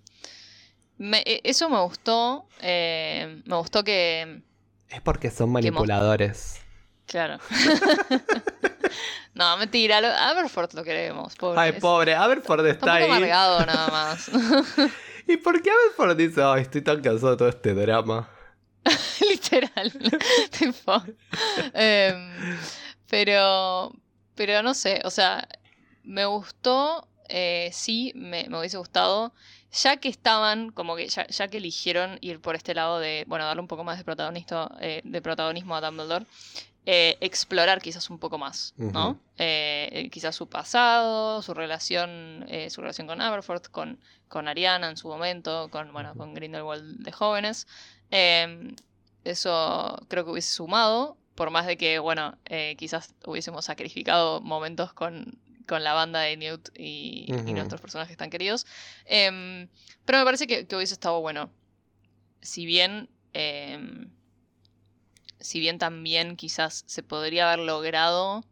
e, 1.00 1.40
eso 1.42 1.68
me 1.68 1.80
gustó, 1.80 2.46
me 2.62 3.56
gustó 3.56 3.82
que... 3.82 4.42
Es 4.88 5.00
porque 5.02 5.30
son 5.30 5.50
manipuladores. 5.50 6.62
Claro. 7.08 7.38
no, 9.34 9.56
mentira. 9.56 9.96
Aberford 10.30 10.74
lo 10.74 10.84
queremos. 10.84 11.34
Ay, 11.56 11.72
pobre. 11.72 12.14
Aberford 12.14 12.66
está, 12.66 12.94
ahí. 12.94 13.04
amargado 13.04 13.64
nada 13.64 13.88
más. 13.90 14.30
¿Y 15.26 15.38
por 15.38 15.60
qué 15.62 15.70
Aberford 15.70 16.16
dice, 16.16 16.42
ay, 16.42 16.62
estoy 16.62 16.82
tan 16.82 17.00
cansado 17.00 17.32
de 17.32 17.36
todo 17.38 17.48
este 17.48 17.72
drama? 17.72 18.28
Literal. 19.30 19.92
tipo. 20.50 21.02
Em, 21.72 22.58
pero. 23.08 23.90
Pero 24.34 24.62
no 24.62 24.74
sé. 24.74 25.00
O 25.04 25.10
sea, 25.10 25.48
me 26.04 26.26
gustó. 26.26 27.08
Eh, 27.30 27.70
sí, 27.72 28.12
me, 28.14 28.46
hubiese 28.50 28.76
gustado. 28.76 29.32
Ya 29.72 29.96
que 29.96 30.08
estaban, 30.08 30.72
como 30.72 30.96
que 30.96 31.08
ya, 31.08 31.26
ya, 31.26 31.48
que 31.48 31.58
eligieron 31.58 32.18
ir 32.20 32.40
por 32.40 32.54
este 32.54 32.74
lado 32.74 33.00
de, 33.00 33.24
bueno, 33.28 33.44
darle 33.44 33.60
un 33.60 33.68
poco 33.68 33.84
más 33.84 33.98
de, 33.98 34.04
protagonista, 34.04 34.70
eh, 34.80 35.02
de 35.04 35.20
protagonismo 35.20 35.76
a 35.76 35.82
Dumbledore, 35.82 36.24
eh, 36.90 37.18
explorar 37.20 37.82
quizás 37.82 38.08
un 38.08 38.18
poco 38.18 38.38
más, 38.38 38.72
¿no? 38.78 39.20
Eh, 39.36 40.08
quizás 40.10 40.34
su 40.34 40.48
pasado, 40.48 41.42
su 41.42 41.52
relación, 41.52 42.46
eh, 42.48 42.70
su 42.70 42.80
relación 42.80 43.06
con 43.06 43.20
Aberforth, 43.20 43.66
con, 43.66 44.00
con 44.26 44.48
Ariana 44.48 44.88
en 44.88 44.96
su 44.96 45.06
momento, 45.06 45.68
con, 45.70 45.92
bueno, 45.92 46.14
con 46.16 46.32
Grindelwald 46.32 47.00
de 47.00 47.12
jóvenes. 47.12 47.66
Em, 48.10 48.74
eso 49.22 49.98
creo 50.08 50.24
que 50.24 50.30
hubiese 50.30 50.54
sumado, 50.54 51.18
por 51.34 51.50
más 51.50 51.66
de 51.66 51.76
que, 51.76 51.98
bueno, 51.98 52.38
quizás 52.78 53.14
hubiésemos 53.26 53.66
sacrificado 53.66 54.40
momentos 54.40 54.94
con, 54.94 55.38
la 55.68 55.92
banda 55.92 56.20
de 56.20 56.38
Newt 56.38 56.70
y, 56.74 57.26
nuestros 57.52 57.82
personajes 57.82 58.16
tan 58.16 58.30
queridos. 58.30 58.66
Em, 59.04 59.68
pero 60.06 60.20
me 60.20 60.24
parece 60.24 60.46
que, 60.46 60.66
que, 60.66 60.74
hubiese 60.74 60.94
estado 60.94 61.20
bueno. 61.20 61.50
Si 62.40 62.64
bien 62.64 63.10
em, 63.34 64.08
si 65.40 65.60
bien 65.60 65.78
también 65.78 66.36
quizás 66.36 66.84
se 66.86 67.02
podría 67.02 67.48
haber 67.52 67.64
logrado 67.64 68.44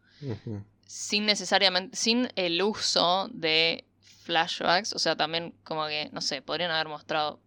sin 0.87 1.27
necesariamente, 1.27 1.97
sin 1.97 2.29
el 2.37 2.63
uso 2.63 3.29
de 3.33 3.85
flashbacks, 4.23 4.93
o 4.93 4.99
sea, 4.99 5.17
también 5.17 5.55
como 5.65 5.87
que, 5.87 6.09
no 6.13 6.21
sé, 6.21 6.43
podrían 6.43 6.71
haber 6.71 6.89
mostrado 6.89 7.41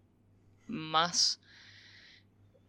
más... 0.67 1.39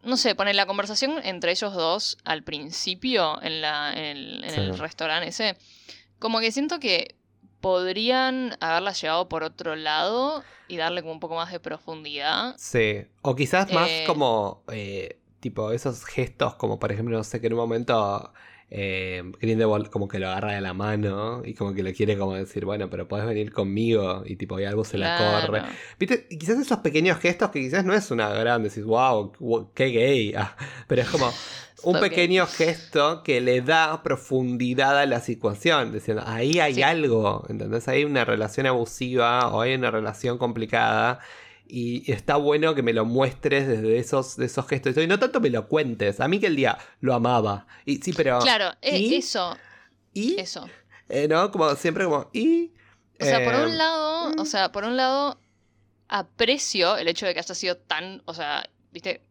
No 0.02 0.16
sé, 0.16 0.34
poner 0.34 0.54
la 0.54 0.64
conversación 0.64 1.20
entre 1.24 1.50
ellos 1.50 1.74
dos 1.74 2.16
al 2.24 2.42
principio 2.42 3.40
en, 3.42 3.60
la, 3.60 3.92
en, 3.92 4.42
el, 4.42 4.78
restaurante 4.78 5.28
ese, 5.28 5.58
como 6.18 6.40
que 6.40 6.52
siento 6.52 6.80
que 6.80 7.16
podrían 7.60 8.56
haberla 8.60 8.92
llevado 8.92 9.28
por 9.28 9.42
otro 9.42 9.76
lado 9.76 10.42
y 10.68 10.78
darle 10.78 11.02
como 11.02 11.12
un 11.12 11.20
poco 11.20 11.34
más 11.34 11.52
de 11.52 11.60
profundidad. 11.60 12.54
Sí, 12.56 13.02
o 13.20 13.36
quizás 13.36 13.70
más 13.72 13.90
eh, 13.90 14.04
como 14.06 14.62
eh, 14.72 15.19
tipo 15.40 15.72
esos 15.72 16.04
gestos 16.04 16.54
como 16.54 16.78
por 16.78 16.92
ejemplo, 16.92 17.16
no 17.16 17.24
sé, 17.24 17.40
que 17.40 17.48
en 17.48 17.54
un 17.54 17.58
momento 17.60 18.32
eh, 18.72 19.22
Grindelwald 19.40 19.90
como 19.90 20.06
que 20.06 20.20
lo 20.20 20.28
agarra 20.28 20.52
de 20.52 20.60
la 20.60 20.74
mano 20.74 21.42
y 21.44 21.54
como 21.54 21.74
que 21.74 21.82
le 21.82 21.92
quiere 21.92 22.16
como 22.16 22.34
decir, 22.34 22.64
bueno, 22.64 22.88
pero 22.88 23.08
puedes 23.08 23.26
venir 23.26 23.52
conmigo 23.52 24.22
y 24.24 24.36
tipo 24.36 24.60
y 24.60 24.64
algo 24.64 24.84
se 24.84 24.96
la 24.96 25.42
corre. 25.42 25.62
¿Viste? 25.98 26.28
Y 26.30 26.38
quizás 26.38 26.58
esos 26.58 26.78
pequeños 26.78 27.18
gestos 27.18 27.50
que 27.50 27.60
quizás 27.60 27.84
no 27.84 27.94
es 27.94 28.12
una 28.12 28.28
gran, 28.28 28.62
decís, 28.62 28.84
wow, 28.84 29.32
qué 29.74 29.86
gay, 29.86 30.34
ah, 30.38 30.56
pero 30.86 31.02
es 31.02 31.08
como 31.08 31.32
un 31.82 31.98
pequeño 31.98 32.46
gesto 32.46 33.24
que 33.24 33.40
le 33.40 33.60
da 33.60 34.04
profundidad 34.04 34.96
a 34.96 35.06
la 35.06 35.18
situación, 35.18 35.92
diciendo, 35.92 36.22
ahí 36.24 36.60
hay 36.60 36.82
algo, 36.82 37.44
¿entendés? 37.48 37.88
Hay 37.88 38.04
una 38.04 38.24
relación 38.24 38.66
abusiva 38.66 39.48
o 39.48 39.62
hay 39.62 39.74
una 39.74 39.90
relación 39.90 40.38
complicada 40.38 41.18
y 41.70 42.10
está 42.10 42.36
bueno 42.36 42.74
que 42.74 42.82
me 42.82 42.92
lo 42.92 43.04
muestres 43.04 43.66
desde 43.68 43.98
esos, 43.98 44.36
de 44.36 44.46
esos 44.46 44.66
gestos. 44.66 44.96
Y 44.96 45.06
no 45.06 45.18
tanto 45.18 45.40
me 45.40 45.50
lo 45.50 45.68
cuentes. 45.68 46.20
A 46.20 46.28
mí 46.28 46.40
que 46.40 46.46
el 46.46 46.56
día 46.56 46.78
lo 47.00 47.14
amaba. 47.14 47.66
Y 47.84 47.98
sí, 47.98 48.12
pero. 48.12 48.40
Claro, 48.40 48.72
e 48.82 49.16
eso. 49.16 49.56
Y. 50.12 50.38
Eso. 50.40 50.68
Eh, 51.08 51.28
¿No? 51.28 51.50
Como 51.50 51.74
siempre, 51.76 52.04
como. 52.04 52.28
Y. 52.32 52.72
O 53.20 53.24
sea, 53.24 53.44
por 53.44 53.54
un 53.54 53.72
eh, 53.72 53.76
lado. 53.76 54.32
O 54.38 54.44
sea, 54.44 54.72
por 54.72 54.84
un 54.84 54.96
lado. 54.96 55.38
Aprecio 56.08 56.96
el 56.96 57.06
hecho 57.06 57.26
de 57.26 57.34
que 57.34 57.40
haya 57.40 57.54
sido 57.54 57.76
tan. 57.76 58.22
O 58.24 58.34
sea, 58.34 58.68
viste. 58.90 59.22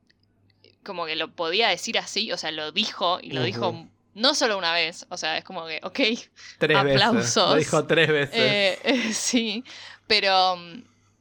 Como 0.84 1.06
que 1.06 1.16
lo 1.16 1.36
podía 1.36 1.68
decir 1.68 1.98
así. 1.98 2.32
O 2.32 2.38
sea, 2.38 2.52
lo 2.52 2.72
dijo. 2.72 3.20
Y 3.22 3.32
lo 3.32 3.44
dijo 3.44 3.86
no 4.16 4.36
solo 4.36 4.58
una 4.58 4.74
vez, 4.74 5.06
o 5.10 5.18
sea, 5.18 5.38
es 5.38 5.44
como 5.44 5.66
que, 5.66 5.80
ok, 5.84 6.00
tres 6.58 6.78
aplausos. 6.78 7.52
Lo 7.52 7.56
dijo 7.56 7.86
tres 7.86 8.10
veces. 8.10 8.36
Eh, 8.36 8.80
eh, 8.84 9.14
sí, 9.14 9.64
pero, 10.08 10.58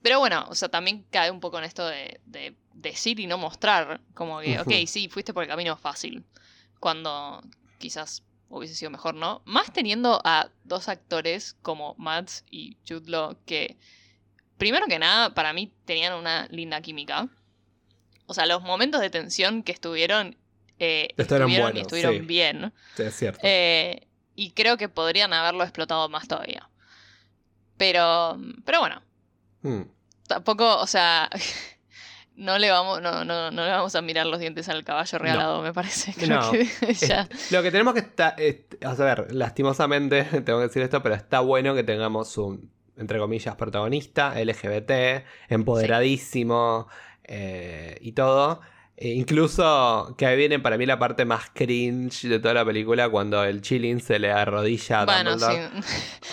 pero 0.03 0.19
bueno, 0.21 0.47
o 0.49 0.55
sea, 0.55 0.69
también 0.69 1.05
cae 1.11 1.31
un 1.31 1.41
poco 1.41 1.59
en 1.59 1.65
esto 1.65 1.87
de, 1.87 2.21
decir 2.75 3.19
y 3.19 3.27
no 3.27 3.39
mostrar, 3.39 4.01
como 4.15 4.41
que, 4.41 4.61
ok, 4.61 4.73
sí, 4.87 5.09
fuiste 5.09 5.35
por 5.35 5.43
el 5.43 5.49
camino 5.49 5.77
fácil, 5.77 6.25
cuando 6.79 7.43
quizás 7.79 8.23
hubiese 8.49 8.75
sido 8.75 8.91
mejor, 8.91 9.15
¿no? 9.15 9.43
Más 9.45 9.73
teniendo 9.73 10.21
a 10.25 10.51
dos 10.65 10.89
actores 10.89 11.57
como 11.63 11.95
Mads 11.99 12.45
y 12.51 12.77
Jude 12.89 13.37
que, 13.47 13.77
primero 14.57 14.87
que 14.87 14.99
nada, 14.99 15.35
para 15.35 15.53
mí 15.53 15.73
tenían 15.85 16.15
una 16.15 16.47
linda 16.51 16.81
química. 16.81 17.29
O 18.27 18.35
sea, 18.35 18.47
los 18.47 18.63
momentos 18.63 19.01
de 19.01 19.11
tensión 19.11 19.63
que 19.63 19.73
estuvieron 19.73 20.37
eh, 20.79 21.09
estuvieron 21.17 21.77
y 21.77 21.81
estuvieron 21.81 22.27
bien. 22.27 22.73
Sí, 22.97 23.03
es 23.03 23.17
cierto. 23.17 23.41
Eh, 23.43 24.07
y 24.35 24.53
creo 24.53 24.77
que 24.77 24.89
podrían 24.89 25.33
haberlo 25.33 25.65
explotado 25.65 26.09
más 26.09 26.29
todavía. 26.29 26.69
Pero, 27.77 28.39
pero 28.65 28.81
bueno. 28.81 29.03
Hmm. 29.63 29.83
Tampoco, 30.27 30.79
o 30.79 30.87
sea, 30.87 31.29
no 32.37 32.59
le 32.59 32.71
vamos, 32.71 33.03
no, 33.03 33.25
no, 33.25 33.51
no 33.51 33.65
le 33.65 33.71
vamos 33.71 33.95
a 33.95 34.03
mirar 34.03 34.27
los 34.27 34.39
dientes 34.39 34.69
al 34.69 34.85
caballo 34.85 35.19
regalado, 35.19 35.63
me 35.63 35.73
parece. 35.73 36.15
no. 36.29 36.53
lo 37.51 37.63
que 37.63 37.71
tenemos 37.71 37.95
que 37.95 38.01
estar, 38.01 38.37
a 38.37 38.95
ver, 38.95 39.35
lastimosamente 39.35 40.25
tengo 40.43 40.61
que 40.61 40.67
decir 40.67 40.83
esto, 40.83 41.03
pero 41.03 41.15
está 41.15 41.41
bueno 41.41 41.75
que 41.75 41.83
tengamos 41.83 42.39
un, 42.39 42.71
entre 42.97 43.19
comillas, 43.19 43.57
protagonista, 43.57 44.35
LGBT, 44.41 45.25
empoderadísimo 45.49 46.89
eh, 47.25 47.97
y 48.01 48.13
todo. 48.13 48.61
E 49.01 49.11
incluso 49.11 50.13
que 50.19 50.27
ahí 50.27 50.37
viene 50.37 50.59
para 50.59 50.77
mí 50.77 50.85
la 50.85 50.99
parte 50.99 51.25
más 51.25 51.51
cringe 51.55 52.27
de 52.27 52.41
toda 52.41 52.53
la 52.55 52.65
película 52.65 53.09
cuando 53.09 53.45
el 53.45 53.61
chilling 53.61 54.01
se 54.01 54.19
le 54.19 54.33
arrodilla 54.33 55.03
a 55.03 55.05
bueno, 55.05 55.39
Sí. 55.39 55.45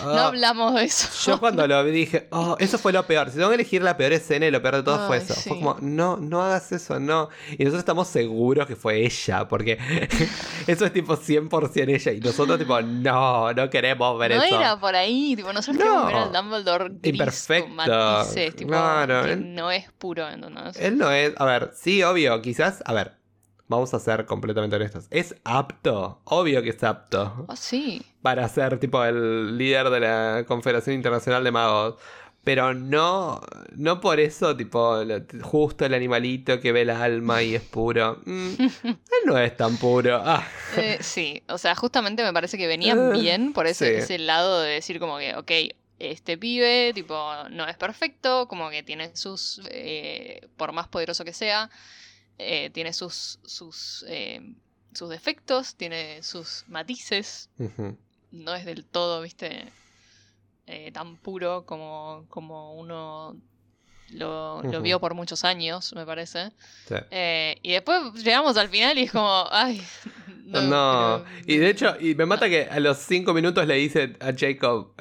no 0.04 0.10
ah. 0.10 0.26
hablamos 0.26 0.74
de 0.74 0.86
eso. 0.86 1.08
Yo 1.32 1.40
cuando 1.40 1.68
lo 1.68 1.84
vi 1.84 1.92
dije, 1.92 2.28
oh, 2.32 2.56
eso 2.60 2.80
fue 2.80 2.92
lo 2.92 3.06
peor. 3.06 3.30
Si 3.30 3.36
tengo 3.36 3.50
que 3.50 3.56
elegir 3.56 3.84
la 3.84 3.96
peor 3.96 4.14
escena 4.14 4.48
y 4.48 4.52
lo 4.52 4.64
peor 4.64 4.78
de 4.78 4.84
todo 4.84 5.06
fue 5.06 5.18
eso. 5.18 5.36
Fue 5.36 5.60
como, 5.60 5.78
no, 5.80 6.18
no 6.18 6.42
hagas 6.42 6.72
eso, 6.72 7.00
no. 7.00 7.30
Y 7.52 7.66
nosotros 7.66 7.82
estamos 7.82 8.08
seguros 8.08 8.66
que 8.66 8.76
fue 8.76 9.06
ella, 9.06 9.48
porque 9.48 9.78
eso 10.66 10.86
es 10.88 10.92
tipo 10.92 11.16
100% 11.16 11.90
ella. 11.94 12.12
Y 12.14 12.20
nosotros 12.20 12.58
tipo, 12.58 12.82
no, 12.82 13.54
no 13.54 13.70
queremos 13.70 14.18
ver 14.18 14.32
eso. 14.32 14.42
No 14.42 14.60
era 14.60 14.80
por 14.80 14.96
ahí, 14.96 15.36
tipo, 15.36 15.54
nosotros 15.54 15.78
queremos 15.78 16.08
ver 16.08 16.16
al 16.16 16.32
Dumbledore 16.32 16.90
gris 16.90 17.14
Imperfecto. 17.14 17.70
Matices, 17.70 18.56
tipo, 18.56 18.72
no 18.72 19.70
es 19.70 19.92
puro, 20.00 20.28
entonces. 20.28 20.84
Él 20.84 20.98
no 20.98 21.12
es, 21.12 21.32
a 21.38 21.46
ver, 21.46 21.72
sí, 21.76 22.02
obvio, 22.02 22.42
quizás, 22.42 22.55
a 22.60 22.94
ver, 22.94 23.14
vamos 23.68 23.94
a 23.94 24.00
ser 24.00 24.26
completamente 24.26 24.76
honestos. 24.76 25.08
¿Es 25.10 25.36
apto? 25.44 26.22
Obvio 26.26 26.62
que 26.62 26.70
es 26.70 26.84
apto. 26.84 27.46
Oh, 27.48 27.56
sí. 27.56 28.02
Para 28.22 28.48
ser 28.50 28.80
tipo 28.80 29.04
el 29.04 29.58
líder 29.58 29.90
de 29.90 30.00
la 30.00 30.46
Confederación 30.48 30.96
Internacional 30.96 31.44
de 31.44 31.52
Magos. 31.52 31.96
Pero 32.44 32.76
no, 32.76 33.42
no 33.76 34.00
por 34.00 34.20
eso, 34.20 34.56
tipo, 34.56 35.00
justo 35.42 35.84
el 35.84 35.96
animalito 35.96 36.60
que 36.60 36.72
ve 36.72 36.84
el 36.84 36.92
alma 36.92 37.42
y 37.42 37.56
es 37.56 37.64
puro. 37.64 38.22
Mm, 38.24 38.54
él 38.84 38.98
no 39.26 39.40
es 39.40 39.58
tan 39.58 39.78
puro. 39.78 40.22
Ah. 40.24 40.48
Eh, 40.78 41.00
sí, 41.02 41.42
o 41.50 41.58
sea, 41.58 41.74
justamente 41.74 42.24
me 42.24 42.32
parece 42.32 42.60
que 42.60 42.68
venía 42.68 42.94
ah, 42.94 43.10
bien 43.10 43.52
por 43.52 43.66
ese, 43.66 43.98
ese 43.98 44.20
lado 44.20 44.62
de 44.62 44.74
decir 44.74 45.00
como 45.00 45.18
que, 45.18 45.36
ok, 45.36 45.52
este 45.98 46.38
pibe, 46.38 46.92
tipo, 46.94 47.18
no 47.50 47.68
es 47.68 47.78
perfecto, 47.78 48.48
como 48.48 48.70
que 48.70 48.84
tiene 48.84 49.16
sus, 49.16 49.62
eh, 49.72 50.48
por 50.56 50.72
más 50.72 50.88
poderoso 50.88 51.26
que 51.26 51.34
sea, 51.34 51.72
eh, 52.38 52.70
tiene 52.72 52.94
sus, 52.94 53.40
sus, 53.44 54.06
eh, 54.08 54.42
sus 54.94 55.10
defectos, 55.10 55.76
tiene 55.76 56.22
sus 56.22 56.66
matices. 56.68 57.50
No 58.32 58.54
es 58.54 58.66
del 58.66 58.86
todo, 58.86 59.22
viste, 59.22 59.72
eh, 60.68 60.92
tan 60.92 61.16
puro 61.18 61.66
como, 61.66 62.26
como 62.30 62.74
uno 62.76 63.38
lo, 64.12 64.62
vio 64.82 65.00
por 65.00 65.14
muchos 65.14 65.46
años, 65.46 65.94
me 65.96 66.06
parece. 66.06 66.52
y 67.62 67.72
después 67.72 68.14
llegamos 68.16 68.58
al 68.58 68.70
final 68.70 68.98
y 68.98 69.04
es 69.04 69.12
como, 69.12 69.48
ay. 69.52 69.82
No, 70.46 71.26
y 71.48 71.58
de 71.58 71.70
hecho, 71.72 71.96
y 72.00 72.14
me 72.14 72.28
mata 72.28 72.48
que 72.48 72.68
a 72.70 72.80
los 72.80 73.00
cinco 73.00 73.34
minutos 73.34 73.66
le 73.66 73.74
dice 73.76 74.16
a 74.20 74.32
Jacob, 74.38 74.94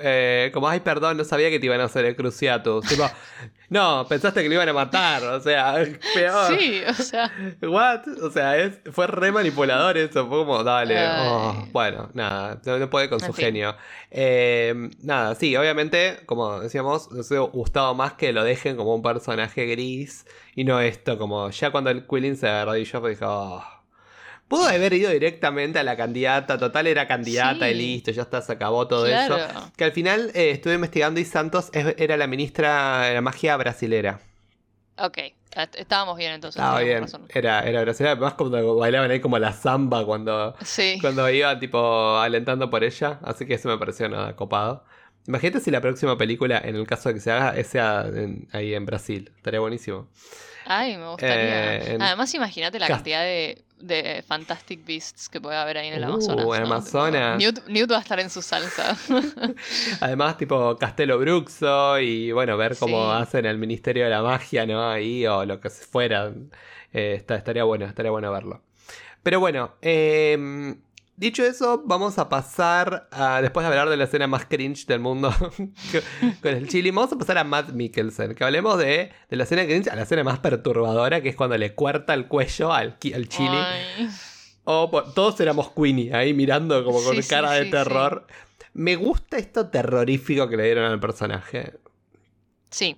como, 0.53 0.69
ay, 0.69 0.81
perdón, 0.81 1.19
no 1.19 1.25
sabía 1.25 1.51
que 1.51 1.61
te 1.61 1.67
iban 1.67 1.83
a 1.83 1.85
hacer 1.85 2.07
el 2.07 2.17
cruciatus. 2.17 2.87
tipo, 2.87 3.05
no, 3.75 4.07
pensaste 4.09 4.41
que 4.41 4.49
lo 4.49 4.55
iban 4.55 4.69
a 4.69 4.73
matar, 4.73 5.25
o 5.25 5.41
sea, 5.41 5.75
peor. 6.15 6.57
Sí, 6.57 6.81
o 6.89 6.95
sea. 6.95 7.29
¿What? 7.61 8.07
O 8.23 8.31
sea, 8.31 8.57
es, 8.57 8.79
fue 8.93 9.09
re 9.09 9.33
manipulador 9.33 9.99
eso, 9.99 10.29
fue 10.29 10.39
como, 10.39 10.63
dale. 10.63 10.97
Oh, 11.09 11.67
bueno, 11.73 12.09
nada, 12.15 12.61
no, 12.65 12.89
puede 12.89 13.09
con 13.11 13.19
su 13.19 13.33
genio. 13.33 13.75
Em, 14.13 14.93
nada, 15.03 15.35
sí, 15.35 15.57
obviamente, 15.57 16.21
como 16.25 16.61
decíamos, 16.61 17.11
nos 17.11 17.29
hubiera 17.33 17.47
gustado 17.47 17.97
más 17.97 18.13
que 18.13 18.33
lo 18.33 18.45
dejen 18.45 18.77
como 18.77 18.95
un 18.95 19.03
personaje 19.03 19.67
gris 19.67 20.25
y 20.55 20.63
no 20.63 20.81
esto, 20.81 21.19
como 21.19 21.51
ya 21.51 21.73
cuando 21.73 21.91
el 21.91 22.07
Quilling 22.07 22.37
se 22.37 22.47
arrodilló, 22.49 23.01
pues 23.01 23.19
dijo, 23.19 23.29
oh, 23.29 23.74
Pudo 24.49 24.67
haber 24.67 24.93
ido 24.93 25.11
directamente 25.11 25.79
a 25.79 25.83
la 25.83 25.97
candidata, 25.97 26.59
total 26.59 26.87
era 26.87 27.07
candidata 27.07 27.69
y 27.71 27.75
listo, 27.75 28.11
ya 28.11 28.23
está, 28.23 28.43
se 28.43 28.53
acabó 28.53 28.87
todo 28.87 29.07
eso. 29.07 29.39
Que 29.77 29.85
al 29.85 29.93
final 29.93 30.31
eh, 30.35 30.51
estuve 30.51 30.75
investigando 30.75 31.19
y 31.19 31.25
Santos 31.25 31.71
era 31.73 32.17
la 32.17 32.27
ministra 32.27 33.01
de 33.07 33.15
la 33.15 33.21
magia 33.21 33.57
brasilera. 33.57 34.21
Ok, 34.99 35.19
estábamos 35.77 36.17
bien 36.17 36.33
entonces. 36.33 36.61
Estaba 36.61 36.81
bien, 36.81 37.07
era, 37.31 37.61
era 37.63 37.81
brasilera, 37.81 38.13
además 38.13 38.35
cuando 38.35 38.77
bailaban 38.77 39.11
ahí 39.11 39.21
como 39.21 39.39
la 39.39 39.53
samba 39.53 40.05
cuando, 40.05 40.55
cuando 41.01 41.29
iban 41.31 41.59
tipo 41.59 42.17
alentando 42.19 42.71
por 42.71 42.85
ella, 42.85 43.19
así 43.23 43.47
que 43.47 43.55
eso 43.55 43.69
me 43.69 43.79
pareció 43.79 44.09
nada 44.09 44.37
copado. 44.37 44.85
Imagínate 45.27 45.61
si 45.61 45.71
la 45.71 45.81
próxima 45.81 46.19
película, 46.19 46.61
en 46.63 46.77
el 46.77 46.87
caso 46.87 47.09
de 47.09 47.15
que 47.15 47.21
se 47.21 47.33
haga, 47.33 47.65
sea 47.65 48.07
ahí 48.53 48.75
en 48.75 48.85
Brasil, 48.85 49.33
estaría 49.37 49.59
buenísimo. 49.59 50.07
Ay, 50.67 50.97
me 50.97 51.09
gustaría. 51.09 51.77
Eh, 51.77 51.99
Además, 52.01 52.35
imagínate 52.35 52.79
la 52.79 52.89
cantidad 52.89 53.23
de 53.23 53.65
de 53.87 54.25
Fantastic 54.27 54.85
Beasts 54.85 55.29
que 55.29 55.41
puede 55.41 55.57
haber 55.57 55.79
ahí 55.79 55.89
en 55.89 55.95
el 55.95 56.03
uh, 56.03 56.15
Amazonas. 56.15 56.47
En 56.47 56.63
Amazonas. 56.63 57.39
Newt, 57.69 57.91
va 57.91 57.99
a 57.99 58.01
estar 58.01 58.21
en 58.21 58.31
su 58.31 58.43
salsa. 58.43 58.97
Además, 60.01 60.37
tipo 60.37 60.77
Castelo 60.77 61.19
Bruxo 61.19 61.99
y 61.99 62.33
bueno, 62.33 62.57
ver 62.57 62.77
cómo 62.77 63.13
hacen 63.13 63.47
el 63.47 63.59
Ministerio 63.59 64.05
de 64.05 64.11
la 64.11 64.23
Magia, 64.23 64.67
¿no? 64.67 64.91
Ahí 64.91 65.27
o 65.27 65.45
lo 65.45 65.61
que 65.61 65.71
fuera. 65.71 66.33
Eh, 66.93 67.25
estaría 67.29 67.65
bueno, 67.65 67.87
estaría 67.87 68.11
bueno 68.11 68.31
verlo. 68.33 68.63
Pero 69.23 69.41
bueno, 69.41 69.75
eh, 69.81 70.77
Dicho 71.17 71.45
eso, 71.45 71.83
vamos 71.85 72.19
a 72.19 72.29
pasar 72.29 73.09
a, 73.13 73.41
después 73.41 73.63
de 73.63 73.69
hablar 73.69 73.89
de 73.89 73.97
la 73.97 74.05
escena 74.05 74.27
más 74.27 74.47
cringe 74.47 74.85
del 74.87 74.99
mundo 74.99 75.33
con 76.43 76.51
el 76.53 76.69
chili, 76.69 76.91
vamos 76.91 77.13
a 77.13 77.19
pasar 77.19 77.39
a 77.39 77.45
Matt 77.45 77.71
Mikkelsen, 77.71 78.35
que 78.35 78.43
hablemos 78.43 78.79
de, 78.79 79.13
la 79.29 79.45
escena 79.45 79.65
cringe 79.65 79.89
a 79.89 79.95
la 79.95 80.03
escena 80.03 80.25
más 80.25 80.41
perturbadora, 80.41 81.23
que 81.23 81.29
es 81.29 81.37
cuando 81.37 81.57
le 81.57 81.75
cuerta 81.75 82.15
el 82.15 82.27
cuello 82.27 82.73
al, 82.73 82.97
al 83.15 83.29
chili. 83.29 83.59
O 84.65 84.91
todos 85.15 85.39
éramos 85.41 85.71
Queenie 85.71 86.13
ahí 86.15 86.35
mirando 86.35 86.85
como 86.85 87.01
con 87.03 87.21
cara 87.23 87.53
de 87.53 87.67
terror. 87.67 88.27
Me 88.73 88.97
gusta 88.97 89.37
esto 89.37 89.69
terrorífico 89.69 90.49
que 90.49 90.57
le 90.57 90.65
dieron 90.65 90.91
al 90.91 90.99
personaje. 90.99 91.75
Sí. 92.71 92.97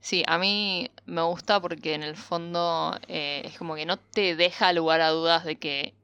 Sí, 0.00 0.22
a 0.26 0.38
mí 0.38 0.90
me 1.06 1.22
gusta 1.22 1.60
porque 1.60 1.94
en 1.94 2.02
el 2.02 2.16
fondo 2.16 2.98
eh, 3.08 3.42
es 3.44 3.56
como 3.56 3.74
que 3.74 3.86
no 3.86 3.96
te 3.96 4.34
deja 4.34 4.72
lugar 4.72 5.00
a 5.00 5.10
dudas 5.10 5.44
de 5.44 5.56
que 5.56 5.94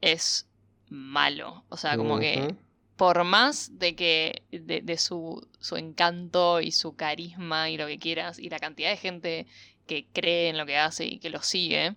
es 0.00 0.46
malo. 0.88 1.64
O 1.68 1.76
sea, 1.76 1.96
como 1.96 2.18
que 2.18 2.54
por 2.96 3.24
más 3.24 3.78
de 3.78 3.96
que 3.96 4.42
de, 4.50 4.98
su, 4.98 5.48
su, 5.58 5.76
encanto 5.76 6.60
y 6.60 6.70
su 6.70 6.96
carisma 6.96 7.70
y 7.70 7.78
lo 7.78 7.86
que 7.86 7.98
quieras 7.98 8.38
y 8.38 8.50
la 8.50 8.58
cantidad 8.58 8.90
de 8.90 8.96
gente 8.98 9.46
que 9.86 10.06
cree 10.12 10.50
en 10.50 10.58
lo 10.58 10.66
que 10.66 10.76
hace 10.76 11.06
y 11.06 11.18
que 11.18 11.30
lo 11.30 11.40
sigue, 11.42 11.96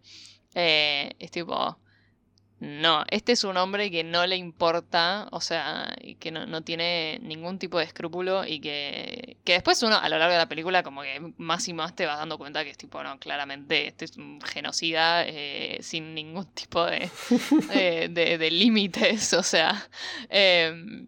eh, 0.56 1.12
es 1.20 1.32
tipo, 1.32 1.78
no, 2.64 3.04
este 3.10 3.34
es 3.34 3.44
un 3.44 3.58
hombre 3.58 3.92
que 3.92 4.06
no 4.06 4.26
le 4.26 4.38
importa, 4.38 5.28
o 5.32 5.42
sea, 5.42 5.94
que 6.18 6.32
no, 6.32 6.62
tiene 6.62 7.20
ningún 7.22 7.60
tipo 7.60 7.78
de 7.78 7.84
escrúpulo 7.84 8.46
y 8.46 8.62
que, 8.62 9.36
que 9.44 9.52
después 9.52 9.84
uno 9.84 9.98
a 9.98 10.08
lo 10.08 10.18
largo 10.18 10.32
de 10.32 10.38
la 10.38 10.48
película 10.48 10.82
como 10.82 11.02
que 11.02 11.20
más 11.38 11.68
y 11.68 11.74
más 11.74 11.94
te 11.94 12.06
vas 12.06 12.18
dando 12.18 12.38
cuenta 12.38 12.64
que 12.64 12.70
es 12.70 12.78
tipo, 12.78 13.04
no, 13.04 13.20
claramente 13.20 13.88
este 13.88 14.06
es 14.06 14.16
un 14.16 14.40
genocida 14.40 15.26
eh, 15.28 15.80
sin 15.82 16.16
ningún 16.16 16.46
tipo 16.54 16.86
de, 16.86 17.10
de, 18.10 18.52
límites, 18.52 19.34
o 19.34 19.44
sea... 19.44 19.90
Em, 20.30 21.08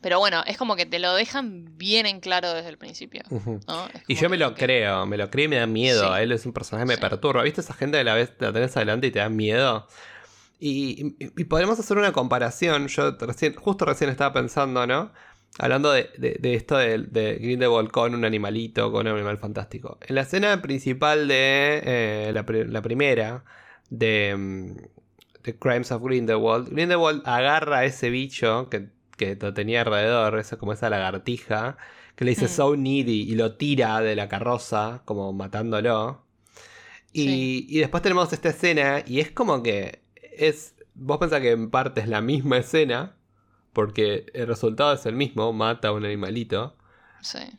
pero 0.00 0.18
bueno, 0.18 0.44
es 0.46 0.58
como 0.58 0.76
que 0.76 0.84
te 0.84 0.98
lo 0.98 1.14
dejan 1.14 1.78
bien 1.78 2.04
en 2.04 2.20
claro 2.20 2.52
desde 2.52 2.68
el 2.68 2.76
principio. 2.76 3.22
Y 4.06 4.16
yo 4.16 4.28
me 4.28 4.36
lo 4.36 4.54
creo, 4.54 5.06
me 5.06 5.16
lo 5.16 5.30
creo 5.30 5.46
y 5.46 5.48
me 5.48 5.56
da 5.56 5.66
miedo. 5.66 6.14
Él 6.14 6.30
es 6.30 6.44
un 6.44 6.52
personaje 6.52 6.86
que 6.86 6.94
me 6.94 6.98
perturba. 6.98 7.42
¿Viste 7.42 7.62
esa 7.62 7.72
gente 7.72 7.96
de 7.96 8.04
la 8.04 8.12
vez 8.12 8.34
la 8.38 8.52
tenés 8.52 8.76
adelante 8.76 9.06
y 9.06 9.10
te 9.10 9.20
da 9.20 9.30
miedo? 9.30 9.88
Y, 10.66 11.14
y, 11.18 11.44
podemos 11.44 11.78
hacer 11.78 11.98
una 11.98 12.12
comparación. 12.12 12.88
Yo 12.88 13.10
recién, 13.18 13.54
justo 13.54 13.84
recién 13.84 14.08
estaba 14.08 14.32
pensando, 14.32 14.86
¿no? 14.86 15.12
Hablando 15.58 15.92
de, 15.92 16.08
esto 16.42 16.78
de, 16.78 17.00
de 17.00 17.34
Grindelwald 17.34 17.90
con 17.90 18.14
un 18.14 18.24
animalito, 18.24 18.90
con 18.90 19.06
un 19.06 19.12
animal 19.12 19.36
fantástico. 19.36 19.98
En 20.00 20.14
la 20.14 20.22
escena 20.22 20.62
principal 20.62 21.28
de 21.28 21.82
eh, 21.84 22.32
la, 22.32 22.46
primera, 22.80 23.44
de, 23.90 24.74
The 25.42 25.58
Crimes 25.58 25.92
of 25.92 26.02
Grindelwald. 26.02 26.70
Grindelwald 26.70 27.20
agarra 27.26 27.80
a 27.80 27.84
ese 27.84 28.08
bicho 28.08 28.70
que, 28.70 28.88
que 29.18 29.36
lo 29.38 29.52
tenía 29.52 29.82
alrededor, 29.82 30.38
eso 30.38 30.56
como 30.56 30.72
esa 30.72 30.88
lagartija, 30.88 31.76
que 32.16 32.24
le 32.24 32.30
dice 32.30 32.46
mm. 32.46 32.48
so 32.48 32.74
needy 32.74 33.30
y 33.30 33.34
lo 33.34 33.56
tira 33.56 34.00
de 34.00 34.16
la 34.16 34.28
carroza, 34.28 35.02
como 35.04 35.30
matándolo. 35.34 36.24
Y, 37.12 37.66
y 37.68 37.80
después 37.80 38.02
tenemos 38.02 38.32
esta 38.32 38.48
escena 38.48 39.04
y 39.06 39.20
es 39.20 39.30
como 39.30 39.62
que 39.62 40.03
es... 40.38 40.74
Vos 40.94 41.18
pensás 41.18 41.40
que 41.40 41.50
en 41.50 41.70
parte 41.70 42.00
es 42.00 42.08
la 42.08 42.20
misma 42.20 42.58
escena, 42.58 43.14
porque 43.72 44.26
el 44.34 44.46
resultado 44.46 44.92
es 44.92 45.04
el 45.06 45.16
mismo, 45.16 45.52
mata 45.52 45.88
a 45.88 45.92
un 45.92 46.04
animalito. 46.04 46.76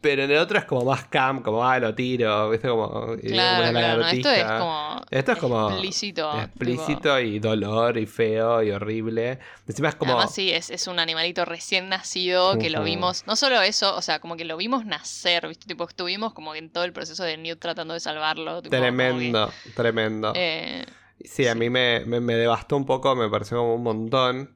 Pero 0.02 0.24
en 0.24 0.32
el 0.32 0.38
otro 0.38 0.60
es 0.60 0.66
como 0.66 0.86
más 0.86 1.06
camp, 1.06 1.44
como, 1.44 1.66
ah, 1.66 1.80
lo 1.80 1.96
tiro, 1.96 2.52
¿viste? 2.52 2.68
Como, 2.68 3.16
claro, 3.18 3.72
claro 3.72 4.08
esto 4.08 4.30
es 4.30 4.44
como. 4.44 5.02
Esto 5.10 5.32
es 5.32 5.38
como. 5.40 5.70
Explícito. 5.70 6.40
Explícito 6.40 7.20
y 7.20 7.40
dolor 7.40 7.98
y 7.98 8.06
feo 8.06 8.62
y 8.62 8.72
horrible. 8.72 9.40
Encima 9.68 9.90
es 9.90 9.96
como. 9.96 10.14
Además, 10.14 10.34
sí, 10.34 10.52
es, 10.52 10.70
es 10.70 10.88
un 10.88 11.00
animalito 11.00 11.46
recién 11.46 11.90
nacido 11.90 12.58
que 12.60 12.70
lo 12.70 12.84
vimos. 12.84 13.26
No 13.26 13.36
solo 13.36 13.62
eso, 13.62 13.96
o 13.96 14.02
sea, 14.02 14.20
como 14.20 14.38
que 14.38 14.46
lo 14.46 14.58
vimos 14.58 14.86
nacer, 14.86 15.48
¿viste? 15.48 15.66
Tipo, 15.66 15.88
estuvimos 15.88 16.34
como 16.34 16.54
en 16.54 16.70
todo 16.70 16.84
el 16.84 16.94
proceso 16.94 17.24
de 17.24 17.38
Newt 17.38 17.60
tratando 17.60 17.94
de 17.96 18.00
salvarlo. 18.00 18.62
tremendo, 18.62 19.52
tremendo. 19.76 20.34
Eh, 20.36 20.86
sí, 21.24 21.48
a 21.48 21.56
mí 21.56 21.70
me, 21.70 22.04
me, 22.06 22.20
me 22.20 22.36
devastó 22.36 22.78
un 22.78 22.86
poco, 22.86 23.16
me 23.16 23.30
pareció 23.30 23.58
como 23.58 23.76
un 23.76 23.84
montón. 23.84 24.56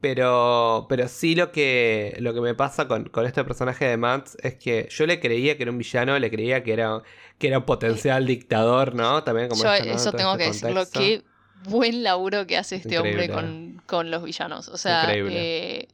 Pero, 0.00 0.86
pero 0.88 1.08
sí 1.08 1.34
lo 1.34 1.50
que, 1.52 2.16
lo 2.20 2.34
que 2.34 2.40
me 2.40 2.54
pasa 2.54 2.86
con, 2.86 3.10
este 3.24 3.44
personaje 3.44 3.86
de 3.86 3.96
Max 3.96 4.36
es 4.42 4.54
que 4.54 4.88
yo 4.90 5.06
le 5.06 5.20
creía 5.20 5.56
que 5.56 5.62
era 5.62 5.72
un 5.72 5.78
villano, 5.78 6.18
le 6.18 6.30
creía 6.30 6.62
que 6.62 6.74
era, 6.74 7.02
que 7.38 7.48
era 7.48 7.58
un 7.58 7.64
potencial 7.64 8.26
dictador, 8.26 8.94
¿no? 8.94 9.24
También 9.24 9.48
como 9.48 9.64
yo 9.64 9.72
eso 9.72 10.12
tengo 10.12 10.32
este 10.32 10.44
que 10.44 10.50
decirlo, 10.50 10.84
qué 10.92 11.24
buen 11.64 12.02
laburo 12.02 12.46
que 12.46 12.58
hace 12.58 12.76
este 12.76 12.98
hombre 12.98 13.30
con, 13.86 14.10
los 14.10 14.22
villanos. 14.22 14.68
O 14.68 14.76
sea, 14.76 15.08
eh, 15.12 15.88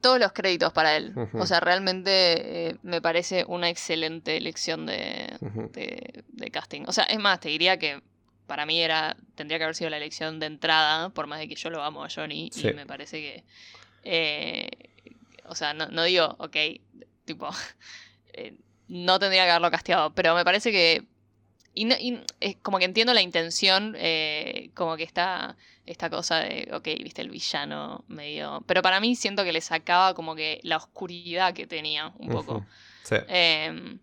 todos 0.00 0.18
los 0.18 0.32
créditos 0.32 0.72
para 0.72 0.96
él. 0.96 1.14
O 1.34 1.46
sea, 1.46 1.60
realmente 1.60 2.70
eh, 2.70 2.76
me 2.82 3.02
parece 3.02 3.44
una 3.46 3.68
excelente 3.68 4.38
elección 4.38 4.86
de, 4.86 5.36
de 6.28 6.50
casting. 6.50 6.84
O 6.86 6.92
sea, 6.92 7.04
es 7.04 7.18
más, 7.18 7.40
te 7.40 7.50
diría 7.50 7.78
que 7.78 8.00
para 8.54 8.66
mí 8.66 8.80
era 8.80 9.16
tendría 9.34 9.58
que 9.58 9.64
haber 9.64 9.74
sido 9.74 9.90
la 9.90 9.96
elección 9.96 10.38
de 10.38 10.46
entrada, 10.46 11.08
por 11.08 11.26
más 11.26 11.40
de 11.40 11.48
que 11.48 11.56
yo 11.56 11.70
lo 11.70 11.82
amo 11.82 12.04
a 12.04 12.08
Johnny 12.08 12.52
y 12.54 12.72
me 12.72 12.86
parece 12.86 13.20
que... 13.20 13.44
Eh, 14.04 14.70
o 15.46 15.56
sea, 15.56 15.74
no, 15.74 16.04
digo, 16.04 16.36
ok, 16.38 16.56
tipo, 17.24 17.50
eh, 18.32 18.54
no 18.86 19.18
tendría 19.18 19.42
que 19.42 19.50
haberlo 19.50 19.72
casteado, 19.72 20.14
pero 20.14 20.36
me 20.36 20.44
parece 20.44 20.70
que... 20.70 21.02
Y, 21.74 22.20
es 22.38 22.54
como 22.62 22.78
que 22.78 22.84
entiendo 22.84 23.12
la 23.12 23.22
intención, 23.22 23.96
eh, 23.98 24.70
como 24.74 24.96
que 24.96 25.02
está 25.02 25.56
esta 25.84 26.08
cosa 26.08 26.38
de, 26.38 26.70
ok, 26.72 26.84
viste, 27.02 27.22
el 27.22 27.30
villano 27.30 28.04
medio... 28.06 28.62
Pero 28.68 28.82
para 28.82 29.00
mí 29.00 29.16
siento 29.16 29.42
que 29.42 29.52
le 29.52 29.62
sacaba 29.62 30.14
como 30.14 30.36
que 30.36 30.60
la 30.62 30.76
oscuridad 30.76 31.54
que 31.54 31.66
tenía 31.66 32.12
un 32.18 32.28
poco. 32.28 32.64
Sí. 33.02 33.16
Em, 33.26 33.98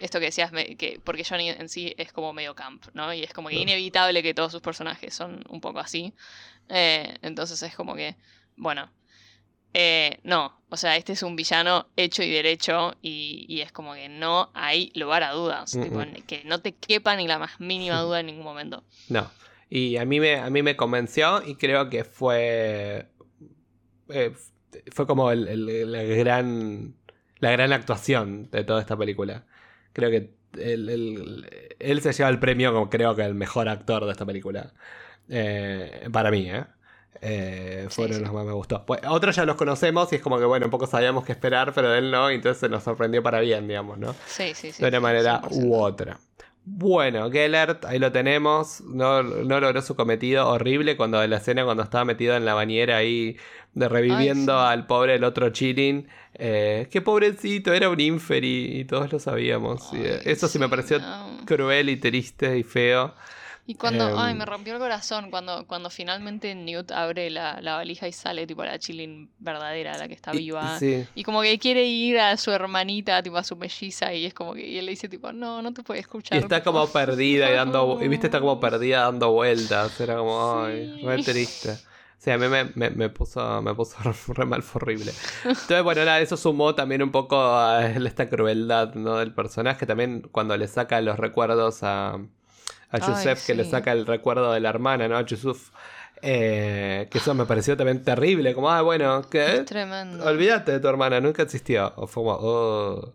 esto 0.00 0.18
que 0.18 0.26
decías, 0.26 0.50
que, 0.50 1.00
porque 1.04 1.24
Johnny 1.24 1.50
en 1.50 1.68
sí 1.68 1.94
es 1.96 2.12
como 2.12 2.32
medio 2.32 2.54
camp, 2.54 2.86
¿no? 2.94 3.12
Y 3.12 3.22
es 3.22 3.32
como 3.32 3.48
que 3.48 3.56
inevitable 3.56 4.22
que 4.22 4.34
todos 4.34 4.52
sus 4.52 4.60
personajes 4.60 5.14
son 5.14 5.44
un 5.48 5.60
poco 5.60 5.78
así. 5.78 6.14
Eh, 6.68 7.16
entonces 7.22 7.62
es 7.62 7.74
como 7.74 7.94
que, 7.94 8.16
bueno, 8.56 8.90
eh, 9.72 10.18
no, 10.24 10.60
o 10.68 10.76
sea, 10.76 10.96
este 10.96 11.12
es 11.12 11.22
un 11.22 11.36
villano 11.36 11.88
hecho 11.96 12.22
y 12.22 12.30
derecho 12.30 12.96
y, 13.02 13.60
es 13.60 13.70
como 13.70 13.94
que 13.94 14.08
no 14.08 14.50
hay 14.54 14.90
lugar 14.94 15.22
a 15.22 15.32
dudas, 15.32 15.76
que 16.26 16.42
no 16.44 16.60
te 16.60 16.72
quepa 16.74 17.14
ni 17.16 17.28
la 17.28 17.38
más 17.38 17.60
mínima 17.60 18.00
duda 18.02 18.20
en 18.20 18.26
ningún 18.26 18.44
momento. 18.44 18.82
No, 19.08 19.30
y 19.68 19.96
a 19.96 20.04
mí 20.04 20.18
me, 20.18 20.36
a 20.36 20.50
mí 20.50 20.62
me 20.62 20.76
convenció 20.76 21.46
y 21.46 21.54
creo 21.54 21.88
que 21.88 22.04
fue... 22.04 23.06
Eh, 24.08 24.34
fue 24.92 25.06
como 25.06 25.32
la, 25.32 26.02
gran, 26.02 26.94
la 27.38 27.50
gran 27.50 27.72
actuación 27.72 28.50
de 28.50 28.64
toda 28.64 28.80
esta 28.80 28.96
película. 28.96 29.46
Creo 30.00 30.10
que 30.10 30.30
él, 30.58 32.00
se 32.02 32.12
lleva 32.12 32.30
el 32.30 32.38
premio 32.38 32.72
como 32.72 32.88
creo 32.88 33.14
que 33.14 33.22
el 33.22 33.34
mejor 33.34 33.68
actor 33.68 34.06
de 34.06 34.12
esta 34.12 34.24
película. 34.24 34.72
Eh, 35.28 36.08
para 36.10 36.30
mí, 36.30 36.50
¿eh? 36.50 36.64
eh 37.20 37.86
fueron 37.90 38.20
los 38.20 38.30
que 38.30 38.34
más 38.34 38.46
me 38.46 38.52
gustó. 38.52 38.86
Pues, 38.86 39.00
otros 39.06 39.36
ya 39.36 39.44
los 39.44 39.56
conocemos 39.56 40.10
y 40.12 40.16
es 40.16 40.22
como 40.22 40.38
que, 40.38 40.46
bueno, 40.46 40.66
un 40.66 40.70
poco 40.70 40.86
sabíamos 40.86 41.24
qué 41.24 41.32
esperar, 41.32 41.72
pero 41.74 41.94
él 41.94 42.10
no, 42.10 42.30
y 42.30 42.36
entonces 42.36 42.70
nos 42.70 42.82
sorprendió 42.82 43.22
para 43.22 43.40
bien, 43.40 43.68
digamos, 43.68 43.98
¿no? 43.98 44.14
Sí, 44.26 44.54
sí, 44.54 44.72
sí. 44.72 44.82
De 44.82 44.88
una 44.88 45.00
manera 45.00 45.42
u 45.50 45.74
otra. 45.74 46.18
Bueno, 46.72 47.30
Gellert, 47.32 47.84
ahí 47.84 47.98
lo 47.98 48.12
tenemos. 48.12 48.80
No, 48.82 49.24
no 49.24 49.60
logró 49.60 49.82
su 49.82 49.96
cometido 49.96 50.48
horrible 50.48 50.96
cuando 50.96 51.26
la 51.26 51.38
escena 51.38 51.64
cuando 51.64 51.82
estaba 51.82 52.04
metido 52.04 52.36
en 52.36 52.44
la 52.44 52.54
bañera 52.54 52.98
ahí 52.98 53.36
de 53.74 53.88
reviviendo 53.88 54.56
al 54.58 54.86
pobre 54.86 55.16
el 55.16 55.24
otro 55.24 55.50
chilling. 55.50 56.06
Eh, 56.34 56.86
qué 56.90 57.00
pobrecito, 57.00 57.74
era 57.74 57.90
un 57.90 57.98
inferi 57.98 58.80
y 58.80 58.84
todos 58.84 59.12
lo 59.12 59.18
sabíamos. 59.18 59.92
eso 59.92 60.46
sí 60.46 60.60
me 60.60 60.68
pareció 60.68 61.00
cruel 61.44 61.90
y 61.90 61.96
triste 61.96 62.56
y 62.56 62.62
feo. 62.62 63.14
Y 63.66 63.74
cuando, 63.74 64.18
ay, 64.18 64.34
me 64.34 64.42
em, 64.42 64.46
rompió 64.48 64.74
el 64.74 64.80
corazón 64.80 65.30
cuando, 65.30 65.66
cuando 65.66 65.90
finalmente 65.90 66.54
Newt 66.54 66.90
abre 66.90 67.30
la, 67.30 67.60
valija 67.62 68.08
y 68.08 68.12
sale, 68.12 68.46
tipo, 68.46 68.64
la 68.64 68.78
chilling 68.78 69.30
verdadera, 69.38 69.96
la 69.96 70.08
que 70.08 70.14
está 70.14 70.32
viva. 70.32 70.78
Y, 71.14 71.22
como 71.22 71.42
que 71.42 71.58
quiere 71.58 71.84
ir 71.84 72.18
a 72.18 72.36
su 72.36 72.50
hermanita, 72.50 73.22
tipo, 73.22 73.36
a 73.36 73.44
su 73.44 73.56
melliza, 73.56 74.12
y 74.12 74.26
es 74.26 74.34
como 74.34 74.54
que, 74.54 74.66
y 74.66 74.78
él 74.78 74.86
le 74.86 74.90
dice, 74.90 75.08
tipo, 75.08 75.32
no, 75.32 75.62
no 75.62 75.72
te 75.72 75.82
puede 75.82 76.00
escuchar. 76.00 76.38
Y 76.38 76.40
está 76.42 76.62
como 76.62 76.86
perdida 76.88 77.50
y 77.50 77.54
dando, 77.54 77.98
y 78.02 78.08
viste, 78.08 78.26
está 78.26 78.40
como 78.40 78.58
perdida 78.60 79.02
dando 79.02 79.30
vueltas, 79.32 80.00
era 80.00 80.16
como, 80.16 80.64
ay, 80.64 81.02
re 81.02 81.22
triste. 81.22 81.76
Sí, 82.20 82.30
a 82.30 82.36
mí 82.36 82.48
me, 82.48 82.64
me, 82.74 83.08
puso, 83.08 83.62
me 83.62 83.74
puso 83.74 83.96
re 84.34 84.44
mal, 84.44 84.62
horrible. 84.74 85.12
Entonces, 85.42 85.82
bueno, 85.82 86.04
nada, 86.04 86.20
eso 86.20 86.36
sumó 86.36 86.74
también 86.74 87.02
un 87.02 87.10
poco 87.10 87.40
a 87.40 87.86
esta 87.86 88.28
crueldad, 88.28 88.94
¿no? 88.94 89.16
Del 89.16 89.32
personaje. 89.32 89.86
También 89.86 90.28
cuando 90.30 90.54
le 90.58 90.68
saca 90.68 91.00
los 91.00 91.18
recuerdos 91.18 91.82
a, 91.82 92.18
a 92.90 92.98
Yusuf, 92.98 93.46
que 93.46 93.54
le 93.54 93.64
saca 93.64 93.92
el 93.92 94.06
recuerdo 94.06 94.52
de 94.52 94.60
la 94.60 94.68
hermana, 94.68 95.08
¿no? 95.08 95.16
A 95.16 95.24
Yusuf. 95.24 95.70
Eh, 96.22 97.08
que 97.10 97.18
eso 97.18 97.34
me 97.34 97.46
pareció 97.46 97.76
también 97.76 98.04
terrible. 98.04 98.54
Como, 98.54 98.70
ah, 98.70 98.82
bueno, 98.82 99.22
¿qué? 99.30 99.62
tremendo. 99.64 100.24
Olvídate 100.24 100.72
de 100.72 100.80
tu 100.80 100.88
hermana, 100.88 101.20
nunca 101.20 101.42
existió. 101.42 101.92
O 101.96 102.06
fue 102.06 102.22
como, 102.22 102.38
oh. 102.40 103.14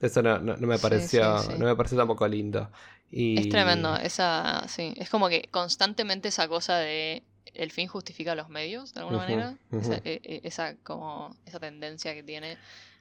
Eso 0.00 0.22
no, 0.22 0.38
no, 0.38 0.56
me 0.58 0.78
pareció, 0.78 1.42
no 1.58 1.64
me 1.64 1.74
pareció 1.76 1.96
tampoco 1.96 2.28
lindo. 2.28 2.70
Y... 3.10 3.40
Es 3.40 3.48
tremendo, 3.48 3.96
esa, 3.96 4.66
sí. 4.68 4.92
Es 4.96 5.08
como 5.08 5.28
que 5.28 5.48
constantemente 5.50 6.28
esa 6.28 6.46
cosa 6.48 6.76
de 6.76 7.22
el 7.54 7.70
fin 7.70 7.88
justifica 7.88 8.34
los 8.34 8.48
medios, 8.48 8.92
de 8.92 9.00
alguna 9.00 9.18
manera. 9.18 9.54
esa, 9.72 9.94
e, 10.04 10.20
e, 10.22 10.40
esa, 10.44 10.74
como, 10.82 11.34
esa 11.46 11.60
tendencia 11.60 12.12
que 12.14 12.22
tiene. 12.22 12.58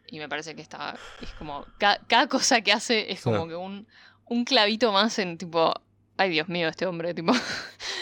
Y 0.07 0.19
me 0.19 0.30
parece 0.30 0.55
que 0.55 0.61
está. 0.61 0.95
Es 1.21 1.32
como. 1.32 1.65
cada 1.78 2.28
cosa 2.28 2.61
que 2.61 2.71
hace 2.71 3.11
es 3.11 3.21
como 3.21 3.47
que 3.47 3.55
un, 3.55 3.88
un 4.26 4.45
clavito 4.45 4.91
más 4.91 5.17
en 5.19 5.38
tipo 5.38 5.74
ay 6.18 6.30
Dios 6.30 6.49
mío, 6.49 6.68
este 6.68 6.86
hombre, 6.86 7.14
tipo, 7.14 7.34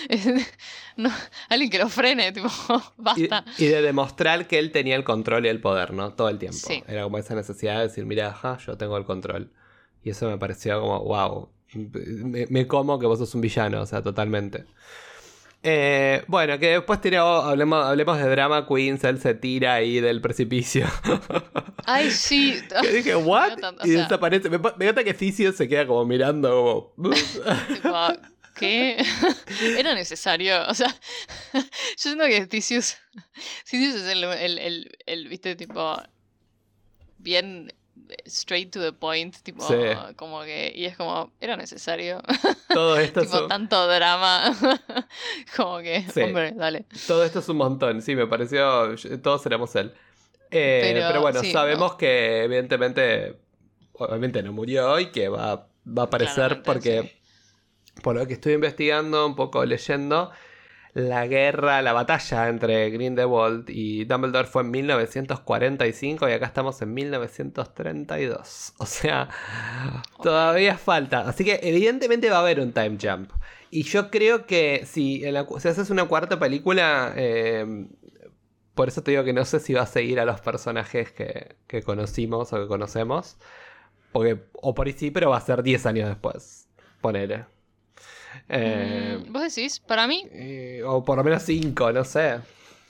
alguien 1.49 1.69
que 1.69 1.77
lo 1.77 1.89
frene, 1.89 2.31
tipo, 2.31 2.49
basta. 2.97 3.45
Y, 3.57 3.65
de 3.65 3.81
demostrar 3.81 4.47
que 4.47 4.59
él 4.59 4.71
tenía 4.71 4.95
el 4.95 5.03
control 5.03 5.45
y 5.45 5.49
el 5.49 5.61
poder, 5.61 5.93
¿no? 5.93 6.13
Todo 6.13 6.29
el 6.29 6.37
tiempo. 6.37 6.67
Era 6.87 7.03
como 7.03 7.17
esa 7.17 7.35
necesidad 7.35 7.77
de 7.77 7.83
decir, 7.83 8.05
mira, 8.05 8.27
ajá, 8.27 8.57
yo 8.65 8.77
tengo 8.77 8.97
el 8.97 9.05
control. 9.05 9.51
Y 10.03 10.09
eso 10.09 10.27
me 10.27 10.37
pareció 10.37 10.79
como, 10.81 11.03
wow, 11.03 11.49
me, 11.73 12.67
como 12.67 12.99
que 12.99 13.05
vos 13.05 13.19
sos 13.19 13.33
un 13.35 13.41
villano, 13.41 13.81
o 13.81 13.85
sea, 13.85 14.01
totalmente. 14.01 14.65
Eh, 15.63 16.23
bueno, 16.27 16.57
que 16.57 16.69
después 16.69 16.99
hablemos, 16.99 17.85
hablemos 17.85 18.17
de 18.17 18.29
drama 18.29 18.65
queens, 18.67 19.03
él 19.03 19.21
se 19.21 19.35
tira 19.35 19.75
ahí 19.75 19.99
del 19.99 20.19
precipicio. 20.19 20.87
Ay, 21.85 22.09
sí. 22.11 22.59
que 22.81 22.91
dije, 22.91 23.15
¿what? 23.15 23.57
y 23.83 23.91
desaparece. 23.91 24.49
Me, 24.49 24.57
me 24.57 24.85
encanta 24.85 25.03
que 25.03 25.13
Cicio 25.13 25.51
se 25.51 25.67
queda 25.67 25.85
como 25.85 26.05
mirando 26.05 26.93
como... 26.95 27.15
¿Qué? 28.55 29.03
Era 29.77 29.95
necesario. 29.95 30.67
O 30.67 30.73
sea, 30.73 30.89
yo 31.53 31.61
siento 31.95 32.25
que 32.25 32.45
Ticius. 32.47 32.97
Ticius 33.69 33.95
es 33.95 34.07
el, 34.07 34.23
el, 34.23 34.59
el, 34.59 34.97
el, 35.05 35.27
viste, 35.29 35.55
tipo. 35.55 35.95
Bien 37.17 37.71
straight 38.25 38.71
to 38.71 38.81
the 38.81 38.93
point, 38.93 39.35
tipo, 39.43 39.65
como 40.15 40.43
que, 40.43 40.71
y 40.75 40.85
es 40.85 40.97
como, 40.97 41.31
era 41.39 41.55
necesario. 41.57 42.21
Todo 42.73 42.97
esto 42.99 43.21
tipo, 43.21 43.47
tanto 43.47 43.87
drama. 43.87 44.55
como 45.55 45.79
que, 45.79 46.05
hombre, 46.23 46.53
dale. 46.53 46.85
Todo 47.07 47.23
esto 47.23 47.39
es 47.39 47.49
un 47.49 47.57
montón, 47.57 48.01
sí, 48.01 48.15
me 48.15 48.27
pareció, 48.27 48.95
todos 49.21 49.45
éramos 49.45 49.75
él. 49.75 49.93
Eh, 50.51 50.91
pero, 50.93 51.21
bueno, 51.21 51.43
sabemos 51.43 51.95
que 51.95 52.43
evidentemente, 52.43 53.39
obviamente 53.93 54.43
no 54.43 54.51
murió 54.51 54.99
y 54.99 55.11
que 55.11 55.29
va, 55.29 55.67
va 55.87 56.03
a 56.03 56.05
aparecer 56.05 56.61
porque, 56.63 57.19
por 58.03 58.15
lo 58.15 58.27
que 58.27 58.33
estoy 58.33 58.53
investigando, 58.53 59.25
un 59.25 59.35
poco 59.35 59.63
leyendo, 59.65 60.31
la 60.93 61.25
guerra, 61.27 61.81
la 61.81 61.93
batalla 61.93 62.49
entre 62.49 62.89
Grindelwald 62.89 63.69
y 63.69 64.03
Dumbledore 64.05 64.47
fue 64.47 64.63
en 64.63 64.71
1945 64.71 66.27
y 66.27 66.31
acá 66.33 66.45
estamos 66.45 66.81
en 66.81 66.93
1932. 66.93 68.73
O 68.77 68.85
sea, 68.85 69.29
todavía 70.21 70.77
falta. 70.77 71.21
Así 71.21 71.45
que 71.45 71.59
evidentemente 71.63 72.29
va 72.29 72.37
a 72.37 72.41
haber 72.41 72.59
un 72.59 72.73
time 72.73 72.97
jump. 73.01 73.31
Y 73.69 73.83
yo 73.83 74.09
creo 74.11 74.45
que 74.45 74.85
si, 74.85 75.21
si 75.21 75.67
haces 75.67 75.89
una 75.89 76.05
cuarta 76.05 76.39
película, 76.39 77.13
eh, 77.15 77.87
por 78.75 78.89
eso 78.89 79.01
te 79.01 79.11
digo 79.11 79.23
que 79.23 79.33
no 79.33 79.45
sé 79.45 79.61
si 79.61 79.73
va 79.73 79.83
a 79.83 79.85
seguir 79.85 80.19
a 80.19 80.25
los 80.25 80.41
personajes 80.41 81.11
que, 81.13 81.55
que 81.67 81.81
conocimos 81.83 82.51
o 82.51 82.57
que 82.57 82.67
conocemos. 82.67 83.37
Porque, 84.11 84.43
o 84.53 84.73
por 84.73 84.87
ahí 84.87 84.93
sí, 84.93 85.09
pero 85.09 85.29
va 85.29 85.37
a 85.37 85.41
ser 85.41 85.63
10 85.63 85.85
años 85.85 86.09
después. 86.09 86.67
Ponele. 86.99 87.45
Eh, 88.49 89.17
mm, 89.19 89.31
¿Vos 89.31 89.43
decís? 89.43 89.79
Para 89.79 90.07
mí. 90.07 90.25
Eh, 90.31 90.83
o 90.85 91.03
por 91.03 91.17
lo 91.17 91.23
menos 91.23 91.43
5, 91.43 91.91
no 91.91 92.03
sé. 92.03 92.39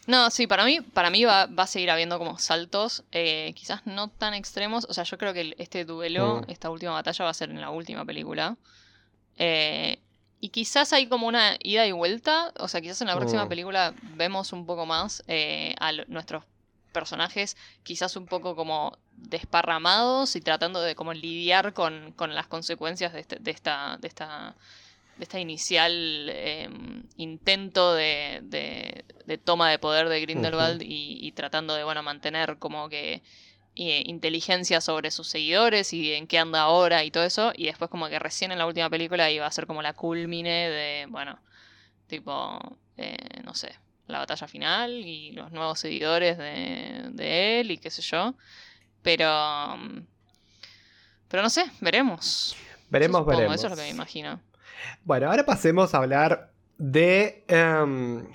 No, 0.08 0.30
sí, 0.32 0.48
para 0.48 0.66
mí, 0.66 0.82
para 0.82 1.10
mí 1.10 1.24
va, 1.24 1.44
a 1.44 1.68
seguir 1.68 1.92
habiendo 1.92 2.18
como 2.18 2.40
saltos, 2.40 3.04
eh, 3.12 3.54
quizás 3.56 3.86
no 3.86 4.10
tan 4.10 4.34
extremos. 4.34 4.86
O 4.90 4.94
sea, 4.94 5.04
yo 5.04 5.18
creo 5.18 5.34
que 5.34 5.56
este 5.60 5.86
duelo, 5.86 6.42
mm. 6.42 6.52
esta 6.52 6.70
última 6.70 6.92
batalla, 6.92 7.26
va 7.26 7.32
a 7.32 7.36
ser 7.36 7.52
en 7.52 7.62
la 7.62 7.70
última 7.70 8.06
película. 8.06 8.58
y 10.44 10.50
quizás 10.50 10.92
hay 10.94 11.08
como 11.08 11.28
una 11.28 11.56
ida 11.62 11.86
y 11.86 11.92
vuelta. 11.92 12.52
O 12.58 12.68
sea, 12.68 12.82
quizás 12.82 13.02
en 13.02 13.08
la 13.08 13.16
próxima 13.16 13.46
mm. 13.46 13.50
película 13.50 13.94
vemos 14.16 14.54
un 14.54 14.66
poco 14.66 14.86
más 14.86 15.24
a 15.28 15.92
nuestros 16.08 16.44
personajes, 16.92 17.56
quizás 17.84 18.16
un 18.16 18.26
poco 18.26 18.56
como 18.56 18.98
desparramados 19.12 20.36
y 20.36 20.42
tratando 20.42 20.82
de 20.82 20.96
como 20.96 21.14
lidiar 21.14 21.74
con, 21.74 22.14
las 22.18 22.48
consecuencias 22.48 23.14
de, 23.14 23.20
este, 23.20 23.38
de 23.40 23.52
esta. 23.52 23.98
De 23.98 24.08
esta 24.08 24.56
de 25.18 25.24
este 25.24 25.40
inicial 25.40 26.30
em, 26.30 27.04
intento 27.18 27.94
de, 27.94 28.40
de, 28.44 29.38
toma 29.38 29.70
de 29.70 29.80
poder 29.80 30.10
de 30.10 30.22
Grindelwald 30.22 30.82
y, 30.84 31.32
tratando 31.34 31.76
de 31.76 31.84
bueno 31.84 32.04
mantener 32.04 32.58
como 32.58 32.90
que 32.90 33.22
eh, 33.76 34.04
inteligencia 34.06 34.82
sobre 34.82 35.12
sus 35.12 35.28
seguidores 35.28 35.94
y 35.94 36.14
en 36.14 36.28
qué 36.28 36.40
anda 36.40 36.62
ahora 36.62 37.04
y 37.04 37.12
todo 37.12 37.24
eso. 37.24 37.54
Y 37.56 37.66
después 37.66 37.90
como 37.90 38.10
que 38.10 38.20
recién 38.20 38.52
en 38.52 38.58
la 38.58 38.66
última 38.66 38.90
película 38.90 39.32
iba 39.32 39.46
a 39.46 39.52
ser 39.52 39.68
como 39.68 39.82
la 39.82 39.94
culmine 39.94 40.70
de 40.70 41.06
bueno 41.10 41.40
tipo 42.08 42.60
eh, 42.98 43.42
no 43.44 43.54
sé 43.54 43.74
la 44.08 44.20
batalla 44.20 44.46
final 44.48 44.92
y 44.92 45.32
los 45.32 45.54
nuevos 45.54 45.80
seguidores 45.80 46.38
de, 46.38 47.12
de 47.12 47.62
él 47.62 47.72
y 47.72 47.78
qué 47.78 47.90
sé 47.90 48.02
yo. 48.02 48.36
Pero 49.02 49.78
pero 51.28 51.44
no 51.44 51.50
sé 51.50 51.66
veremos. 51.80 52.56
Veremos 52.90 53.26
veremos 53.26 53.56
eso 53.56 53.68
es 53.68 53.72
lo 53.72 53.78
que 53.78 53.84
me 53.84 53.90
imagino 53.90 54.42
bueno, 55.04 55.30
ahora 55.30 55.46
pasemos 55.46 55.94
a 55.94 55.98
hablar 56.00 56.52
de 56.78 57.44
em, 57.48 58.26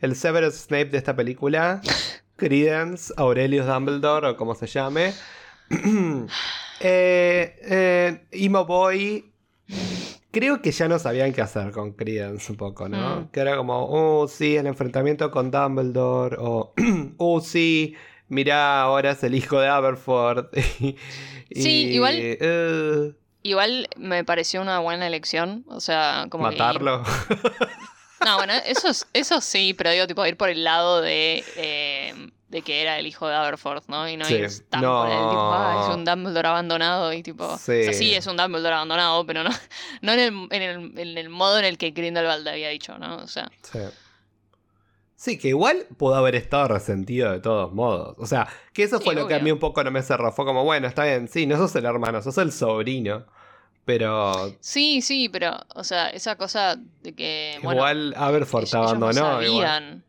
el 0.00 0.14
Severus 0.14 0.54
Snape 0.54 0.86
de 0.86 0.98
esta 0.98 1.16
película, 1.16 1.80
Credence 2.36 3.12
Aurelius 3.16 3.66
Dumbledore 3.66 4.28
o 4.28 4.36
como 4.36 4.54
se 4.54 4.66
llame. 4.66 5.12
eh, 6.80 7.56
eh, 7.62 8.26
Emo 8.30 8.64
Boy. 8.66 9.32
Creo 10.30 10.60
que 10.60 10.70
ya 10.70 10.86
no 10.86 10.98
sabían 10.98 11.32
qué 11.32 11.40
hacer 11.40 11.72
con 11.72 11.92
Credence 11.92 12.52
un 12.52 12.58
poco, 12.58 12.88
¿no? 12.88 13.22
Mm. 13.22 13.28
Que 13.28 13.40
era 13.40 13.56
como, 13.56 13.86
oh, 13.88 14.28
sí, 14.28 14.56
el 14.56 14.66
enfrentamiento 14.66 15.30
con 15.30 15.50
Dumbledore, 15.50 16.36
o, 16.38 16.74
oh, 17.16 17.40
sí, 17.44 17.96
mirá, 18.28 18.82
ahora 18.82 19.12
es 19.12 19.24
el 19.24 19.34
hijo 19.34 19.58
de 19.58 19.68
Aberford. 19.68 20.48
sí, 21.50 21.90
igual. 21.90 22.16
Uh, 22.40 23.14
Igual 23.46 23.88
me 23.96 24.24
pareció 24.24 24.60
una 24.60 24.80
buena 24.80 25.06
elección. 25.06 25.64
O 25.68 25.80
sea, 25.80 26.26
como. 26.30 26.44
Matarlo. 26.44 27.02
No, 28.24 28.38
bueno, 28.38 28.54
eso, 28.64 28.88
eso 29.12 29.40
sí, 29.40 29.74
pero 29.74 29.90
digo, 29.90 30.06
tipo, 30.06 30.24
ir 30.26 30.36
por 30.36 30.48
el 30.48 30.64
lado 30.64 31.00
de. 31.00 31.44
Eh, 31.56 32.30
de 32.48 32.62
que 32.62 32.80
era 32.80 32.98
el 32.98 33.06
hijo 33.06 33.28
de 33.28 33.34
Aberforth, 33.34 33.88
¿no? 33.88 34.08
Y 34.08 34.16
no 34.16 34.28
ir 34.28 34.48
tan 34.70 34.80
no. 34.80 35.02
por 35.02 35.10
el 35.10 35.18
tipo, 35.18 35.52
ah, 35.52 35.86
es 35.88 35.94
un 35.94 36.04
Dumbledore 36.04 36.48
abandonado 36.48 37.12
y 37.12 37.22
tipo. 37.22 37.56
Sí. 37.58 37.80
O 37.80 37.84
sea, 37.84 37.92
sí 37.92 38.14
es 38.14 38.26
un 38.26 38.36
Dumbledore 38.36 38.74
abandonado, 38.74 39.26
pero 39.26 39.42
no, 39.44 39.50
no 40.00 40.12
en, 40.12 40.18
el, 40.18 40.48
en, 40.50 40.62
el, 40.62 40.98
en 40.98 41.18
el 41.18 41.28
modo 41.28 41.58
en 41.58 41.66
el 41.66 41.76
que 41.76 41.90
Grindelwald 41.90 42.48
había 42.48 42.70
dicho, 42.70 42.98
¿no? 42.98 43.18
O 43.18 43.26
sea. 43.26 43.50
Sí. 43.62 43.80
Sí, 45.16 45.38
que 45.38 45.48
igual 45.48 45.86
pudo 45.96 46.14
haber 46.14 46.34
estado 46.34 46.68
resentido 46.68 47.32
de 47.32 47.40
todos 47.40 47.72
modos. 47.72 48.16
O 48.18 48.26
sea, 48.26 48.48
que 48.74 48.82
eso 48.82 49.00
fue 49.00 49.14
lo 49.14 49.26
que 49.26 49.34
a 49.34 49.38
mí 49.38 49.50
un 49.50 49.58
poco 49.58 49.82
no 49.82 49.90
me 49.90 50.02
cerró. 50.02 50.30
Fue 50.30 50.44
como, 50.44 50.62
bueno, 50.62 50.86
está 50.86 51.04
bien, 51.04 51.26
sí, 51.26 51.46
no 51.46 51.56
sos 51.56 51.74
el 51.74 51.86
hermano, 51.86 52.20
sos 52.20 52.36
el 52.36 52.52
sobrino. 52.52 53.24
Pero. 53.86 54.52
Sí, 54.58 55.00
sí, 55.00 55.28
pero, 55.28 55.56
o 55.76 55.84
sea, 55.84 56.08
esa 56.08 56.36
cosa 56.36 56.76
de 57.02 57.14
que. 57.14 57.56
Igual 57.62 58.14
Aberforth 58.16 58.74
abandonó. 58.74 59.40
Igual. 59.40 60.02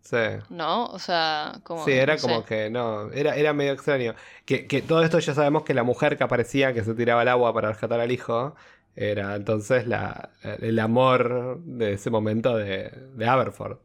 Sí. 0.00 0.16
¿No? 0.48 0.86
O 0.86 0.98
sea, 0.98 1.60
como. 1.62 1.84
Sí, 1.84 1.92
era 1.92 2.16
como 2.16 2.46
que 2.46 2.70
no. 2.70 3.12
Era, 3.12 3.36
era 3.36 3.52
medio 3.52 3.72
extraño. 3.72 4.14
Que, 4.46 4.66
que, 4.66 4.80
todo 4.80 5.02
esto 5.02 5.18
ya 5.18 5.34
sabemos 5.34 5.64
que 5.64 5.74
la 5.74 5.82
mujer 5.82 6.16
que 6.16 6.24
aparecía, 6.24 6.72
que 6.72 6.82
se 6.82 6.94
tiraba 6.94 7.20
al 7.20 7.28
agua 7.28 7.52
para 7.52 7.68
rescatar 7.68 8.00
al 8.00 8.10
hijo, 8.10 8.56
era 8.96 9.36
entonces 9.36 9.86
la, 9.86 10.30
el 10.42 10.78
amor 10.78 11.60
de 11.60 11.92
ese 11.92 12.08
momento 12.08 12.56
de, 12.56 12.90
de 13.14 13.26
Aberforth. 13.26 13.80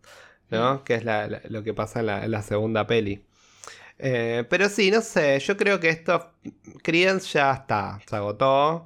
¿No? 0.50 0.76
Mm. 0.76 0.84
Que 0.86 0.96
es 0.96 1.04
lo 1.52 1.64
que 1.64 1.74
pasa 1.74 2.00
en 2.00 2.06
la, 2.06 2.24
en 2.24 2.32
la 2.32 2.42
segunda 2.42 2.88
peli. 2.88 3.26
Eh, 4.06 4.44
pero 4.50 4.68
sí, 4.68 4.92
no 4.92 5.00
sé, 5.00 5.40
yo 5.40 5.56
creo 5.56 5.80
que 5.80 5.88
esto, 5.88 6.34
Credence 6.82 7.32
ya 7.34 7.54
está, 7.54 8.00
se 8.06 8.16
agotó. 8.16 8.86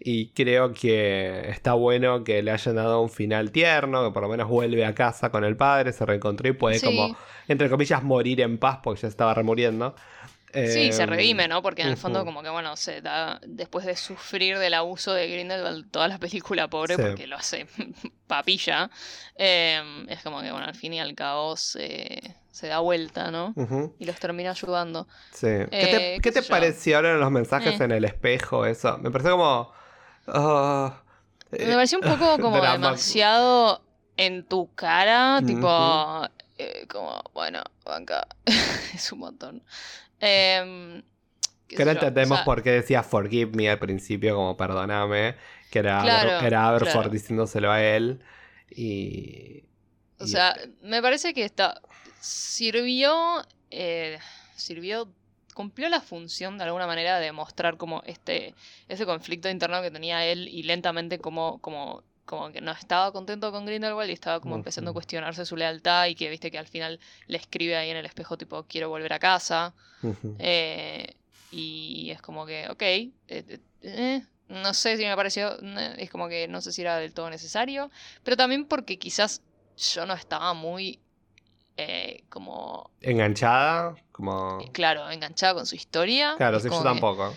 Y 0.00 0.28
creo 0.28 0.72
que 0.74 1.48
está 1.48 1.72
bueno 1.72 2.22
que 2.22 2.40
le 2.42 2.52
hayan 2.52 2.76
dado 2.76 3.00
un 3.00 3.10
final 3.10 3.50
tierno, 3.50 4.04
que 4.04 4.12
por 4.12 4.22
lo 4.22 4.28
menos 4.28 4.46
vuelve 4.48 4.84
a 4.84 4.94
casa 4.94 5.30
con 5.30 5.42
el 5.42 5.56
padre, 5.56 5.92
se 5.92 6.06
reencontró 6.06 6.48
y 6.48 6.52
puede 6.52 6.80
como, 6.80 7.16
entre 7.48 7.68
comillas, 7.68 8.04
morir 8.04 8.40
en 8.42 8.58
paz 8.58 8.78
porque 8.82 9.00
ya 9.00 9.08
estaba 9.08 9.34
remuriendo 9.34 9.96
sí, 10.52 10.92
se 10.92 11.02
em, 11.02 11.08
redime, 11.08 11.48
¿no? 11.48 11.62
Porque 11.62 11.82
en 11.82 11.88
el 11.88 11.96
fondo 11.96 12.24
como 12.24 12.42
que, 12.42 12.48
bueno, 12.48 12.76
se 12.76 13.00
da, 13.00 13.40
después 13.46 13.84
de 13.86 13.96
sufrir 13.96 14.58
del 14.58 14.74
abuso 14.74 15.12
de 15.12 15.28
Grindelwald 15.28 15.90
toda 15.90 16.08
la 16.08 16.18
película, 16.18 16.68
pobre, 16.68 16.96
porque 16.96 17.26
lo 17.26 17.36
hace 17.36 17.66
papilla, 18.26 18.90
em, 19.36 20.08
es 20.08 20.22
como 20.22 20.40
que, 20.40 20.50
bueno, 20.50 20.66
al 20.66 20.74
fin 20.74 20.94
y 20.94 21.00
al 21.00 21.14
cabo 21.14 21.56
se, 21.56 22.34
da 22.62 22.80
vuelta, 22.80 23.30
¿no? 23.30 23.54
Y 23.98 24.04
los 24.04 24.18
termina 24.18 24.50
ayudando. 24.50 25.06
Sí. 25.32 25.46
¿Qué 25.70 26.20
te, 26.32 26.38
eh, 26.38 26.42
parecieron 26.48 27.20
los 27.20 27.30
mensajes 27.30 27.80
eh. 27.80 27.84
en 27.84 27.92
el 27.92 28.04
espejo? 28.04 28.66
Eso, 28.66 28.98
me 28.98 29.10
pareció 29.10 29.32
como... 29.32 29.72
Ah, 30.26 31.02
me 31.50 31.74
pareció 31.74 31.98
un 31.98 32.04
poco 32.04 32.38
como 32.40 32.60
demasiado 32.60 33.82
en 34.16 34.44
tu 34.44 34.72
cara, 34.74 35.40
tipo... 35.44 36.28
Eh, 36.58 36.88
como, 36.88 37.22
bueno, 37.34 37.62
banca, 37.84 38.26
es 38.94 39.12
un 39.12 39.20
montón. 39.20 39.62
Eh, 40.20 41.02
que 41.68 41.84
no 41.84 41.90
entendemos 41.90 42.40
por 42.40 42.62
qué 42.62 42.70
decía 42.70 43.02
forgive 43.02 43.52
me 43.54 43.68
al 43.68 43.78
principio, 43.78 44.34
como 44.34 44.56
perdóname, 44.56 45.36
que 45.70 45.80
era, 45.80 46.40
era 46.44 46.66
Aberford 46.68 47.10
diciéndoselo 47.10 47.70
a 47.70 47.82
él. 47.82 48.20
Y. 48.70 49.64
O 50.18 50.26
sea, 50.26 50.56
me 50.82 51.02
parece 51.02 51.34
que 51.34 51.44
está. 51.44 51.80
Sirvió. 52.20 53.44
Eh, 53.70 54.18
sirvió. 54.56 55.12
Cumplió 55.54 55.88
la 55.88 56.00
función 56.00 56.56
de 56.56 56.64
alguna 56.64 56.86
manera 56.86 57.18
de 57.18 57.32
mostrar 57.32 57.76
como 57.76 58.02
este. 58.06 58.54
ese 58.88 59.04
conflicto 59.04 59.50
interno 59.50 59.82
que 59.82 59.90
tenía 59.90 60.24
él 60.24 60.48
y 60.48 60.62
lentamente 60.62 61.18
como. 61.18 61.60
como 61.60 62.02
como 62.28 62.52
que 62.52 62.60
no 62.60 62.72
estaba 62.72 63.10
contento 63.10 63.50
con 63.50 63.64
Grindelwald 63.64 64.10
y 64.10 64.12
estaba 64.12 64.38
como 64.38 64.54
empezando 64.54 64.90
a 64.90 64.94
cuestionarse 64.94 65.46
su 65.46 65.56
lealtad 65.56 66.06
y 66.08 66.14
que 66.14 66.28
viste 66.28 66.50
que 66.50 66.58
al 66.58 66.66
final 66.66 67.00
le 67.26 67.38
escribe 67.38 67.74
ahí 67.74 67.88
en 67.88 67.96
el 67.96 68.04
espejo 68.04 68.36
tipo 68.36 68.64
quiero 68.64 68.90
volver 68.90 69.14
a 69.14 69.18
casa 69.18 69.72
eh, 70.38 71.14
y 71.50 72.10
es 72.10 72.20
como 72.20 72.44
que 72.44 72.68
ok 72.68 72.82
eh, 72.82 73.12
eh, 73.80 74.22
no 74.48 74.74
sé 74.74 74.98
si 74.98 75.06
me 75.06 75.16
pareció 75.16 75.58
es 75.96 76.10
como 76.10 76.28
que 76.28 76.46
no 76.48 76.60
sé 76.60 76.70
si 76.70 76.82
era 76.82 76.98
del 76.98 77.14
todo 77.14 77.30
necesario 77.30 77.90
pero 78.24 78.36
también 78.36 78.66
porque 78.66 78.98
quizás 78.98 79.40
yo 79.94 80.04
no 80.04 80.12
estaba 80.12 80.52
muy 80.52 81.00
como 82.28 82.90
enganchada 83.00 83.94
como 84.12 84.58
claro 84.72 85.08
enganchada 85.10 85.54
con 85.54 85.64
su 85.64 85.76
historia 85.76 86.34
claro 86.36 86.60
sí 86.60 86.68
yo 86.68 86.82
tampoco 86.82 87.32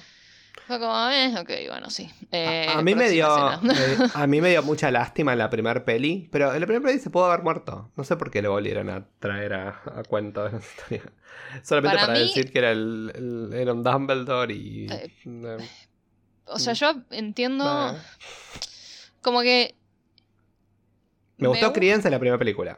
fue 0.67 0.79
como, 0.79 1.09
eh, 1.09 1.33
ok, 1.37 1.49
bueno, 1.69 1.89
sí. 1.89 2.09
a, 2.31 2.79
eh, 2.79 2.83
mí 2.83 2.95
me 2.95 3.09
dio, 3.09 3.27
a 4.13 4.27
mí 4.27 4.41
me 4.41 4.49
dio 4.49 4.63
mucha 4.63 4.91
lástima 4.91 5.33
en 5.33 5.39
la 5.39 5.49
primera 5.49 5.83
peli, 5.83 6.29
pero 6.31 6.53
en 6.53 6.59
la 6.59 6.65
primera 6.65 6.85
peli 6.85 6.99
se 6.99 7.09
pudo 7.09 7.25
haber 7.25 7.43
muerto. 7.43 7.91
No 7.95 8.03
sé 8.03 8.15
por 8.15 8.31
qué 8.31 8.41
le 8.41 8.47
volvieron 8.47 8.89
a 8.89 9.05
traer 9.19 9.53
a, 9.53 10.03
cuento 10.07 10.47
de 10.47 10.57
historia. 10.57 11.03
Solamente 11.63 11.97
para, 11.97 12.13
decir 12.13 12.51
que 12.51 12.59
era, 12.59 12.71
el, 12.71 13.51
era 13.53 13.73
un 13.73 13.83
Dumbledore 13.83 14.53
y... 14.53 14.87
Eh, 14.89 15.57
o 16.45 16.59
sea, 16.59 16.73
yo 16.73 16.95
entiendo... 17.11 17.97
Como 19.21 19.41
que... 19.41 19.75
Me 21.37 21.47
gustó 21.47 21.73
Crianza 21.73 22.07
en 22.07 22.13
la 22.13 22.19
primera 22.19 22.37
película. 22.37 22.77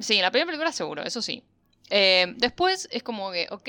sí, 0.00 0.16
en 0.16 0.22
la 0.22 0.30
primera 0.30 0.46
película 0.46 0.70
seguro, 0.70 1.02
eso 1.02 1.22
sí. 1.22 1.42
Después 1.88 2.88
es 2.92 3.02
como 3.02 3.32
que, 3.32 3.48
ok 3.50 3.68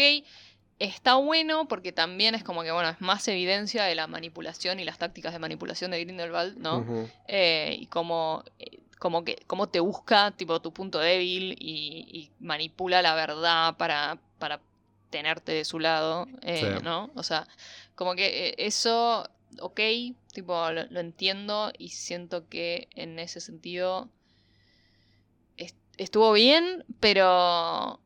está 0.81 1.15
bueno 1.15 1.67
porque 1.67 1.91
también 1.91 2.35
es 2.35 2.43
como 2.43 2.63
que, 2.63 2.71
bueno, 2.71 2.89
es 2.89 3.01
más 3.01 3.27
evidencia 3.27 3.83
de 3.83 3.95
la 3.95 4.07
manipulación 4.07 4.79
y 4.79 4.85
las 4.85 4.97
tácticas 4.97 5.31
de 5.33 5.39
manipulación 5.39 5.91
de 5.91 6.03
Grindelwald, 6.03 6.57
¿no? 6.57 6.85
Eh, 7.27 7.75
y 7.79 7.85
cómo, 7.87 8.43
eh, 8.59 8.79
como 8.99 9.23
que 9.23 9.43
cómo 9.47 9.69
te 9.69 9.79
busca 9.79 10.31
tipo 10.31 10.61
tu 10.61 10.73
punto 10.73 10.99
débil 10.99 11.55
y, 11.59 12.31
manipula 12.39 13.01
la 13.01 13.13
verdad 13.13 13.77
para, 13.77 14.17
para 14.39 14.59
tenerte 15.11 15.51
de 15.51 15.65
su 15.65 15.79
lado, 15.79 16.27
eh, 16.41 16.79
¿no? 16.83 17.11
O 17.15 17.21
sea, 17.21 17.47
como 17.93 18.15
que 18.15 18.55
eso, 18.57 19.29
ok, 19.59 19.79
tipo, 20.33 20.71
lo, 20.71 20.99
entiendo 20.99 21.71
y 21.77 21.89
siento 21.89 22.49
que 22.49 22.87
en 22.95 23.19
ese 23.19 23.39
sentido 23.39 24.09
estuvo 25.97 26.31
bien, 26.33 26.83
pero 26.99 27.99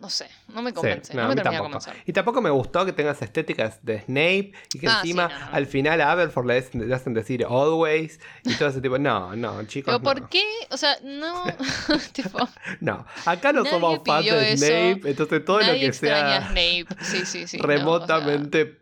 no 0.00 0.10
sé, 0.10 0.28
no 0.48 0.62
me 0.62 0.72
convence. 0.72 1.14
no, 1.14 1.28
me 1.28 1.34
termina 1.34 1.60
convencer. 1.60 1.94
Y 2.06 2.12
tampoco 2.12 2.40
me 2.40 2.50
gustó 2.50 2.84
que 2.86 2.92
tengas 2.92 3.20
estéticas 3.22 3.84
de 3.84 4.00
Snape 4.02 4.52
y 4.74 4.78
que 4.78 4.88
ah, 4.88 5.00
encima 5.00 5.26
al 5.52 5.66
final 5.66 6.00
a 6.00 6.12
Aberforth 6.12 6.46
le, 6.46 6.94
hacen 6.94 7.14
decir 7.14 7.44
always 7.44 8.20
y 8.44 8.54
todo 8.54 8.68
ese 8.68 8.80
tipo. 8.80 8.98
No, 8.98 9.34
no, 9.34 9.62
chicos. 9.64 9.92
¿Pero 9.92 10.02
por 10.02 10.28
qué? 10.28 10.44
O 10.70 10.76
sea, 10.76 10.98
no. 11.02 11.44
tipo, 12.12 12.38
no, 12.80 13.06
acá 13.24 13.52
no 13.52 13.64
somos 13.64 14.00
fans 14.04 14.26
de 14.26 14.56
Snape, 14.56 15.10
entonces 15.10 15.44
todo 15.44 15.60
lo 15.60 15.72
que 15.72 15.92
sea. 15.92 16.48
Snape. 16.48 16.86
Sí, 17.02 17.26
sí, 17.26 17.46
sí. 17.46 17.58
remotamente 17.58 18.78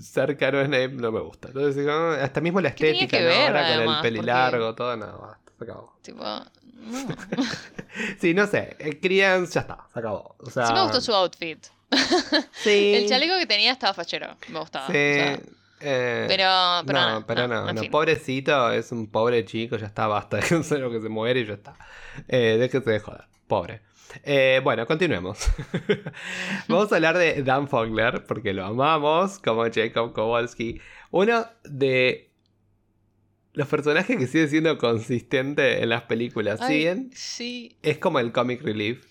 cercano 0.00 0.58
a 0.58 0.66
Snape 0.66 0.90
no 0.90 1.12
me 1.12 1.20
gusta. 1.20 1.48
Entonces, 1.48 1.86
hasta 1.88 2.40
mismo 2.40 2.60
la 2.60 2.68
estética, 2.68 3.20
¿no? 3.20 3.30
Ahora 3.30 3.84
con 3.84 3.94
el 3.94 4.00
peli 4.02 4.22
largo, 4.22 4.74
todo, 4.74 4.96
nada, 4.96 5.38
se 5.58 5.64
acabó. 5.64 5.98
Tipo, 6.02 6.24
sí, 8.20 8.34
no 8.34 8.46
sé. 8.46 8.76
Crians 9.00 9.52
ya 9.52 9.62
está, 9.62 9.86
se 9.92 9.98
acabó. 9.98 10.36
O 10.38 10.50
sea... 10.50 10.66
Sí 10.66 10.72
me 10.72 10.82
gustó 10.82 11.00
su 11.00 11.14
outfit. 11.14 11.66
sí. 12.52 12.94
El 12.94 13.08
chaleco 13.08 13.38
que 13.38 13.46
tenía 13.46 13.72
estaba 13.72 13.94
fachero. 13.94 14.36
Me 14.48 14.58
gustaba. 14.58 14.86
Sí. 14.88 14.92
Eh, 15.84 16.26
pero, 16.28 16.48
pero 16.86 17.10
no, 17.10 17.26
pero 17.26 17.48
no, 17.48 17.72
no, 17.72 17.82
pobrecito, 17.90 18.70
es 18.70 18.92
un 18.92 19.08
pobre 19.08 19.44
chico, 19.44 19.76
ya 19.76 19.86
está, 19.86 20.06
basta, 20.06 20.36
déjense 20.40 20.78
lo 20.78 20.92
que 20.92 21.00
se 21.00 21.08
muere 21.08 21.40
y 21.40 21.46
ya 21.46 21.54
está. 21.54 21.74
Eh, 22.28 22.56
déjense 22.58 22.88
de 22.88 23.00
joder, 23.00 23.24
pobre. 23.48 23.82
Eh, 24.22 24.60
bueno, 24.62 24.86
continuemos. 24.86 25.38
Vamos 26.68 26.92
a 26.92 26.96
hablar 26.96 27.18
de 27.18 27.42
Dan 27.42 27.66
Fogler, 27.66 28.26
porque 28.26 28.52
lo 28.52 28.64
amamos, 28.64 29.38
como 29.38 29.64
Jacob 29.72 30.12
Kowalski. 30.12 30.80
Uno 31.10 31.46
de 31.64 32.31
los 33.54 33.68
personajes 33.68 34.16
que 34.16 34.26
sigue 34.26 34.48
siendo 34.48 34.78
consistente 34.78 35.82
en 35.82 35.90
las 35.90 36.02
películas. 36.02 36.60
¿Siguen? 36.66 37.10
Sí. 37.14 37.76
Es 37.82 37.98
como 37.98 38.18
el 38.18 38.32
comic 38.32 38.62
relief. 38.62 39.04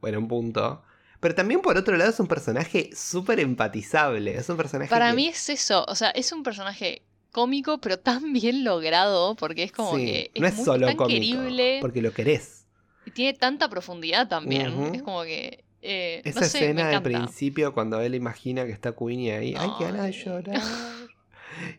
Bueno, 0.00 0.18
un 0.18 0.28
punto. 0.28 0.82
Pero 1.20 1.34
también 1.34 1.62
por 1.62 1.76
otro 1.76 1.96
lado 1.96 2.10
es 2.10 2.20
un 2.20 2.26
personaje 2.26 2.90
súper 2.94 3.40
empatizable. 3.40 4.36
Es 4.36 4.48
un 4.48 4.56
personaje. 4.56 4.90
Para 4.90 5.12
mí 5.14 5.28
es 5.28 5.48
eso. 5.48 5.84
O 5.88 5.94
sea, 5.94 6.10
es 6.10 6.30
un 6.32 6.42
personaje 6.42 7.02
cómico, 7.32 7.78
pero 7.78 7.98
tan 7.98 8.32
bien 8.32 8.64
logrado. 8.64 9.34
Porque 9.34 9.62
es 9.62 9.72
como 9.72 9.96
que. 9.96 10.30
no 10.38 10.46
es 10.46 10.62
solo 10.62 10.94
cómico. 10.96 11.38
Porque 11.80 12.02
lo 12.02 12.12
querés. 12.12 12.66
Y 13.06 13.12
tiene 13.12 13.38
tanta 13.38 13.68
profundidad 13.70 14.28
también. 14.28 14.94
Es 14.94 15.02
como 15.02 15.22
que. 15.22 15.64
Eh, 15.82 16.20
Esa 16.24 16.40
escena 16.40 16.88
de 16.88 17.00
principio 17.00 17.72
cuando 17.72 18.00
él 18.00 18.14
imagina 18.14 18.66
que 18.66 18.72
está 18.72 18.92
Queenie 18.94 19.36
ahí. 19.36 19.54
Ay, 19.56 19.70
qué 19.78 19.84
ganas 19.84 20.06
de 20.06 20.12
llorar. 20.12 20.60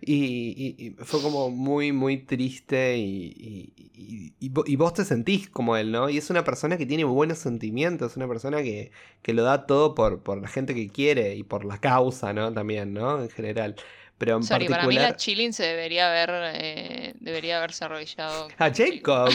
Y, 0.02 0.96
fue 1.00 1.22
como 1.22 1.50
muy, 1.50 1.92
muy 1.92 2.18
triste 2.18 2.98
y, 2.98 3.74
y, 4.40 4.76
vos 4.76 4.94
te 4.94 5.06
sentís 5.06 5.50
como 5.50 5.76
él, 5.78 5.92
¿no? 5.92 6.10
Y 6.10 6.18
es 6.18 6.30
una 6.30 6.44
persona 6.44 6.78
que 6.78 6.86
tiene 6.86 7.04
buenos 7.04 7.40
sentimientos, 7.40 8.16
una 8.18 8.28
persona 8.28 8.62
que, 8.62 8.92
que 9.22 9.34
lo 9.34 9.44
da 9.44 9.66
todo 9.66 9.96
por, 9.96 10.22
por 10.24 10.42
la 10.42 10.48
gente 10.48 10.74
que 10.76 10.90
quiere 10.90 11.36
y 11.36 11.44
por 11.44 11.66
la 11.66 11.80
causa, 11.80 12.34
¿no? 12.34 12.54
También, 12.54 12.94
¿no? 12.94 13.22
En 13.22 13.30
general. 13.30 13.76
Pero 14.18 14.38
en 14.38 14.44
Sorry, 14.44 14.68
para 14.68 14.88
mí 14.88 14.96
la 14.96 15.16
Chilling 15.16 15.54
se 15.54 15.64
debería 15.64 16.10
haber 16.10 16.56
eh, 16.56 17.14
debería 17.20 17.58
haberse 17.58 17.86
arrodillado. 17.86 18.48
A 18.58 18.72
Jacob. 18.74 19.30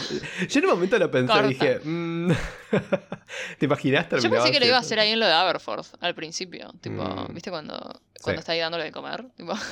Yo 0.48 0.58
en 0.58 0.64
un 0.64 0.70
momento 0.72 0.98
lo 0.98 1.10
pensé 1.10 1.32
y 1.44 1.48
dije, 1.48 1.80
mm, 1.84 2.30
¿te 3.58 3.66
imaginas 3.66 4.08
Yo 4.20 4.30
pensé 4.30 4.50
que 4.50 4.58
lo 4.58 4.66
iba 4.66 4.76
a 4.76 4.80
hacer 4.80 4.98
ahí 4.98 5.10
en 5.10 5.20
lo 5.20 5.26
de 5.26 5.32
Aberforth 5.32 5.94
al 6.00 6.14
principio, 6.14 6.72
tipo, 6.80 7.04
mm. 7.04 7.32
¿viste 7.32 7.50
cuando 7.50 8.00
cuando 8.22 8.40
está 8.40 8.52
ahí 8.52 8.60
dándole 8.60 8.84
de 8.84 8.92
comer? 8.92 9.26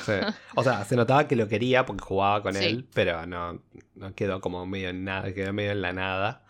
Sí. 0.05 0.13
O 0.57 0.63
sea, 0.63 0.85
se 0.85 0.97
notaba 0.97 1.27
que 1.27 1.37
lo 1.37 1.49
quería 1.49 1.87
porque 1.87 2.03
jugaba 2.03 2.43
con 2.43 2.57
él, 2.57 2.87
pero 2.93 3.27
no, 3.27 3.63
no 3.95 4.15
quedó 4.15 4.41
como 4.41 4.67
medio 4.67 4.91
en 4.91 5.05
nada, 5.05 5.33
quedó 5.33 5.53
medio 5.53 5.73
en 5.73 5.83
la 5.83 5.93
nada. 5.93 6.45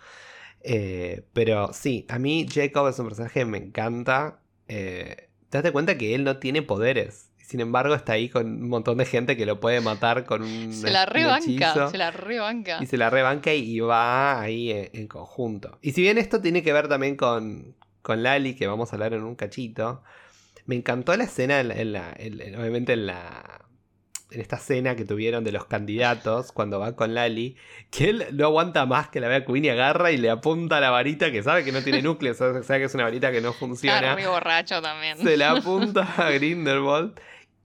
Eh, 0.63 1.25
pero 1.33 1.73
sí, 1.73 2.07
a 2.09 2.19
mí 2.19 2.47
Jacob 2.51 2.89
es 2.89 2.99
un 2.99 3.09
personaje 3.09 3.41
que 3.41 3.47
me 3.47 3.59
encanta. 3.59 4.41
Eh, 4.69 5.29
te 5.49 5.63
das 5.63 5.73
cuenta 5.73 5.99
que 5.99 6.15
él 6.15 6.25
no 6.25 6.39
tiene 6.39 6.63
poderes. 6.63 7.30
Sin 7.51 7.59
embargo, 7.59 7.96
está 7.96 8.12
ahí 8.12 8.28
con 8.28 8.46
un 8.46 8.68
montón 8.68 8.98
de 8.98 9.05
gente 9.05 9.36
que 9.36 9.44
lo 9.44 9.59
puede 9.59 9.80
matar 9.80 10.24
con 10.24 10.42
un. 10.42 10.72
Se 10.72 10.88
la 10.88 11.05
rebanca, 11.05 11.90
se 11.90 11.98
la 11.98 12.12
rebanca. 12.12 12.78
Y 12.80 12.86
se 12.86 12.96
la 12.96 13.11
rebanca 13.11 13.53
y 13.53 13.80
va 13.80 14.40
ahí 14.40 14.70
en, 14.70 15.09
conjunto. 15.09 15.76
Y 15.82 15.90
si 15.90 16.01
bien 16.01 16.16
esto 16.16 16.40
tiene 16.40 16.62
que 16.62 16.72
ver 16.72 16.86
también 16.86 17.16
con, 17.16 17.74
con 18.03 18.22
Lali, 18.22 18.55
que 18.55 18.68
vamos 18.68 18.92
a 18.92 18.94
hablar 18.94 19.14
en 19.14 19.24
un 19.24 19.34
cachito, 19.34 20.05
me 20.66 20.76
encantó 20.76 21.16
la 21.16 21.24
escena, 21.24 21.59
en 21.59 21.92
la, 21.92 22.14
obviamente 22.57 22.92
en 22.92 23.07
la, 23.07 23.64
en 24.30 24.40
esta 24.40 24.59
cena 24.59 24.94
que 24.94 25.05
tuvieron 25.05 25.42
de 25.42 25.51
los 25.51 25.64
candidatos 25.64 26.53
cuando 26.53 26.78
va 26.78 26.94
con 26.94 27.14
Lali, 27.14 27.57
que 27.90 28.11
él 28.11 28.26
no 28.30 28.46
aguanta 28.46 28.86
más 28.86 29.09
que 29.09 29.18
la 29.18 29.26
vea 29.26 29.44
Queen 29.44 29.64
y 29.64 29.70
agarra 29.70 30.12
y 30.12 30.18
le 30.18 30.30
apunta 30.30 30.76
a 30.76 30.80
la 30.80 30.90
varita 30.90 31.32
que 31.32 31.42
sabe 31.42 31.64
que 31.64 31.72
no 31.72 31.82
tiene 31.82 32.01
núcleo, 32.01 32.32
sabe, 32.62 32.62
que 32.62 32.84
es 32.84 32.94
una 32.94 33.03
varita 33.03 33.32
que 33.32 33.40
no 33.40 33.53
funciona. 33.53 33.98
Claro, 33.98 34.20
muy 34.20 34.26
borracho 34.28 34.80
también. 34.80 35.18
Se 35.18 35.36
la 35.36 35.51
apunta 35.57 36.14
a 36.16 36.30
Grindelwald 36.30 37.18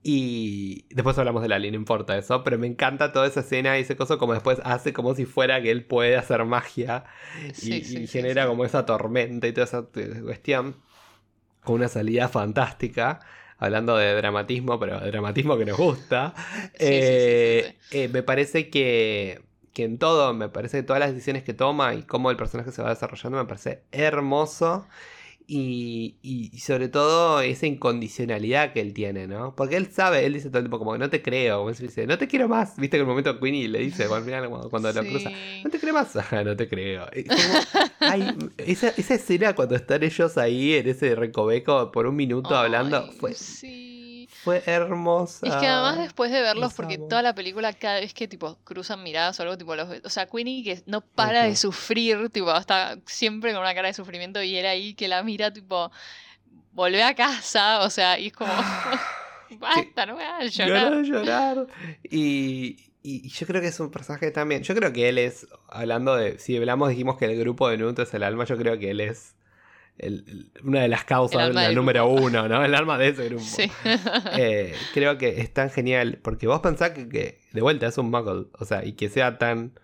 y 0.08 0.84
después 0.90 1.18
hablamos 1.18 1.42
de 1.42 1.48
Lali, 1.48 1.68
no 1.68 1.76
importa 1.76 2.16
eso, 2.16 2.44
pero 2.44 2.58
me 2.58 2.68
encanta 2.68 3.10
toda 3.10 3.26
esa 3.26 3.40
escena 3.40 3.76
y 3.76 3.80
ese 3.80 3.96
coso 3.96 4.18
como 4.18 4.34
después 4.34 4.60
hace 4.62 4.92
como 4.92 5.16
si 5.16 5.24
fuera 5.24 5.60
que 5.60 5.72
él 5.72 5.84
puede 5.84 6.16
hacer 6.16 6.44
magia 6.44 7.02
y, 7.60 8.06
genera 8.06 8.46
como 8.46 8.64
esa 8.64 8.86
tormenta 8.86 9.48
y 9.48 9.52
toda 9.52 9.64
esa 9.64 9.82
cuestión 10.22 10.76
con 11.64 11.74
una 11.74 11.88
salida 11.88 12.28
fantástica. 12.28 13.18
Hablando 13.58 13.96
de 13.96 14.14
dramatismo, 14.14 14.78
pero 14.78 15.00
de 15.00 15.10
dramatismo 15.10 15.58
que 15.58 15.64
nos 15.64 15.76
gusta. 15.76 16.34
Eh, 16.78 17.76
eh, 17.90 18.06
me 18.08 18.22
parece 18.22 18.70
que, 18.70 19.42
que 19.72 19.82
en 19.82 19.98
todo, 19.98 20.34
me 20.34 20.48
parece 20.48 20.76
que 20.76 20.82
todas 20.84 21.00
las 21.00 21.10
decisiones 21.10 21.42
que 21.42 21.52
toma 21.52 21.94
y 21.94 22.04
cómo 22.04 22.30
el 22.30 22.36
personaje 22.36 22.70
se 22.70 22.80
va 22.80 22.90
desarrollando 22.90 23.38
me 23.38 23.44
parece 23.46 23.82
hermoso. 23.90 24.86
Y, 25.48 26.16
y, 26.22 26.58
sobre 26.58 26.88
todo 26.88 27.40
esa 27.40 27.66
incondicionalidad 27.66 28.72
que 28.72 28.80
él 28.80 28.92
tiene, 28.92 29.28
¿no? 29.28 29.54
Porque 29.54 29.76
él 29.76 29.88
sabe, 29.92 30.26
él 30.26 30.34
dice 30.34 30.48
todo 30.48 30.58
el 30.58 30.64
tiempo 30.64 30.78
como 30.78 30.98
no 30.98 31.08
te 31.08 31.22
creo, 31.22 31.58
como 31.58 31.70
dice, 31.70 32.06
no 32.06 32.18
te 32.18 32.26
quiero 32.26 32.48
más. 32.48 32.76
Viste 32.76 32.96
que 32.96 33.02
en 33.02 33.02
el 33.02 33.08
momento 33.08 33.38
Queenie 33.38 33.68
le 33.68 33.78
dice 33.78 34.08
cuando, 34.08 34.68
cuando 34.70 34.92
lo 34.92 35.00
cruza, 35.02 35.30
no 35.62 35.70
te 35.70 35.78
creo 35.78 35.94
más, 35.94 36.16
Ajá, 36.16 36.42
no 36.44 36.56
te 36.56 36.68
creo. 36.68 37.06
hay, 38.00 38.36
esa, 38.58 38.88
esa, 38.88 39.14
escena 39.14 39.54
cuando 39.54 39.76
están 39.76 40.02
ellos 40.02 40.36
ahí 40.36 40.74
en 40.74 40.88
ese 40.88 41.14
recoveco 41.14 41.92
por 41.92 42.06
un 42.06 42.16
minuto 42.16 42.56
hablando 42.56 43.10
fue... 43.12 43.32
Sí 43.34 43.85
fue 44.46 44.62
hermosa. 44.64 45.44
Es 45.44 45.56
que 45.56 45.66
además 45.66 45.98
después 45.98 46.30
de 46.30 46.40
verlos, 46.40 46.72
porque 46.72 46.98
toda 46.98 47.20
la 47.20 47.34
película, 47.34 47.72
cada 47.72 47.98
vez 47.98 48.14
que 48.14 48.28
tipo 48.28 48.56
cruzan 48.62 49.02
miradas 49.02 49.40
o 49.40 49.42
algo, 49.42 49.58
tipo 49.58 49.74
los, 49.74 49.88
o 50.04 50.08
sea, 50.08 50.26
Queenie 50.26 50.62
que 50.62 50.82
no 50.86 51.00
para 51.00 51.42
de 51.42 51.56
sufrir, 51.56 52.30
tipo, 52.30 52.56
está 52.56 52.96
siempre 53.06 53.50
con 53.50 53.62
una 53.62 53.74
cara 53.74 53.88
de 53.88 53.94
sufrimiento 53.94 54.40
y 54.40 54.56
él 54.56 54.66
ahí 54.66 54.94
que 54.94 55.08
la 55.08 55.24
mira, 55.24 55.52
tipo, 55.52 55.90
volvé 56.70 57.02
a 57.02 57.16
casa, 57.16 57.80
o 57.80 57.90
sea, 57.90 58.20
y 58.20 58.28
es 58.28 58.34
como, 58.34 58.52
basta, 59.58 60.06
no 60.06 60.14
me 60.14 60.22
a 60.22 60.44
llorar. 60.44 60.94
a 60.94 61.02
llorar. 61.02 61.66
Y, 62.04 62.92
y, 63.02 63.28
yo 63.28 63.48
creo 63.48 63.60
que 63.60 63.66
es 63.66 63.80
un 63.80 63.90
personaje 63.90 64.30
también, 64.30 64.62
yo 64.62 64.76
creo 64.76 64.92
que 64.92 65.08
él 65.08 65.18
es, 65.18 65.48
hablando 65.68 66.14
de, 66.14 66.38
si 66.38 66.56
hablamos, 66.56 66.90
dijimos 66.90 67.16
que 67.18 67.24
el 67.24 67.36
grupo 67.36 67.68
de 67.68 67.78
Nuto 67.78 68.02
es 68.02 68.14
el 68.14 68.22
alma, 68.22 68.44
yo 68.44 68.56
creo 68.56 68.78
que 68.78 68.92
él 68.92 69.00
es 69.00 69.34
una 70.62 70.82
de 70.82 70.88
las 70.88 71.04
causas, 71.04 71.54
la 71.54 71.72
número 71.72 72.06
uno, 72.06 72.48
¿no? 72.48 72.64
El 72.64 72.74
alma 72.74 72.98
de 72.98 73.08
ese 73.08 73.28
grupo. 73.28 73.44
Sí. 73.44 73.70
Eh, 74.38 74.74
creo 74.92 75.16
que 75.18 75.40
es 75.40 75.52
tan 75.52 75.70
genial, 75.70 76.18
porque 76.22 76.46
vos 76.46 76.60
pensás 76.60 76.90
que, 76.90 77.38
de 77.52 77.60
vuelta 77.62 77.86
es 77.86 77.96
un 77.96 78.10
muggle, 78.10 78.46
o 78.58 78.64
sea, 78.64 78.84
y 78.84 78.92
que 78.92 79.08
sea 79.08 79.38
tan 79.38 79.78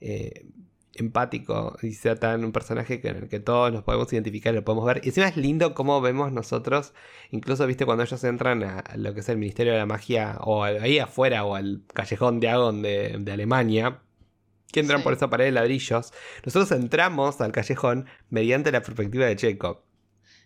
eh, 0.00 0.46
empático 0.94 1.76
y 1.82 1.92
sea 1.92 2.16
tan 2.16 2.44
un 2.44 2.52
personaje 2.52 3.00
en 3.02 3.16
el 3.16 3.28
que 3.28 3.40
todos 3.40 3.72
nos 3.72 3.82
podemos 3.82 4.10
identificar 4.12 4.54
y 4.54 4.56
lo 4.56 4.64
podemos 4.64 4.86
ver. 4.86 5.00
Y 5.04 5.08
encima 5.08 5.28
es 5.28 5.36
lindo 5.36 5.74
cómo 5.74 6.00
vemos 6.00 6.32
nosotros, 6.32 6.94
incluso, 7.30 7.66
viste, 7.66 7.84
cuando 7.84 8.04
ellos 8.04 8.22
entran 8.24 8.62
a 8.62 8.84
lo 8.96 9.12
que 9.12 9.20
es 9.20 9.28
el 9.28 9.36
Ministerio 9.36 9.72
de 9.72 9.78
la 9.78 9.86
Magia, 9.86 10.38
o 10.40 10.64
ahí 10.64 10.98
afuera, 10.98 11.44
o 11.44 11.54
al 11.54 11.82
callejón 11.92 12.40
de 12.40 12.48
Agon 12.48 12.82
de, 12.82 13.16
de 13.18 13.32
Alemania 13.32 14.00
que 14.72 14.80
entran 14.80 15.02
por 15.02 15.12
esa 15.12 15.28
pared 15.28 15.46
de 15.46 15.52
ladrillos, 15.52 16.12
nosotros 16.44 16.70
entramos 16.72 17.40
al 17.40 17.52
callejón 17.52 18.06
mediante 18.28 18.72
la 18.72 18.82
perspectiva 18.82 19.26
de 19.26 19.36
Chekhov. 19.36 19.82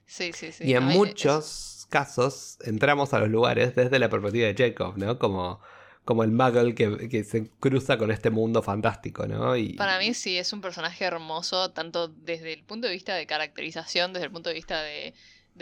Sí, 0.07 0.33
sí, 0.33 0.53
sí. 0.53 0.64
Y 0.64 0.75
en 0.75 0.85
muchos 0.85 1.87
casos 1.89 2.59
entramos 2.64 3.14
a 3.14 3.18
los 3.20 3.29
lugares 3.29 3.75
desde 3.75 3.99
la 3.99 4.09
perspectiva 4.09 4.47
de 4.47 4.55
Chekhov, 4.55 4.99
¿no? 4.99 5.18
Como, 5.18 5.61
como 6.05 6.25
el 6.25 6.33
muggle 6.33 6.75
que, 6.75 7.25
se 7.25 7.51
cruza 7.61 7.97
con 7.99 8.11
este 8.11 8.31
mundo 8.31 8.62
fantástico, 8.62 9.27
¿no? 9.27 9.57
Y... 9.57 9.75
Para 9.75 9.99
mí 9.99 10.12
sí, 10.14 10.37
es 10.37 10.53
un 10.53 10.61
personaje 10.61 11.05
hermoso, 11.05 11.70
tanto 11.70 12.09
desde 12.09 12.53
el 12.53 12.64
punto 12.64 12.87
de 12.87 12.93
vista 12.93 13.14
de 13.14 13.27
caracterización, 13.27 14.12
desde 14.12 14.27
el 14.27 14.33
punto 14.33 14.51
de 14.51 14.55
vista 14.55 14.83
de, 14.83 15.14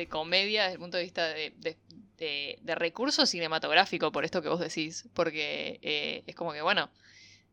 comedia, 0.08 0.62
desde 0.62 0.74
el 0.74 0.80
punto 0.80 0.96
de 0.96 1.02
vista 1.04 1.26
de, 1.28 1.52
de, 2.18 2.74
recurso 2.74 3.26
cinematográfico, 3.26 4.10
por 4.10 4.24
esto 4.24 4.42
que 4.42 4.48
vos 4.48 4.60
decís, 4.60 5.08
porque 5.14 5.78
eh, 5.82 6.24
es 6.26 6.34
como 6.34 6.52
que, 6.52 6.62
bueno, 6.62 6.90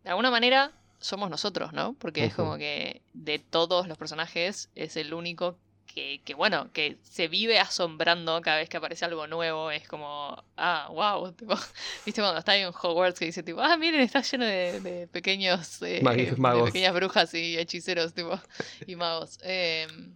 de 0.03 0.09
alguna 0.09 0.31
manera 0.31 0.71
somos 0.99 1.29
nosotros, 1.29 1.73
¿no? 1.73 1.93
Porque 1.93 2.25
es 2.25 2.35
como 2.35 2.57
que 2.57 3.01
de 3.13 3.39
todos 3.39 3.87
los 3.87 3.97
personajes 3.97 4.69
es 4.75 4.97
el 4.97 5.13
único 5.13 5.57
que, 5.93 6.21
que, 6.23 6.33
bueno, 6.33 6.69
que 6.71 6.97
se 7.03 7.27
vive 7.27 7.59
asombrando 7.59 8.41
cada 8.41 8.57
vez 8.57 8.69
que 8.69 8.77
aparece 8.77 9.05
algo 9.05 9.27
nuevo. 9.27 9.71
Es 9.71 9.87
como, 9.87 10.43
ah, 10.57 10.87
wow. 10.91 11.33
¿Viste 12.05 12.21
cuando 12.21 12.39
está 12.39 12.53
ahí 12.53 12.61
en 12.61 12.69
Hogwarts 12.69 13.19
que 13.19 13.25
dice, 13.25 13.43
tipo, 13.43 13.61
ah, 13.61 13.77
miren, 13.77 14.01
está 14.01 14.21
lleno 14.21 14.45
de, 14.45 15.07
pequeños. 15.11 15.81
Eh, 15.81 16.01
de 16.03 16.35
pequeñas 16.65 16.93
brujas 16.93 17.33
y 17.33 17.57
hechiceros, 17.57 18.13
tipo, 18.13 18.39
y 18.85 18.95
magos. 18.95 19.39
Em, 19.41 20.15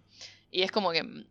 y 0.52 0.62
es 0.62 0.72
como 0.72 0.92
que 0.92 1.26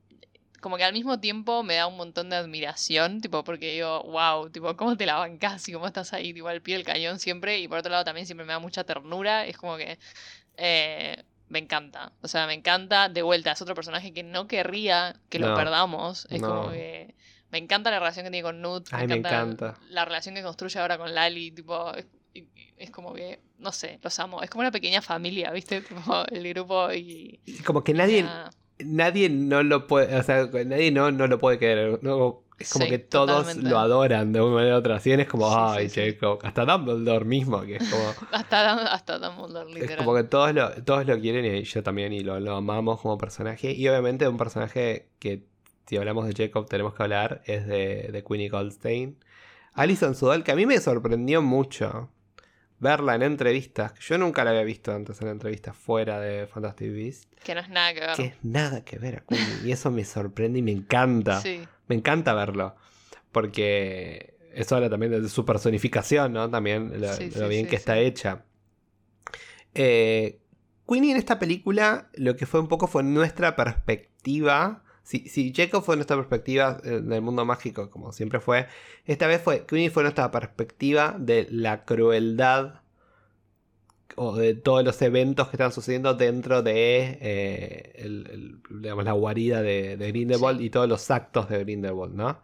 como 0.63 0.77
que 0.77 0.85
al 0.85 0.93
mismo 0.93 1.19
tiempo 1.19 1.65
me 1.65 1.75
da 1.75 1.89
un 1.89 1.97
montón 1.97 2.31
de 2.31 2.37
admiración, 2.37 3.21
tipo, 3.21 3.43
porque 3.43 3.73
digo, 3.73 4.05
wow, 4.05 4.49
tipo, 4.49 4.75
¿cómo 4.77 4.97
te 4.97 5.07
la 5.07 5.17
bancas 5.17 5.69
y 5.69 5.73
cómo 5.73 5.89
estás 5.89 6.13
ahí, 6.13 6.33
tipo, 6.33 6.47
al 6.47 6.63
pie 6.63 6.77
del 6.77 6.87
cañón 6.87 7.19
siempre? 7.19 7.59
Y 7.59 7.67
por 7.67 7.79
otro 7.79 7.91
lado 7.91 8.05
también 8.05 8.27
siempre 8.27 8.47
me 8.47 8.53
da 8.53 8.61
mucha 8.61 8.85
ternura, 8.85 9.45
es 9.45 9.59
como 9.59 9.77
que 9.77 9.99
eh, 10.57 11.25
me 11.49 11.59
encanta, 11.59 12.13
o 12.23 12.29
sea, 12.29 12.47
me 12.47 12.55
encanta, 12.55 13.09
de 13.09 13.23
vuelta, 13.23 13.51
es 13.51 13.61
otro 13.61 13.75
personaje 13.75 14.13
que 14.13 14.23
no 14.23 14.47
querría 14.47 15.17
que 15.29 15.41
lo 15.41 15.53
perdamos, 15.57 16.29
es 16.31 16.41
como 16.41 16.71
que 16.71 17.17
me 17.51 17.59
encanta 17.59 17.91
la 17.91 17.99
relación 17.99 18.25
que 18.25 18.31
tiene 18.31 18.45
con 18.45 18.63
Nut, 18.63 18.89
me, 18.93 19.17
encanta 19.17 19.77
La 19.91 20.05
relación 20.05 20.37
que 20.37 20.45
construye 20.45 20.79
ahora 20.79 20.97
con 20.97 21.13
Lali, 21.13 21.51
tipo, 21.51 21.93
es, 22.79 22.91
como 22.93 23.13
que, 23.15 23.41
no 23.59 23.73
sé, 23.73 23.99
los 24.01 24.17
amo, 24.21 24.43
es 24.43 24.49
como 24.49 24.61
una 24.61 24.71
pequeña 24.71 25.03
familia, 25.03 25.51
¿viste? 25.51 25.83
Como 26.07 26.25
el 26.31 26.49
grupo 26.51 26.93
y... 26.93 27.41
Como 27.67 27.83
que 27.83 27.95
nadie 27.95 28.25
nadie 28.79 29.29
no 29.29 29.63
lo 29.63 29.87
puede, 29.87 30.17
o 30.17 30.23
sea, 30.23 30.47
nadie 30.47 30.91
no, 30.91 31.11
no 31.11 31.27
lo 31.27 31.39
puede 31.39 31.59
querer. 31.59 32.01
es 32.59 32.73
como 32.73 32.87
que 32.87 32.99
todos 32.99 33.57
lo 33.57 33.79
adoran 33.79 34.33
de 34.33 34.41
una 34.41 34.55
manera 34.55 34.77
u 34.77 34.79
otra. 34.79 34.97
Así 34.97 35.13
es 35.13 35.29
como, 35.29 35.47
ay, 35.57 35.89
chico, 35.89 36.39
hasta 36.43 36.65
Dumbledore 36.65 37.25
mismo, 37.25 37.63
que 37.63 37.77
es 37.77 37.89
como. 37.89 38.05
hasta, 38.33 38.93
hasta 38.93 39.19
Dumbledore, 39.19 39.69
literal. 39.69 39.91
Es 39.91 39.97
como 39.97 40.15
que 40.15 40.25
todos 40.25 40.55
lo, 40.55 40.71
todos 40.85 41.07
lo 41.07 41.19
quieren 41.21 41.45
y 41.45 41.63
yo 41.63 41.83
también, 41.83 42.13
y 42.13 42.21
lo, 42.21 42.41
lo 42.41 42.57
amamos 42.57 43.01
como 43.01 43.19
personaje. 43.19 43.73
Y 43.73 43.89
obviamente 43.89 44.29
un 44.29 44.37
personaje 44.37 45.09
que, 45.19 45.45
si 45.87 45.97
hablamos 45.97 46.27
de 46.27 46.35
Jacob, 46.35 46.69
tenemos 46.69 46.95
que 46.95 47.03
hablar, 47.03 47.43
es 47.47 47.67
de, 47.67 48.11
de 48.13 48.25
Queenie 48.25 48.49
Goldstein. 48.49 49.17
Alison 49.75 50.15
Sudol, 50.15 50.45
que 50.45 50.53
a 50.53 50.57
mí 50.57 50.67
me 50.67 50.79
sorprendió 50.79 51.41
mucho 51.41 52.11
verla 52.83 53.15
en 53.15 53.23
entrevistas. 53.23 53.95
Yo 54.01 54.19
nunca 54.19 54.43
la 54.43 54.51
había 54.51 54.65
visto 54.65 54.93
antes 54.93 55.23
en 55.23 55.29
entrevistas 55.29 55.77
fuera 55.77 56.19
de 56.19 56.49
Fantastic 56.49 56.93
Beasts. 56.93 57.29
Que 57.45 57.55
no 57.55 57.61
es 57.61 57.69
nada 57.69 57.95
que 57.95 58.01
ver. 58.01 58.17
Que 58.17 58.25
es 58.25 58.35
nada 58.43 58.85
que 58.85 58.99
ver. 58.99 59.23
y 59.65 59.71
eso 59.71 59.91
me 59.93 60.05
sorprende 60.05 60.59
y 60.59 60.63
me 60.63 60.73
encanta. 60.73 61.41
Sí. 61.41 61.63
Me 61.87 61.95
encanta 61.95 62.35
verlo. 62.35 62.75
Porque 63.31 64.35
eso 64.53 64.75
habla 64.75 64.91
también 64.91 65.13
de 65.13 65.29
su 65.29 65.45
personificación, 65.45 66.33
¿no? 66.33 66.51
También 66.51 67.01
lo, 67.01 67.49
bien 67.49 67.69
que 67.69 67.77
está 67.77 67.99
hecha. 67.99 68.45
Eh, 69.75 70.41
Queenie 70.87 71.13
en 71.13 71.17
esta 71.17 71.39
película 71.39 72.11
lo 72.15 72.37
que 72.37 72.47
fue 72.47 72.61
un 72.61 72.67
poco 72.67 72.89
fue 72.89 73.05
nuestra 73.05 73.55
perspectiva. 73.55 74.83
Si, 75.03 75.29
si 75.29 75.53
Jacob 75.55 75.83
fue 75.83 75.97
nuestra 75.97 76.17
perspectiva 76.17 76.79
eh, 76.85 77.01
del 77.01 77.23
mundo 77.23 77.45
mágico, 77.45 77.91
como 77.91 78.13
siempre 78.13 78.41
fue, 78.41 78.67
esta 79.05 79.27
vez 79.27 79.43
fue 79.43 79.67
Queenie 79.67 79.91
fue 79.91 80.03
nuestra 80.03 80.31
perspectiva 80.31 81.17
de 81.19 81.49
la 81.51 81.85
crueldad 81.85 82.83
o 84.17 84.37
de 84.37 84.55
todos 84.55 84.85
los 84.85 85.01
eventos 85.03 85.49
que 85.49 85.57
están 85.57 85.73
sucediendo 85.73 86.15
dentro 86.15 86.63
de 86.63 87.19
eh, 87.21 88.53
la 88.71 89.13
guarida 89.13 89.63
de, 89.63 89.97
Grindelwald 89.97 90.61
y 90.61 90.71
todos 90.71 90.89
los 90.89 91.11
actos 91.11 91.49
de 91.49 91.59
Grindelwald, 91.61 92.15
¿no? 92.15 92.39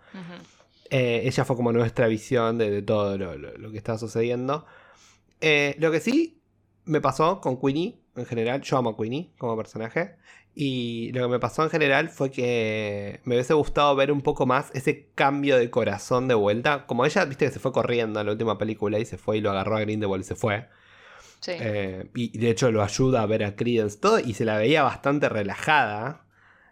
Eh, 0.91 1.23
ella 1.25 1.45
fue 1.45 1.57
como 1.57 1.73
nuestra 1.73 2.07
visión 2.07 2.59
de, 2.59 2.83
todo 2.83 3.19
lo, 3.19 3.71
que 3.71 3.79
está 3.79 3.99
sucediendo. 3.99 4.65
Eh, 5.41 5.77
lo 5.79 5.91
que 5.91 6.01
sí 6.01 6.41
me 6.85 7.01
pasó 7.01 7.41
con 7.41 7.61
Queenie 7.61 7.99
en 8.17 8.27
general, 8.27 8.63
yo 8.63 8.79
amo 8.79 8.91
a 8.91 8.97
Queenie 8.97 9.31
como 9.39 9.57
personaje. 9.57 10.17
Y 10.61 11.13
lo 11.13 11.23
que 11.23 11.29
me 11.29 11.39
pasó 11.39 11.63
en 11.63 11.71
general 11.71 12.09
fue 12.09 12.33
que 12.33 13.21
me 13.23 13.37
hubiese 13.37 13.55
gustado 13.55 13.95
ver 13.95 14.11
un 14.11 14.23
poco 14.23 14.45
más 14.45 14.73
ese 14.75 15.07
cambio 15.15 15.57
de 15.57 15.71
corazón 15.71 16.27
de 16.27 16.35
vuelta. 16.35 16.85
Como 16.85 17.07
ella, 17.07 17.25
viste 17.27 17.45
que 17.45 17.53
se 17.53 17.61
fue 17.61 17.71
corriendo 17.71 18.19
en 18.19 18.27
la 18.27 18.33
última 18.33 18.59
película 18.59 18.99
y 18.99 19.05
se 19.05 19.19
fue 19.19 19.37
y 19.39 19.41
lo 19.41 19.53
agarró 19.53 19.77
a 19.77 19.81
Grindelwald 19.83 20.25
y 20.25 20.27
se 20.27 20.35
fue. 20.35 20.67
Eh, 21.47 22.11
y 22.13 22.37
de 22.37 22.51
hecho 22.51 22.73
lo 22.73 22.83
ayuda 22.83 23.23
a 23.23 23.27
ver 23.27 23.45
a 23.45 23.55
Credence 23.55 23.99
todo 24.01 24.19
y 24.19 24.35
se 24.35 24.45
la 24.45 24.59
veía 24.59 24.83
bastante 24.83 25.29
relajada 25.29 26.25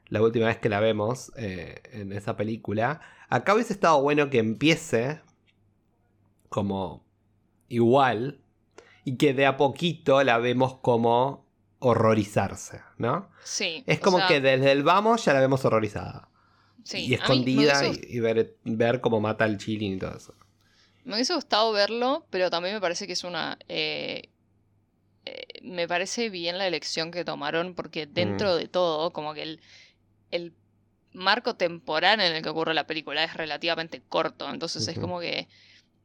la 0.08 0.20
última 0.20 0.46
vez 0.46 0.56
que 0.56 0.68
la 0.68 0.80
vemos 0.80 1.30
eh, 1.36 1.80
en 1.92 2.12
esa 2.12 2.36
película. 2.36 3.00
Acá 3.28 3.54
hubiese 3.54 3.72
estado 3.72 4.02
bueno 4.02 4.30
que 4.30 4.38
empiece 4.40 5.20
como 6.48 7.04
igual 7.68 8.40
y 9.04 9.16
que 9.16 9.32
de 9.32 9.46
a 9.46 9.56
poquito 9.56 10.24
la 10.24 10.38
vemos 10.38 10.74
como 10.78 11.45
horrorizarse, 11.88 12.80
¿no? 12.98 13.30
Sí. 13.44 13.84
Es 13.86 14.00
como 14.00 14.26
que 14.26 14.40
desde 14.40 14.72
el 14.72 14.82
vamos 14.82 15.24
ya 15.24 15.32
la 15.32 15.40
vemos 15.40 15.64
horrorizada. 15.64 16.28
Sí, 16.84 17.06
y 17.06 17.14
escondida 17.14 17.82
y, 17.86 18.20
ver, 18.20 18.56
ver 18.64 19.00
cómo 19.00 19.20
mata 19.20 19.44
al 19.44 19.58
chilling 19.58 19.94
y 19.94 19.98
todo 19.98 20.16
eso. 20.16 20.34
Me 21.04 21.14
hubiese 21.14 21.34
gustado 21.34 21.72
verlo, 21.72 22.26
pero 22.30 22.48
también 22.48 22.74
me 22.74 22.80
parece 22.80 23.06
que 23.06 23.14
es 23.14 23.24
una 23.24 23.58
eh, 23.68 24.30
eh, 25.26 25.46
me 25.62 25.88
parece 25.88 26.30
bien 26.30 26.56
la 26.56 26.68
elección 26.68 27.10
que 27.10 27.24
tomaron 27.24 27.74
porque 27.74 28.06
dentro 28.06 28.54
mm. 28.54 28.58
de 28.58 28.68
todo, 28.68 29.12
como 29.12 29.34
que 29.34 29.42
el, 29.42 29.60
el, 30.30 30.54
marco 31.12 31.56
temporal 31.56 32.20
en 32.20 32.36
el 32.36 32.42
que 32.42 32.50
ocurre 32.50 32.74
la 32.74 32.86
película 32.86 33.24
es 33.24 33.32
relativamente 33.34 34.02
corto, 34.06 34.48
entonces 34.50 34.86
es 34.86 34.98
como 34.98 35.18
que 35.18 35.48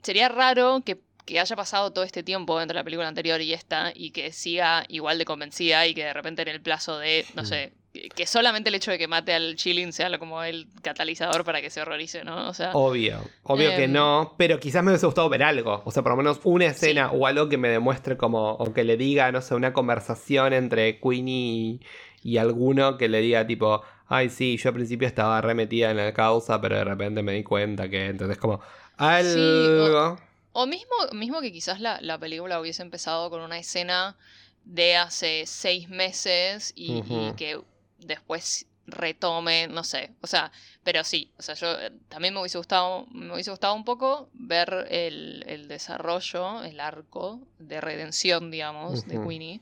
sería 0.01 0.29
raro 0.29 0.83
que, 0.85 1.01
que, 1.25 1.39
haya 1.39 1.55
pasado 1.55 1.91
todo 1.91 2.03
este 2.03 2.23
tiempo 2.23 2.59
entre 2.61 2.75
la 2.75 2.83
película 2.83 3.07
anterior 3.07 3.41
y 3.41 3.53
esta 3.53 3.91
y 3.93 4.11
que 4.11 4.31
siga 4.31 4.85
igual 4.87 5.17
de 5.17 5.25
convencida 5.25 5.87
y 5.87 5.93
que 5.93 6.03
de 6.03 6.13
repente 6.13 6.41
en 6.41 6.49
el 6.49 6.61
plazo 6.61 6.97
de, 6.99 7.25
no 7.35 7.45
sé, 7.45 7.73
que 8.15 8.25
solamente 8.25 8.69
el 8.69 8.75
hecho 8.75 8.91
de 8.91 8.97
que 8.97 9.07
mate 9.07 9.33
al 9.33 9.55
Chilling 9.55 9.91
sea 9.91 10.17
como 10.17 10.43
el 10.43 10.67
catalizador 10.81 11.43
para 11.43 11.61
que 11.61 11.69
se 11.69 11.81
horrorice, 11.81 12.23
¿no? 12.23 12.49
O 12.49 12.53
sea, 12.53 12.71
obvio, 12.73 13.19
obvio 13.43 13.69
que 13.71 13.83
em, 13.83 13.91
no, 13.91 14.33
pero 14.37 14.59
quizás 14.59 14.83
me 14.83 14.91
hubiese 14.91 15.05
gustado 15.05 15.27
ver 15.29 15.43
algo, 15.43 15.81
o 15.83 15.91
sea, 15.91 16.01
por 16.01 16.13
lo 16.13 16.17
menos 16.17 16.39
una 16.43 16.67
escena 16.67 17.11
o 17.11 17.27
algo 17.27 17.49
que 17.49 17.57
me 17.57 17.69
demuestre 17.69 18.15
como, 18.15 18.51
o 18.51 18.73
que 18.73 18.83
le 18.83 18.95
diga, 18.95 19.31
no 19.31 19.41
sé, 19.41 19.55
una 19.55 19.73
conversación 19.73 20.53
entre 20.53 20.99
Queenie 20.99 21.79
y, 22.23 22.37
alguno 22.37 22.97
que 22.97 23.09
le 23.09 23.19
diga 23.19 23.45
tipo, 23.45 23.81
ay, 24.07 24.29
sí, 24.29 24.57
yo 24.57 24.69
al 24.69 24.75
principio 24.75 25.07
estaba 25.07 25.41
remetida 25.41 25.91
en 25.91 25.97
la 25.97 26.13
causa, 26.13 26.61
pero 26.61 26.77
de 26.77 26.85
repente 26.85 27.23
me 27.23 27.33
di 27.33 27.43
cuenta 27.43 27.89
que, 27.89 28.05
entonces 28.05 28.37
como, 28.37 28.61
algo... 28.97 30.13
o, 30.13 30.30
mismo, 30.67 30.95
mismo 31.13 31.41
que 31.41 31.51
quizás 31.51 31.79
la, 31.79 31.99
la 32.01 32.17
película 32.17 32.59
hubiese 32.59 32.81
empezado 32.81 33.29
con 33.29 33.41
una 33.41 33.57
escena 33.57 34.17
de 34.65 34.95
hace 34.95 35.45
seis 35.47 35.89
meses 35.89 36.73
y 36.75 37.01
que 37.35 37.59
después 37.99 38.67
retome, 38.87 39.67
no 39.67 39.83
sé, 39.83 40.11
o 40.21 40.27
sea, 40.27 40.51
pero 40.83 41.03
sí, 41.03 41.31
o 41.37 41.41
sea, 41.41 41.55
yo 41.55 41.79
eh, 41.79 41.91
también 42.09 42.33
me 42.33 42.41
hubiese 42.41 42.57
gustado, 42.57 43.05
me 43.11 43.33
hubiese 43.33 43.51
gustado 43.51 43.73
un 43.73 43.85
poco 43.85 44.29
ver 44.33 44.87
el, 44.89 45.67
desarrollo, 45.67 46.63
el 46.63 46.79
arco 46.79 47.39
de 47.59 47.79
redención, 47.79 48.51
digamos, 48.51 49.07
de 49.07 49.21
Queenie, 49.21 49.61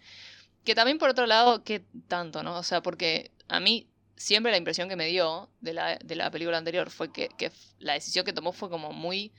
que 0.64 0.76
también 0.76 0.98
por 0.98 1.10
otro 1.10 1.28
lado, 1.28 1.64
¿qué 1.64 1.84
tanto, 2.08 2.44
no? 2.44 2.58
O 2.58 2.64
sea, 2.64 2.82
porque 2.82 3.32
a 3.48 3.60
mí 3.60 3.88
siempre 4.16 4.52
la 4.52 4.58
impresión 4.58 4.90
que 4.90 4.96
me 4.96 5.08
dio 5.08 5.50
de 5.62 5.74
la, 5.74 5.98
de 5.98 6.16
la 6.16 6.32
película 6.32 6.58
anterior 6.58 6.90
fue 6.90 7.12
que, 7.12 7.30
la 7.80 7.94
decisión 7.94 8.26
que 8.26 8.34
tomó 8.34 8.52
fue 8.52 8.70
como 8.70 8.92
muy, 8.92 9.32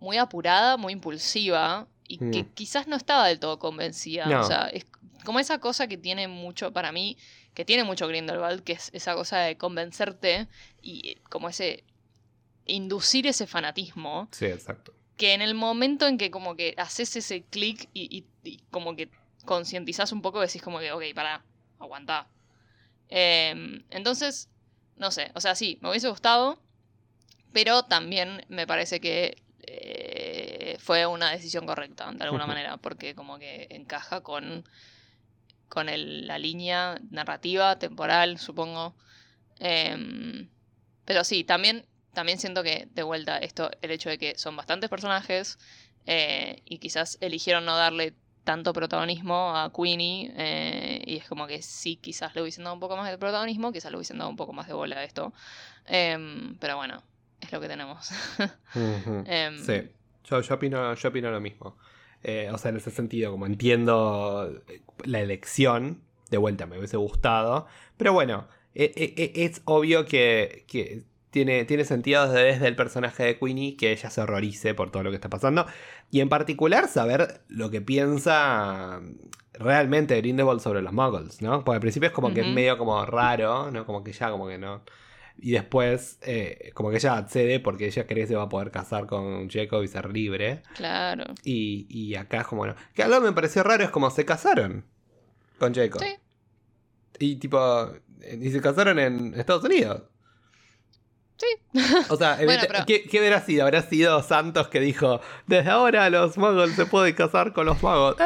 muy 0.00 0.16
apurada, 0.16 0.76
muy 0.76 0.92
impulsiva, 0.92 1.86
y 2.06 2.18
que 2.18 2.42
mm. 2.42 2.54
quizás 2.54 2.86
no 2.86 2.96
estaba 2.96 3.28
del 3.28 3.38
todo 3.38 3.58
convencida, 3.58 4.40
o 4.40 4.44
sea, 4.44 4.68
es 4.68 4.86
como 5.24 5.40
esa 5.40 5.58
cosa 5.58 5.86
que 5.86 5.98
tiene 5.98 6.26
mucho, 6.26 6.72
para 6.72 6.90
mí, 6.90 7.18
que 7.54 7.64
tiene 7.64 7.84
mucho 7.84 8.08
Grindelwald, 8.08 8.62
que 8.62 8.72
es 8.72 8.90
esa 8.94 9.14
cosa 9.14 9.38
de 9.40 9.58
convencerte 9.58 10.48
y 10.80 11.08
eh, 11.08 11.20
como 11.28 11.48
ese 11.48 11.84
inducir 12.66 13.26
ese 13.26 13.46
fanatismo. 13.46 14.28
Sí, 14.30 14.46
exacto. 14.46 14.94
Que 15.16 15.34
en 15.34 15.42
el 15.42 15.54
momento 15.54 16.06
en 16.06 16.18
que 16.18 16.30
como 16.30 16.54
que 16.54 16.74
haces 16.76 17.16
ese 17.16 17.42
clic 17.42 17.88
y, 17.92 18.24
como 18.70 18.94
que 18.94 19.10
concientizás 19.44 20.12
un 20.12 20.22
poco, 20.22 20.40
decís 20.40 20.62
como 20.62 20.78
que, 20.78 20.92
ok, 20.92 21.02
para, 21.14 21.44
aguantá. 21.80 22.28
Em, 23.08 23.82
entonces, 23.90 24.48
no 24.96 25.10
sé, 25.10 25.32
o 25.34 25.40
sea, 25.40 25.54
sí, 25.54 25.78
me 25.80 25.90
hubiese 25.90 26.08
gustado, 26.08 26.62
pero 27.52 27.82
también 27.82 28.44
me 28.48 28.66
parece 28.66 29.00
que 29.00 29.42
eh, 29.70 30.76
fue 30.78 31.06
una 31.06 31.30
decisión 31.30 31.66
correcta, 31.66 32.10
de 32.12 32.24
alguna 32.24 32.46
manera, 32.46 32.76
porque 32.76 33.14
como 33.14 33.38
que 33.38 33.66
encaja 33.70 34.22
con 34.22 34.64
con 35.68 35.86
la 35.86 36.38
línea 36.38 37.00
narrativa, 37.10 37.78
temporal, 37.78 38.38
supongo. 38.38 38.94
Em, 39.58 40.48
pero 41.04 41.24
sí, 41.24 41.44
también, 41.44 41.86
también 42.14 42.38
siento 42.38 42.62
que, 42.62 42.88
de 42.92 43.02
vuelta, 43.02 43.38
esto, 43.38 43.70
el 43.82 43.90
hecho 43.90 44.08
de 44.08 44.18
que 44.18 44.38
son 44.38 44.56
bastantes 44.56 44.88
personajes 44.90 45.58
eh, 46.06 46.62
y 46.64 46.78
quizás 46.78 47.18
eligieron 47.20 47.64
no 47.64 47.76
darle 47.76 48.14
tanto 48.44 48.72
protagonismo 48.72 49.54
a 49.56 49.70
Queenie 49.72 50.32
eh, 50.36 51.02
y 51.06 51.16
es 51.16 51.28
como 51.28 51.46
que 51.46 51.60
sí, 51.60 51.96
quizás 51.96 52.34
le 52.34 52.40
hubiesen 52.42 52.64
dado 52.64 52.74
un 52.74 52.80
poco 52.80 52.96
más 52.96 53.10
de 53.10 53.18
protagonismo, 53.18 53.72
quizás 53.72 53.90
le 53.90 53.98
hubiesen 53.98 54.18
dado 54.18 54.30
un 54.30 54.36
poco 54.36 54.54
más 54.54 54.68
de 54.68 54.72
bola 54.72 54.96
a 55.00 55.04
esto. 55.04 55.34
Em, 55.86 56.56
pero 56.58 56.76
bueno, 56.76 57.02
es 57.48 57.52
lo 57.52 57.60
que 57.60 57.68
tenemos. 57.68 58.10
Em, 58.74 59.58
sí, 59.58 59.90
yo, 60.24 60.54
opino, 60.54 60.94
yo 60.94 61.08
opino 61.08 61.30
lo 61.30 61.40
mismo. 61.40 61.76
Eh, 62.22 62.50
o 62.52 62.58
sea, 62.58 62.70
en 62.70 62.76
ese 62.76 62.90
sentido, 62.90 63.30
como 63.30 63.46
entiendo 63.46 64.62
la 65.04 65.20
elección, 65.20 66.02
de 66.30 66.38
vuelta 66.38 66.66
me 66.66 66.78
hubiese 66.78 66.96
gustado. 66.96 67.66
Pero 67.96 68.12
bueno, 68.12 68.48
e, 68.74 68.92
e, 68.96 69.22
e, 69.22 69.44
es 69.44 69.62
obvio 69.64 70.04
que, 70.06 70.64
tiene, 71.30 71.64
tiene 71.64 71.84
sentido 71.84 72.30
desde 72.30 72.66
el 72.66 72.76
personaje 72.76 73.24
de 73.24 73.38
Queenie 73.38 73.76
que 73.76 73.92
ella 73.92 74.10
se 74.10 74.20
horrorice 74.20 74.74
por 74.74 74.90
todo 74.90 75.02
lo 75.02 75.10
que 75.10 75.16
está 75.16 75.28
pasando. 75.28 75.66
Y 76.10 76.20
en 76.20 76.28
particular 76.28 76.88
saber 76.88 77.40
lo 77.48 77.70
que 77.70 77.80
piensa 77.80 79.00
realmente 79.54 80.16
Grindelwald 80.16 80.60
sobre 80.60 80.82
los 80.82 80.92
muggles, 80.92 81.42
¿no? 81.42 81.64
Porque 81.64 81.76
al 81.76 81.80
principio 81.80 82.08
es 82.08 82.12
como 82.12 82.32
que 82.32 82.40
es 82.40 82.46
medio 82.46 82.78
como 82.78 83.04
raro, 83.04 83.70
¿no? 83.70 83.84
Como 83.84 84.04
que 84.04 84.12
ya 84.12 84.30
como 84.30 84.46
que 84.46 84.58
no... 84.58 84.82
Y 85.40 85.52
después, 85.52 86.18
eh, 86.22 86.72
como 86.74 86.90
que 86.90 86.96
ella 86.96 87.16
accede 87.16 87.60
porque 87.60 87.86
ella 87.86 88.06
cree 88.06 88.24
que 88.24 88.28
se 88.28 88.36
va 88.36 88.44
a 88.44 88.48
poder 88.48 88.70
casar 88.70 89.06
con 89.06 89.48
Jacob 89.48 89.82
y 89.82 89.88
ser 89.88 90.10
libre. 90.10 90.62
Claro. 90.74 91.24
Y, 91.44 91.86
y 91.88 92.16
acá 92.16 92.40
es 92.40 92.46
como, 92.46 92.60
bueno, 92.60 92.74
que 92.94 93.02
algo 93.02 93.20
me 93.20 93.32
pareció 93.32 93.62
raro 93.62 93.84
es 93.84 93.90
como 93.90 94.10
se 94.10 94.24
casaron 94.24 94.84
con 95.58 95.74
Jacob. 95.74 96.02
Sí. 96.02 96.16
Y 97.20 97.36
tipo, 97.36 97.92
y 98.40 98.50
se 98.50 98.60
casaron 98.60 98.98
en 98.98 99.34
Estados 99.34 99.64
Unidos. 99.64 100.02
Sí. 101.36 101.46
O 102.08 102.16
sea, 102.16 102.36
¿qué, 102.86 103.04
¿qué, 103.04 103.20
hubiera 103.20 103.40
sido? 103.40 103.64
¿Habrá 103.64 103.82
sido 103.82 104.22
Santos 104.22 104.68
que 104.68 104.80
dijo, 104.80 105.20
desde 105.46 105.70
ahora 105.70 106.10
los 106.10 106.36
magos 106.36 106.72
se 106.72 106.86
pueden 106.86 107.14
casar 107.14 107.52
con 107.52 107.66
los 107.66 107.82
magos? 107.82 108.16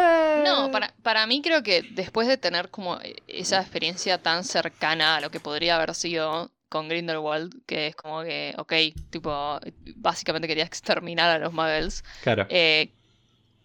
No, 0.45 0.71
para, 0.71 0.95
para 1.03 1.27
mí 1.27 1.43
creo 1.43 1.63
que 1.63 1.83
después 1.83 2.27
de 2.27 2.39
tener 2.39 2.71
como 2.71 2.99
esa 3.29 3.61
experiencia 3.61 4.19
tan 4.23 4.45
cercana 4.45 5.17
a 5.17 5.21
lo 5.21 5.31
que 5.31 5.41
podría 5.41 5.77
haber 5.77 5.95
sido 5.95 6.51
con 6.73 6.89
Grindelwald, 6.89 7.55
que 7.67 7.89
es 7.89 7.95
como 7.95 8.23
que, 8.23 8.55
ok, 8.57 8.73
tipo, 9.11 9.61
básicamente 9.97 10.49
quería 10.49 10.65
exterminar 10.65 11.29
a 11.29 11.39
los 11.39 11.53
muggles. 11.53 12.03
Claro. 12.23 12.47
Eh, 12.49 12.91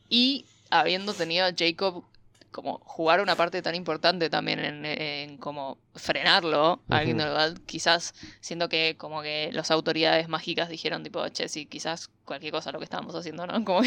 y 0.10 0.45
habiendo 0.70 1.14
tenido 1.14 1.45
a 1.45 1.53
Jacob 1.58 2.03
como 2.51 2.80
jugar 2.80 3.22
una 3.22 3.36
parte 3.36 3.62
tan 3.62 3.76
importante 3.76 4.30
también 4.30 4.84
en, 4.84 5.38
como 5.38 5.78
frenarlo 5.95 6.82
a 6.89 7.01
Grindelwald, 7.01 7.66
quizás 7.66 8.14
siendo 8.41 8.68
que 8.68 8.95
como 8.97 9.22
que 9.22 9.51
las 9.53 9.72
autoridades 9.72 10.28
mágicas 10.28 10.68
dijeron 10.68 11.03
tipo, 11.03 11.26
che, 11.30 11.47
sí, 11.47 11.66
quizás 11.66 12.10
cualquier 12.26 12.51
cosa 12.51 12.72
lo 12.72 12.80
que 12.80 12.86
estábamos 12.86 13.16
haciendo, 13.16 13.47
¿no? 13.47 13.64
Como 13.64 13.82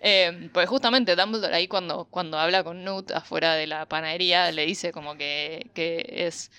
eh, 0.00 0.48
pues 0.52 0.68
justamente 0.68 1.14
Dumbledore 1.14 1.54
ahí 1.54 1.68
cuando, 1.68 2.06
cuando 2.06 2.38
habla 2.38 2.64
con 2.64 2.84
Newt 2.84 3.12
afuera 3.12 3.54
de 3.54 3.66
la 3.66 3.86
panadería 3.86 4.50
le 4.50 4.66
dice 4.66 4.90
como 4.90 5.16
que, 5.16 5.70
que 5.74 6.06
es, 6.08 6.50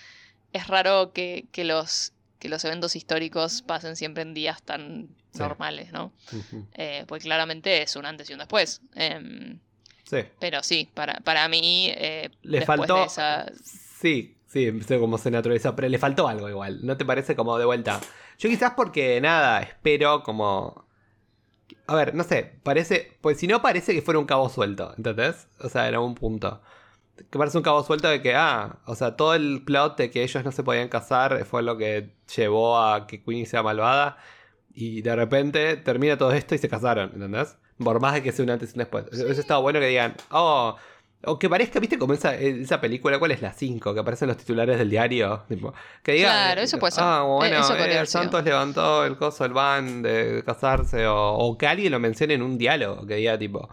es 0.58 0.68
raro 0.68 1.12
que, 1.14 1.46
que 1.52 1.64
los 1.64 2.12
que 2.40 2.50
los 2.50 2.64
eventos 2.66 2.96
históricos 2.96 3.62
pasen 3.62 3.96
siempre 3.96 4.22
en 4.22 4.34
días 4.34 4.62
tan 4.62 5.08
normales, 5.34 5.92
¿no? 5.92 6.12
Eh, 6.74 7.06
pues 7.08 7.24
claramente 7.24 7.82
es 7.82 7.96
un 7.96 8.06
antes 8.06 8.30
y 8.30 8.34
un 8.34 8.40
después. 8.40 8.82
Em, 8.94 9.60
Sí. 10.06 10.18
Pero 10.40 10.62
sí, 10.64 10.90
para, 10.94 11.16
para 11.22 11.48
mí. 11.48 11.90
Eh, 11.96 12.30
le 12.44 12.62
faltó. 12.62 13.08
Sí, 14.00 14.38
sí, 14.48 14.72
como 15.00 15.18
se 15.18 15.32
naturalizó, 15.32 15.76
pero 15.76 15.90
le 15.90 15.98
faltó 15.98 16.28
algo 16.28 16.48
igual. 16.48 16.80
¿No 16.86 16.96
te 16.96 17.06
parece 17.06 17.36
como 17.36 17.58
de 17.58 17.66
vuelta? 17.66 18.00
Yo 18.38 18.50
quizás 18.50 18.74
porque 18.76 19.20
nada, 19.20 19.62
espero 19.62 20.24
como. 20.24 20.86
A 21.88 21.96
ver, 21.96 22.14
no 22.14 22.24
sé, 22.24 22.54
parece. 22.64 23.18
Pues 23.22 23.40
si 23.40 23.48
no 23.48 23.62
parece 23.62 23.94
que 23.94 24.02
fuera 24.02 24.20
un 24.20 24.26
cabo 24.26 24.50
suelto, 24.50 24.94
¿entendés? 24.98 25.48
O 25.60 25.70
sea, 25.70 25.88
era 25.88 26.00
un 26.00 26.14
punto. 26.16 26.62
Que 27.30 27.38
parece 27.38 27.58
un 27.58 27.64
cabo 27.64 27.84
suelto 27.84 28.10
de 28.10 28.22
que, 28.22 28.36
ah, 28.36 28.80
o 28.86 28.96
sea, 28.96 29.16
todo 29.16 29.34
el 29.36 29.64
plot 29.64 29.98
de 29.98 30.12
que 30.12 30.24
ellos 30.24 30.44
no 30.44 30.52
se 30.52 30.64
podían 30.64 30.90
casar 30.90 31.46
fue 31.46 31.64
lo 31.64 31.78
que 31.78 32.14
llevó 32.36 32.78
a 32.78 33.08
que 33.08 33.24
Queenie 33.24 33.46
sea 33.46 33.64
malvada. 33.64 34.18
Y 34.74 35.02
de 35.02 35.16
repente 35.16 35.78
termina 35.78 36.18
todo 36.18 36.32
esto 36.34 36.56
y 36.56 36.58
se 36.58 36.68
casaron, 36.68 37.12
¿entendés? 37.14 37.58
Por 37.78 38.00
más 38.02 38.14
de 38.14 38.24
que 38.24 38.32
sea 38.32 38.44
un 38.44 38.52
antes 38.52 38.72
y 38.72 38.74
un 38.74 38.80
después. 38.80 39.06
Eso 39.12 39.40
estaba 39.40 39.62
bueno 39.62 39.80
que 39.80 39.88
digan, 39.88 40.16
oh, 40.32 40.76
o 41.28 41.40
que 41.40 41.50
parezca, 41.50 41.80
¿viste? 41.80 41.98
Como 41.98 42.14
esa, 42.14 42.36
esa 42.36 42.80
película, 42.80 43.20
¿cuál 43.20 43.32
es 43.32 43.42
la 43.42 43.52
5? 43.52 43.94
Que 43.94 44.00
aparecen 44.00 44.28
los 44.28 44.38
titulares 44.38 44.78
del 44.78 44.90
diario. 44.90 45.44
que 46.04 46.14
digan, 46.14 46.32
claro, 46.32 46.62
eso 46.62 46.78
puede 46.78 46.92
ser. 46.92 47.04
Ah, 47.04 47.24
bueno, 47.24 47.58
eh, 47.76 48.06
Santos 48.06 48.44
levantó 48.44 49.06
el 49.06 49.18
coso 49.18 49.44
del 49.44 49.54
van 49.54 50.02
de 50.02 50.44
casarse. 50.46 51.06
O, 51.08 51.58
que 51.58 51.68
alguien 51.68 51.92
lo 51.92 52.00
mencione 52.00 52.36
en 52.36 52.42
un 52.42 52.58
diálogo. 52.58 53.06
Que 53.08 53.16
diga, 53.16 53.38
tipo, 53.38 53.70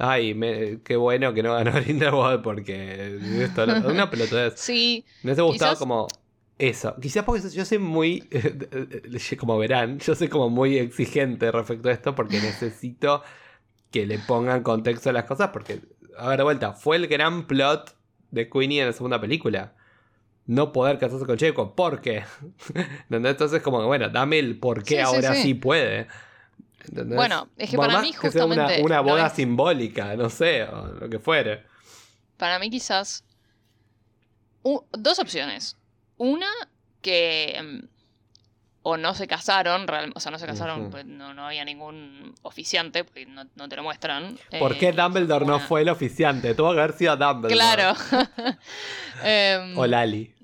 ay, 0.00 0.80
qué 0.84 0.96
bueno 0.96 1.32
que 1.34 1.42
no 1.42 1.54
ganó 1.54 1.72
Grindelwald 1.80 2.42
porque 2.42 3.18
esto, 3.40 3.64
una 3.64 4.10
pelotudez. 4.10 4.54
Sí. 4.56 5.04
Me 5.22 5.30
hubiese 5.30 5.42
gustado 5.42 5.76
como 5.76 6.08
eso, 6.58 6.94
quizás 7.00 7.24
porque 7.24 7.48
yo 7.48 7.64
soy 7.64 7.78
muy, 7.78 8.28
como 9.38 9.56
verán, 9.56 9.98
yo 9.98 10.14
soy 10.14 10.28
como 10.28 10.50
muy 10.50 10.76
exigente 10.78 11.50
respecto 11.50 11.88
a 11.88 11.92
esto 11.92 12.14
porque 12.14 12.38
necesito 12.40 13.22
que 13.90 14.06
le 14.06 14.18
pongan 14.18 14.62
contexto 14.62 15.10
a 15.10 15.12
las 15.12 15.24
cosas 15.24 15.50
porque, 15.52 15.80
a 16.18 16.28
ver, 16.28 16.38
de 16.38 16.44
vuelta, 16.44 16.72
fue 16.74 16.96
el 16.96 17.06
gran 17.06 17.46
plot 17.46 17.96
de 18.30 18.48
Queenie 18.48 18.80
en 18.80 18.88
la 18.88 18.92
segunda 18.92 19.20
película. 19.20 19.74
No 20.46 20.72
poder 20.72 20.98
casarse 20.98 21.26
con 21.26 21.36
Checo, 21.36 21.74
¿por 21.74 22.00
qué? 22.00 22.24
Entonces, 23.10 23.62
como 23.62 23.80
que, 23.80 23.86
bueno, 23.86 24.08
dame 24.08 24.38
el 24.38 24.58
por 24.58 24.82
qué 24.82 25.00
ahora 25.00 25.34
sí, 25.34 25.54
puede. 25.54 26.08
Bueno, 26.88 27.48
es 27.56 27.70
que 27.70 27.76
para 27.76 28.00
mí 28.00 28.12
justamente... 28.12 28.76
Que 28.76 28.82
una, 28.82 29.00
boda 29.00 29.30
simbólica, 29.30 30.16
no 30.16 30.30
sé, 30.30 30.64
o 30.64 30.86
lo 30.88 31.08
que 31.08 31.18
fuere. 31.18 31.64
Para 32.36 32.58
mí 32.58 32.70
quizás... 32.70 33.24
dos 34.92 35.18
opciones 35.18 35.76
una 36.20 36.50
que 37.00 37.54
em, 37.56 37.82
o 38.82 38.98
no 38.98 39.14
se 39.14 39.26
casaron, 39.26 39.86
o 40.14 40.20
sea, 40.20 40.30
no 40.30 40.38
se 40.38 40.46
casaron, 40.46 40.90
pues 40.90 41.06
no, 41.06 41.46
había 41.46 41.64
ningún 41.64 42.34
oficiante, 42.42 43.04
porque 43.04 43.26
no, 43.26 43.68
te 43.68 43.76
lo 43.76 43.82
muestran. 43.82 44.38
¿Por 44.58 44.76
qué 44.76 44.88
eh, 44.88 44.92
Dumbledore 44.92 45.46
no 45.46 45.60
fue 45.60 45.80
el 45.80 45.88
oficiante? 45.88 46.54
Tuvo 46.54 46.74
que 46.74 46.80
haber 46.80 46.92
sido 46.92 47.16
Dumbledore. 47.16 47.54
Claro. 47.54 47.94
Em, 49.24 49.76
o 49.76 49.86
Lali. 49.86 50.34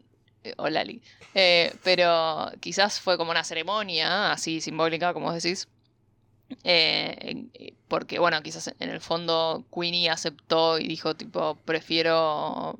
Eh, 0.44 0.54
o 0.56 0.68
Lali. 0.68 1.00
Eh, 1.34 1.74
pero 1.84 2.50
quizás 2.60 3.00
fue 3.00 3.18
como 3.18 3.30
una 3.30 3.44
ceremonia, 3.44 4.32
así 4.32 4.62
simbólica, 4.62 5.12
como 5.12 5.32
decís. 5.32 5.68
Porque, 7.88 8.18
bueno, 8.18 8.42
quizás 8.42 8.74
en 8.78 8.90
el 8.90 9.00
fondo 9.00 9.64
Queenie 9.74 10.10
aceptó 10.10 10.78
y 10.78 10.86
dijo, 10.86 11.14
tipo, 11.16 11.56
prefiero 11.64 12.78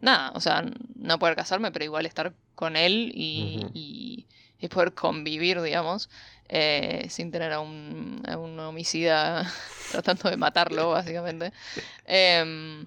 nada, 0.00 0.32
o 0.34 0.40
sea, 0.40 0.64
no 0.94 1.18
poder 1.18 1.36
casarme, 1.36 1.72
pero 1.72 1.84
igual 1.84 2.06
estar 2.06 2.34
con 2.54 2.76
él 2.76 3.12
y, 3.14 4.26
poder 4.70 4.94
convivir, 4.94 5.62
digamos, 5.62 6.10
eh, 6.48 7.06
sin 7.08 7.30
tener 7.30 7.52
a 7.52 7.60
un, 7.60 8.22
homicida 8.58 9.48
tratando 9.92 10.28
de 10.28 10.36
matarlo, 10.36 10.90
básicamente. 10.90 11.52
Em, 12.04 12.84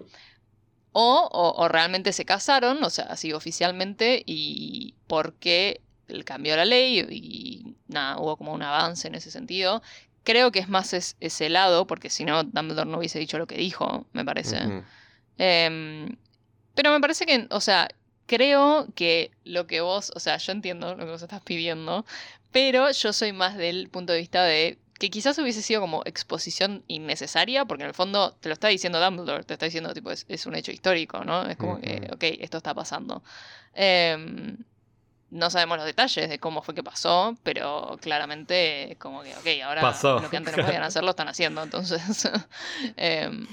o, 0.92 1.68
realmente 1.70 2.12
se 2.12 2.26
casaron, 2.26 2.84
o 2.84 2.90
sea, 2.90 3.06
así 3.06 3.32
oficialmente, 3.32 4.24
y 4.26 4.96
porque 5.08 5.82
cambió 6.26 6.56
la 6.56 6.66
ley 6.66 7.00
y 7.10 7.76
nada, 7.88 8.20
hubo 8.20 8.36
como 8.36 8.54
un 8.54 8.64
avance 8.64 9.08
en 9.08 9.16
ese 9.16 9.32
sentido. 9.32 9.82
Creo 10.24 10.52
que 10.52 10.60
es 10.60 10.70
más 10.70 10.94
ese 10.94 11.50
lado, 11.50 11.88
porque 11.88 12.10
si 12.10 12.26
no, 12.26 12.44
Dumbledore 12.44 12.90
no 12.90 12.98
hubiese 12.98 13.20
dicho 13.20 13.38
lo 13.38 13.48
que 13.48 13.58
dijo, 13.58 14.06
me 14.14 14.26
parece. 14.26 14.84
Pero 15.38 16.92
me 16.92 17.02
parece 17.02 17.26
que, 17.26 17.48
o 17.50 17.62
sea, 17.62 17.90
creo 18.26 18.88
que 18.96 19.32
lo 19.44 19.68
que 19.68 19.82
vos, 19.82 20.12
o 20.16 20.20
sea, 20.20 20.38
yo 20.38 20.52
entiendo 20.52 20.96
lo 20.96 21.06
que 21.06 21.12
vos 21.12 21.22
estás 21.22 21.42
pidiendo, 21.42 22.06
pero 22.52 22.92
yo 22.92 23.12
soy 23.12 23.34
más 23.34 23.58
del 23.58 23.90
punto 23.90 24.14
de 24.14 24.20
vista 24.20 24.44
de 24.44 24.78
que 25.00 25.10
quizás 25.10 25.38
hubiese 25.40 25.62
sido 25.62 25.82
como 25.82 26.04
exposición 26.06 26.84
innecesaria, 26.88 27.66
porque 27.66 27.84
en 27.84 27.90
el 27.90 27.96
fondo 27.96 28.34
te 28.34 28.50
lo 28.50 28.54
está 28.54 28.68
diciendo 28.68 29.04
Dumbledore, 29.04 29.44
te 29.46 29.54
está 29.54 29.66
diciendo, 29.66 29.94
tipo, 29.94 30.12
es, 30.12 30.46
un 30.46 30.56
hecho 30.56 30.72
histórico, 30.72 31.24
¿no? 31.24 31.48
Es 31.48 31.58
como 31.58 31.80
que, 31.80 32.08
ok, 32.14 32.24
esto 32.40 32.58
está 32.58 32.74
pasando. 32.74 33.24
Em, 33.74 34.58
no 35.32 35.50
sabemos 35.50 35.78
los 35.78 35.86
detalles 35.86 36.30
de 36.30 36.40
cómo 36.40 36.62
fue 36.62 36.76
que 36.76 36.84
pasó, 36.84 37.38
pero 37.44 37.98
claramente 38.02 38.98
como 39.00 39.22
que, 39.22 39.36
ok, 39.36 39.64
ahora 39.64 39.96
lo 40.04 40.30
que 40.30 40.38
antes 40.38 40.58
no 40.58 40.66
podían 40.66 40.84
hacer 40.84 41.04
lo 41.04 41.12
están 41.12 41.28
haciendo, 41.28 41.64
entonces... 41.64 42.30
Em, 42.98 43.48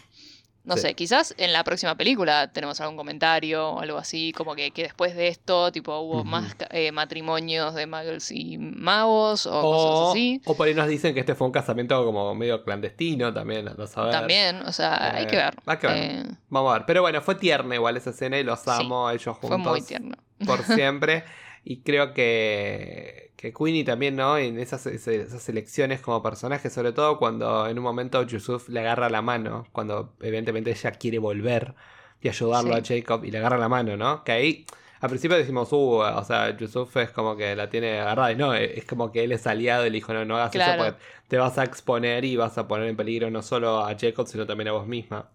no 0.67 0.77
sé, 0.77 0.95
quizás 0.95 1.33
en 1.39 1.53
la 1.53 1.63
próxima 1.63 1.95
película 1.95 2.49
tenemos 2.49 2.81
algún 2.81 2.97
comentario 2.97 3.71
o 3.71 3.81
algo 3.81 3.99
así, 3.99 4.33
como 4.33 4.57
que, 4.57 4.73
que 4.73 4.83
después 4.83 5.15
de 5.15 5.29
esto, 5.29 5.71
tipo, 5.71 5.97
hubo 6.01 6.25
más 6.25 6.57
eh, 6.71 6.91
matrimonios 6.91 7.73
de 7.75 7.87
muggles 7.87 8.33
y 8.33 8.59
magos 8.59 9.47
o, 9.47 9.63
cosas 9.63 10.11
así. 10.11 10.43
O 10.45 10.57
por 10.57 10.67
ahí 10.67 10.75
nos 10.75 10.89
dicen 10.89 11.15
que 11.15 11.21
este 11.21 11.37
fue 11.37 11.47
un 11.47 11.53
casamiento 11.53 12.05
como 12.05 12.35
medio 12.35 12.65
clandestino 12.65 13.33
también, 13.33 13.67
no 13.79 13.87
saber. 13.87 14.11
También, 14.11 14.63
o 14.63 14.73
sea, 14.73 15.15
hay 15.15 15.29
que 15.29 15.37
ver. 15.37 15.55
Hay 15.67 15.77
que 15.77 15.87
ver. 15.87 15.97
Eh, 15.97 16.25
Vamos 16.49 16.71
a 16.73 16.79
ver. 16.79 16.87
Pero 16.87 17.03
bueno, 17.03 17.21
fue 17.23 17.37
tierna 17.37 17.77
igual 17.77 17.97
esa 17.97 18.11
escena 18.11 18.37
y 18.37 18.43
los 18.43 18.67
amo 18.67 19.09
ellos 19.11 19.37
juntos. 19.37 19.49
Fue 19.49 19.59
muy 19.59 19.83
tierno. 19.83 20.17
Por 20.45 20.65
siempre. 20.65 21.25
y 21.67 21.83
creo 21.83 22.15
que 22.15 23.27
que 23.37 23.53
Queenie 23.53 23.85
también, 23.85 24.17
¿no? 24.17 24.39
En 24.39 24.59
esas, 24.59 24.87
esas 24.87 25.49
elecciones 25.49 26.01
como 26.01 26.23
personaje, 26.23 26.71
sobre 26.71 26.93
todo 26.93 27.19
cuando 27.19 27.67
en 27.67 27.77
un 27.79 27.85
momento 27.85 28.23
Yusuf 28.23 28.69
le 28.69 28.81
agarra 28.81 29.11
la 29.11 29.21
mano, 29.21 29.67
cuando 29.73 30.15
evidentemente 30.21 30.71
ella 30.71 30.93
quiere 30.93 31.19
volver 31.19 31.75
y 32.23 32.29
ayudarlo 32.29 32.75
a 32.75 32.83
Jacob 32.83 33.25
y 33.25 33.31
le 33.31 33.39
agarra 33.39 33.59
la 33.59 33.69
mano, 33.69 33.97
¿no? 33.97 34.25
Que 34.25 34.33
ahí 34.33 34.67
al 35.01 35.11
principio 35.11 35.37
decimos, 35.37 35.71
uh, 35.73 35.77
o 35.77 36.25
sea, 36.25 36.57
Yusuf 36.57 36.97
es 36.97 37.11
como 37.11 37.37
que 37.37 37.55
la 37.55 37.69
tiene 37.69 38.01
agarrada. 38.01 38.33
Y 38.33 38.37
no, 38.37 38.55
es 38.55 38.87
como 38.87 39.13
que 39.13 39.25
él 39.25 39.33
es 39.33 39.47
aliado 39.47 39.85
y 39.85 39.91
le 39.91 39.97
dijo, 39.97 40.15
no, 40.15 40.25
no 40.25 40.37
hagas 40.37 40.55
eso 40.55 40.79
porque 40.79 40.97
te 41.29 41.37
vas 41.37 41.59
a 41.59 41.65
exponer 41.65 42.25
y 42.25 42.37
vas 42.37 42.57
a 42.57 42.67
poner 42.67 42.89
en 42.89 42.97
peligro 42.97 43.31
no 43.31 43.43
solo 43.43 43.81
a 43.81 43.95
Jacob, 43.99 44.27
sino 44.27 44.47
también 44.47 44.69
a 44.69 44.73
vos 44.73 44.87
misma. 44.87 45.31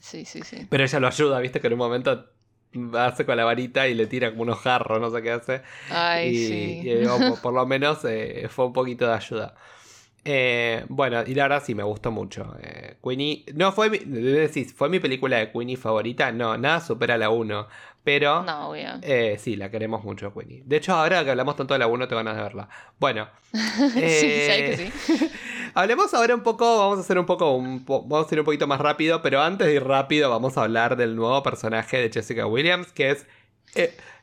Sí, 0.00 0.24
sí, 0.24 0.40
sí. 0.42 0.66
Pero 0.70 0.82
ella 0.82 0.98
lo 0.98 1.06
ayuda, 1.06 1.38
viste 1.40 1.60
que 1.60 1.66
en 1.66 1.74
un 1.74 1.78
momento 1.80 2.31
hace 2.98 3.26
con 3.26 3.36
la 3.36 3.44
varita 3.44 3.88
y 3.88 3.94
le 3.94 4.06
tira 4.06 4.30
como 4.30 4.42
unos 4.42 4.58
jarros, 4.58 5.00
no 5.00 5.10
sé 5.10 5.22
qué 5.22 5.30
hace. 5.30 5.62
Ay, 5.90 6.34
sí. 6.34 6.80
Y, 6.84 7.06
por, 7.42 7.52
lo 7.52 7.66
menos 7.66 8.04
eh, 8.04 8.46
fue 8.48 8.66
un 8.66 8.72
poquito 8.72 9.06
de 9.06 9.14
ayuda. 9.14 9.54
Eh, 10.24 10.84
bueno, 10.88 11.24
y 11.26 11.34
la 11.34 11.44
verdad 11.44 11.62
sí 11.64 11.74
me 11.74 11.82
gustó 11.82 12.10
mucho. 12.10 12.56
Eh, 12.62 12.96
Queenie. 13.02 13.44
No 13.54 13.72
fue 13.72 13.90
mi. 13.90 13.98
Decís, 13.98 14.72
¿fue 14.72 14.88
mi 14.88 15.00
película 15.00 15.38
de 15.38 15.50
Queenie 15.50 15.76
favorita? 15.76 16.30
No, 16.30 16.56
nada 16.56 16.80
supera 16.80 17.18
la 17.18 17.30
1. 17.30 17.66
Pero. 18.04 18.42
No, 18.42 18.74
eh, 18.74 19.36
sí, 19.38 19.56
la 19.56 19.70
queremos 19.70 20.02
mucho, 20.02 20.34
Queenie. 20.34 20.62
De 20.64 20.76
hecho, 20.76 20.92
ahora 20.94 21.22
que 21.24 21.30
hablamos 21.30 21.54
tanto 21.54 21.74
de 21.74 21.78
la 21.78 21.86
1, 21.86 22.08
te 22.08 22.14
ganas 22.14 22.36
de 22.36 22.42
verla. 22.42 22.68
Bueno. 22.98 23.28
sí, 23.52 24.00
que 24.00 24.92
sí. 24.92 25.30
hablemos 25.74 26.12
ahora 26.12 26.34
un 26.34 26.42
poco. 26.42 26.78
Vamos 26.78 26.98
a 26.98 27.00
hacer 27.02 27.18
un 27.18 27.26
poco. 27.26 27.60
vamos 27.60 28.30
a 28.30 28.34
ir 28.34 28.40
un 28.40 28.44
poquito 28.44 28.66
más 28.66 28.80
rápido. 28.80 29.22
Pero 29.22 29.40
antes 29.40 29.68
de 29.68 29.74
ir 29.74 29.84
rápido, 29.84 30.30
vamos 30.30 30.58
a 30.58 30.62
hablar 30.62 30.96
del 30.96 31.14
nuevo 31.14 31.42
personaje 31.42 31.98
de 31.98 32.10
Jessica 32.10 32.46
Williams, 32.46 32.90
que 32.92 33.10
es. 33.10 33.26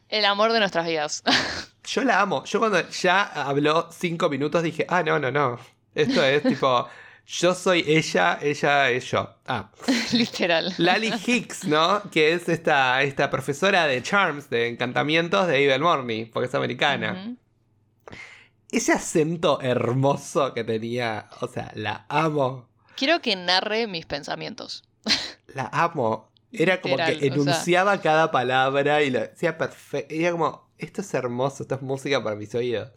El 0.09 0.25
amor 0.25 0.51
de 0.51 0.59
nuestras 0.59 0.85
vidas. 0.87 1.23
Yo 1.83 2.03
la 2.03 2.21
amo. 2.21 2.43
Yo 2.43 2.59
cuando 2.59 2.87
ya 2.89 3.23
habló 3.23 3.89
5 3.91 4.29
minutos 4.29 4.61
dije, 4.63 4.85
ah, 4.89 5.03
no, 5.03 5.19
no, 5.19 5.31
no. 5.31 5.59
Esto 5.95 6.23
es 6.23 6.43
tipo, 6.43 6.87
yo 7.29 7.53
soy 7.53 7.83
ella, 7.85 8.39
ella 8.41 8.89
es 8.89 9.11
yo. 9.11 9.35
Ah. 9.45 9.69
Literal. 10.13 10.73
Lali 10.79 11.13
Hicks, 11.27 11.65
¿no? 11.65 12.01
Que 12.09 12.33
es 12.33 12.49
esta, 12.49 13.03
esta 13.03 13.29
profesora 13.29 13.85
de 13.85 14.01
Charms, 14.01 14.49
de 14.49 14.67
encantamientos 14.67 15.47
de 15.47 15.63
Evil 15.63 15.81
Morning, 15.81 16.25
porque 16.33 16.47
es 16.47 16.55
americana. 16.55 17.35
Ese 18.71 18.93
acento 18.93 19.61
hermoso 19.61 20.55
que 20.55 20.63
tenía, 20.63 21.29
o 21.41 21.47
sea, 21.47 21.71
la 21.75 22.05
amo. 22.09 22.67
Quiero 22.95 23.21
que 23.21 23.35
narre 23.35 23.85
mis 23.85 24.07
pensamientos. 24.07 24.83
La 25.53 25.69
amo. 25.71 26.31
Era 26.51 26.81
como 26.81 26.97
que 26.97 27.27
enunciaba 27.27 28.01
cada 28.01 28.31
palabra 28.31 29.03
y 29.03 29.11
lo 29.11 29.19
decía 29.19 29.55
perfecto. 29.55 30.15
Era 30.15 30.31
como, 30.31 30.68
esto 30.79 31.01
es 31.01 31.13
hermoso, 31.13 31.63
esto 31.63 31.75
es 31.75 31.81
música 31.81 32.23
para 32.23 32.35
mis 32.35 32.53
oídos. 32.55 32.91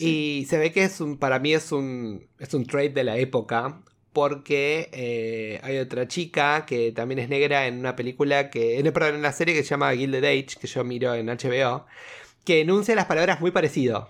Y 0.00 0.46
se 0.48 0.58
ve 0.58 0.72
que 0.72 0.84
es 0.84 1.00
un, 1.00 1.18
para 1.18 1.38
mí 1.38 1.52
es 1.52 1.72
un, 1.72 2.26
es 2.38 2.54
un 2.54 2.66
trade 2.66 2.90
de 2.90 3.04
la 3.04 3.16
época, 3.18 3.82
porque 4.12 4.90
eh, 4.92 5.60
hay 5.64 5.78
otra 5.78 6.06
chica 6.06 6.64
que 6.66 6.92
también 6.92 7.18
es 7.18 7.28
negra 7.28 7.66
en 7.66 7.80
una 7.80 7.96
película 7.96 8.48
que, 8.48 8.78
en, 8.78 8.86
en 8.86 9.14
una 9.16 9.32
serie 9.32 9.54
que 9.54 9.64
se 9.64 9.70
llama 9.70 9.92
Gilded 9.92 10.24
Age, 10.24 10.56
que 10.60 10.68
yo 10.68 10.84
miro 10.84 11.14
en 11.14 11.26
HBO, 11.26 11.84
que 12.44 12.60
enuncia 12.60 12.94
las 12.94 13.06
palabras 13.06 13.40
muy 13.40 13.50
parecido. 13.50 14.08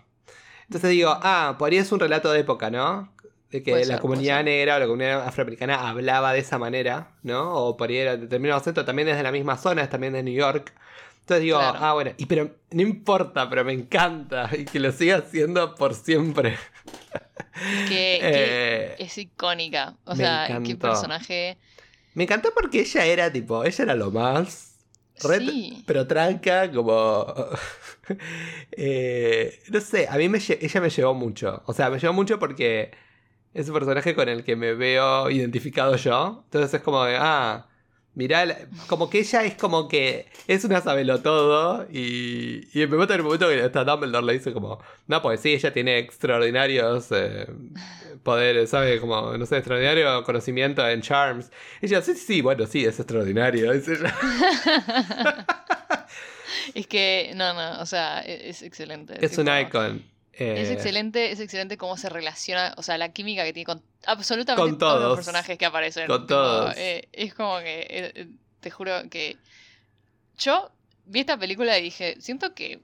Entonces 0.65 0.90
digo, 0.90 1.11
ah, 1.23 1.56
por 1.59 1.73
ahí 1.73 1.78
es 1.78 1.90
un 1.90 2.01
relato 2.01 2.31
de 2.32 2.40
época, 2.40 2.70
¿no? 2.70 3.12
De 3.51 3.62
que 3.62 3.85
la 3.86 3.98
comunidad 3.98 4.44
negra 4.44 4.77
o 4.77 4.78
la 4.81 4.86
comunidad 4.86 5.27
afroamericana 5.27 5.89
hablaba 5.89 6.32
de 6.32 6.40
esa 6.40 6.59
manera, 6.59 7.12
¿no? 7.23 7.55
O 7.55 7.77
por 7.77 7.89
ahí 7.89 7.98
era 7.98 8.16
determinado 8.16 8.61
acento, 8.61 8.85
también 8.85 9.09
es 9.09 9.16
de 9.16 9.23
la 9.23 9.32
misma 9.32 9.56
zona, 9.56 9.82
es 9.82 9.90
también 9.90 10.12
de 10.12 10.23
New 10.23 10.35
York. 10.35 10.74
Entonces 11.24 11.44
digo, 11.44 11.59
ah, 11.59 11.94
bueno, 11.94 12.10
y 12.18 12.26
pero 12.26 12.55
no 12.70 12.82
importa, 12.82 13.48
pero 13.48 13.64
me 13.64 13.72
encanta 13.72 14.51
y 14.52 14.66
que 14.66 14.78
lo 14.78 14.92
siga 14.92 15.16
haciendo 15.16 15.74
por 15.74 15.94
siempre. 15.94 16.59
Que, 17.88 18.18
eh, 18.20 18.96
es 18.98 19.16
icónica. 19.16 19.96
O 20.05 20.16
sea, 20.16 20.60
qué 20.64 20.74
personaje. 20.74 21.56
Me 22.14 22.24
encantó 22.24 22.51
porque 22.52 22.80
ella 22.80 23.05
era 23.06 23.32
tipo, 23.32 23.64
ella 23.64 23.84
era 23.84 23.94
lo 23.94 24.10
más. 24.10 24.76
sí. 25.14 25.84
Pero 25.86 26.06
tranca, 26.06 26.70
como. 26.70 27.26
Eh, 28.72 29.62
no 29.70 29.80
sé, 29.80 30.09
a 30.10 30.16
mí 30.18 30.28
me, 30.28 30.38
ella 30.38 30.80
me 30.80 30.90
llevó 30.90 31.14
mucho. 31.14 31.62
O 31.64 31.72
sea, 31.72 31.88
me 31.88 31.98
llevó 31.98 32.12
mucho 32.12 32.38
porque 32.38 32.90
es 33.55 33.68
un 33.68 33.74
personaje 33.74 34.14
con 34.14 34.28
el 34.28 34.44
que 34.44 34.56
me 34.56 34.74
veo 34.74 35.30
identificado 35.30 35.96
yo. 35.96 36.42
Entonces 36.44 36.74
es 36.74 36.82
como 36.82 37.05
de, 37.05 37.16
ah 37.18 37.68
Mirá, 38.15 38.69
como 38.86 39.11
que 39.11 39.19
ella 39.19 39.43
es 39.43 39.57
como 39.57 39.89
que 39.89 40.27
es 40.47 40.65
una 40.65 40.81
todo 41.20 41.85
y, 41.91 42.69
y 42.73 42.82
en 42.82 42.93
el 42.93 43.23
momento 43.23 43.49
que 43.49 43.65
está 43.65 43.82
Dumbledore 43.82 44.24
le 44.24 44.35
dice 44.35 44.53
como, 44.53 44.78
no, 45.09 45.20
pues 45.20 45.41
sí, 45.41 45.55
ella 45.55 45.73
tiene 45.73 45.99
extraordinarios 45.99 47.09
eh, 47.11 47.49
poderes, 48.23 48.70
¿sabe? 48.70 49.01
Como, 49.01 49.36
no 49.36 49.47
sé, 49.47 49.57
extraordinario 49.57 50.23
conocimiento 50.23 50.89
en 50.89 51.03
Charms. 51.03 51.51
Y 51.82 51.86
ella, 51.86 52.03
sí, 52.03 52.15
sí, 52.15 52.41
bueno, 52.41 52.66
sí, 52.66 52.85
es 52.85 53.01
extraordinario, 53.01 53.73
es 53.73 53.89
ella. 53.89 54.15
es 56.74 56.86
que, 56.86 57.32
no, 57.35 57.53
no, 57.53 57.81
o 57.81 57.86
sea, 57.86 58.23
e-, 58.23 58.49
es, 58.49 58.62
excelente. 58.62 59.15
Es 59.24 59.39
un 59.39 59.49
icon 59.49 60.14
es 60.39 60.69
eh, 60.69 60.73
excelente, 60.73 61.31
es 61.31 61.40
excelente 61.40 61.77
cómo 61.77 61.97
se 61.97 62.09
relaciona, 62.09 62.74
o 62.77 62.82
sea, 62.82 62.98
la 62.98 63.11
química 63.11 63.44
que 63.44 63.52
tiene 63.52 63.66
con 63.66 63.82
absolutamente 64.06 64.78
todos, 64.78 65.02
los 65.02 65.16
personajes 65.16 65.56
que 65.56 65.66
aparecen. 65.66 66.06
Con 66.06 66.27
todos. 66.27 66.74
Eh, 66.77 67.09
es 67.12 67.35
como 67.35 67.59
que, 67.59 67.86
eh, 67.89 68.28
te 68.61 68.70
juro 68.70 68.93
que 69.11 69.36
yo 70.39 70.70
vi 71.06 71.20
esta 71.20 71.36
película 71.36 71.78
y 71.78 71.82
dije, 71.82 72.16
siento 72.20 72.55
que, 72.55 72.81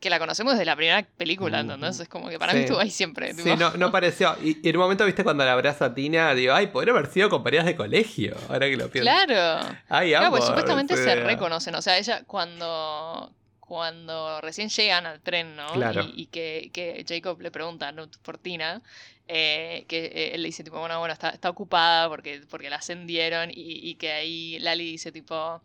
que 0.00 0.08
la 0.08 0.18
conocemos 0.18 0.54
desde 0.54 0.64
la 0.64 0.76
primera 0.76 1.06
película, 1.16 1.60
entonces 1.60 2.00
es 2.00 2.08
como 2.08 2.28
que 2.28 2.38
para 2.38 2.54
mí 2.54 2.60
estuvo 2.60 2.78
ahí 2.78 2.90
siempre. 2.90 3.34
Sí, 3.34 3.56
no, 3.58 3.72
no 3.72 3.92
pareció. 3.92 4.36
Y, 4.42 4.66
en 4.66 4.76
un 4.76 4.82
momento, 4.82 5.04
viste, 5.04 5.22
cuando 5.22 5.44
la 5.44 5.52
abraza 5.52 5.86
a 5.86 5.94
Tina, 5.94 6.34
digo, 6.34 6.54
ay, 6.54 6.68
podría 6.68 6.94
haber 6.94 7.10
sido 7.10 7.28
compañeras 7.28 7.66
de 7.66 7.76
colegio, 7.76 8.36
ahora 8.48 8.68
que 8.68 8.76
lo 8.76 8.90
pienso. 8.90 9.10
Claro. 9.10 9.76
Ay, 9.88 10.10
claro, 10.10 10.30
pues 10.30 10.44
supuestamente 10.44 10.96
se 10.96 11.14
reconocen, 11.16 11.74
o 11.74 11.82
sea, 11.82 11.98
ella 11.98 12.22
cuando 12.26 13.32
cuando 13.66 14.40
recién 14.40 14.68
llegan 14.68 15.06
al 15.06 15.20
tren, 15.20 15.56
¿no? 15.56 15.66
Y, 16.14 16.26
que, 16.26 17.04
Jacob 17.06 17.40
le 17.40 17.50
pregunta 17.50 17.92
¿no? 17.92 18.08
por 18.22 18.38
Tina, 18.38 18.80
eh, 19.28 19.84
que 19.88 20.06
eh, 20.06 20.34
él 20.34 20.42
le 20.42 20.48
dice 20.48 20.64
tipo, 20.64 20.78
bueno, 20.78 20.98
bueno, 20.98 21.12
está, 21.12 21.30
está 21.30 21.50
ocupada 21.50 22.08
porque, 22.08 22.42
porque 22.48 22.70
la 22.70 22.76
ascendieron 22.76 23.50
y, 23.50 23.90
y 23.90 23.94
que 23.96 24.12
ahí 24.12 24.58
Lali 24.60 24.92
dice 24.92 25.12
tipo... 25.12 25.60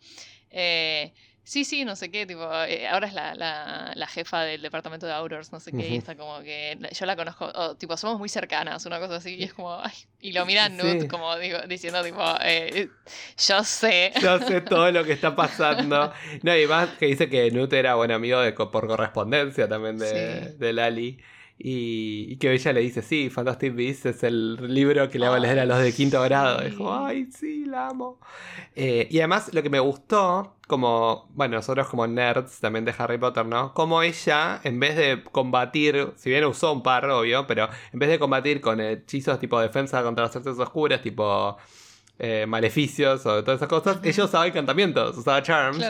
Eh, 0.50 1.12
sí, 1.44 1.64
sí, 1.64 1.84
no 1.84 1.96
sé 1.96 2.10
qué, 2.10 2.26
tipo, 2.26 2.48
eh, 2.64 2.86
ahora 2.88 3.06
es 3.06 3.14
la, 3.14 3.34
la, 3.34 3.92
la, 3.94 4.06
jefa 4.06 4.42
del 4.42 4.62
departamento 4.62 5.06
de 5.06 5.12
Outdoors, 5.12 5.52
no 5.52 5.60
sé 5.60 5.72
qué, 5.72 5.88
y 5.88 5.96
está 5.96 6.16
como 6.16 6.40
que, 6.40 6.78
yo 6.92 7.06
la 7.06 7.16
conozco, 7.16 7.76
tipo, 7.76 7.96
somos 7.96 8.18
muy 8.18 8.28
cercanas, 8.28 8.86
una 8.86 8.98
cosa 8.98 9.16
así, 9.16 9.34
y 9.34 9.44
es 9.44 9.54
como, 9.54 9.74
ay, 9.74 9.92
y 10.20 10.32
lo 10.32 10.46
mira 10.46 10.68
Nut 10.68 11.08
como 11.08 11.36
digo, 11.36 11.58
diciendo, 11.68 12.02
tipo, 12.02 12.22
eh, 12.42 12.88
yo 13.48 13.64
sé. 13.64 14.12
Yo 14.20 14.38
sé 14.38 14.60
todo 14.60 14.90
lo 14.92 15.04
que 15.04 15.12
está 15.12 15.34
pasando. 15.34 16.12
No, 16.42 16.56
y 16.56 16.66
más 16.66 16.88
que 16.90 17.06
dice 17.06 17.28
que 17.28 17.50
Nut 17.50 17.72
era 17.72 17.94
buen 17.94 18.10
amigo 18.10 18.40
de, 18.40 18.52
por 18.52 18.86
correspondencia 18.86 19.68
también 19.68 19.98
de, 19.98 20.54
de 20.56 20.72
Lali. 20.72 21.18
Y, 21.64 22.36
que 22.38 22.52
ella 22.52 22.72
le 22.72 22.80
dice, 22.80 23.02
sí, 23.02 23.30
Fantastic 23.30 23.72
Beasts 23.72 24.06
es 24.06 24.24
el 24.24 24.74
libro 24.74 25.08
que 25.08 25.20
le 25.20 25.28
va 25.28 25.36
a 25.36 25.38
leer 25.38 25.60
a 25.60 25.64
los 25.64 25.78
de 25.78 25.92
quinto 25.92 26.20
grado. 26.20 26.60
Dijo, 26.60 26.92
ay, 26.92 27.28
sí, 27.30 27.66
la 27.66 27.86
amo. 27.86 28.18
Eh, 28.74 29.06
y 29.08 29.18
además 29.20 29.54
lo 29.54 29.62
que 29.62 29.70
me 29.70 29.78
gustó, 29.78 30.56
como, 30.66 31.28
bueno, 31.34 31.54
nosotros 31.54 31.86
como 31.86 32.04
nerds 32.08 32.58
también 32.58 32.84
de 32.84 32.92
Harry 32.98 33.16
Potter, 33.16 33.46
¿no? 33.46 33.72
Como 33.74 34.02
ella, 34.02 34.60
en 34.64 34.80
vez 34.80 34.96
de 34.96 35.22
combatir, 35.22 36.14
si 36.16 36.30
bien 36.30 36.44
usó 36.46 36.72
un 36.72 36.82
par, 36.82 37.08
obvio, 37.08 37.46
pero 37.46 37.68
en 37.92 37.98
vez 38.00 38.08
de 38.08 38.18
combatir 38.18 38.60
con 38.60 38.80
hechizos 38.80 39.38
tipo 39.38 39.60
defensa 39.60 40.02
contra 40.02 40.24
las 40.24 40.34
artes 40.34 40.58
oscuras, 40.58 41.00
tipo... 41.00 41.56
Eh, 42.18 42.46
maleficios 42.46 43.26
o 43.26 43.42
todas 43.42 43.58
esas 43.58 43.68
cosas, 43.68 43.98
ella 44.04 44.24
usaba 44.26 44.46
encantamientos, 44.46 45.16
usaba 45.16 45.42
charms 45.42 45.84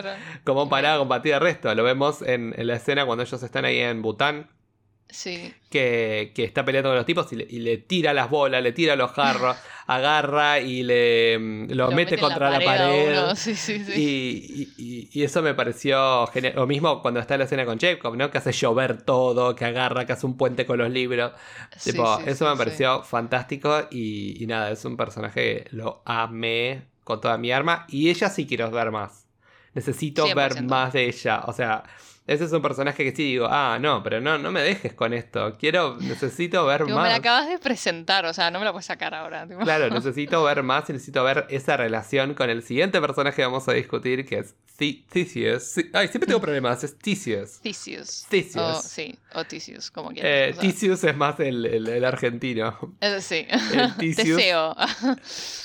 como 0.45 0.67
para 0.67 0.97
combatir 0.97 1.35
el 1.35 1.41
resto. 1.41 1.75
Lo 1.75 1.83
vemos 1.83 2.23
en, 2.23 2.55
en, 2.57 2.69
la 2.69 2.77
escena 2.77 3.05
cuando 3.05 3.25
ellos 3.25 3.43
están 3.43 3.67
ahí 3.67 3.81
en 3.81 4.01
Bután, 4.01 4.49
que, 5.71 6.33
está 6.37 6.65
peleando 6.65 6.91
con 6.91 6.97
los 6.97 7.07
tipos 7.07 7.33
y 7.33 7.37
le, 7.37 7.77
tira 7.79 8.13
las 8.13 8.31
bolas, 8.31 8.63
le 8.63 8.73
tira 8.73 8.97
los 8.97 9.11
jarros, 9.13 9.57
agarra 9.87 10.61
y 10.61 10.83
le 10.83 11.39
mm, 11.39 11.71
lo, 11.73 11.91
mete, 11.91 12.19
contra 12.19 12.51
la 12.51 12.61
pared. 12.61 13.35
y, 13.97 15.23
eso 15.23 15.43
me 15.43 15.55
pareció 15.55 16.27
genial. 16.29 16.55
Lo 16.57 16.67
mismo 16.67 17.03
cuando 17.03 17.21
está 17.21 17.35
en 17.35 17.41
la 17.41 17.45
escena 17.45 17.65
con 17.65 17.79
Jacob, 17.79 18.17
¿no? 18.17 18.31
Que 18.31 18.39
hace 18.39 18.53
llover 18.53 19.03
todo, 19.03 19.55
que 19.55 19.65
agarra, 19.65 20.07
que 20.07 20.13
hace 20.13 20.27
un 20.27 20.37
puente 20.37 20.67
con 20.67 20.79
los 20.79 20.91
libros. 20.91 21.33
eso 21.85 22.51
me 22.51 22.57
pareció 22.57 23.03
fantástico 23.03 23.89
y, 23.91 24.45
nada, 24.47 24.71
es 24.71 24.85
un 24.85 24.97
personaje 24.97 25.33
que 25.33 25.69
lo 25.71 26.03
amé 26.05 26.83
con 27.05 27.21
toda 27.21 27.37
mi 27.39 27.51
arma 27.51 27.87
y 27.89 28.11
ella 28.11 28.29
sí 28.29 28.47
quiero 28.47 28.71
ver 28.71 28.91
más. 28.91 29.27
Necesito 29.75 30.27
ver 30.35 30.63
más 30.63 30.93
de 30.93 31.07
ella. 31.07 31.43
O 31.47 31.53
sea, 31.53 31.83
ese 32.25 32.45
es 32.45 32.53
un 32.53 32.63
personaje 32.63 33.03
que 33.03 33.17
sí 33.17 33.25
digo, 33.25 33.49
ah, 33.51 33.79
no, 33.81 34.03
pero 34.05 34.21
no, 34.21 34.39
no 34.39 34.53
me 34.53 34.63
dejes 34.63 34.95
con 34.95 35.13
esto. 35.13 35.57
Quiero, 35.59 35.97
necesito 35.99 36.65
ver 36.65 36.85
más. 36.85 37.03
Me 37.03 37.09
la 37.09 37.17
acabas 37.17 37.49
de 37.49 37.59
presentar, 37.59 38.25
o 38.27 38.33
sea, 38.33 38.53
no 38.53 38.61
me 38.61 38.65
la 38.65 38.71
puedes 38.71 38.87
sacar 38.87 39.13
ahora. 39.13 39.47
Claro, 39.63 39.91
necesito 39.95 40.43
ver 40.45 40.63
más 40.63 40.89
y 40.89 40.93
necesito 40.93 41.25
ver 41.25 41.47
esa 41.51 41.77
relación 41.77 42.35
con 42.35 42.49
el 42.49 42.63
siguiente 42.63 43.01
personaje 43.01 43.37
que 43.37 43.43
vamos 43.43 43.67
a 43.69 43.73
discutir, 43.73 44.25
que 44.25 44.39
es 44.39 44.55
Theseus. 44.77 45.75
Ay, 45.93 46.07
siempre 46.09 46.27
tengo 46.27 46.41
problemas, 46.41 46.85
es 46.85 46.97
Theseus. 46.97 47.59
Theseus. 47.61 48.27
Theseus. 48.29 48.83
sí, 48.83 49.19
o 49.35 49.45
Theseus, 49.45 49.91
como 49.91 50.11
quieras. 50.11 50.57
Eh, 50.57 50.61
Theseus 50.61 51.03
es 51.03 51.17
más 51.17 51.41
el, 51.41 51.67
el, 51.67 52.05
argentino. 52.05 52.79
sí. 53.21 53.49
El 53.75 53.97
Theseus. 53.99 54.77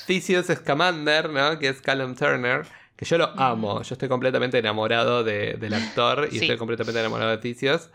Theseus 0.08 0.50
es 0.50 0.60
Commander, 0.62 1.30
¿no? 1.30 1.60
Que 1.60 1.70
es 1.70 1.82
Callum 1.82 2.16
Turner 2.16 2.66
que 2.98 3.06
yo 3.06 3.18
lo 3.18 3.40
amo, 3.40 3.84
yo 3.84 3.94
estoy 3.94 4.10
completamente 4.10 4.57
enamorado 4.57 5.24
del 5.24 5.74
actor 5.74 6.28
y 6.32 6.40
estoy 6.40 6.57
completamente 6.57 6.99
enamorado 6.99 7.32
de 7.32 7.38
Ticios. 7.38 7.90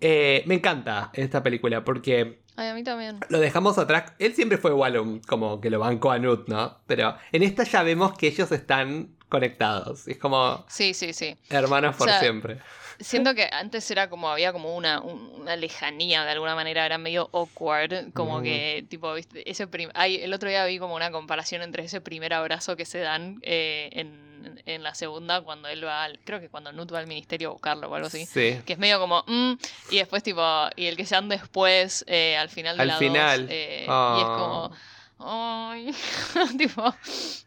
Eh, 0.00 0.42
me 0.46 0.56
encanta 0.56 1.10
esta 1.14 1.42
película 1.42 1.84
porque... 1.84 2.40
Ay, 2.56 2.68
a 2.68 2.74
mí 2.74 2.82
también. 2.82 3.20
Lo 3.28 3.38
dejamos 3.38 3.78
atrás. 3.78 4.12
Él 4.18 4.34
siempre 4.34 4.58
fue 4.58 4.72
igual 4.72 5.20
como 5.26 5.60
que 5.60 5.70
lo 5.70 5.78
bancó 5.78 6.10
a 6.10 6.18
Nut, 6.18 6.48
¿no? 6.48 6.78
Pero 6.86 7.14
en 7.32 7.42
esta 7.42 7.62
ya 7.64 7.82
vemos 7.82 8.16
que 8.18 8.26
ellos 8.26 8.50
están 8.50 9.14
conectados. 9.28 10.08
Es 10.08 10.18
como... 10.18 10.64
Sí, 10.68 10.92
sí, 10.94 11.12
sí. 11.12 11.36
Hermanos 11.48 11.96
por 11.96 12.10
siempre. 12.10 12.58
Siento 13.00 13.34
que 13.34 13.48
antes 13.50 13.90
era 13.90 14.10
como, 14.10 14.28
había 14.28 14.52
como 14.52 14.76
una, 14.76 15.00
una 15.00 15.56
lejanía 15.56 16.24
de 16.24 16.32
alguna 16.32 16.54
manera, 16.54 16.84
era 16.84 16.98
medio 16.98 17.30
awkward, 17.32 18.12
como 18.12 18.42
que, 18.42 18.84
tipo, 18.88 19.12
¿viste? 19.14 19.48
Ese 19.50 19.66
el 19.96 20.34
otro 20.34 20.48
día 20.48 20.64
vi 20.66 20.78
como 20.78 20.94
una 20.94 21.10
comparación 21.10 21.62
entre 21.62 21.84
ese 21.84 22.00
primer 22.00 22.34
abrazo 22.34 22.76
que 22.76 22.84
se 22.84 22.98
dan 22.98 23.38
eh, 23.42 23.88
en, 23.92 24.62
en, 24.66 24.82
la 24.82 24.94
segunda, 24.94 25.40
cuando 25.40 25.68
él 25.68 25.84
va, 25.84 26.04
al, 26.04 26.18
creo 26.20 26.40
que 26.40 26.48
cuando 26.48 26.72
Nut 26.72 26.92
va 26.92 26.98
al 26.98 27.06
ministerio 27.06 27.48
a 27.48 27.52
buscarlo 27.52 27.88
o 27.88 27.94
algo 27.94 28.08
así, 28.08 28.26
que 28.32 28.64
es 28.66 28.78
medio 28.78 29.00
como, 29.00 29.24
mm", 29.26 29.54
y 29.90 29.96
después 29.96 30.22
tipo, 30.22 30.42
y 30.76 30.86
el 30.86 30.96
que 30.96 31.06
se 31.06 31.14
dan 31.14 31.28
después, 31.28 32.04
eh, 32.06 32.36
al 32.36 32.50
final 32.50 32.76
de 32.76 32.82
al 32.82 32.88
la 32.88 32.96
final. 32.96 33.46
Eh, 33.50 33.80
y 33.80 34.20
es 34.20 34.26
como 34.26 34.70
ah. 34.72 34.76
Ay, 35.22 35.94
tipo, 36.58 36.82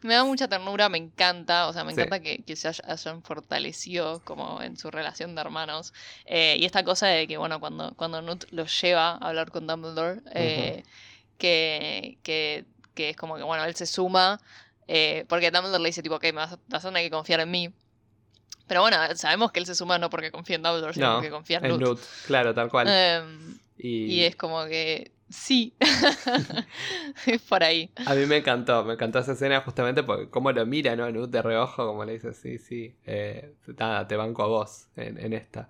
me 0.02 0.14
da 0.14 0.24
mucha 0.24 0.46
ternura, 0.46 0.88
me 0.88 0.98
encanta, 0.98 1.66
o 1.66 1.72
sea, 1.72 1.82
me 1.82 1.92
encanta 1.92 2.20
que, 2.20 2.42
se 2.54 2.68
hayan 2.68 3.22
fortalecido 3.22 4.22
como 4.24 4.62
en 4.62 4.76
su 4.76 4.90
relación 4.90 5.34
de 5.34 5.40
hermanos. 5.40 5.92
Eh, 6.24 6.56
y 6.58 6.64
esta 6.66 6.84
cosa 6.84 7.08
de 7.08 7.26
que, 7.26 7.36
bueno, 7.36 7.58
cuando, 7.58 7.92
cuando 7.96 8.22
Nut 8.22 8.44
los 8.52 8.80
lleva 8.80 9.12
a 9.12 9.16
hablar 9.16 9.50
con 9.50 9.66
Dumbledore, 9.66 10.20
eh, 10.32 10.84
que, 11.36 12.18
que, 12.22 12.64
que, 12.94 13.10
es 13.10 13.16
como 13.16 13.36
que, 13.36 13.42
bueno, 13.42 13.64
él 13.64 13.74
se 13.74 13.86
suma, 13.86 14.40
eh, 14.86 15.24
porque 15.28 15.50
Dumbledore 15.50 15.82
le 15.82 15.88
dice, 15.88 16.02
tipo, 16.02 16.14
ok, 16.14 16.24
me 16.26 16.32
vas, 16.32 16.52
a 16.52 16.80
tener 16.80 17.02
que 17.02 17.10
confiar 17.10 17.40
en 17.40 17.50
mí. 17.50 17.72
Pero 18.68 18.82
bueno, 18.82 18.96
sabemos 19.16 19.50
que 19.50 19.58
él 19.58 19.66
se 19.66 19.74
suma 19.74 19.98
no 19.98 20.10
porque 20.10 20.30
confía 20.30 20.56
en 20.56 20.62
Dumbledore, 20.62 20.94
sino 20.94 21.14
porque 21.14 21.30
confía 21.30 21.58
en 21.58 21.76
Nut. 21.76 22.00
Claro, 22.26 22.54
tal 22.54 22.70
cual. 22.70 22.86
Em, 22.88 23.58
y 23.76 24.22
es 24.22 24.36
como 24.36 24.64
que 24.66 25.13
Sí, 25.36 25.74
es 27.26 27.42
por 27.48 27.64
ahí. 27.64 27.90
A 28.06 28.14
mí 28.14 28.24
me 28.24 28.36
encantó, 28.36 28.84
me 28.84 28.94
encantó 28.94 29.18
esa 29.18 29.32
escena 29.32 29.60
justamente 29.62 30.04
porque 30.04 30.30
cómo 30.30 30.52
lo 30.52 30.64
mira, 30.64 30.94
¿no? 30.94 31.10
Nut 31.10 31.30
de 31.30 31.42
reojo, 31.42 31.88
como 31.88 32.04
le 32.04 32.12
dice, 32.14 32.32
sí, 32.32 32.56
sí, 32.58 32.94
eh, 33.04 33.52
nada, 33.76 34.06
te 34.06 34.16
banco 34.16 34.44
a 34.44 34.46
vos 34.46 34.88
en, 34.96 35.18
en 35.18 35.32
esta. 35.32 35.68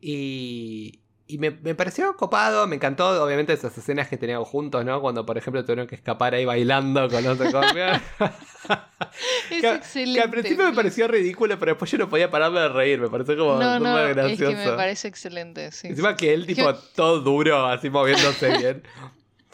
Y, 0.00 1.00
y 1.34 1.38
me, 1.38 1.74
pareció 1.74 2.16
copado, 2.16 2.66
me 2.66 2.76
encantó, 2.76 3.22
obviamente, 3.22 3.52
esas 3.52 3.76
escenas 3.76 4.08
que 4.08 4.16
tenían 4.16 4.44
juntos, 4.44 4.84
¿no? 4.84 5.00
Cuando, 5.00 5.24
por 5.24 5.38
ejemplo, 5.38 5.64
tuvieron 5.64 5.86
que 5.86 5.94
escapar 5.94 6.34
ahí 6.34 6.44
bailando 6.44 7.08
con 7.08 7.26
otro 7.26 7.46
es 9.50 9.60
que, 9.60 9.74
excelente. 9.74 10.18
Que 10.18 10.24
al 10.24 10.30
principio 10.30 10.64
me 10.64 10.72
pareció 10.72 11.08
ridículo, 11.08 11.58
pero 11.58 11.72
después 11.72 11.90
yo 11.90 11.98
no 11.98 12.08
podía 12.08 12.30
pararme 12.30 12.60
de 12.60 12.68
reír, 12.68 13.00
me 13.00 13.08
pareció 13.08 13.36
como 13.36 13.56
no, 13.56 13.78
no, 13.78 13.94
gracioso. 14.08 14.52
Es 14.52 14.58
que 14.58 14.70
me 14.70 14.76
parece 14.76 15.08
excelente, 15.08 15.70
sí. 15.72 15.88
Encima 15.88 16.16
que 16.16 16.34
él, 16.34 16.46
tipo, 16.46 16.72
todo 16.94 17.20
duro, 17.20 17.66
así 17.66 17.90
moviéndose 17.90 18.58
bien. 18.58 18.82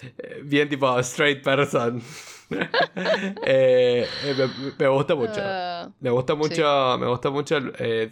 Eh, 0.03 0.41
bien, 0.43 0.69
tipo, 0.69 0.99
straight 1.01 1.43
person. 1.43 2.03
Eh, 3.45 4.07
eh, 4.25 4.49
me, 4.79 4.89
gusta 4.89 5.15
mucho. 5.15 5.39
Ah, 5.39 5.91
me 6.01 6.11
gusta 6.11 6.35
mucho, 6.35 6.99
me 6.99 7.09
gusta 7.09 7.31
mucho 7.31 7.59
eh, 7.79 8.11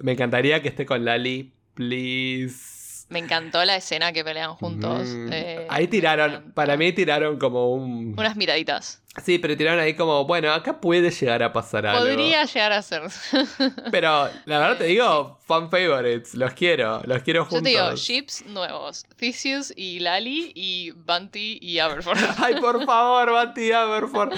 Me 0.00 0.12
encantaría 0.12 0.62
que 0.62 0.68
esté 0.68 0.86
con 0.86 1.04
Lali, 1.04 1.52
please. 1.74 2.73
Me 3.08 3.18
encantó 3.18 3.64
la 3.64 3.76
escena 3.76 4.12
que 4.12 4.24
pelean 4.24 4.54
juntos. 4.54 5.08
Mm. 5.08 5.32
Eh, 5.32 5.66
ahí 5.68 5.86
tiraron, 5.88 6.52
para 6.54 6.76
mí 6.76 6.92
tiraron 6.92 7.38
como 7.38 7.72
un... 7.72 8.14
Unas 8.18 8.36
miraditas. 8.36 9.02
Sí, 9.22 9.38
pero 9.38 9.56
tiraron 9.56 9.78
ahí 9.78 9.94
como, 9.94 10.24
bueno, 10.24 10.52
acá 10.52 10.80
puede 10.80 11.10
llegar 11.10 11.42
a 11.44 11.52
pasar 11.52 11.86
algo. 11.86 12.04
Podría 12.04 12.44
llegar 12.44 12.72
a 12.72 12.82
ser. 12.82 13.02
pero 13.92 14.28
la 14.44 14.58
verdad 14.58 14.78
te 14.78 14.84
digo, 14.84 15.38
fan 15.44 15.70
favorites, 15.70 16.34
los 16.34 16.52
quiero, 16.54 17.00
los 17.04 17.22
quiero 17.22 17.44
juntos. 17.44 17.58
Yo 17.58 17.62
te 17.62 17.68
digo, 17.70 17.94
ships 17.94 18.44
nuevos, 18.46 19.06
Theseus 19.16 19.72
y 19.76 20.00
Lali 20.00 20.50
y 20.56 20.90
Bunty 20.90 21.58
y 21.62 21.78
Aberford. 21.78 22.18
Ay, 22.38 22.56
por 22.56 22.84
favor, 22.84 23.30
Bunty 23.30 23.68
y 23.68 23.72
Aberford. 23.72 24.32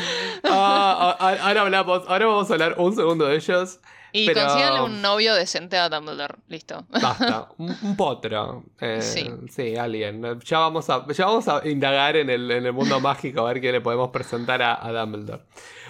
Ah, 0.44 1.38
ahora 1.40 1.62
hablamos, 1.62 2.02
ahora 2.06 2.26
vamos 2.26 2.50
a 2.50 2.52
hablar 2.52 2.74
un 2.76 2.94
segundo 2.94 3.26
de 3.26 3.36
ellos. 3.36 3.80
Y 4.12 4.26
Pero... 4.26 4.84
un 4.84 5.02
novio 5.02 5.34
decente 5.34 5.76
a 5.76 5.88
Dumbledore. 5.88 6.36
Listo. 6.48 6.86
Basta. 6.88 7.48
Un, 7.58 7.96
potro. 7.96 8.64
Eh, 8.80 9.02
sí. 9.02 9.28
Sí, 9.50 9.76
alguien. 9.76 10.22
Ya 10.40 10.58
vamos 10.58 10.88
a, 10.90 11.06
ya 11.12 11.26
vamos 11.26 11.48
a 11.48 11.66
indagar 11.68 12.16
en 12.16 12.30
el, 12.30 12.50
en 12.50 12.66
el 12.66 12.72
mundo 12.72 13.00
mágico 13.00 13.40
a 13.40 13.52
ver 13.52 13.60
qué 13.60 13.72
le 13.72 13.80
podemos 13.80 14.10
presentar 14.10 14.62
a, 14.62 14.92
Dumbledore. 14.92 15.42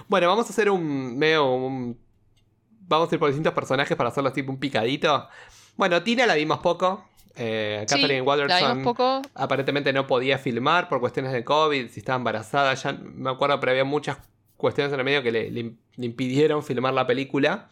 Bueno, 0.09 0.29
vamos 0.29 0.47
a 0.47 0.51
hacer 0.51 0.71
un 0.71 1.17
medio. 1.19 1.53
Un, 1.53 1.99
vamos 2.81 3.11
a 3.11 3.15
ir 3.15 3.19
por 3.19 3.29
distintos 3.29 3.53
personajes 3.53 3.97
para 3.97 4.09
hacerlo 4.09 4.33
tipo 4.33 4.51
un 4.51 4.59
picadito. 4.59 5.29
Bueno, 5.77 6.03
Tina 6.03 6.27
la 6.27 6.35
vimos 6.35 6.59
poco. 6.59 7.05
Eh, 7.39 7.85
Catherine 7.87 8.23
Watterson 8.23 8.83
poco. 8.83 9.21
aparentemente 9.35 9.93
no 9.93 10.07
podía 10.07 10.39
filmar 10.39 10.89
por 10.89 11.01
cuestiones 11.01 11.33
de 11.33 11.45
COVID, 11.45 11.91
si 11.91 12.01
estaba 12.01 12.17
embarazada, 12.17 12.73
ya 12.73 12.93
me 12.95 13.29
acuerdo, 13.29 13.61
pero 13.61 13.73
había 13.73 13.85
muchas 13.85 14.17
cuestiones 14.57 14.91
en 14.95 15.01
el 15.01 15.05
medio 15.05 15.23
que 15.23 15.31
le, 15.31 15.51
le 15.51 15.77
impidieron 15.99 16.63
filmar 16.63 16.95
la 16.95 17.07
película. 17.07 17.69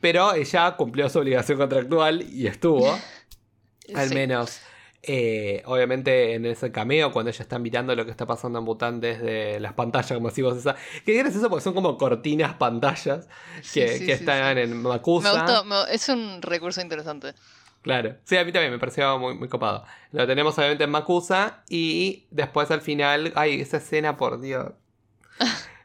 Pero 0.00 0.34
ella 0.34 0.76
cumplió 0.76 1.08
su 1.08 1.18
obligación 1.18 1.58
contractual 1.58 2.22
y 2.22 2.46
estuvo. 2.46 2.98
al 3.94 4.14
menos. 4.14 4.60
Eh, 5.02 5.62
obviamente 5.64 6.34
en 6.34 6.44
ese 6.44 6.70
cameo, 6.70 7.10
cuando 7.10 7.30
ella 7.30 7.42
está 7.42 7.58
mirando 7.58 7.94
lo 7.94 8.04
que 8.04 8.10
está 8.10 8.26
pasando 8.26 8.58
en 8.58 8.66
Bután 8.66 9.00
desde 9.00 9.58
las 9.58 9.72
pantallas, 9.72 10.12
como 10.12 10.28
decimos 10.28 10.58
esa. 10.58 10.76
Que 11.06 11.18
es 11.18 11.34
eso 11.34 11.48
porque 11.48 11.64
son 11.64 11.72
como 11.74 11.96
cortinas 11.96 12.54
pantallas 12.54 13.26
que, 13.72 14.12
están 14.12 14.58
en 14.58 14.82
Makusa. 14.82 15.32
Me 15.32 15.40
gustó, 15.40 15.86
es 15.86 16.08
un 16.10 16.42
recurso 16.42 16.82
interesante. 16.82 17.34
Claro, 17.82 18.16
sí, 18.24 18.36
a 18.36 18.44
mí 18.44 18.52
también 18.52 18.72
me 18.72 18.78
pareció 18.78 19.18
muy, 19.18 19.34
muy 19.34 19.48
copado. 19.48 19.84
Lo 20.12 20.26
tenemos 20.26 20.58
obviamente 20.58 20.84
en 20.84 20.90
Makusa 20.90 21.64
y 21.66 22.26
después 22.30 22.70
al 22.70 22.82
final, 22.82 23.32
ay, 23.36 23.62
esa 23.62 23.78
escena, 23.78 24.18
por 24.18 24.38
Dios. 24.38 24.72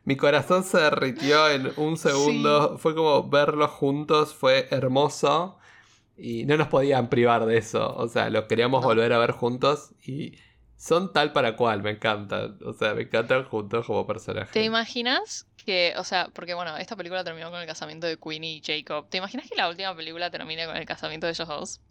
Mi 0.06 0.15
corazón 0.15 0.64
se 0.64 0.77
derritió 0.77 1.49
en 1.49 1.73
un 1.77 1.98
segundo. 1.98 2.77
Fue 2.77 2.95
como 2.95 3.27
verlos 3.27 3.72
juntos, 3.72 4.34
fue 4.34 4.68
hermoso. 4.72 5.57
Y 6.18 6.45
no 6.45 6.56
nos 6.57 6.68
podían 6.68 7.10
privar 7.10 7.45
de 7.45 7.57
eso. 7.57 7.94
O 7.95 8.07
sea, 8.07 8.30
los 8.30 8.45
queríamos 8.45 8.84
volver 8.84 9.11
a 9.14 9.18
ver 9.18 9.32
juntos. 9.32 9.91
Y 10.06 10.38
son 10.77 11.11
tal 11.11 11.34
para 11.34 11.56
cual, 11.56 11.82
me 11.82 11.91
encantan. 11.91 12.60
O 12.64 12.73
sea, 12.73 12.94
me 12.94 13.02
encantan 13.03 13.45
juntos 13.45 13.86
como 13.88 14.06
personajes. 14.06 14.52
¿Te 14.52 14.64
imaginas 14.64 15.48
que, 15.65 15.94
o 15.98 16.03
sea, 16.03 16.30
porque 16.32 16.53
bueno, 16.53 16.77
esta 16.77 16.95
película 16.95 17.23
terminó 17.23 17.49
con 17.49 17.60
el 17.60 17.68
casamiento 17.68 18.07
de 18.07 18.18
Queenie 18.18 18.57
y 18.57 18.61
Jacob. 18.64 19.10
¿Te 19.10 19.18
imaginas 19.18 19.49
que 19.49 19.56
la 19.56 19.68
última 19.68 19.95
película 19.95 20.30
termine 20.30 20.65
con 20.65 20.77
el 20.77 20.86
casamiento 20.86 21.26
de 21.26 21.34
ellos 21.34 21.48
dos? 21.48 21.82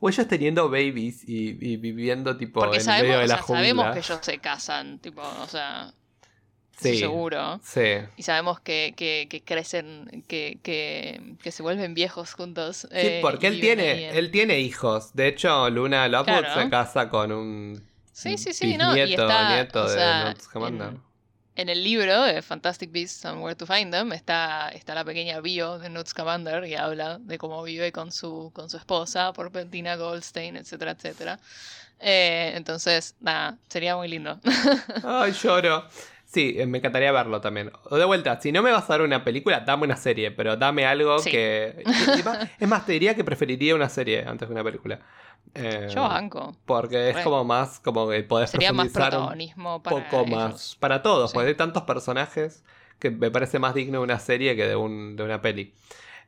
O 0.00 0.08
ellos 0.08 0.26
teniendo 0.26 0.68
babies 0.68 1.28
y, 1.28 1.52
viviendo 1.76 2.36
tipo 2.36 2.64
en 2.64 2.86
medio 2.86 3.18
de 3.18 3.28
la 3.28 3.36
o 3.36 3.46
sabemos 3.46 3.92
que 3.92 3.98
ellos 4.00 4.18
se 4.22 4.38
casan, 4.38 4.98
tipo, 4.98 5.22
o 5.22 5.46
sea, 5.46 5.92
sí, 6.76 6.98
seguro. 6.98 7.60
Sí. 7.62 7.98
Y 8.16 8.22
sabemos 8.22 8.60
que, 8.60 8.94
que, 8.96 9.42
crecen, 9.44 10.24
que, 10.28 10.58
que, 10.62 11.50
se 11.50 11.62
vuelven 11.62 11.94
viejos 11.94 12.34
juntos. 12.34 12.78
Sí, 12.78 12.88
eh, 12.92 13.18
porque 13.22 13.46
él 13.46 13.60
tiene, 13.60 14.10
él 14.10 14.30
tiene 14.30 14.60
hijos. 14.60 15.14
De 15.14 15.28
hecho, 15.28 15.68
Luna 15.70 16.08
Lovewood 16.08 16.46
se 16.54 16.70
casa 16.70 17.08
con 17.08 17.32
un 17.32 17.82
sí, 18.12 18.38
sí, 18.38 18.52
sí, 18.52 18.76
no, 18.76 18.96
y 18.96 19.00
está, 19.00 19.54
nieto 19.54 19.88
de 19.88 20.34
Commander. 20.52 20.94
En, 21.56 21.68
el 21.68 21.84
libro 21.84 22.22
de 22.22 22.42
Fantastic 22.42 22.90
Beasts 22.90 23.24
and 23.24 23.42
Where 23.42 23.54
to 23.54 23.66
Find 23.66 23.92
Them 23.92 24.12
está, 24.12 24.70
está 24.70 24.94
la 24.94 25.04
pequeña 25.04 25.40
bio 25.40 25.78
de 25.78 25.88
Newt 25.88 26.12
Commander 26.12 26.64
y 26.64 26.74
habla 26.74 27.18
de 27.20 27.38
cómo 27.38 27.62
vive 27.62 27.92
con 27.92 28.10
su, 28.10 28.50
con 28.52 28.68
su 28.68 28.76
esposa, 28.76 29.32
por 29.32 29.52
Pentina 29.52 29.96
Goldstein, 29.96 30.56
etcétera, 30.56 30.92
etcétera. 30.92 31.38
Eh, 32.00 32.52
entonces, 32.56 33.14
nada, 33.20 33.56
sería 33.68 33.96
muy 33.96 34.08
lindo. 34.08 34.38
Ay, 35.04 35.32
lloro. 35.32 35.88
Sí, 36.34 36.56
eh, 36.58 36.66
me 36.66 36.78
encantaría 36.78 37.12
verlo 37.12 37.40
también. 37.40 37.70
O 37.84 37.96
de 37.96 38.04
vuelta, 38.04 38.40
si 38.40 38.50
no 38.50 38.60
me 38.60 38.72
vas 38.72 38.90
a 38.90 38.94
dar 38.94 39.02
una 39.02 39.22
película, 39.22 39.60
dame 39.60 39.84
una 39.84 39.94
serie, 39.94 40.32
pero 40.32 40.56
dame 40.56 40.84
algo 40.84 41.22
que... 41.22 41.84
es 42.58 42.68
más, 42.68 42.84
te 42.84 42.92
diría 42.92 43.14
que 43.14 43.22
preferiría 43.22 43.72
una 43.76 43.88
serie 43.88 44.24
antes 44.26 44.48
de 44.48 44.52
una 44.52 44.64
película. 44.64 44.98
Eh, 45.54 45.86
Yo 45.94 46.02
banco. 46.02 46.56
Porque 46.66 47.10
es 47.10 47.18
como 47.18 47.44
más, 47.44 47.78
como 47.78 48.08
que 48.08 48.24
podés 48.24 48.50
Sería 48.50 48.72
más 48.72 48.88
protagonismo 48.88 49.80
para 49.80 50.10
poco 50.10 50.26
más. 50.26 50.76
Para 50.80 51.02
todos, 51.02 51.32
porque 51.32 51.50
hay 51.50 51.54
tantos 51.54 51.84
personajes 51.84 52.64
que 52.98 53.12
me 53.12 53.30
parece 53.30 53.60
más 53.60 53.72
digno 53.72 53.98
de 53.98 54.04
una 54.04 54.18
serie 54.18 54.56
que 54.56 54.66
de, 54.66 54.74
un, 54.74 55.14
de 55.14 55.22
una 55.22 55.40
peli. 55.40 55.72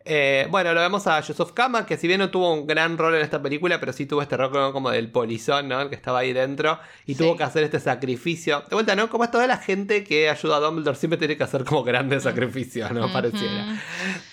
Eh, 0.08 0.46
bueno, 0.50 0.72
lo 0.72 0.80
vemos 0.80 1.08
a 1.08 1.20
Yusuf 1.20 1.50
Kama, 1.50 1.84
que 1.84 1.96
si 1.96 2.06
bien 2.06 2.20
no 2.20 2.30
tuvo 2.30 2.54
un 2.54 2.64
gran 2.64 2.96
rol 2.96 3.16
en 3.16 3.22
esta 3.22 3.42
película, 3.42 3.80
pero 3.80 3.92
sí 3.92 4.06
tuvo 4.06 4.22
este 4.22 4.36
rol 4.36 4.72
como 4.72 4.90
del 4.90 5.10
polizón, 5.10 5.68
¿no? 5.68 5.80
El 5.80 5.88
que 5.88 5.96
estaba 5.96 6.20
ahí 6.20 6.32
dentro. 6.32 6.78
Y 7.06 7.16
tuvo 7.16 7.36
que 7.36 7.42
hacer 7.42 7.64
este 7.64 7.80
sacrificio. 7.80 8.62
De 8.70 8.76
vuelta, 8.76 8.94
¿no? 8.94 9.10
Como 9.10 9.24
es 9.24 9.32
toda 9.32 9.48
la 9.48 9.58
gente 9.58 10.04
que 10.04 10.30
ayuda 10.30 10.58
a 10.58 10.60
Dumbledore, 10.60 10.96
siempre 10.96 11.18
tiene 11.18 11.36
que 11.36 11.42
hacer 11.42 11.64
como 11.64 11.82
grandes 11.82 12.22
sacrificios, 12.22 12.92
¿no? 12.92 13.12
Pareciera. 13.12 13.82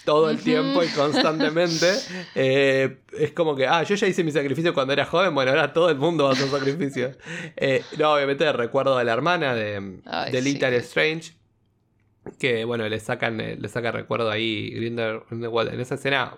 Todo 0.05 0.29
el 0.29 0.39
tiempo 0.43 0.83
y 0.83 0.87
constantemente. 0.89 1.91
Eh, 2.35 2.99
es 3.17 3.31
como 3.31 3.55
que, 3.55 3.67
ah, 3.67 3.81
yo 3.83 3.95
ya 3.95 4.07
hice 4.07 4.23
mi 4.23 4.31
sacrificio 4.31 4.73
cuando 4.73 4.93
era 4.93 5.05
joven, 5.05 5.33
bueno, 5.33 5.51
ahora 5.51 5.73
todo 5.73 5.89
el 5.89 5.97
mundo 5.97 6.25
va 6.25 6.31
a 6.31 6.33
hacer 6.33 6.49
sacrificios. 6.49 7.17
Eh, 7.55 7.83
no, 7.97 8.13
obviamente 8.13 8.51
recuerdo 8.51 8.97
de 8.97 9.03
la 9.05 9.13
hermana 9.13 9.55
de, 9.55 9.99
de 10.31 10.41
Little 10.41 10.75
Strange 10.77 11.33
Que 12.39 12.65
bueno, 12.65 12.87
le 12.87 12.99
sacan, 12.99 13.39
eh, 13.41 13.57
le 13.59 13.67
saca 13.67 13.91
recuerdo 13.91 14.31
ahí 14.31 14.71
Grindelwald 14.71 15.73
en 15.73 15.79
esa 15.79 15.95
escena 15.95 16.37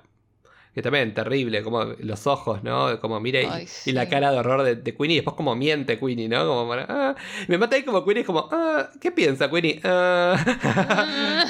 que 0.76 0.82
también 0.82 1.14
terrible, 1.14 1.64
como 1.64 1.86
los 2.00 2.28
ojos, 2.28 2.62
¿no? 2.62 3.00
Como 3.00 3.22
mira 3.22 3.40
y, 3.86 3.92
la 3.94 4.10
cara 4.10 4.30
de 4.34 4.40
horror 4.40 4.64
de, 4.64 4.94
Queenie, 4.94 5.14
y 5.14 5.16
después 5.20 5.38
como 5.38 5.56
miente 5.56 5.98
Queenie, 5.98 6.28
¿no? 6.28 6.46
Como 6.46 6.74
ah. 6.74 7.16
me 7.48 7.58
mata 7.58 7.78
ahí 7.78 7.84
como 7.84 8.04
Queenie, 8.04 8.22
es 8.22 8.28
como, 8.28 8.50
ah, 8.52 8.90
¿qué 9.00 9.10
piensa 9.10 9.50
Queenie? 9.50 9.80
Ah. 9.86 10.36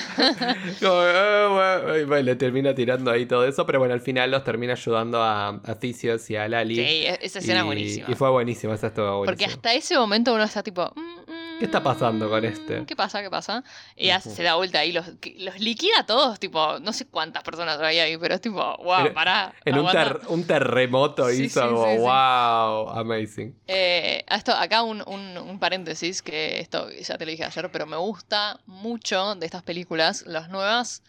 como, 0.80 0.94
ah, 0.94 2.20
y 2.20 2.24
le 2.24 2.36
termina 2.36 2.76
tirando 2.76 3.10
ahí 3.10 3.26
todo 3.26 3.48
eso, 3.48 3.66
pero 3.66 3.80
bueno, 3.80 3.96
al 3.96 4.02
final 4.02 4.30
los 4.30 4.44
termina 4.44 4.74
ayudando 4.74 5.24
a, 5.24 5.60
a 5.64 5.80
Thicios 5.80 6.30
y 6.30 6.36
a 6.36 6.48
Lali. 6.48 6.76
Sí, 6.76 6.82
e-, 6.82 7.20
esa 7.24 7.40
escena 7.40 7.62
es 7.62 7.66
buenísima. 7.66 8.06
Y 8.08 8.14
fue 8.14 8.30
buenísima, 8.30 8.76
esa 8.76 8.88
estuvo 8.88 9.08
buenísima. 9.18 9.26
Porque 9.26 9.46
hasta 9.46 9.74
ese 9.74 9.98
momento 9.98 10.36
uno 10.36 10.44
está 10.44 10.62
tipo, 10.62 10.94
mm, 10.96 11.45
¿Qué 11.60 11.66
está 11.66 11.82
pasando 11.82 12.30
con 12.30 12.44
este? 12.44 12.86
¿Qué 12.86 12.96
pasa? 12.96 13.22
¿Qué 13.22 13.30
pasa? 13.30 13.64
Y 13.96 14.08
ya 14.08 14.20
se 14.20 14.44
da 14.44 14.56
vuelta 14.56 14.80
ahí, 14.80 14.92
los, 14.92 15.06
los 15.38 15.60
liquida 15.60 16.00
a 16.00 16.06
todos, 16.06 16.40
tipo, 16.40 16.80
no 16.80 16.92
sé 16.92 17.06
cuántas 17.06 17.44
personas 17.44 17.80
hay 17.80 18.00
ahí, 18.00 18.18
pero 18.18 18.36
es 18.36 18.42
tipo, 18.42 18.78
wow, 18.84 19.14
pará. 19.14 19.54
En 19.64 19.78
un, 19.78 20.44
terremoto 20.44 21.32
hizo 21.32 21.70
wow, 21.72 22.90
amazing. 22.90 23.56
Eh, 23.68 24.24
esto, 24.30 24.54
acá 24.54 24.84
un, 24.84 25.02
un, 25.08 25.60
paréntesis, 25.60 26.22
que 26.22 26.60
esto 26.60 26.90
ya 26.92 27.18
te 27.18 27.26
lo 27.26 27.32
dije 27.32 27.46
ayer, 27.46 27.70
pero 27.72 27.86
me 27.86 27.98
gusta 27.98 28.60
mucho 28.66 29.36
de 29.36 29.46
estas 29.46 29.64
películas, 29.64 30.26
las 30.28 30.50
nuevas 30.50 31.04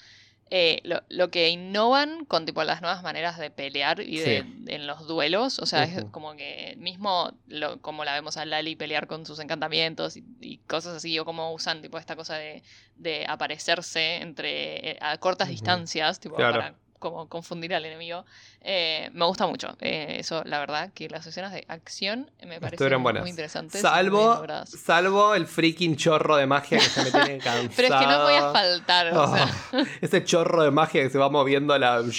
eh, 0.49 0.81
lo, 1.09 1.31
que 1.31 1.49
innovan 1.49 2.25
con 2.25 2.47
tipo 2.47 2.63
las 2.63 2.81
nuevas 2.81 3.03
maneras 3.03 3.37
de 3.37 3.51
pelear 3.51 4.01
y 4.01 4.19
de, 4.19 4.45
en 4.67 4.87
los 4.87 5.07
duelos. 5.09 5.59
O 5.59 5.67
sea, 5.67 5.85
es 5.85 6.05
como 6.13 6.37
que 6.37 6.77
mismo 6.79 7.33
lo, 7.49 7.81
como 7.81 8.05
la 8.05 8.15
vemos 8.15 8.37
a 8.37 8.45
Lali 8.45 8.77
pelear 8.77 9.09
con 9.09 9.27
sus 9.27 9.41
encantamientos 9.41 10.17
y, 10.17 10.59
cosas 10.69 10.97
así, 10.97 11.19
o 11.19 11.25
como 11.25 11.53
usan 11.53 11.83
tipo 11.83 11.99
esta 11.99 12.15
cosa 12.15 12.37
de, 12.37 12.63
de 12.97 13.27
aparecerse 13.29 14.17
entre 14.17 14.91
eh, 14.91 14.99
a 15.01 15.19
cortas 15.19 15.49
distancias, 15.49 16.21
tipo 16.21 16.37
para 16.37 16.77
como 16.99 17.29
confundir 17.29 17.75
al 17.75 17.85
enemigo. 17.85 18.25
Eh, 18.61 19.11
me 19.13 19.25
gusta 19.27 19.47
mucho. 19.47 19.77
Eh, 19.81 20.17
eso, 20.19 20.43
la 20.45 20.59
verdad, 20.59 20.91
que 20.93 21.09
las 21.09 21.27
escenas 21.27 21.53
de 21.53 21.65
acción 21.69 22.31
me 22.45 22.61
parecen 22.61 23.01
muy 23.01 23.31
interesantes. 23.31 23.81
Salvo, 23.81 24.45
salvo 24.67 25.35
el 25.35 25.47
freaking 25.47 25.97
chorro 25.97 26.37
de 26.37 26.47
magia 26.47 26.79
que 26.79 26.85
se 26.85 27.05
me 27.05 27.11
tiene 27.11 27.39
cansado. 27.43 27.71
Pero 27.77 27.95
es 27.95 28.01
que 28.01 28.07
no 28.07 28.23
voy 28.23 28.35
a 28.35 28.53
faltar. 28.53 29.13
Oh, 29.15 29.37
ese 30.01 30.25
chorro 30.25 30.63
de 30.63 30.71
magia 30.71 31.03
que 31.03 31.11
se 31.11 31.19
va 31.19 31.29
moviendo 31.29 31.75
a 31.75 31.79
la. 31.79 32.03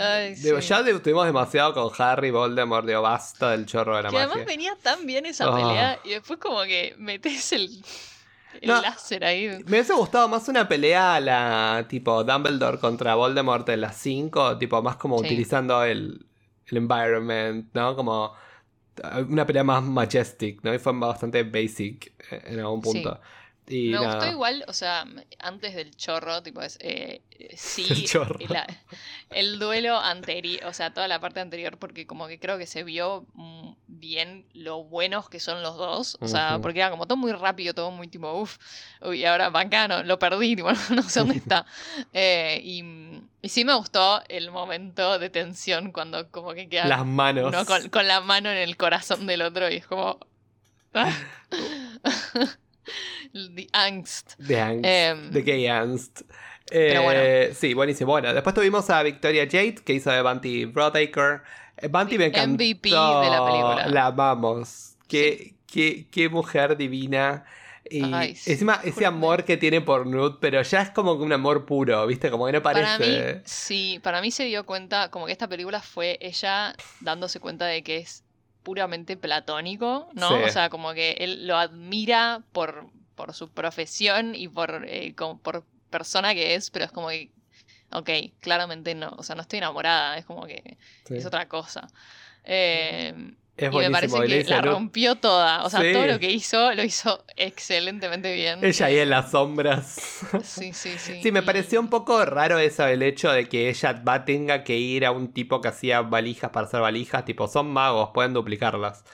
Ay, 0.00 0.36
Ya 0.36 0.78
estuvimos 0.78 1.26
demasiado 1.26 1.74
con 1.74 1.90
Harry 1.98 2.30
Voldemort, 2.30 2.86
digo, 2.86 3.02
basta 3.02 3.50
del 3.50 3.66
chorro 3.66 3.96
de 3.96 4.04
la 4.04 4.10
magia. 4.10 4.26
Que 4.26 4.32
además 4.32 4.46
venía 4.46 4.76
tan 4.80 5.04
bien 5.06 5.26
esa 5.26 5.52
pelea 5.52 5.98
y 6.04 6.10
después 6.10 6.38
como 6.38 6.62
que 6.62 6.94
metes 6.98 7.52
el 7.52 7.68
el 8.60 8.68
láser 8.68 9.24
ahí. 9.24 9.48
Me 9.48 9.70
hubiese 9.70 9.94
gustado 9.94 10.28
más 10.28 10.48
una 10.48 10.68
pelea 10.68 11.16
a 11.16 11.20
la 11.20 11.86
tipo 11.88 12.24
Dumbledore 12.24 12.78
contra 12.78 13.14
Voldemort 13.14 13.68
en 13.68 13.80
las 13.80 13.96
5, 13.96 14.58
tipo 14.58 14.82
más 14.82 14.96
como 14.96 15.16
utilizando 15.16 15.82
el, 15.84 16.26
el 16.66 16.76
environment, 16.76 17.68
¿no? 17.74 17.94
Como 17.96 18.34
una 19.28 19.46
pelea 19.46 19.64
más 19.64 19.82
majestic, 19.82 20.62
¿no? 20.62 20.74
Y 20.74 20.78
fue 20.78 20.92
bastante 20.92 21.42
basic 21.42 22.12
eh, 22.30 22.42
en 22.46 22.60
algún 22.60 22.80
punto. 22.80 23.20
Me 23.70 23.98
gustó 23.98 24.26
igual, 24.26 24.64
o 24.66 24.72
sea, 24.72 25.04
antes 25.38 25.74
del 25.74 25.94
chorro, 25.94 26.42
tipo, 26.42 26.62
es, 26.62 26.78
eh, 26.80 27.20
sí, 27.54 27.86
el 29.30 29.58
duelo 29.58 29.98
anterior, 29.98 30.64
o 30.64 30.72
sea, 30.72 30.94
toda 30.94 31.06
la 31.06 31.20
parte 31.20 31.40
anterior, 31.40 31.76
porque 31.78 32.06
como 32.06 32.28
que 32.28 32.38
creo 32.38 32.56
que 32.56 32.66
se 32.66 32.82
vio 32.82 33.26
mm, 33.34 33.72
bien 33.98 34.46
lo 34.54 34.84
buenos 34.84 35.28
que 35.28 35.40
son 35.40 35.62
los 35.62 35.76
dos, 35.76 36.16
o 36.20 36.28
sea, 36.28 36.58
porque 36.60 36.80
era 36.80 36.90
como 36.90 37.06
todo 37.06 37.16
muy 37.16 37.32
rápido, 37.32 37.74
todo 37.74 37.90
muy 37.90 38.08
tipo, 38.08 38.32
uff, 38.32 38.58
y 39.12 39.24
ahora 39.24 39.50
bacano, 39.50 40.02
lo 40.02 40.18
perdí, 40.18 40.56
tipo, 40.56 40.70
no 40.90 41.02
sé 41.02 41.20
dónde 41.20 41.36
está. 41.38 41.66
Eh, 42.12 42.60
y, 42.62 42.82
y, 43.42 43.48
sí 43.48 43.64
me 43.64 43.74
gustó 43.74 44.22
el 44.28 44.50
momento 44.50 45.18
de 45.18 45.30
tensión 45.30 45.92
cuando 45.92 46.30
como 46.30 46.54
que 46.54 46.68
queda 46.68 46.86
las 46.86 47.06
manos 47.06 47.54
con, 47.66 47.88
con, 47.88 48.06
la 48.06 48.20
mano 48.20 48.50
en 48.50 48.58
el 48.58 48.76
corazón 48.76 49.26
del 49.26 49.42
otro 49.42 49.70
y 49.70 49.76
es 49.76 49.86
como... 49.86 50.18
Ah. 50.94 51.12
The 53.32 53.68
Angst. 53.72 54.36
The 54.38 54.60
Angst. 54.60 54.84
Em, 54.86 55.30
the 55.32 55.42
Gay 55.42 55.66
Angst. 55.66 56.22
pero 56.70 57.02
bueno. 57.02 57.20
Eh, 57.22 57.52
sí, 57.54 57.74
buenísimo. 57.74 58.10
Bueno, 58.10 58.32
después 58.32 58.54
tuvimos 58.54 58.88
a 58.90 59.02
Victoria 59.02 59.44
Jade, 59.44 59.76
que 59.84 59.92
hizo 59.92 60.10
de 60.10 60.22
Bunty 60.22 60.64
Broadacre. 60.64 61.42
Eh, 61.80 61.88
Bunty 61.88 62.18
me 62.18 62.26
encantó. 62.26 62.54
MVP 62.54 62.90
de 62.90 62.94
la 62.94 63.44
película. 63.44 63.86
La 63.88 64.06
amamos. 64.06 64.96
Qué, 65.06 65.54
qué, 65.66 66.06
qué 66.10 66.28
mujer 66.28 66.76
divina. 66.76 67.44
Y 67.90 68.02
encima 68.12 68.80
ese 68.84 69.06
amor 69.06 69.44
que 69.44 69.56
tiene 69.56 69.80
por 69.80 70.06
Newt, 70.06 70.38
pero 70.40 70.60
ya 70.62 70.82
es 70.82 70.90
como 70.90 71.12
un 71.12 71.32
amor 71.32 71.64
puro, 71.64 72.06
¿viste? 72.06 72.30
Como 72.30 72.46
que 72.46 72.52
no 72.52 72.62
parece. 72.62 72.98
Para 72.98 72.98
mí, 72.98 73.40
sí, 73.44 74.00
para 74.02 74.20
mí 74.20 74.30
se 74.30 74.44
dio 74.44 74.66
cuenta, 74.66 75.10
como 75.10 75.26
que 75.26 75.32
esta 75.32 75.48
película 75.48 75.80
fue 75.80 76.18
ella 76.20 76.74
dándose 77.00 77.40
cuenta 77.40 77.66
de 77.66 77.82
que 77.82 77.98
es 77.98 78.24
puramente 78.62 79.16
platónico, 79.16 80.08
¿no? 80.12 80.42
O 80.42 80.48
sea, 80.50 80.68
como 80.68 80.92
que 80.92 81.12
él 81.20 81.46
lo 81.46 81.56
admira 81.56 82.42
por, 82.52 82.90
por 83.14 83.32
su 83.32 83.48
profesión 83.48 84.34
y 84.34 84.48
por, 84.48 84.84
eh, 84.86 85.14
por 85.42 85.64
persona 85.88 86.34
que 86.34 86.54
es, 86.54 86.70
pero 86.70 86.84
es 86.84 86.92
como 86.92 87.08
que, 87.08 87.30
ok, 87.92 88.10
claramente 88.40 88.94
no, 88.94 89.14
o 89.16 89.22
sea, 89.22 89.34
no 89.34 89.42
estoy 89.42 89.58
enamorada, 89.58 90.18
es 90.18 90.24
como 90.24 90.46
que 90.46 90.76
es 91.10 91.26
otra 91.26 91.48
cosa. 91.48 91.88
Eh, 92.44 93.32
y 93.58 93.76
me 93.76 93.90
parece 93.90 94.20
que 94.20 94.44
la 94.44 94.60
rompió 94.60 95.16
toda. 95.16 95.64
O 95.64 95.70
sea, 95.70 95.80
todo 95.92 96.06
lo 96.06 96.18
que 96.18 96.30
hizo 96.30 96.72
lo 96.74 96.84
hizo 96.84 97.24
excelentemente 97.36 98.32
bien. 98.34 98.64
Ella 98.64 98.86
ahí 98.86 98.98
en 98.98 99.10
las 99.10 99.32
sombras. 99.32 100.22
Sí, 100.44 100.72
sí, 100.72 100.96
sí. 100.98 101.20
Sí, 101.22 101.32
me 101.32 101.42
pareció 101.42 101.80
un 101.80 101.88
poco 101.88 102.24
raro 102.24 102.58
eso, 102.58 102.86
el 102.86 103.02
hecho 103.02 103.32
de 103.32 103.48
que 103.48 103.68
ella 103.68 104.00
va, 104.06 104.24
tenga 104.24 104.62
que 104.62 104.76
ir 104.76 105.04
a 105.04 105.10
un 105.10 105.32
tipo 105.32 105.60
que 105.60 105.68
hacía 105.68 106.02
valijas 106.02 106.50
para 106.50 106.66
hacer 106.66 106.80
valijas. 106.80 107.24
Tipo, 107.24 107.48
son 107.48 107.70
magos, 107.70 108.10
pueden 108.14 108.32
duplicarlas. 108.32 109.04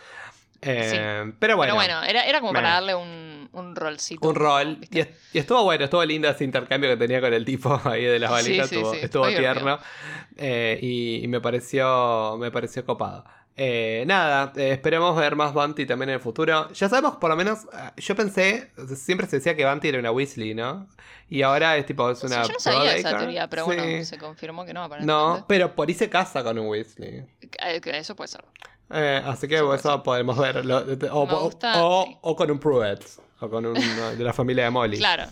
Eh, 0.60 1.32
pero 1.38 1.56
bueno. 1.56 1.74
Pero 1.74 1.74
bueno, 1.74 2.02
era, 2.04 2.26
era 2.26 2.40
como 2.40 2.52
para 2.52 2.70
darle 2.70 2.94
un, 2.94 3.23
un 3.54 3.76
rolcito. 3.76 4.28
Un 4.28 4.34
rol. 4.34 4.78
Y, 4.90 5.38
estuvo 5.38 5.64
bueno, 5.64 5.84
estuvo 5.84 6.04
lindo 6.04 6.28
ese 6.28 6.44
intercambio 6.44 6.90
que 6.90 6.96
tenía 6.96 7.20
con 7.20 7.32
el 7.32 7.44
tipo 7.44 7.80
ahí 7.84 8.04
de 8.04 8.18
las 8.18 8.30
valijas. 8.30 8.70
estuvo, 8.72 9.28
tierno. 9.28 9.78
Eh, 10.36 10.78
y, 10.82 11.24
y, 11.24 11.28
me 11.28 11.40
pareció. 11.40 12.36
Me 12.38 12.50
pareció 12.50 12.84
copado. 12.84 13.24
Eh, 13.56 14.02
nada, 14.08 14.52
eh, 14.56 14.72
esperemos 14.72 15.16
ver 15.16 15.36
más 15.36 15.54
Bunty 15.54 15.86
también 15.86 16.08
en 16.08 16.14
el 16.14 16.20
futuro. 16.20 16.72
Ya 16.72 16.88
sabemos, 16.88 17.16
por 17.16 17.30
lo 17.30 17.36
menos, 17.36 17.60
yo 17.96 18.16
pensé, 18.16 18.72
siempre 18.96 19.28
se 19.28 19.36
decía 19.36 19.54
que 19.54 19.64
Bunty 19.64 19.88
era 19.88 19.98
una 20.00 20.10
Weasley, 20.10 20.54
¿no? 20.54 20.88
Y 21.28 21.42
ahora 21.42 21.76
es 21.76 21.86
tipo, 21.86 22.10
es 22.10 22.22
una. 22.24 22.42
yo 22.42 22.52
no 22.52 22.58
sabía 22.58 22.96
esa 22.96 23.16
teoría, 23.16 23.48
pero 23.48 23.66
bueno, 23.66 24.04
se 24.04 24.18
confirmó 24.18 24.64
que 24.64 24.74
no, 24.74 24.82
aparentemente. 24.82 25.40
No, 25.40 25.46
pero 25.46 25.74
por 25.74 25.88
ahí 25.88 25.94
se 25.94 26.10
casa 26.10 26.42
con 26.42 26.58
un 26.58 26.66
Weasley. 26.66 27.24
Eso 27.84 28.16
puede 28.16 28.28
ser. 28.28 28.44
así 28.90 29.46
que 29.46 29.56
eso, 29.56 30.02
podemos 30.02 30.36
ver. 30.36 30.64
o, 31.12 32.18
o, 32.22 32.36
con 32.36 32.50
un 32.50 32.58
Pruitt, 32.58 33.04
o 33.40 33.48
con 33.48 33.66
un 33.66 33.74
de 33.74 34.24
la 34.24 34.32
familia 34.32 34.64
de 34.64 34.70
Molly. 34.70 34.98
Claro. 34.98 35.26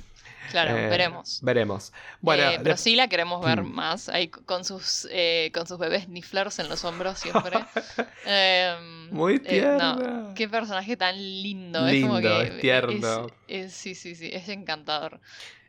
Claro, 0.51 0.77
eh, 0.77 0.89
veremos. 0.89 1.39
Veremos. 1.43 1.93
Bueno, 2.21 2.43
eh, 2.43 2.61
pero 2.63 2.77
sí 2.77 2.95
la 2.95 3.09
queremos 3.09 3.45
ver 3.45 3.63
mm. 3.63 3.73
más. 3.73 4.09
Ahí 4.09 4.29
con 4.29 4.65
sus, 4.65 5.09
eh, 5.11 5.51
con 5.55 5.67
sus 5.67 5.79
bebés 5.79 6.09
Nifflers 6.09 6.59
en 6.59 6.69
los 6.69 6.85
hombros 6.85 7.19
siempre. 7.19 7.59
Em, 8.27 9.11
Muy 9.11 9.39
tierno. 9.39 10.33
qué 10.35 10.49
personaje 10.49 10.97
tan 10.97 11.17
lindo. 11.17 11.87
lindo 11.87 11.89
es, 11.89 12.03
como 12.03 12.21
que 12.21 12.59
tierno. 12.61 13.29
sí, 13.49 13.95
sí, 13.95 14.15
sí, 14.15 14.31
es 14.33 14.49
encantador. 14.49 15.21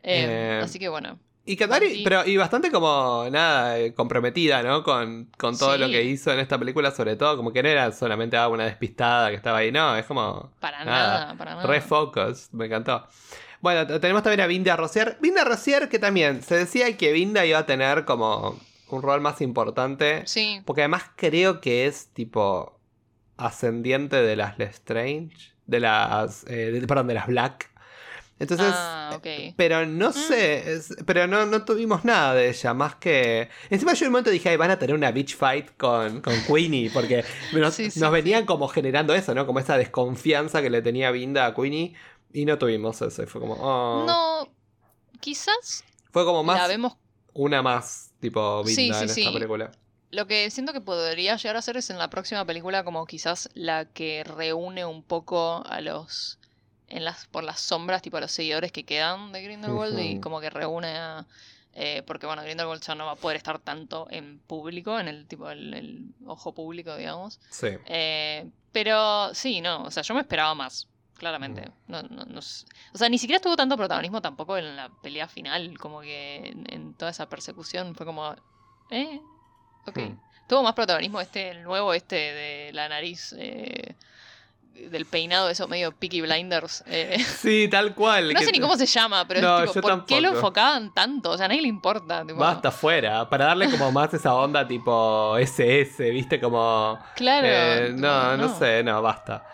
Em, 0.02 0.62
así 0.62 0.78
que 0.78 0.88
bueno. 0.88 1.18
Y 1.46 1.56
pero 2.04 2.26
y 2.26 2.38
bastante 2.38 2.70
como, 2.70 3.26
nada, 3.30 3.76
comprometida, 3.94 4.62
¿no? 4.62 4.82
Con, 4.82 5.30
con 5.36 5.58
todo 5.58 5.76
lo 5.76 5.88
que 5.88 6.02
hizo 6.02 6.32
en 6.32 6.38
esta 6.38 6.58
película, 6.58 6.90
sobre 6.90 7.16
todo, 7.16 7.36
como 7.36 7.52
que 7.52 7.62
no 7.62 7.68
era 7.68 7.92
solamente 7.92 8.38
una 8.46 8.64
despistada 8.64 9.28
que 9.28 9.36
estaba 9.36 9.58
ahí, 9.58 9.70
no, 9.70 9.94
es 9.94 10.06
como... 10.06 10.52
Para 10.60 10.84
nada, 10.84 11.34
para 11.36 11.56
nada. 11.56 11.66
Refocus, 11.66 12.48
me 12.52 12.66
encantó. 12.66 13.06
Bueno, 13.60 13.86
tenemos 13.98 14.22
también 14.22 14.40
a 14.42 14.46
Vinda 14.46 14.76
Rosier. 14.76 15.16
Vinda 15.20 15.42
Rosier, 15.42 15.88
que 15.88 15.98
también 15.98 16.42
se 16.42 16.54
decía 16.54 16.94
que 16.98 17.12
Vinda 17.12 17.46
iba 17.46 17.58
a 17.58 17.66
tener 17.66 18.04
como 18.04 18.58
un 18.90 19.02
rol 19.02 19.22
más 19.22 19.40
importante. 19.40 20.22
Sí. 20.26 20.60
Porque 20.66 20.82
además 20.82 21.04
creo 21.16 21.62
que 21.62 21.86
es 21.86 22.08
tipo 22.08 22.78
ascendiente 23.38 24.16
de 24.16 24.36
las 24.36 24.58
Lestrange. 24.58 25.54
De 25.66 25.80
las. 25.80 26.44
Eh, 26.46 26.84
perdón, 26.86 27.06
de 27.06 27.14
las 27.14 27.26
Black. 27.26 27.70
Entonces. 28.38 28.72
Ah, 28.74 29.20
Pero 29.56 29.86
no 29.86 30.10
mm. 30.10 30.12
sé. 30.12 30.80
pero 31.06 31.26
no, 31.26 31.46
no 31.46 31.64
tuvimos 31.64 32.04
nada 32.04 32.34
de 32.34 32.48
ella. 32.48 32.74
Más 32.74 32.96
que. 32.96 33.48
Encima 33.70 33.94
yo 33.94 34.04
en 34.04 34.08
un 34.08 34.12
momento 34.12 34.30
dije, 34.30 34.48
Ay, 34.48 34.56
van 34.56 34.70
a 34.70 34.78
tener 34.78 34.94
una 34.94 35.12
bitch 35.12 35.36
fight 35.36 35.76
con, 35.76 36.20
con 36.20 36.34
Queenie. 36.42 36.90
Porque 36.90 37.24
nos, 37.52 37.78
nos 37.96 38.12
venían 38.12 38.44
como 38.44 38.68
generando 38.68 39.14
eso, 39.14 39.34
¿no? 39.34 39.46
Como 39.46 39.60
esa 39.60 39.78
desconfianza 39.78 40.62
que 40.62 40.70
le 40.70 40.82
tenía 40.82 41.10
Vinda 41.10 41.46
a 41.46 41.54
Queenie. 41.54 41.94
Y 42.32 42.44
no 42.44 42.58
tuvimos 42.58 43.00
eso, 43.00 43.26
fue 43.26 43.40
como. 43.40 43.54
Oh. 43.54 44.04
No, 44.04 44.48
quizás. 45.20 45.84
Fue 46.10 46.24
como 46.24 46.42
más. 46.42 46.68
vemos... 46.68 46.96
Una 47.36 47.62
más, 47.62 48.12
tipo, 48.20 48.62
Vinda 48.62 49.02
en 49.02 49.10
esta 49.10 49.32
película. 49.32 49.72
Lo 50.10 50.28
que 50.28 50.48
siento 50.50 50.72
que 50.72 50.80
podría 50.80 51.36
llegar 51.36 51.56
a 51.56 51.62
ser 51.62 51.76
es 51.76 51.90
en 51.90 51.98
la 51.98 52.08
próxima 52.08 52.44
película, 52.44 52.84
como 52.84 53.04
quizás 53.04 53.50
la 53.54 53.86
que 53.86 54.22
reúne 54.22 54.84
un 54.84 55.02
poco 55.02 55.64
a 55.66 55.80
los 55.80 56.38
en 56.88 57.04
las, 57.04 57.26
por 57.26 57.44
las 57.44 57.60
sombras, 57.60 58.02
tipo 58.02 58.16
a 58.16 58.20
los 58.20 58.32
seguidores 58.32 58.72
que 58.72 58.84
quedan 58.84 59.32
de 59.32 59.42
Grindelwald 59.42 59.98
y 59.98 60.20
como 60.20 60.40
que 60.40 60.50
reúne 60.50 60.96
a... 60.96 61.26
Eh, 61.76 62.04
porque 62.06 62.26
bueno, 62.26 62.42
Grindelwald 62.42 62.82
ya 62.82 62.94
no 62.94 63.06
va 63.06 63.12
a 63.12 63.16
poder 63.16 63.36
estar 63.36 63.58
tanto 63.58 64.06
en 64.10 64.38
público, 64.38 64.98
en 65.00 65.08
el 65.08 65.26
tipo 65.26 65.50
el, 65.50 66.04
ojo 66.24 66.54
público, 66.54 66.94
digamos. 66.94 67.40
Sí. 67.50 67.68
Eh, 67.86 68.48
pero 68.70 69.34
sí, 69.34 69.60
no, 69.60 69.82
o 69.82 69.90
sea, 69.90 70.04
yo 70.04 70.14
me 70.14 70.20
esperaba 70.20 70.54
más, 70.54 70.86
claramente. 71.16 71.72
No, 71.88 72.02
no, 72.02 72.24
no, 72.24 72.38
o 72.38 72.98
sea, 72.98 73.08
ni 73.08 73.18
siquiera 73.18 73.42
tuvo 73.42 73.56
tanto 73.56 73.76
protagonismo 73.76 74.22
tampoco 74.22 74.56
en 74.56 74.76
la 74.76 74.88
pelea 75.02 75.26
final, 75.26 75.76
como 75.78 76.00
que 76.00 76.54
en, 76.68 76.94
toda 76.94 77.10
esa 77.10 77.28
persecución 77.28 77.96
fue 77.96 78.06
como, 78.06 78.36
eh, 78.90 79.20
ok. 79.86 79.98
Hmm. 79.98 80.18
Tuvo 80.46 80.62
más 80.62 80.74
protagonismo 80.74 81.20
este, 81.20 81.50
el 81.50 81.62
nuevo 81.62 81.94
este 81.94 82.16
de 82.16 82.72
la 82.72 82.88
nariz. 82.88 83.34
Eh, 83.38 83.96
del 84.74 85.06
peinado, 85.06 85.48
eso 85.48 85.68
medio 85.68 85.92
Peaky 85.92 86.20
Blinders. 86.22 86.84
Eh. 86.86 87.16
Sí, 87.44 87.68
tal 87.70 87.94
cual. 87.94 88.32
No 88.32 88.40
sé 88.40 88.52
ni 88.52 88.60
cómo 88.60 88.76
se 88.76 88.86
llama, 88.86 89.26
pero 89.28 89.64
es 89.64 89.72
tipo, 89.72 89.88
¿por 89.88 90.06
qué 90.06 90.20
lo 90.20 90.30
enfocaban 90.30 90.92
tanto? 90.94 91.30
O 91.30 91.36
sea, 91.36 91.46
a 91.46 91.48
nadie 91.48 91.62
le 91.62 91.68
importa. 91.68 92.24
Basta 92.24 92.70
fuera, 92.70 93.28
para 93.28 93.46
darle 93.46 93.70
como 93.70 93.92
más 93.92 94.12
esa 94.14 94.34
onda 94.34 94.66
tipo 94.66 95.36
SS, 95.38 96.10
¿viste? 96.10 96.40
Como... 96.40 96.98
Claro. 97.16 97.46
Eh, 97.46 97.92
no, 97.94 98.36
no, 98.36 98.58
sé, 98.58 98.82
no, 98.82 99.02
basta. 99.02 99.44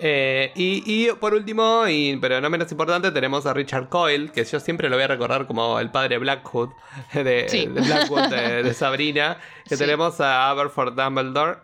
Eh, 0.00 0.52
y, 0.54 1.08
por 1.12 1.34
último, 1.34 1.88
y, 1.88 2.16
pero 2.20 2.40
no 2.40 2.48
menos 2.50 2.70
importante, 2.70 3.10
tenemos 3.10 3.46
a 3.46 3.52
Richard 3.52 3.88
Coyle, 3.88 4.30
que 4.30 4.44
yo 4.44 4.60
siempre 4.60 4.88
lo 4.88 4.96
voy 4.96 5.04
a 5.04 5.08
recordar 5.08 5.46
como 5.46 5.80
el 5.80 5.90
padre 5.90 6.18
Blackwood 6.18 6.70
de, 7.14 7.68
Blackwood 7.68 8.28
de, 8.28 8.74
Sabrina. 8.74 9.38
Que 9.68 9.76
tenemos 9.76 10.20
a 10.20 10.50
Aberford 10.50 10.94
Dumbledore, 10.94 11.58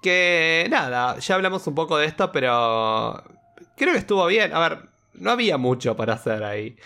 que 0.00 0.66
nada, 0.70 1.18
ya 1.18 1.34
hablamos 1.34 1.66
un 1.66 1.74
poco 1.74 1.96
de 1.98 2.06
esto, 2.06 2.32
pero 2.32 3.22
creo 3.76 3.92
que 3.92 3.98
estuvo 3.98 4.26
bien. 4.26 4.54
A 4.54 4.60
ver, 4.60 4.78
no 5.14 5.30
había 5.30 5.58
mucho 5.58 5.96
para 5.96 6.14
hacer 6.14 6.42
ahí. 6.42 6.76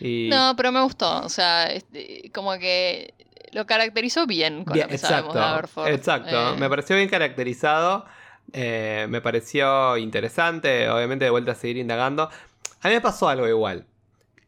No, 0.00 0.54
pero 0.56 0.72
me 0.72 0.82
gustó. 0.82 1.22
O 1.24 1.28
sea, 1.28 1.66
este, 1.66 2.30
como 2.32 2.58
que 2.58 3.14
lo 3.52 3.66
caracterizó 3.66 4.26
bien 4.26 4.64
con 4.64 4.78
lo 4.78 4.86
que 4.86 4.94
exacto, 4.94 5.32
de 5.32 5.40
Aberford. 5.40 5.88
Exacto, 5.88 6.54
eh. 6.54 6.56
me 6.58 6.68
pareció 6.68 6.96
bien 6.96 7.08
caracterizado. 7.08 8.04
Eh, 8.52 9.06
me 9.10 9.20
pareció 9.20 9.96
interesante, 9.96 10.88
obviamente 10.88 11.24
de 11.24 11.30
vuelta 11.30 11.52
a 11.52 11.54
seguir 11.54 11.78
indagando. 11.78 12.30
A 12.80 12.88
mí 12.88 12.94
me 12.94 13.00
pasó 13.00 13.28
algo 13.28 13.48
igual. 13.48 13.86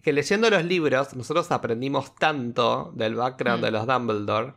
Que 0.02 0.12
leyendo 0.12 0.48
los 0.48 0.64
libros, 0.64 1.14
nosotros 1.14 1.50
aprendimos 1.50 2.14
tanto 2.14 2.92
del 2.94 3.16
background 3.16 3.60
mm. 3.60 3.64
de 3.64 3.70
los 3.70 3.86
Dumbledore 3.86 4.54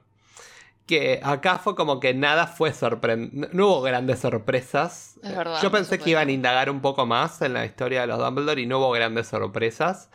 que 0.85 1.19
acá 1.23 1.59
fue 1.59 1.75
como 1.75 1.99
que 1.99 2.13
nada 2.13 2.47
fue 2.47 2.73
sorprendente. 2.73 3.49
No 3.53 3.67
hubo 3.67 3.81
grandes 3.81 4.19
sorpresas. 4.19 5.19
Es 5.23 5.35
verdad, 5.35 5.61
Yo 5.61 5.71
pensé 5.71 5.99
que 5.99 6.11
iban 6.11 6.27
a 6.27 6.31
indagar 6.31 6.69
un 6.69 6.81
poco 6.81 7.05
más 7.05 7.41
en 7.41 7.53
la 7.53 7.65
historia 7.65 8.01
de 8.01 8.07
los 8.07 8.19
Dumbledore 8.19 8.61
y 8.61 8.65
no 8.65 8.79
hubo 8.79 8.91
grandes 8.91 9.27
sorpresas. 9.27 10.09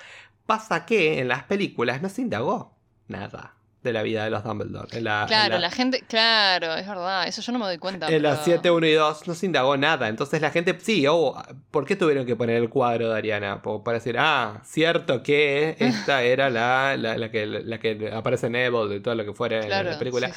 Pasa 0.47 0.87
que 0.87 1.21
en 1.21 1.29
las 1.29 1.45
películas 1.45 2.01
no 2.03 2.09
se 2.09 2.23
indagó 2.23 2.79
nada 3.07 3.58
de 3.89 3.93
la 3.93 4.03
vida 4.03 4.25
de 4.25 4.31
los 4.31 4.45
Dumbledore. 4.45 4.89
claro, 4.89 5.59
la... 5.59 5.71
gente, 5.71 6.03
claro, 6.09 6.75
es 6.75 6.87
verdad, 6.87 7.27
eso 7.27 7.43
yo 7.43 7.53
no 7.53 7.59
me 7.59 7.67
doy 7.67 7.79
cuenta. 7.79 8.09
En 8.09 8.23
las 8.23 8.45
7, 8.45 8.71
1 8.71 8.87
y 8.87 8.93
2 8.93 9.29
no 9.29 9.35
se 9.35 9.47
indagó 9.47 9.77
nada, 9.77 10.09
entonces 10.09 10.41
la 10.41 10.51
gente, 10.51 10.77
sí, 10.81 11.07
oh, 11.09 11.41
¿por 11.71 11.85
qué 11.85 11.97
tuvieron 11.97 12.27
que 12.27 12.37
poner 12.37 12.57
el 12.57 12.69
cuadro 12.69 13.11
de 13.11 13.19
Ariana? 13.19 13.63
Para 13.63 13.99
decir, 13.99 14.17
ah, 14.19 14.63
cierto 14.65 15.23
que 15.23 15.77
esta 15.79 16.23
era 16.23 16.51
la, 16.51 16.97
la, 16.97 17.31
que, 17.31 17.47
la 17.47 17.79
que 17.79 18.11
aparece 18.13 18.47
en 18.47 18.57
Evil 18.57 18.93
y 18.93 19.01
todo 19.01 19.15
lo 19.15 19.25
que 19.25 19.33
fuera 19.33 19.61
en 19.61 19.71
la 19.71 19.99
película. 19.99 20.31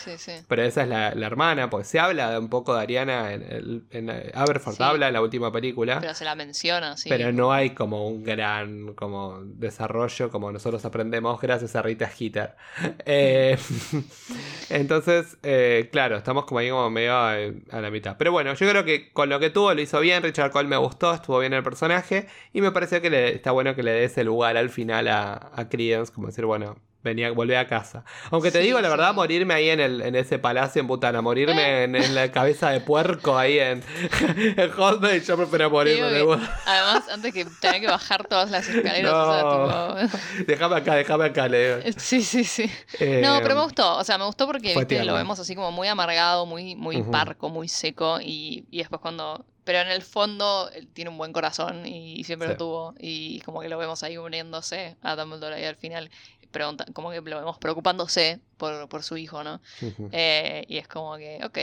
Pero 0.47 0.63
esa 0.63 0.83
es 0.83 0.89
la, 0.89 1.09
hermana, 1.09 1.69
porque 1.69 1.85
se 1.85 1.99
habla 1.99 2.39
un 2.39 2.49
poco 2.49 2.75
de 2.75 2.81
Ariana 2.81 3.33
en, 3.33 3.85
en, 3.91 4.09
Aberford, 4.33 4.81
habla 4.81 5.07
en 5.07 5.13
la 5.13 5.21
última 5.21 5.51
película. 5.51 5.99
Pero 6.01 6.13
se 6.13 6.25
la 6.25 6.35
menciona, 6.35 6.97
sí. 6.97 7.09
Pero 7.09 7.31
no 7.31 7.53
hay 7.53 7.71
como 7.71 8.07
un 8.07 8.23
gran 8.23 8.93
como 8.93 9.39
desarrollo 9.43 10.29
como 10.29 10.51
nosotros 10.51 10.83
aprendemos 10.85 11.39
gracias 11.39 11.75
a 11.75 11.81
Rita 11.81 12.09
Skeeter. 12.09 12.55
Eh, 13.05 13.40
eh, 13.41 13.57
entonces, 14.69 15.37
eh, 15.43 15.89
claro, 15.91 16.17
estamos 16.17 16.45
como 16.45 16.59
ahí 16.59 16.69
como 16.69 16.89
medio 16.89 17.15
a, 17.15 17.37
la 17.81 17.91
mitad. 17.91 18.17
Pero 18.17 18.31
bueno, 18.31 18.53
yo 18.53 18.69
creo 18.69 18.85
que 18.85 19.11
con 19.11 19.29
lo 19.29 19.39
que 19.39 19.49
tuvo 19.49 19.73
lo 19.73 19.81
hizo 19.81 19.99
bien. 19.99 20.23
Richard 20.23 20.51
Cole 20.51 20.67
me 20.67 20.77
gustó, 20.77 21.13
estuvo 21.13 21.39
bien 21.39 21.53
el 21.53 21.63
personaje. 21.63 22.27
Y 22.53 22.61
me 22.61 22.71
pareció 22.71 23.01
que 23.01 23.09
le, 23.09 23.35
está 23.35 23.51
bueno 23.51 23.75
que 23.75 23.83
le 23.83 23.91
dé 23.91 24.03
ese 24.05 24.23
lugar 24.23 24.57
al 24.57 24.69
final 24.69 25.07
a, 25.07 25.51
a 25.55 25.69
como 26.13 26.27
decir, 26.27 26.45
bueno, 26.45 26.77
venía, 27.03 27.31
volví 27.31 27.55
a 27.55 27.67
casa. 27.67 28.03
Aunque 28.29 28.51
te 28.51 28.59
digo 28.59 28.79
la 28.81 28.89
verdad, 28.89 29.13
morirme 29.13 29.53
ahí 29.53 29.69
en, 29.69 29.79
el, 29.79 30.01
en 30.01 30.15
ese 30.15 30.39
palacio 30.39 30.79
en 30.79 30.87
Butana, 30.87 31.21
morirme 31.21 31.83
en, 31.83 32.15
la 32.15 32.31
cabeza 32.31 32.69
de 32.69 32.81
puerco 32.81 33.37
ahí 33.37 33.59
en, 33.59 33.83
en 34.57 34.71
Hotmail, 34.71 35.23
yo 35.23 35.37
prefiero 35.37 35.69
morirme. 35.69 36.07
además, 36.65 37.09
antes 37.09 37.33
que 37.33 37.45
tener 37.59 37.81
que 37.81 37.87
bajar 37.87 38.27
todas 38.27 38.51
las 38.51 38.67
escaleras, 38.67 39.11
no. 39.11 39.95
Déjame 40.47 40.75
acá, 40.75 40.95
déjame 40.95 41.25
acá, 41.25 41.47
le 41.47 41.91
Sí, 41.97 42.21
sí, 42.21 42.43
sí. 42.43 42.69
no, 43.21 43.39
pero 43.41 43.55
me 43.55 43.63
gustó, 43.63 43.97
o 43.97 44.03
sea, 44.03 44.17
me 44.17 44.25
gustó 44.25 44.47
porque 44.47 44.75
lo 45.03 45.13
vemos 45.13 45.39
así 45.39 45.55
como 45.55 45.71
muy 45.71 45.87
amargado, 45.87 46.45
muy, 46.45 46.75
muy 46.75 47.01
parco, 47.03 47.49
muy 47.49 47.67
seco, 47.67 48.19
y, 48.21 48.65
y 48.69 48.79
después 48.79 49.01
cuando 49.01 49.45
pero 49.63 49.79
en 49.79 49.89
el 49.89 50.01
fondo 50.01 50.69
él 50.73 50.87
tiene 50.87 51.11
un 51.11 51.17
buen 51.17 51.33
corazón 51.33 51.85
y 51.85 52.23
siempre 52.23 52.47
lo 52.47 52.57
tuvo 52.57 52.95
y 52.97 53.41
como 53.41 53.61
que 53.61 53.69
lo 53.69 53.77
vemos 53.77 54.01
ahí 54.03 54.17
uniéndose 54.17 54.97
a 55.01 55.15
Dumbledore 55.15 55.55
ahí 55.55 55.65
al 55.65 55.75
final 55.75 56.09
pregunta, 56.51 56.85
como 56.93 57.11
que 57.11 57.21
lo 57.21 57.37
vemos 57.37 57.57
preocupándose 57.57 58.39
por, 58.57 58.87
por 58.89 59.03
su 59.03 59.17
hijo, 59.17 59.43
¿no? 59.43 59.61
Eh, 60.11 60.65
y 60.67 60.77
es 60.77 60.87
como 60.87 61.17
que, 61.17 61.39
ok, 61.43 61.57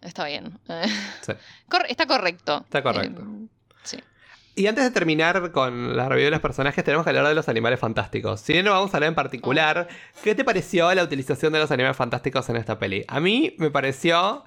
está 0.00 0.26
bien. 0.26 0.58
está 1.88 2.06
correcto. 2.06 2.62
Está 2.64 2.82
correcto. 2.82 3.20
Em, 3.20 3.48
sí. 3.82 3.98
Y 4.54 4.66
antes 4.66 4.84
de 4.84 4.90
terminar 4.90 5.50
con 5.50 5.96
la 5.96 6.08
review 6.08 6.26
de 6.26 6.30
los 6.32 6.40
personajes, 6.40 6.84
tenemos 6.84 7.04
que 7.04 7.10
hablar 7.10 7.26
de 7.26 7.34
los 7.34 7.48
animales 7.48 7.80
fantásticos. 7.80 8.40
Si 8.40 8.52
bien 8.52 8.66
no 8.66 8.72
vamos 8.72 8.92
a 8.92 8.98
hablar 8.98 9.08
en 9.08 9.14
particular, 9.14 9.88
¿qué 10.22 10.34
te 10.34 10.44
pareció 10.44 10.92
la 10.94 11.02
utilización 11.02 11.54
de 11.54 11.58
los 11.58 11.70
animales 11.70 11.96
fantásticos 11.96 12.48
en 12.50 12.56
esta 12.56 12.78
peli? 12.78 13.04
A 13.08 13.18
mí 13.18 13.54
me 13.58 13.70
pareció, 13.70 14.44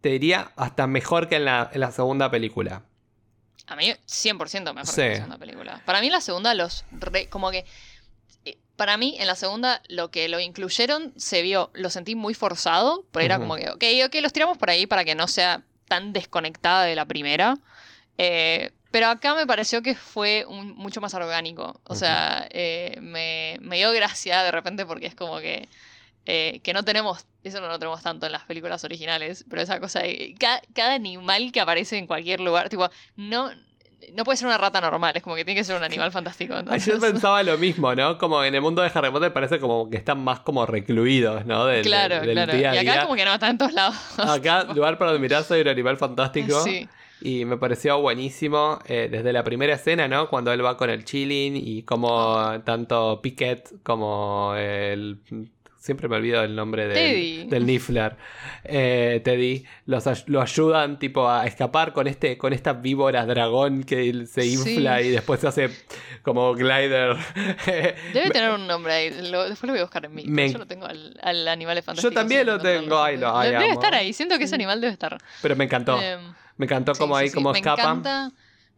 te 0.00 0.08
diría, 0.08 0.50
hasta 0.56 0.88
mejor 0.88 1.28
que 1.28 1.36
en 1.36 1.44
la, 1.44 1.70
en 1.72 1.80
la 1.80 1.92
segunda 1.92 2.28
película. 2.28 2.82
A 3.68 3.76
mí 3.76 3.92
100% 3.92 4.74
mejor 4.74 4.94
que 4.94 5.02
en 5.02 5.08
la 5.10 5.14
segunda 5.14 5.38
película. 5.38 5.82
Para 5.84 6.00
mí 6.00 6.10
la 6.10 6.20
segunda 6.20 6.52
los... 6.54 6.84
como 7.30 7.52
que 7.52 7.64
para 8.80 8.96
mí, 8.96 9.14
en 9.18 9.26
la 9.26 9.34
segunda, 9.34 9.82
lo 9.88 10.10
que 10.10 10.26
lo 10.30 10.40
incluyeron 10.40 11.12
se 11.14 11.42
vio, 11.42 11.70
lo 11.74 11.90
sentí 11.90 12.14
muy 12.14 12.32
forzado, 12.32 13.04
pero 13.12 13.26
era 13.26 13.38
como 13.38 13.56
que, 13.56 13.68
ok, 13.68 13.84
ok, 14.06 14.14
los 14.22 14.32
tiramos 14.32 14.56
por 14.56 14.70
ahí 14.70 14.86
para 14.86 15.04
que 15.04 15.14
no 15.14 15.28
sea 15.28 15.62
tan 15.86 16.14
desconectada 16.14 16.84
de 16.84 16.94
la 16.94 17.04
primera. 17.04 17.58
Eh, 18.16 18.72
pero 18.90 19.08
acá 19.08 19.34
me 19.34 19.46
pareció 19.46 19.82
que 19.82 19.94
fue 19.94 20.46
mucho 20.48 21.02
más 21.02 21.12
orgánico. 21.12 21.78
O 21.84 21.94
sea, 21.94 22.48
eh, 22.52 22.96
me, 23.02 23.58
dio 23.76 23.92
gracia 23.92 24.42
de 24.42 24.50
repente 24.50 24.86
porque 24.86 25.08
es 25.08 25.14
como 25.14 25.40
que, 25.40 25.68
eh, 26.24 26.60
que 26.62 26.72
no 26.72 26.82
tenemos, 26.82 27.26
eso 27.44 27.60
no 27.60 27.68
lo 27.68 27.78
tenemos 27.78 28.02
tanto 28.02 28.24
en 28.24 28.32
las 28.32 28.44
películas 28.44 28.82
originales, 28.82 29.44
pero 29.50 29.60
esa 29.60 29.78
cosa 29.78 30.00
de 30.00 30.34
cada, 30.40 30.62
cada 30.74 30.94
animal 30.94 31.52
que 31.52 31.60
aparece 31.60 31.98
en 31.98 32.06
cualquier 32.06 32.40
lugar, 32.40 32.70
tipo, 32.70 32.88
no, 33.14 33.50
no 34.14 34.24
puede 34.24 34.36
ser 34.36 34.46
una 34.46 34.58
rata 34.58 34.80
normal, 34.80 35.16
es 35.16 35.22
como 35.22 35.36
que 35.36 35.44
tiene 35.44 35.60
que 35.60 35.64
ser 35.64 35.76
un 35.76 35.82
animal 35.82 36.10
fantástico. 36.12 36.54
Yo 36.86 37.00
pensaba 37.00 37.42
lo 37.42 37.58
mismo, 37.58 37.94
¿no? 37.94 38.18
Como 38.18 38.42
en 38.42 38.54
el 38.54 38.60
mundo 38.60 38.82
de 38.82 38.90
Harry 38.92 39.10
Potter 39.10 39.32
parece 39.32 39.58
como 39.58 39.88
que 39.90 39.96
están 39.96 40.22
más 40.22 40.40
como 40.40 40.66
recluidos, 40.66 41.46
¿no? 41.46 41.66
claro, 41.82 42.20
claro. 42.22 42.56
y 42.56 42.64
acá 42.64 43.02
como 43.02 43.14
que 43.14 43.24
no, 43.24 43.34
están 43.34 43.50
en 43.50 43.58
todos 43.58 43.72
lados. 43.72 43.96
Acá, 44.18 44.64
lugar 44.74 44.98
para 44.98 45.12
admirar, 45.12 45.44
soy 45.44 45.60
un 45.60 45.68
animal 45.68 45.96
fantástico. 45.96 46.60
Sí. 46.62 46.88
Y 47.22 47.44
me 47.44 47.58
pareció 47.58 48.00
buenísimo 48.00 48.78
eh, 48.86 49.08
desde 49.10 49.32
la 49.32 49.44
primera 49.44 49.74
escena, 49.74 50.08
¿no? 50.08 50.28
Cuando 50.28 50.52
él 50.52 50.64
va 50.64 50.78
con 50.78 50.88
el 50.88 51.04
chilling 51.04 51.54
y 51.54 51.82
como 51.82 52.62
tanto 52.64 53.20
Piquet 53.20 53.82
como 53.82 54.54
el 54.56 55.18
siempre 55.80 56.08
me 56.08 56.16
olvido 56.16 56.44
el 56.44 56.54
nombre 56.54 56.86
del 56.86 57.66
Niffler, 57.66 58.16
eh, 58.64 59.20
Teddy, 59.24 59.64
los, 59.86 60.06
lo 60.28 60.42
ayudan 60.42 60.98
tipo 60.98 61.28
a 61.28 61.46
escapar 61.46 61.92
con 61.92 62.06
este 62.06 62.36
con 62.36 62.52
esta 62.52 62.74
víbora 62.74 63.24
dragón 63.24 63.82
que 63.82 64.26
se 64.26 64.46
infla 64.46 65.00
y 65.00 65.10
después 65.10 65.40
se 65.40 65.48
hace 65.48 65.70
como 66.22 66.54
glider. 66.54 67.16
Debe 68.12 68.30
tener 68.30 68.52
un 68.52 68.66
nombre 68.66 68.92
ahí, 68.92 69.10
después 69.10 69.62
lo 69.62 69.72
voy 69.72 69.78
a 69.78 69.84
buscar 69.84 70.04
en 70.04 70.14
mí. 70.14 70.24
Yo 70.52 70.58
lo 70.58 70.66
tengo 70.66 70.86
al, 70.86 71.48
animal 71.48 71.82
fantástico. 71.82 72.10
Yo 72.10 72.14
también 72.14 72.46
lo 72.46 72.58
tengo, 72.58 73.02
ahí 73.02 73.16
lo 73.16 73.36
Debe 73.40 73.70
estar 73.70 73.94
ahí, 73.94 74.12
siento 74.12 74.36
que 74.38 74.44
ese 74.44 74.54
animal 74.54 74.80
debe 74.80 74.92
estar. 74.92 75.16
Pero 75.40 75.56
me 75.56 75.64
encantó. 75.64 76.00
Em, 76.00 76.20
me 76.58 76.66
encantó 76.66 76.92
como 76.92 77.16
ahí, 77.16 77.30
como 77.30 77.54
escapa. 77.54 78.30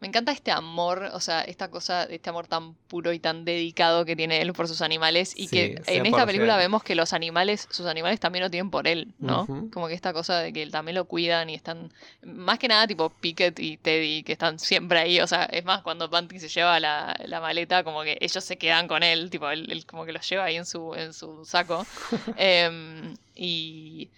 Me 0.03 0.09
encanta 0.09 0.33
este 0.33 0.51
amor, 0.51 1.11
o 1.13 1.21
sea, 1.21 1.43
esta 1.43 1.69
cosa, 1.69 2.03
este 2.03 2.29
amor 2.29 2.45
tan 2.45 2.73
puro 2.73 3.13
y 3.13 3.19
tan 3.19 3.45
dedicado 3.45 4.03
que 4.03 4.17
tiene 4.17 4.41
él 4.41 4.51
por 4.51 4.67
sus 4.67 4.81
animales 4.81 5.31
y 5.33 5.47
que 5.47 5.81
en 5.87 6.05
esta 6.05 6.25
película 6.25 6.57
vemos 6.57 6.83
que 6.83 6.93
los 6.93 7.13
animales, 7.13 7.69
sus 7.71 7.85
animales 7.85 8.19
también 8.19 8.43
lo 8.43 8.51
tienen 8.51 8.69
por 8.69 8.85
él, 8.85 9.13
¿no? 9.19 9.47
Como 9.71 9.87
que 9.87 9.93
esta 9.93 10.11
cosa 10.11 10.39
de 10.39 10.51
que 10.51 10.61
él 10.61 10.71
también 10.71 10.95
lo 10.95 11.05
cuidan 11.05 11.49
y 11.49 11.53
están, 11.53 11.89
más 12.21 12.59
que 12.59 12.67
nada 12.67 12.85
tipo 12.85 13.11
Pickett 13.11 13.57
y 13.59 13.77
Teddy, 13.77 14.23
que 14.23 14.33
están 14.33 14.59
siempre 14.59 14.99
ahí, 14.99 15.21
o 15.21 15.27
sea, 15.27 15.45
es 15.45 15.63
más, 15.63 15.83
cuando 15.83 16.09
Bunty 16.09 16.37
se 16.37 16.49
lleva 16.49 16.81
la, 16.81 17.39
maleta, 17.39 17.85
como 17.85 18.03
que 18.03 18.17
ellos 18.19 18.43
se 18.43 18.57
quedan 18.57 18.89
con 18.89 19.03
él, 19.03 19.29
tipo, 19.29 19.49
él, 19.49 19.85
como 19.85 20.03
que 20.03 20.11
los 20.11 20.29
lleva 20.29 20.43
ahí 20.43 20.57
en 20.57 20.65
su, 20.65 20.93
en 20.95 21.13
su 21.13 21.45
saco. 21.45 21.87
Em, 22.35 23.15
y 23.35 24.09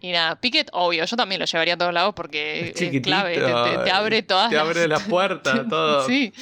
Y 0.00 0.12
nada, 0.12 0.36
Pickett, 0.36 0.68
obvio, 0.72 1.04
yo 1.04 1.16
también 1.16 1.40
lo 1.40 1.46
llevaría 1.46 1.74
a 1.74 1.78
todos 1.78 1.92
lados 1.92 2.14
porque 2.14 2.72
es, 2.74 3.00
clave, 3.00 3.34
te, 3.34 3.90
abre 3.90 4.22
todas 4.22 4.50
Te 4.50 4.58
abre 4.58 4.86
las 4.88 5.02
puertas, 5.04 5.66
todo. 5.70 6.06
sí. 6.06 6.32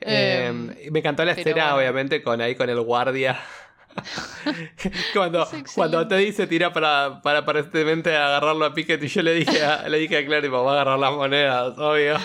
Em, 0.00 0.74
me 0.90 0.98
encantó 0.98 1.24
la 1.24 1.32
escena, 1.32 1.76
obviamente, 1.76 2.22
con 2.22 2.40
ahí 2.40 2.54
con 2.54 2.68
el 2.70 2.80
guardia 2.80 3.38
cuando, 5.14 5.48
cuando 5.74 6.06
te 6.08 6.16
dice 6.16 6.46
tira 6.46 6.72
para, 6.72 7.20
para 7.22 7.40
aparentemente 7.40 8.14
agarrarlo 8.14 8.64
a 8.64 8.74
Piquet 8.74 9.02
y 9.02 9.08
yo 9.08 9.22
le 9.22 9.34
dije 9.34 9.64
a, 9.64 9.88
le 9.88 9.98
dije 9.98 10.18
a 10.18 10.26
Clary, 10.26 10.48
va 10.48 10.58
a 10.58 10.72
agarrar 10.72 10.98
las 10.98 11.12
monedas, 11.12 11.78
obvio. 11.78 12.16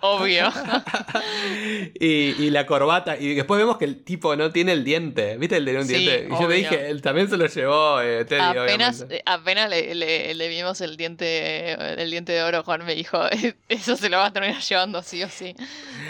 Obvio. 0.00 0.52
y, 2.00 2.50
la 2.50 2.66
corbata. 2.66 3.16
Y 3.18 3.34
después 3.34 3.58
vemos 3.58 3.76
que 3.76 3.84
el 3.84 4.04
tipo 4.04 4.36
no 4.36 4.50
tiene 4.50 4.72
el 4.72 4.84
diente. 4.84 5.36
¿Viste 5.36 5.56
el 5.56 5.64
de 5.64 5.78
un 5.78 5.86
diente? 5.86 6.28
Y 6.30 6.40
yo 6.40 6.48
le 6.48 6.56
dije, 6.56 6.90
él 6.90 7.02
también 7.02 7.28
se 7.28 7.36
lo 7.36 7.46
llevó 7.46 8.00
eh, 8.00 8.24
Teddy, 8.24 8.40
Apenas, 8.40 9.06
apenas 9.24 9.70
le, 9.70 10.48
vimos 10.48 10.80
el 10.80 10.96
diente, 10.96 11.72
el 12.00 12.10
diente 12.10 12.32
de 12.32 12.42
oro, 12.42 12.62
Juan 12.62 12.84
me 12.84 12.94
dijo, 12.94 13.20
eso 13.68 13.96
se 13.96 14.08
lo 14.08 14.18
va 14.18 14.26
a 14.26 14.32
terminar 14.32 14.60
llevando 14.60 15.02
sí 15.02 15.22
o 15.22 15.28
sí. 15.28 15.54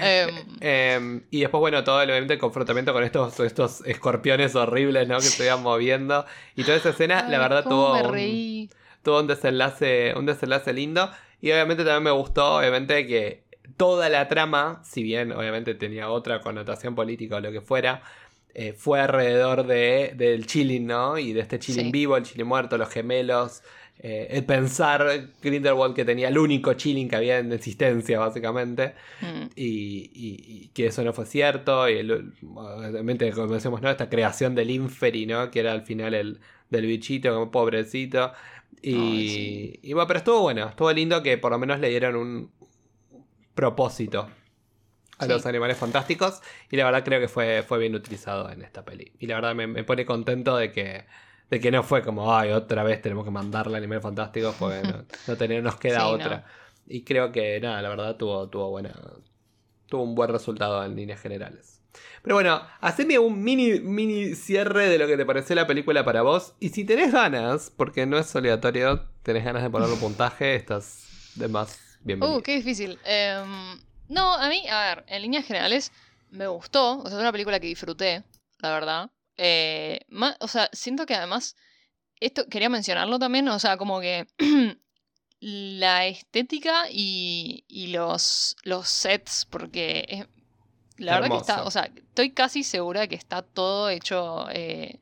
Em, 0.00 0.30
em, 0.60 1.22
y 1.30 1.40
después, 1.40 1.60
bueno, 1.60 1.82
todo 1.84 2.02
el, 2.02 2.38
confrontamiento 2.38 2.92
con 2.92 3.04
estos, 3.04 3.40
estos 3.40 3.82
escorpiones 3.86 4.54
horribles 4.54 5.05
que 5.16 5.22
se 5.22 5.44
iban 5.44 5.62
moviendo. 5.62 6.26
Y 6.54 6.64
toda 6.64 6.76
esa 6.76 6.90
escena, 6.90 7.28
la 7.28 7.38
verdad, 7.38 7.64
tuvo 7.64 7.94
un, 7.94 8.70
tuvo 9.02 9.20
un 9.20 9.26
desenlace, 9.26 10.14
un 10.16 10.26
desenlace 10.26 10.72
lindo. 10.72 11.10
Y 11.40 11.50
obviamente 11.52 11.84
también 11.84 12.04
me 12.04 12.10
gustó, 12.10 12.56
obviamente, 12.56 13.06
que 13.06 13.44
toda 13.76 14.08
la 14.08 14.28
trama, 14.28 14.80
si 14.84 15.02
bien 15.02 15.32
obviamente 15.32 15.74
tenía 15.74 16.08
otra 16.08 16.40
connotación 16.40 16.94
política 16.94 17.36
o 17.36 17.40
lo 17.40 17.52
que 17.52 17.60
fuera, 17.60 18.02
eh, 18.54 18.72
fue 18.72 19.00
alrededor 19.00 19.66
de, 19.66 20.14
del 20.16 20.46
chilling, 20.46 20.86
¿no? 20.86 21.18
Y 21.18 21.32
de 21.34 21.40
este 21.40 21.58
chilling 21.58 21.92
vivo, 21.92 22.16
el 22.16 22.24
chilling 22.24 22.46
muerto, 22.46 22.78
los 22.78 22.88
gemelos, 22.88 23.62
eh, 23.98 24.28
el 24.30 24.44
pensar 24.44 25.30
Grindelwald 25.42 25.94
que 25.94 26.04
tenía 26.04 26.28
el 26.28 26.36
único 26.36 26.74
chilling 26.74 27.08
que 27.08 27.16
había 27.16 27.38
en 27.38 27.50
existencia, 27.52 28.18
básicamente, 28.18 28.94
mm. 29.22 29.46
y, 29.56 30.68
que 30.74 30.86
eso 30.86 31.02
no 31.02 31.14
fue 31.14 31.24
cierto, 31.24 31.88
y 31.88 32.00
obviamente, 32.44 33.32
como 33.32 33.54
decimos, 33.54 33.80
¿no? 33.80 33.90
esta 33.90 34.10
creación 34.10 34.54
del 34.54 34.70
Inferi, 34.70 35.24
¿no? 35.24 35.50
que 35.50 35.60
era 35.60 35.72
al 35.72 35.82
final 35.82 36.12
el 36.12 36.40
del 36.68 36.86
bichito, 36.86 37.32
como 37.32 37.50
pobrecito. 37.50 38.32
Y, 38.82 39.80
y, 39.82 39.92
bueno, 39.94 40.06
pero 40.06 40.18
estuvo 40.18 40.40
bueno, 40.42 40.68
estuvo 40.68 40.92
lindo 40.92 41.22
que 41.22 41.38
por 41.38 41.50
lo 41.50 41.58
menos 41.58 41.80
le 41.80 41.88
dieron 41.88 42.16
un 42.16 42.50
propósito 43.54 44.28
a 45.18 45.26
los 45.26 45.46
animales 45.46 45.78
fantásticos, 45.78 46.42
y 46.70 46.76
la 46.76 46.84
verdad 46.84 47.02
creo 47.02 47.18
que 47.18 47.28
fue, 47.28 47.62
fue 47.62 47.78
bien 47.78 47.94
utilizado 47.94 48.50
en 48.50 48.60
esta 48.60 48.84
peli. 48.84 49.12
Y 49.18 49.26
la 49.26 49.36
verdad 49.36 49.54
me 49.54 49.84
pone 49.84 50.04
contento 50.04 50.58
de 50.58 50.70
que 50.70 51.06
de 51.50 51.60
que 51.60 51.70
no 51.70 51.82
fue 51.82 52.02
como, 52.02 52.34
ay, 52.34 52.50
otra 52.50 52.82
vez 52.82 53.00
tenemos 53.00 53.24
que 53.24 53.30
mandarle 53.30 53.76
Animales 53.76 54.02
Fantásticos 54.02 54.54
porque 54.56 54.82
no, 54.82 55.62
nos 55.62 55.76
queda 55.76 56.08
otra. 56.08 56.44
Y 56.86 57.02
creo 57.02 57.32
que, 57.32 57.60
nada, 57.60 57.82
la 57.82 57.88
verdad 57.88 58.16
tuvo, 58.16 58.48
tuvo 58.48 58.70
buena. 58.70 58.94
Tuvo 59.86 60.02
un 60.02 60.14
buen 60.14 60.30
resultado 60.30 60.84
en 60.84 60.96
líneas 60.96 61.20
generales. 61.20 61.80
Pero 62.22 62.34
bueno, 62.36 62.60
haceme 62.80 63.18
un 63.18 63.42
mini, 63.42 63.80
mini 63.80 64.34
cierre 64.34 64.88
de 64.88 64.98
lo 64.98 65.06
que 65.06 65.16
te 65.16 65.24
pareció 65.24 65.54
la 65.54 65.66
película 65.66 66.04
para 66.04 66.22
vos. 66.22 66.54
Y 66.58 66.70
si 66.70 66.84
tenés 66.84 67.12
ganas, 67.12 67.72
porque 67.76 68.06
no 68.06 68.18
es 68.18 68.34
obligatorio, 68.34 69.08
tenés 69.22 69.44
ganas 69.44 69.62
de 69.62 69.70
ponerle 69.70 69.94
un 69.94 70.00
puntaje, 70.00 70.56
estás 70.56 71.32
de 71.36 71.48
más 71.48 71.98
bienvenido. 72.02 72.38
Uh, 72.38 72.42
qué 72.42 72.56
difícil. 72.56 72.98
Em, 73.04 73.78
no, 74.08 74.34
a 74.34 74.48
mí, 74.48 74.66
a 74.68 74.94
ver, 74.94 75.04
en 75.08 75.22
líneas 75.22 75.46
generales 75.46 75.92
me 76.30 76.46
gustó. 76.48 76.98
O 76.98 77.06
sea, 77.06 77.16
es 77.16 77.20
una 77.20 77.32
película 77.32 77.60
que 77.60 77.68
disfruté, 77.68 78.24
la 78.58 78.70
verdad. 78.72 79.10
Eh, 79.36 80.00
o 80.40 80.48
sea, 80.48 80.68
siento 80.72 81.06
que 81.06 81.14
además, 81.14 81.56
esto 82.20 82.46
quería 82.48 82.68
mencionarlo 82.68 83.18
también, 83.18 83.48
o 83.48 83.58
sea, 83.58 83.76
como 83.76 84.00
que 84.00 84.26
la 85.40 86.06
estética 86.06 86.84
y, 86.90 87.64
los, 87.88 88.56
los 88.64 88.88
sets, 88.88 89.46
porque 89.48 90.26
la 90.96 91.20
verdad 91.20 91.30
que 91.30 91.40
está, 91.40 91.64
o 91.64 91.70
sea, 91.70 91.90
estoy 91.94 92.30
casi 92.30 92.62
segura 92.64 93.02
de 93.02 93.08
que 93.08 93.16
está 93.16 93.42
todo 93.42 93.90
hecho 93.90 94.46
eh, 94.50 94.98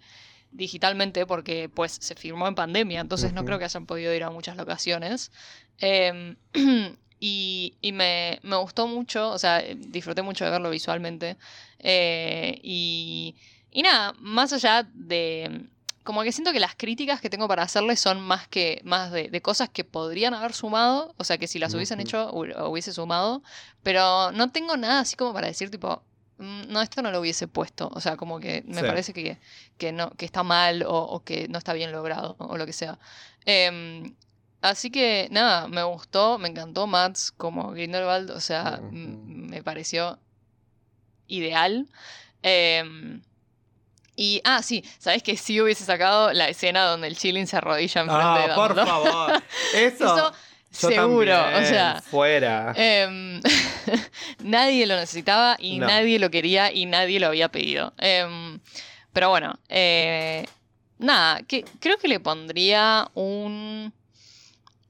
digitalmente 0.50 1.26
porque 1.26 1.68
pues 1.68 1.92
se 2.00 2.14
firmó 2.14 2.48
en 2.48 2.54
pandemia, 2.54 3.00
entonces 3.00 3.32
no 3.32 3.44
creo 3.44 3.58
que 3.58 3.64
hayan 3.64 3.86
podido 3.86 4.12
ir 4.14 4.24
a 4.24 4.30
muchas 4.30 4.56
locaciones. 4.56 5.30
Em, 5.78 6.36
y, 7.20 7.76
y 7.80 7.92
me, 7.92 8.40
me, 8.42 8.56
gustó 8.56 8.88
mucho, 8.88 9.30
o 9.30 9.38
sea, 9.38 9.60
disfruté 9.60 10.22
mucho 10.22 10.44
de 10.44 10.50
verlo 10.50 10.70
visualmente. 10.70 11.36
Eh, 11.78 12.58
y 12.62 13.36
y 13.74 13.82
nada, 13.82 14.14
más 14.20 14.52
allá 14.52 14.88
de. 14.94 15.66
Como 16.04 16.22
que 16.22 16.30
siento 16.30 16.52
que 16.52 16.60
las 16.60 16.76
críticas 16.76 17.20
que 17.20 17.28
tengo 17.28 17.48
para 17.48 17.64
hacerle 17.64 17.96
son 17.96 18.20
más 18.20 18.46
que. 18.46 18.80
más 18.84 19.10
de, 19.10 19.42
cosas 19.42 19.68
que 19.68 19.82
podrían 19.82 20.32
haber 20.32 20.52
sumado. 20.52 21.12
O 21.18 21.24
sea 21.24 21.38
que 21.38 21.48
si 21.48 21.58
las 21.58 21.74
hubiesen 21.74 21.98
hecho, 21.98 22.30
hubiese 22.32 22.92
sumado. 22.92 23.42
Pero 23.82 24.30
no 24.30 24.52
tengo 24.52 24.76
nada 24.76 25.00
así 25.00 25.16
como 25.16 25.34
para 25.34 25.48
decir, 25.48 25.70
tipo. 25.72 26.04
Mm, 26.38 26.72
no, 26.72 26.82
esto 26.82 27.02
no 27.02 27.10
lo 27.10 27.18
hubiese 27.18 27.48
puesto. 27.48 27.90
O 27.92 28.00
sea, 28.00 28.16
como 28.16 28.38
que 28.38 28.62
me 28.64 28.84
parece 28.84 29.12
que, 29.12 29.40
que, 29.76 29.90
no, 29.90 30.10
que 30.10 30.24
está 30.24 30.44
mal 30.44 30.84
o, 30.86 31.24
que 31.24 31.48
no 31.48 31.58
está 31.58 31.72
bien 31.72 31.90
logrado 31.90 32.36
o 32.38 32.56
lo 32.56 32.66
que 32.66 32.72
sea. 32.72 33.00
Em, 33.44 34.14
así 34.60 34.88
que 34.90 35.26
nada, 35.32 35.66
me 35.66 35.82
gustó, 35.82 36.38
me 36.38 36.48
encantó 36.48 36.86
Mats 36.86 37.32
como 37.32 37.72
Grindelwald. 37.72 38.30
O 38.30 38.40
sea, 38.40 38.80
me 38.92 39.64
pareció 39.64 40.20
ideal. 41.26 41.88
Eh, 42.44 43.20
y, 44.16 44.40
ah, 44.44 44.62
sí, 44.62 44.84
¿sabes 44.98 45.22
que 45.22 45.36
sí 45.36 45.60
hubiese 45.60 45.84
sacado 45.84 46.32
la 46.32 46.48
escena 46.48 46.84
donde 46.84 47.08
el 47.08 47.16
Chilling 47.16 47.46
se 47.46 47.56
arrodilla 47.56 48.02
enfrente 48.02 48.26
ah, 48.26 48.46
de 48.48 48.54
por 48.54 48.74
favor. 48.74 49.42
Eso, 49.74 50.32
seguro, 50.70 51.34
o 51.34 51.60
sea. 51.64 52.02
Fuera. 52.02 52.72
Em, 52.76 53.40
nadie 54.40 54.86
lo 54.86 54.96
necesitaba 54.96 55.56
y 55.58 55.78
nadie 55.78 56.18
lo 56.18 56.30
quería 56.30 56.72
y 56.72 56.86
nadie 56.86 57.18
lo 57.18 57.28
había 57.28 57.48
pedido. 57.48 57.92
Em, 57.98 58.60
pero 59.12 59.30
bueno, 59.30 59.58
eh, 59.68 60.46
nada, 60.98 61.42
que, 61.42 61.64
creo 61.80 61.98
que 61.98 62.08
le 62.08 62.20
pondría 62.20 63.08
un 63.14 63.92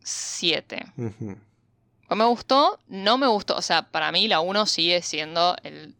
7. 0.03 0.87
Me 2.11 2.25
gustó, 2.25 2.79
no 2.89 3.19
me 3.19 3.27
gustó. 3.27 3.57
O 3.57 3.63
sea, 3.63 3.83
para 3.83 4.13
mí 4.13 4.29
la 4.29 4.41
1 4.41 4.67
sigue 4.67 5.03
siendo 5.03 5.57
el 5.63 5.95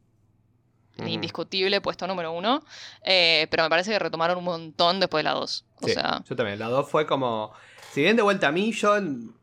indiscutible 1.07 1.81
puesto 1.81 2.07
número 2.07 2.33
uno. 2.33 2.63
Eh, 3.03 3.47
pero 3.51 3.63
me 3.65 3.71
parece 3.71 3.93
que 3.93 3.99
retomaron 3.99 4.39
un 4.39 4.45
montón 4.45 5.01
después 5.01 5.21
de 5.21 5.31
la 5.31 5.35
2. 5.35 5.65
O 5.81 5.89
sea... 5.89 6.23
Yo 6.29 6.37
también. 6.37 6.59
La 6.59 6.69
2 6.69 6.89
fue 6.89 7.07
como. 7.07 7.53
Si 7.93 8.01
bien 8.03 8.17
de 8.17 8.23
vuelta 8.23 8.49
a 8.49 8.53
mí, 8.53 8.73
yo 8.73 8.97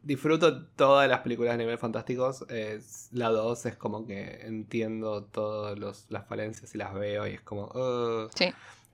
disfruto 0.04 0.66
todas 0.66 1.08
las 1.08 1.22
películas 1.22 1.54
de 1.54 1.60
nivel 1.60 1.78
fantásticos. 1.78 2.46
la 3.12 3.30
2 3.30 3.66
es 3.66 3.76
como 3.78 4.06
que 4.06 4.42
entiendo 4.44 5.24
todas 5.24 5.78
las 6.10 6.28
falencias 6.28 6.76
y 6.76 6.78
las 6.78 6.94
veo 6.94 7.28
y 7.28 7.32
es 7.32 7.42
como. 7.42 7.70
sí. 8.36 8.54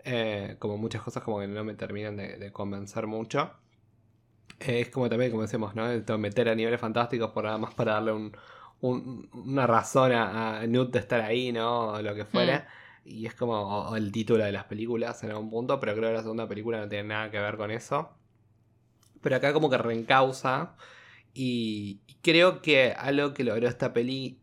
Eh, 0.09 0.55
como 0.59 0.77
muchas 0.77 1.01
cosas 1.01 1.21
como 1.21 1.41
que 1.41 1.47
no 1.47 1.65
me 1.65 1.73
terminan 1.73 2.15
de, 2.15 2.51
convencer 2.53 3.07
mucho. 3.07 3.51
Eh, 4.59 4.79
es 4.79 4.89
como 4.89 5.09
también, 5.09 5.31
como 5.31 5.43
decimos, 5.43 5.75
¿no? 5.75 5.85
Meter 6.17 6.47
a 6.47 6.55
niveles 6.55 6.79
fantásticos 6.79 7.31
por 7.31 7.43
nada 7.43 7.57
más 7.57 7.73
para 7.73 7.95
darle 7.95 8.13
un, 8.13 8.31
una 8.81 9.67
razón 9.67 10.11
a, 10.13 10.65
Newt 10.67 10.91
de 10.91 10.99
estar 10.99 11.21
ahí, 11.21 11.51
¿no? 11.51 11.89
O 11.89 12.01
lo 12.01 12.13
que 12.15 12.25
fuera. 12.25 12.67
Mm. 13.03 13.09
Y 13.09 13.25
es 13.25 13.35
como 13.35 13.95
el 13.95 14.11
título 14.11 14.43
de 14.43 14.51
las 14.51 14.65
películas 14.65 15.23
en 15.23 15.31
algún 15.31 15.49
punto, 15.49 15.79
pero 15.79 15.95
creo 15.95 16.09
que 16.09 16.15
la 16.15 16.21
segunda 16.21 16.47
película 16.47 16.79
no 16.79 16.89
tiene 16.89 17.07
nada 17.07 17.31
que 17.31 17.39
ver 17.39 17.55
con 17.55 17.71
eso. 17.71 18.09
Pero 19.21 19.37
acá 19.37 19.53
como 19.53 19.69
que 19.69 19.77
reencausa. 19.77 20.75
Y, 21.33 22.01
creo 22.21 22.61
que 22.61 22.93
algo 22.97 23.33
que 23.33 23.43
logró 23.43 23.67
esta 23.67 23.93
peli. 23.93 24.39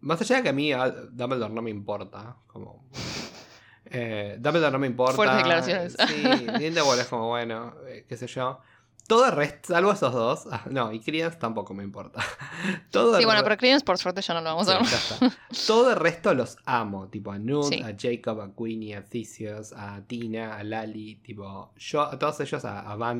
Más 0.00 0.20
allá 0.20 0.36
de 0.36 0.42
que 0.42 0.48
a 0.48 0.52
mí 0.52 0.72
Dumbledore 1.12 1.54
no 1.54 1.62
me 1.62 1.70
importa. 1.70 2.36
Como. 2.46 2.88
Eh, 3.84 4.36
Dumbledore 4.40 4.72
no 4.72 4.78
me 4.78 4.88
importa. 4.88 5.14
Fuertes 5.14 5.36
declaraciones. 5.36 5.96
Sí, 6.08 6.46
Grindelwald 6.54 7.00
es 7.00 7.06
como, 7.06 7.28
bueno, 7.28 7.74
eh, 7.86 8.04
qué 8.08 8.16
sé 8.16 8.26
yo. 8.26 8.60
Todo 9.06 9.26
el 9.26 9.32
resto, 9.32 9.72
salvo 9.72 9.92
esos 9.92 10.12
dos. 10.12 10.48
Ah, 10.50 10.64
no, 10.68 10.92
y 10.92 11.00
Credence 11.00 11.38
tampoco 11.38 11.74
me 11.74 11.84
importa. 11.84 12.20
Todo 12.90 13.18
sí, 13.18 13.24
bueno, 13.24 13.42
pero 13.44 13.56
Credence 13.56 13.84
por 13.84 13.98
suerte 13.98 14.20
ya 14.20 14.34
no 14.34 14.40
lo 14.40 14.50
vamos 14.50 14.68
a 14.68 14.78
ver. 14.78 15.32
Todo 15.66 15.90
el 15.90 15.96
resto 15.96 16.34
los 16.34 16.56
amo. 16.64 17.08
Tipo 17.08 17.30
a 17.30 17.38
Newt, 17.38 17.72
a 17.84 17.94
Jacob, 17.96 18.40
a 18.40 18.50
Queenie, 18.54 18.96
a 18.96 19.04
Theseus, 19.04 19.72
a 19.72 20.00
Tina, 20.06 20.56
a 20.56 20.64
Lali. 20.64 21.16
Tipo, 21.16 21.72
yo 21.76 22.02
a 22.02 22.18
todos 22.18 22.40
ellos, 22.40 22.64
a, 22.64 22.80
a 22.80 23.16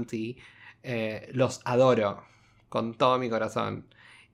eh, 0.82 1.30
los 1.32 1.60
adoro 1.64 2.24
con 2.68 2.94
todo 2.94 3.18
mi 3.18 3.30
corazón. 3.30 3.86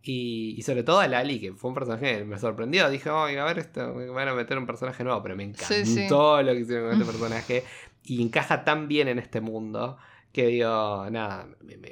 Y, 0.04 0.60
sobre 0.62 0.82
todo 0.82 1.00
a 1.00 1.06
Lali, 1.06 1.38
que 1.38 1.52
fue 1.52 1.68
un 1.68 1.74
personaje 1.74 2.18
que 2.18 2.24
me 2.24 2.38
sorprendió. 2.38 2.88
Dije, 2.88 3.10
oye, 3.10 3.38
a 3.38 3.44
ver, 3.44 3.58
esto, 3.58 3.94
me 3.94 4.08
van 4.08 4.28
a 4.28 4.34
meter 4.34 4.58
un 4.58 4.66
personaje 4.66 5.04
nuevo, 5.04 5.22
pero 5.22 5.36
me 5.36 5.44
encantó 5.44 6.42
lo 6.42 6.52
que 6.52 6.60
hicieron 6.60 6.90
con 6.90 7.00
este 7.00 7.12
personaje. 7.12 7.64
Y 8.04 8.22
encaja 8.22 8.64
tan 8.64 8.88
bien 8.88 9.08
en 9.08 9.18
este 9.18 9.40
mundo 9.40 9.98
que 10.32 10.46
digo, 10.46 11.08
nada, 11.10 11.46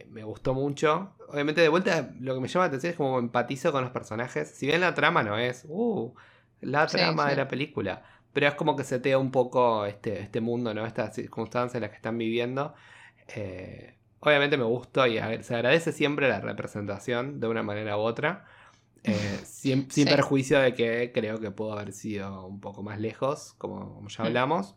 me, 0.08 0.24
gustó 0.24 0.54
mucho. 0.54 1.14
Obviamente, 1.28 1.60
de 1.60 1.68
vuelta, 1.68 2.10
lo 2.20 2.34
que 2.34 2.40
me 2.40 2.48
llama 2.48 2.64
la 2.64 2.68
atención 2.68 2.92
es 2.92 2.96
como 2.96 3.18
empatizo 3.18 3.70
con 3.70 3.82
los 3.82 3.92
personajes. 3.92 4.50
Si 4.50 4.66
bien 4.66 4.80
la 4.80 4.94
trama 4.94 5.22
no 5.22 5.38
es, 5.38 5.66
uh, 5.68 6.12
la 6.60 6.86
trama 6.86 7.28
de 7.28 7.36
la 7.36 7.48
película, 7.48 8.02
pero 8.32 8.48
es 8.48 8.54
como 8.54 8.76
que 8.76 8.84
setea 8.84 9.18
un 9.18 9.30
poco 9.30 9.84
este, 9.86 10.20
este 10.20 10.40
mundo, 10.40 10.72
¿no? 10.72 10.86
Estas 10.86 11.14
circunstancias 11.14 11.74
en 11.74 11.82
las 11.82 11.90
que 11.90 11.96
están 11.96 12.16
viviendo. 12.16 12.74
Eh, 13.34 13.94
obviamente 14.20 14.56
me 14.56 14.64
gustó 14.64 15.06
y 15.06 15.18
se 15.42 15.54
agradece 15.54 15.92
siempre 15.92 16.28
la 16.28 16.40
representación 16.40 17.40
de 17.40 17.48
una 17.48 17.62
manera 17.62 17.96
u 17.96 18.00
otra. 18.00 18.46
Eh, 19.02 19.40
sin, 19.44 19.86
perjuicio 19.86 20.60
de 20.60 20.74
que 20.74 21.12
creo 21.12 21.40
que 21.40 21.50
pudo 21.50 21.72
haber 21.72 21.92
sido 21.92 22.46
un 22.46 22.60
poco 22.60 22.82
más 22.82 23.00
lejos, 23.00 23.54
como, 23.58 24.06
ya 24.08 24.24
mm. 24.24 24.26
hablamos. 24.26 24.76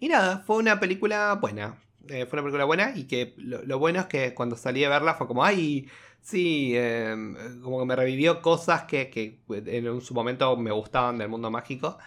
Y 0.00 0.08
nada, 0.08 0.40
fue 0.46 0.56
una 0.56 0.78
película 0.78 1.34
buena. 1.34 1.78
Eh, 2.08 2.26
fue 2.26 2.38
una 2.38 2.42
película 2.42 2.64
buena 2.64 2.92
y 2.94 3.04
que 3.04 3.34
lo, 3.36 3.78
bueno 3.78 4.00
es 4.00 4.06
que 4.06 4.34
cuando 4.34 4.56
salí 4.56 4.84
a 4.84 4.88
verla 4.88 5.14
fue 5.14 5.26
como, 5.26 5.44
ay, 5.44 5.88
sí, 6.20 6.72
em, 6.76 7.60
como 7.60 7.80
que 7.80 7.86
me 7.86 7.96
revivió 7.96 8.42
cosas 8.42 8.84
que, 8.84 9.38
en 9.48 10.00
su 10.00 10.14
momento 10.14 10.56
me 10.56 10.70
gustaban 10.70 11.18
del 11.18 11.28
mundo 11.28 11.50
mágico. 11.50 11.98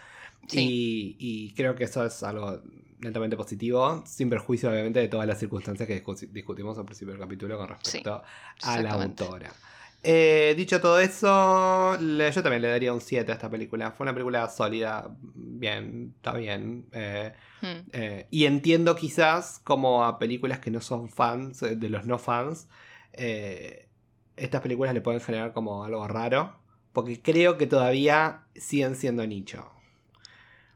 Y, 0.52 1.54
creo 1.56 1.76
que 1.76 1.84
eso 1.84 2.06
es 2.06 2.24
algo 2.24 2.62
netamente 3.00 3.38
positivo, 3.38 4.04
sin 4.06 4.30
perjuicio 4.30 4.70
obviamente 4.70 5.00
de 5.00 5.08
todas 5.08 5.28
las 5.28 5.40
circunstancias 5.40 5.88
que 5.88 6.04
discutimos 6.32 6.78
al 6.78 6.86
principio 6.86 7.14
del 7.14 7.22
capítulo 7.22 7.58
con 7.58 7.70
respecto 7.70 8.22
a 8.64 8.82
la 8.82 8.92
autora. 8.92 9.52
Eh, 10.02 10.54
dicho 10.56 10.80
todo 10.80 11.00
eso, 11.00 12.00
yo 12.00 12.44
también 12.44 12.62
le 12.62 12.70
daría 12.70 12.94
un 12.94 13.02
7 13.02 13.32
a 13.32 13.36
esta 13.36 13.50
película. 13.50 13.92
Fue 13.92 14.06
una 14.06 14.14
película 14.14 14.48
sólida, 14.48 15.10
bien, 15.20 16.14
está 16.16 16.34
bien. 16.34 16.88
Eh, 16.94 17.34
hmm. 17.62 17.90
eh, 17.92 18.28
y 18.32 18.46
entiendo 18.46 18.96
quizás 18.96 19.60
como 19.64 20.06
a 20.06 20.18
películas 20.18 20.60
que 20.60 20.72
no 20.72 20.80
son 20.82 21.10
fans, 21.10 21.60
de 21.60 21.90
los 21.90 22.06
no 22.06 22.18
fans, 22.18 22.70
estas 24.38 24.62
películas 24.62 24.94
le 24.94 25.02
pueden 25.02 25.20
generar 25.20 25.52
como 25.52 25.84
algo 25.84 26.08
raro, 26.08 26.56
porque 26.94 27.22
creo 27.22 27.58
que 27.58 27.68
todavía 27.68 28.44
siguen 28.56 28.96
siendo 28.96 29.28
nicho. 29.28 29.70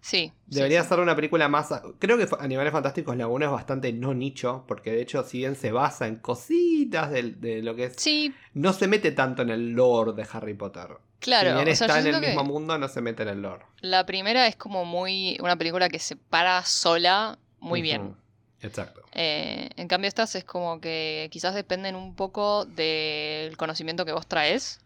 Sí. 0.03 0.33
Debería 0.47 0.83
ser 0.83 0.99
una 0.99 1.15
película 1.15 1.47
más. 1.47 1.69
Creo 1.97 2.17
que 2.17 2.27
Animales 2.39 2.73
Fantásticos 2.73 3.15
la 3.15 3.27
1 3.27 3.45
es 3.45 3.51
bastante 3.51 3.93
no 3.93 4.13
nicho, 4.13 4.65
porque 4.67 4.91
de 4.91 5.01
hecho, 5.01 5.23
si 5.23 5.37
bien 5.37 5.55
se 5.55 5.71
basa 5.71 6.07
en 6.07 6.17
cositas 6.17 7.09
de, 7.09 7.61
lo 7.63 7.73
que 7.73 7.85
es. 7.85 7.93
Sí. 7.95 8.35
No 8.53 8.73
se 8.73 8.89
mete 8.89 9.13
tanto 9.13 9.43
en 9.43 9.49
el 9.49 9.71
lore 9.71 10.11
de 10.11 10.27
Harry 10.29 10.55
Potter. 10.55 10.89
Claro. 11.19 11.51
Si 11.51 11.55
bien 11.55 11.67
está 11.69 12.01
en 12.01 12.07
el 12.07 12.19
mismo 12.19 12.43
mundo, 12.43 12.77
no 12.77 12.89
se 12.89 12.99
mete 12.99 13.23
en 13.23 13.29
el 13.29 13.41
lore. 13.41 13.63
La 13.79 14.05
primera 14.05 14.45
es 14.45 14.57
como 14.57 14.83
muy. 14.83 15.37
Una 15.39 15.55
película 15.55 15.87
que 15.87 15.99
se 15.99 16.17
para 16.17 16.61
sola 16.65 17.39
muy 17.61 17.81
bien. 17.81 18.17
Exacto. 18.61 19.03
Eh, 19.13 19.69
en 19.77 19.87
cambio, 19.87 20.09
estas 20.09 20.35
es 20.35 20.43
como 20.43 20.81
que 20.81 21.29
quizás 21.31 21.55
dependen 21.55 21.95
un 21.95 22.13
poco 22.13 22.65
del 22.65 23.55
conocimiento 23.55 24.03
que 24.03 24.11
vos 24.11 24.27
traes. 24.27 24.81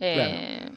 Eh, 0.00 0.68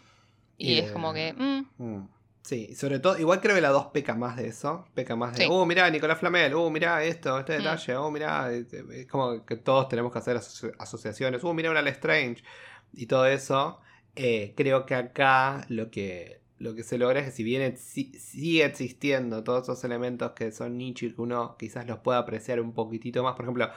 y, 0.60 0.78
es 0.78 0.92
como 0.92 1.12
que. 1.12 1.34
Mm. 1.34 1.66
Mm. 1.80 2.13
Sí, 2.44 2.76
sobre 2.76 3.00
todo, 3.00 3.18
igual 3.18 3.40
creo 3.40 3.56
que 3.56 3.62
la 3.62 3.70
2 3.70 3.88
peca 3.88 4.16
más 4.16 4.36
de 4.36 4.48
eso. 4.48 4.86
Peca 4.94 5.16
más 5.16 5.38
de, 5.38 5.48
oh, 5.50 5.66
mirá, 5.66 5.90
Nicolás 5.90 6.20
Flamel, 6.20 6.54
oh, 6.54 6.70
mirá 6.70 7.02
esto, 7.02 7.40
este 7.40 7.54
mm. 7.54 7.58
detalle, 7.58 7.96
oh, 7.96 8.12
mirá. 8.12 8.52
Es 8.52 9.08
como 9.08 9.46
que 9.46 9.56
todos 9.56 9.88
tenemos 9.88 10.12
que 10.12 10.20
hacer 10.20 10.36
asociaciones, 10.78 11.42
oh, 11.44 11.54
mirá 11.54 11.72
una 11.72 11.82
Lestrange 11.82 12.44
y 12.92 13.06
todo 13.06 13.26
eso. 13.28 13.80
Eh, 14.16 14.54
creo 14.58 14.86
que 14.86 14.94
acá 14.94 15.66
lo 15.70 15.90
que, 15.90 16.42
lo 16.60 16.76
que 16.76 16.84
se 16.84 16.98
logra 16.98 17.22
es 17.22 17.28
que 17.28 17.32
si 17.32 17.44
bien 17.44 17.78
sigue 17.78 18.66
existiendo 18.66 19.44
todos 19.46 19.64
esos 19.64 19.84
elementos 19.86 20.34
que 20.34 20.52
son 20.52 20.78
nicho 20.78 21.06
y 21.06 21.14
que 21.14 21.22
uno 21.22 21.56
quizás 21.58 21.88
los 21.88 22.00
pueda 22.00 22.20
apreciar 22.20 22.60
un 22.60 22.74
poquitito 22.74 23.24
más, 23.24 23.36
por 23.36 23.46
ejemplo, 23.46 23.70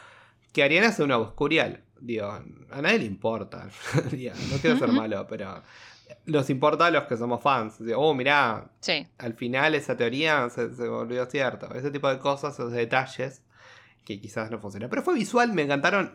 que 0.52 0.64
Ariana 0.64 0.90
sea 0.90 1.04
una 1.04 1.18
Boscurial, 1.18 1.84
digo, 2.00 2.26
a 2.26 2.82
nadie 2.82 2.98
le 2.98 3.04
importa, 3.04 3.68
no 3.94 4.58
quiero 4.60 4.76
ser 4.76 4.88
malo, 4.90 5.24
pero 5.28 5.62
nos 6.26 6.50
importa 6.50 6.86
a 6.86 6.90
los 6.90 7.04
que 7.04 7.16
somos 7.16 7.42
fans. 7.42 7.76
Oh, 7.96 8.14
mirá, 8.14 8.70
al 9.18 9.34
final 9.34 9.74
esa 9.74 9.96
teoría 9.96 10.48
se, 10.50 10.66
volvió 10.88 11.26
cierto. 11.26 11.72
Ese 11.74 11.90
tipo 11.90 12.08
de 12.08 12.18
cosas, 12.18 12.54
esos 12.54 12.72
detalles 12.72 13.42
que 14.04 14.20
quizás 14.20 14.50
no 14.50 14.58
funcionan. 14.58 14.90
Pero 14.90 15.02
fue 15.02 15.14
visual, 15.14 15.52
me 15.52 15.62
encantaron. 15.62 16.12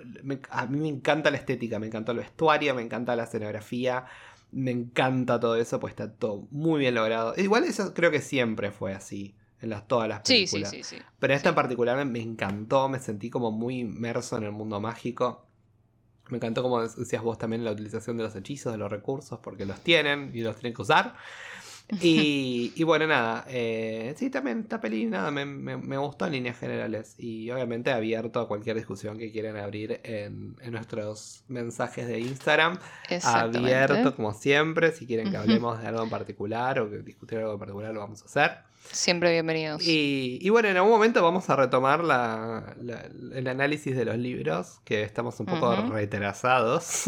a 0.49 0.65
mí 0.65 0.79
me 0.79 0.87
encanta 0.87 1.31
la 1.31 1.37
estética, 1.37 1.79
me 1.79 1.87
encantó 1.87 2.11
el 2.11 2.19
vestuario, 2.19 2.73
me 2.73 2.81
encanta 2.81 3.15
la 3.15 3.23
escenografía, 3.23 4.05
me 4.51 4.71
encanta 4.71 5.39
todo 5.39 5.55
eso, 5.55 5.79
pues 5.79 5.91
está 5.91 6.11
todo 6.11 6.47
muy 6.51 6.79
bien 6.79 6.95
logrado. 6.95 7.33
Igual 7.37 7.65
eso 7.65 7.93
creo 7.93 8.11
que 8.11 8.21
siempre 8.21 8.71
fue 8.71 8.93
así. 8.93 9.35
En 9.61 9.69
las, 9.69 9.87
todas 9.87 10.09
las 10.09 10.21
películas. 10.21 10.71
Sí, 10.71 10.81
sí, 10.81 10.95
sí, 10.95 11.03
Pero 11.19 11.35
esta 11.35 11.49
en 11.49 11.55
particular 11.55 12.03
me 12.03 12.19
encantó, 12.19 12.89
me 12.89 12.97
sentí 12.97 13.29
como 13.29 13.51
muy 13.51 13.81
inmerso 13.81 14.35
en 14.37 14.45
el 14.45 14.51
mundo 14.51 14.79
mágico. 14.79 15.45
Me 16.31 16.37
encantó, 16.37 16.63
como 16.63 16.81
decías 16.81 17.21
vos, 17.21 17.37
también 17.37 17.63
la 17.63 17.71
utilización 17.71 18.17
de 18.17 18.23
los 18.23 18.35
hechizos, 18.35 18.71
de 18.71 18.77
los 18.77 18.89
recursos, 18.89 19.39
porque 19.39 19.65
los 19.65 19.79
tienen 19.81 20.31
y 20.33 20.41
los 20.41 20.55
tienen 20.55 20.73
que 20.73 20.81
usar. 20.81 21.13
Y, 21.99 22.83
bueno, 22.83 23.05
nada, 23.05 23.43
eh, 23.49 24.13
sí, 24.17 24.29
también 24.29 24.61
esta 24.61 24.79
peli 24.79 25.07
nada, 25.07 25.29
me, 25.29 25.97
gustó 25.97 26.25
en 26.25 26.31
líneas 26.31 26.57
generales 26.57 27.15
y 27.17 27.51
obviamente 27.51 27.91
abierto 27.91 28.39
a 28.39 28.47
cualquier 28.47 28.77
discusión 28.77 29.17
que 29.17 29.29
quieran 29.31 29.57
abrir 29.57 29.99
en, 30.03 30.55
nuestros 30.71 31.43
mensajes 31.49 32.07
de 32.07 32.19
Instagram. 32.19 32.79
Abierto 33.23 34.15
como 34.15 34.33
siempre, 34.33 34.93
si 34.93 35.05
quieren 35.05 35.31
que 35.31 35.37
hablemos 35.37 35.81
de 35.81 35.87
algo 35.87 36.03
en 36.03 36.09
particular 36.09 36.79
o 36.79 36.89
que 36.89 36.99
discutir 36.99 37.39
algo 37.39 37.53
en 37.53 37.59
particular 37.59 37.93
lo 37.93 37.99
vamos 37.99 38.21
a 38.21 38.25
hacer. 38.25 38.70
Siempre 38.91 39.31
bienvenidos. 39.31 39.81
Y, 39.85 40.49
bueno, 40.49 40.67
en 40.67 40.77
algún 40.77 40.91
momento 40.91 41.23
vamos 41.23 41.49
a 41.49 41.55
retomar 41.55 42.01
el 42.01 43.47
análisis 43.47 43.95
de 43.95 44.05
los 44.05 44.17
libros, 44.17 44.79
que 44.83 45.03
estamos 45.03 45.39
un 45.39 45.45
poco 45.45 45.75
retrasados. 45.89 47.05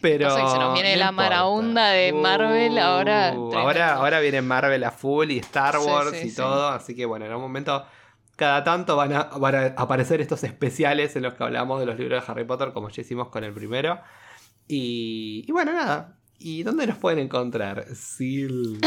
Pero. 0.00 0.30
se 0.30 0.58
nos 0.58 0.74
viene 0.74 0.96
la 0.96 1.12
maraunda 1.12 1.90
de 1.90 2.12
Marvel 2.12 2.78
ahora. 2.78 3.32
Uh, 3.34 3.54
ahora. 3.54 3.94
Ahora 3.94 4.20
viene 4.20 4.42
Marvel 4.42 4.84
a 4.84 4.90
full 4.90 5.30
y 5.30 5.38
Star 5.38 5.78
Wars 5.78 6.22
y 6.22 6.34
todo. 6.34 6.68
Así 6.68 6.94
que 6.94 7.06
bueno, 7.06 7.24
en 7.24 7.30
algún 7.30 7.46
momento. 7.46 7.84
Cada 8.36 8.64
tanto 8.64 8.96
van 8.96 9.12
a, 9.12 9.22
van 9.38 9.54
a, 9.54 9.64
aparecer 9.76 10.20
estos 10.20 10.42
especiales 10.42 11.14
en 11.14 11.22
los 11.22 11.34
que 11.34 11.44
hablamos 11.44 11.78
de 11.78 11.86
los 11.86 11.96
libros 11.96 12.26
de 12.26 12.32
Harry 12.32 12.44
Potter, 12.44 12.72
como 12.72 12.88
ya 12.88 13.02
hicimos 13.02 13.28
con 13.28 13.44
el 13.44 13.52
primero. 13.52 14.00
Y, 14.66 15.44
y 15.46 15.52
bueno, 15.52 15.72
nada. 15.72 16.16
¿Y 16.40 16.64
dónde 16.64 16.88
nos 16.88 16.98
pueden 16.98 17.20
encontrar? 17.20 17.86
Sil. 17.94 18.80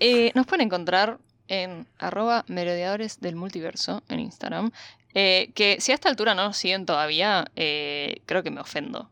Eh, 0.00 0.32
nos 0.34 0.46
pueden 0.46 0.66
encontrar 0.66 1.18
en 1.48 1.86
arroba 1.98 2.44
merodeadores 2.48 3.20
del 3.20 3.36
multiverso 3.36 4.02
en 4.08 4.20
Instagram. 4.20 4.70
Eh, 5.14 5.50
que 5.54 5.80
si 5.80 5.92
a 5.92 5.94
esta 5.94 6.08
altura 6.08 6.34
no 6.34 6.44
nos 6.44 6.56
siguen 6.56 6.86
todavía, 6.86 7.46
eh, 7.56 8.20
creo 8.26 8.42
que 8.42 8.50
me 8.50 8.60
ofendo. 8.60 9.10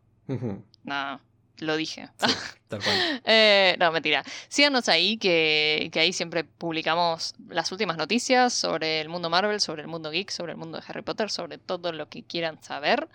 Nada, 0.84 1.20
lo 1.58 1.76
dije. 1.76 2.08
no, 3.78 3.92
mentira. 3.92 4.22
Síganos 4.48 4.88
ahí, 4.88 5.16
que, 5.16 5.90
ahí 5.94 6.12
siempre 6.12 6.44
publicamos 6.44 7.34
las 7.48 7.72
últimas 7.72 7.96
noticias 7.96 8.52
sobre 8.52 9.00
el 9.00 9.08
mundo 9.08 9.30
Marvel, 9.30 9.60
sobre 9.60 9.82
el 9.82 9.88
mundo 9.88 10.10
geek, 10.10 10.30
sobre 10.30 10.52
el 10.52 10.58
mundo 10.58 10.78
de 10.78 10.84
Harry 10.86 11.02
Potter, 11.02 11.30
sobre 11.30 11.58
todo 11.58 11.92
lo 11.92 12.08
que 12.08 12.22
quieran 12.24 12.62
saber. 12.62 13.08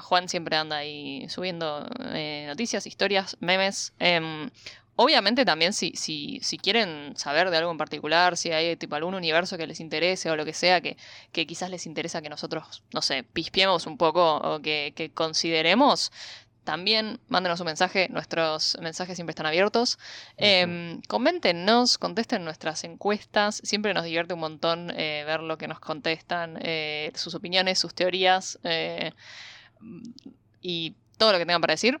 Juan 0.00 0.28
siempre 0.28 0.56
anda 0.56 0.78
ahí 0.78 1.28
subiendo 1.28 1.86
noticias, 2.46 2.86
historias, 2.86 3.36
memes. 3.40 3.92
Obviamente 4.96 5.44
también 5.44 5.72
si, 5.72 5.92
si, 5.96 6.38
si, 6.42 6.58
quieren 6.58 7.14
saber 7.16 7.50
de 7.50 7.56
algo 7.56 7.70
en 7.70 7.78
particular, 7.78 8.36
si 8.36 8.52
hay 8.52 8.76
tipo 8.76 8.94
algún 8.94 9.14
universo 9.14 9.56
que 9.56 9.66
les 9.66 9.80
interese 9.80 10.30
o 10.30 10.36
lo 10.36 10.44
que 10.44 10.52
sea, 10.52 10.80
que, 10.80 10.96
que 11.32 11.46
quizás 11.46 11.70
les 11.70 11.86
interesa 11.86 12.20
que 12.20 12.28
nosotros, 12.28 12.82
no 12.92 13.00
sé, 13.00 13.22
pispiemos 13.22 13.86
un 13.86 13.96
poco 13.96 14.36
o 14.36 14.60
que, 14.60 14.92
que 14.94 15.10
consideremos, 15.10 16.12
también 16.64 17.18
mándenos 17.28 17.60
un 17.60 17.66
mensaje, 17.66 18.08
nuestros 18.08 18.76
mensajes 18.80 19.16
siempre 19.16 19.32
están 19.32 19.46
abiertos. 19.46 19.98
Eh, 20.36 21.00
coméntenos, 21.08 21.98
contesten 21.98 22.44
nuestras 22.44 22.84
encuestas, 22.84 23.60
siempre 23.64 23.94
nos 23.94 24.04
divierte 24.04 24.34
un 24.34 24.40
montón 24.40 24.92
eh, 24.96 25.24
ver 25.26 25.40
lo 25.40 25.58
que 25.58 25.68
nos 25.68 25.80
contestan, 25.80 26.58
eh, 26.62 27.10
sus 27.14 27.34
opiniones, 27.34 27.78
sus 27.78 27.94
teorías 27.94 28.58
eh, 28.62 29.12
y 30.60 30.94
todo 31.18 31.32
lo 31.32 31.38
que 31.38 31.46
tengan 31.46 31.60
para 31.60 31.72
decir. 31.72 32.00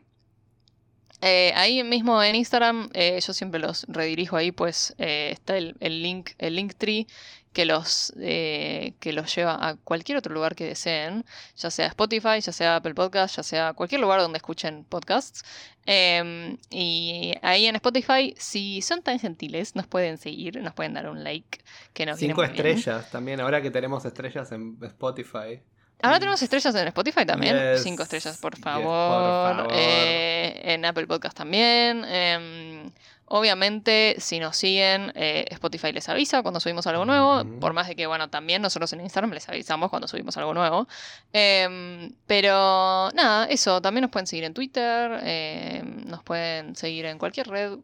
Eh, 1.24 1.52
ahí 1.54 1.84
mismo 1.84 2.20
en 2.20 2.34
Instagram, 2.34 2.90
eh, 2.94 3.20
yo 3.24 3.32
siempre 3.32 3.60
los 3.60 3.84
redirijo 3.88 4.36
ahí, 4.36 4.50
pues 4.50 4.92
eh, 4.98 5.30
está 5.32 5.56
el, 5.56 5.76
link, 5.80 6.30
el 6.38 6.56
link 6.56 6.74
tree 6.76 7.06
que 7.52 7.64
los, 7.64 8.12
que 8.16 9.12
los 9.12 9.32
lleva 9.36 9.68
a 9.68 9.76
cualquier 9.76 10.18
otro 10.18 10.34
lugar 10.34 10.56
que 10.56 10.64
deseen, 10.64 11.24
ya 11.54 11.70
sea 11.70 11.86
Spotify, 11.86 12.40
ya 12.40 12.50
sea 12.50 12.76
Apple 12.76 12.94
Podcast, 12.94 13.36
ya 13.36 13.42
sea 13.42 13.72
cualquier 13.74 14.00
lugar 14.00 14.20
donde 14.20 14.38
escuchen 14.38 14.84
podcasts. 14.84 15.44
Em, 15.84 16.56
y 16.70 17.34
ahí 17.42 17.66
en 17.66 17.76
Spotify, 17.76 18.34
si 18.38 18.80
son 18.82 19.02
tan 19.02 19.20
gentiles, 19.20 19.76
nos 19.76 19.86
pueden 19.86 20.16
seguir, 20.16 20.60
nos 20.60 20.72
pueden 20.72 20.94
dar 20.94 21.08
un 21.08 21.22
like. 21.22 21.60
Que 21.92 22.06
nos 22.06 22.18
Cinco 22.18 22.42
estrellas 22.42 23.10
también, 23.10 23.38
ahora 23.40 23.60
que 23.60 23.70
tenemos 23.70 24.04
estrellas 24.06 24.50
en 24.50 24.78
Spotify. 24.82 25.60
Ahora 26.00 26.18
tenemos 26.18 26.42
estrellas 26.42 26.74
en 26.74 26.88
Spotify 26.88 27.24
también. 27.24 27.78
Cinco 27.78 28.02
estrellas, 28.02 28.38
por 28.38 28.56
favor. 28.58 29.68
Eh, 29.72 30.60
en 30.64 30.84
Apple 30.84 31.06
Podcast 31.06 31.36
también. 31.36 32.04
Em, 32.04 32.90
obviamente, 33.26 34.16
si 34.18 34.40
nos 34.40 34.56
siguen, 34.56 35.12
eh, 35.14 35.46
Spotify 35.50 35.92
les 35.92 36.08
avisa 36.08 36.42
cuando 36.42 36.58
subimos 36.58 36.86
algo 36.88 37.04
nuevo. 37.04 37.44
Por 37.60 37.72
más 37.72 37.86
de 37.86 37.94
que, 37.94 38.06
bueno, 38.06 38.30
también 38.30 38.62
nosotros 38.62 38.92
en 38.92 39.00
Instagram 39.00 39.32
les 39.32 39.48
avisamos 39.48 39.90
cuando 39.90 40.08
subimos 40.08 40.36
algo 40.36 40.54
nuevo. 40.54 40.88
Em, 41.32 42.12
pero 42.26 43.10
nada, 43.14 43.46
eso. 43.46 43.80
También 43.80 44.02
nos 44.02 44.10
pueden 44.10 44.26
seguir 44.26 44.44
en 44.44 44.54
Twitter. 44.54 45.20
Em, 45.22 46.04
nos 46.06 46.24
pueden 46.24 46.74
seguir 46.74 47.06
en 47.06 47.18
cualquier 47.18 47.48
red 47.48 47.78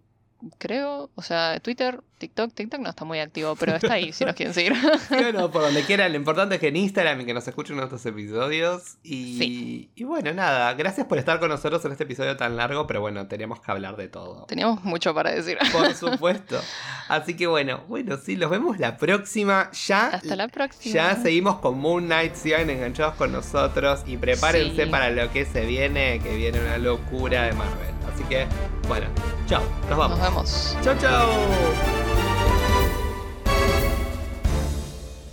creo. 0.59 1.11
O 1.15 1.23
sea, 1.23 1.61
Twitter, 1.61 2.01
TikTok, 2.19 2.53
TikTok 2.53 2.81
no 2.81 2.91
está 2.91 3.05
muy 3.05 3.21
activo, 3.21 3.57
pero 3.57 3.77
está 3.77 3.95
ahí 3.95 4.13
si 4.13 4.25
nos 4.25 4.35
quieren 4.35 4.55
seguir. 4.55 4.75
bueno, 5.09 5.51
por 5.51 5.63
donde 5.63 5.83
quieran. 5.85 6.13
Lo 6.13 6.19
importante 6.19 6.57
es 6.57 6.61
que 6.61 6.69
en 6.69 6.77
Instagram 6.77 7.21
y 7.21 7.25
que 7.25 7.35
nos 7.35 7.47
escuchen 7.47 7.77
nuestros 7.77 8.05
episodios. 8.07 8.99
Y, 9.03 9.91
y 9.95 10.05
bueno, 10.05 10.33
nada, 10.33 10.75
gracias 10.75 11.07
por 11.07 11.19
estar 11.19 11.39
con 11.39 11.49
nosotros 11.49 11.85
en 11.85 11.93
este 11.93 12.05
episodio 12.05 12.37
tan 12.37 12.57
largo, 12.57 12.87
pero 12.87 13.01
bueno, 13.01 13.27
teníamos 13.29 13.61
que 13.61 13.71
hablar 13.71 13.97
de 13.97 14.09
todo. 14.09 14.45
Teníamos 14.47 14.83
mucho 14.85 15.15
para 15.15 15.31
decir. 15.31 15.59
Por 15.73 15.95
supuesto. 15.95 16.61
Así 17.09 17.35
que 17.35 17.47
bueno, 17.47 17.85
bueno, 17.89 18.17
sí, 18.17 18.37
los 18.37 18.51
vemos 18.51 18.79
la 18.79 18.97
próxima. 18.97 19.71
Ya, 19.87 20.09
Hasta 20.09 20.37
la 20.37 20.49
próxima. 20.49 20.95
Ya 20.95 21.17
seguimos 21.17 21.59
con 21.61 21.79
Moon 21.79 22.07
Knight, 22.07 22.35
sigan 22.35 22.69
enganchados 22.71 23.15
con 23.15 23.33
nosotros 23.33 24.03
y 24.07 24.17
prepárense 24.17 24.87
para 24.87 25.11
lo 25.11 25.31
que 25.31 25.45
se 25.45 25.65
viene, 25.65 26.21
que 26.21 26.37
viene 26.37 26.61
una 26.61 26.79
locura 26.79 27.45
de 27.45 27.53
Marvel. 27.53 27.95
Así 28.13 28.25
que, 28.25 28.47
bueno, 28.89 29.07
chao, 29.47 29.63
nos 29.89 29.99
vamos. 29.99 30.19
Nos 30.19 30.29
vemos. 30.29 30.77
Chao, 30.83 30.95
chao. 30.99 32.08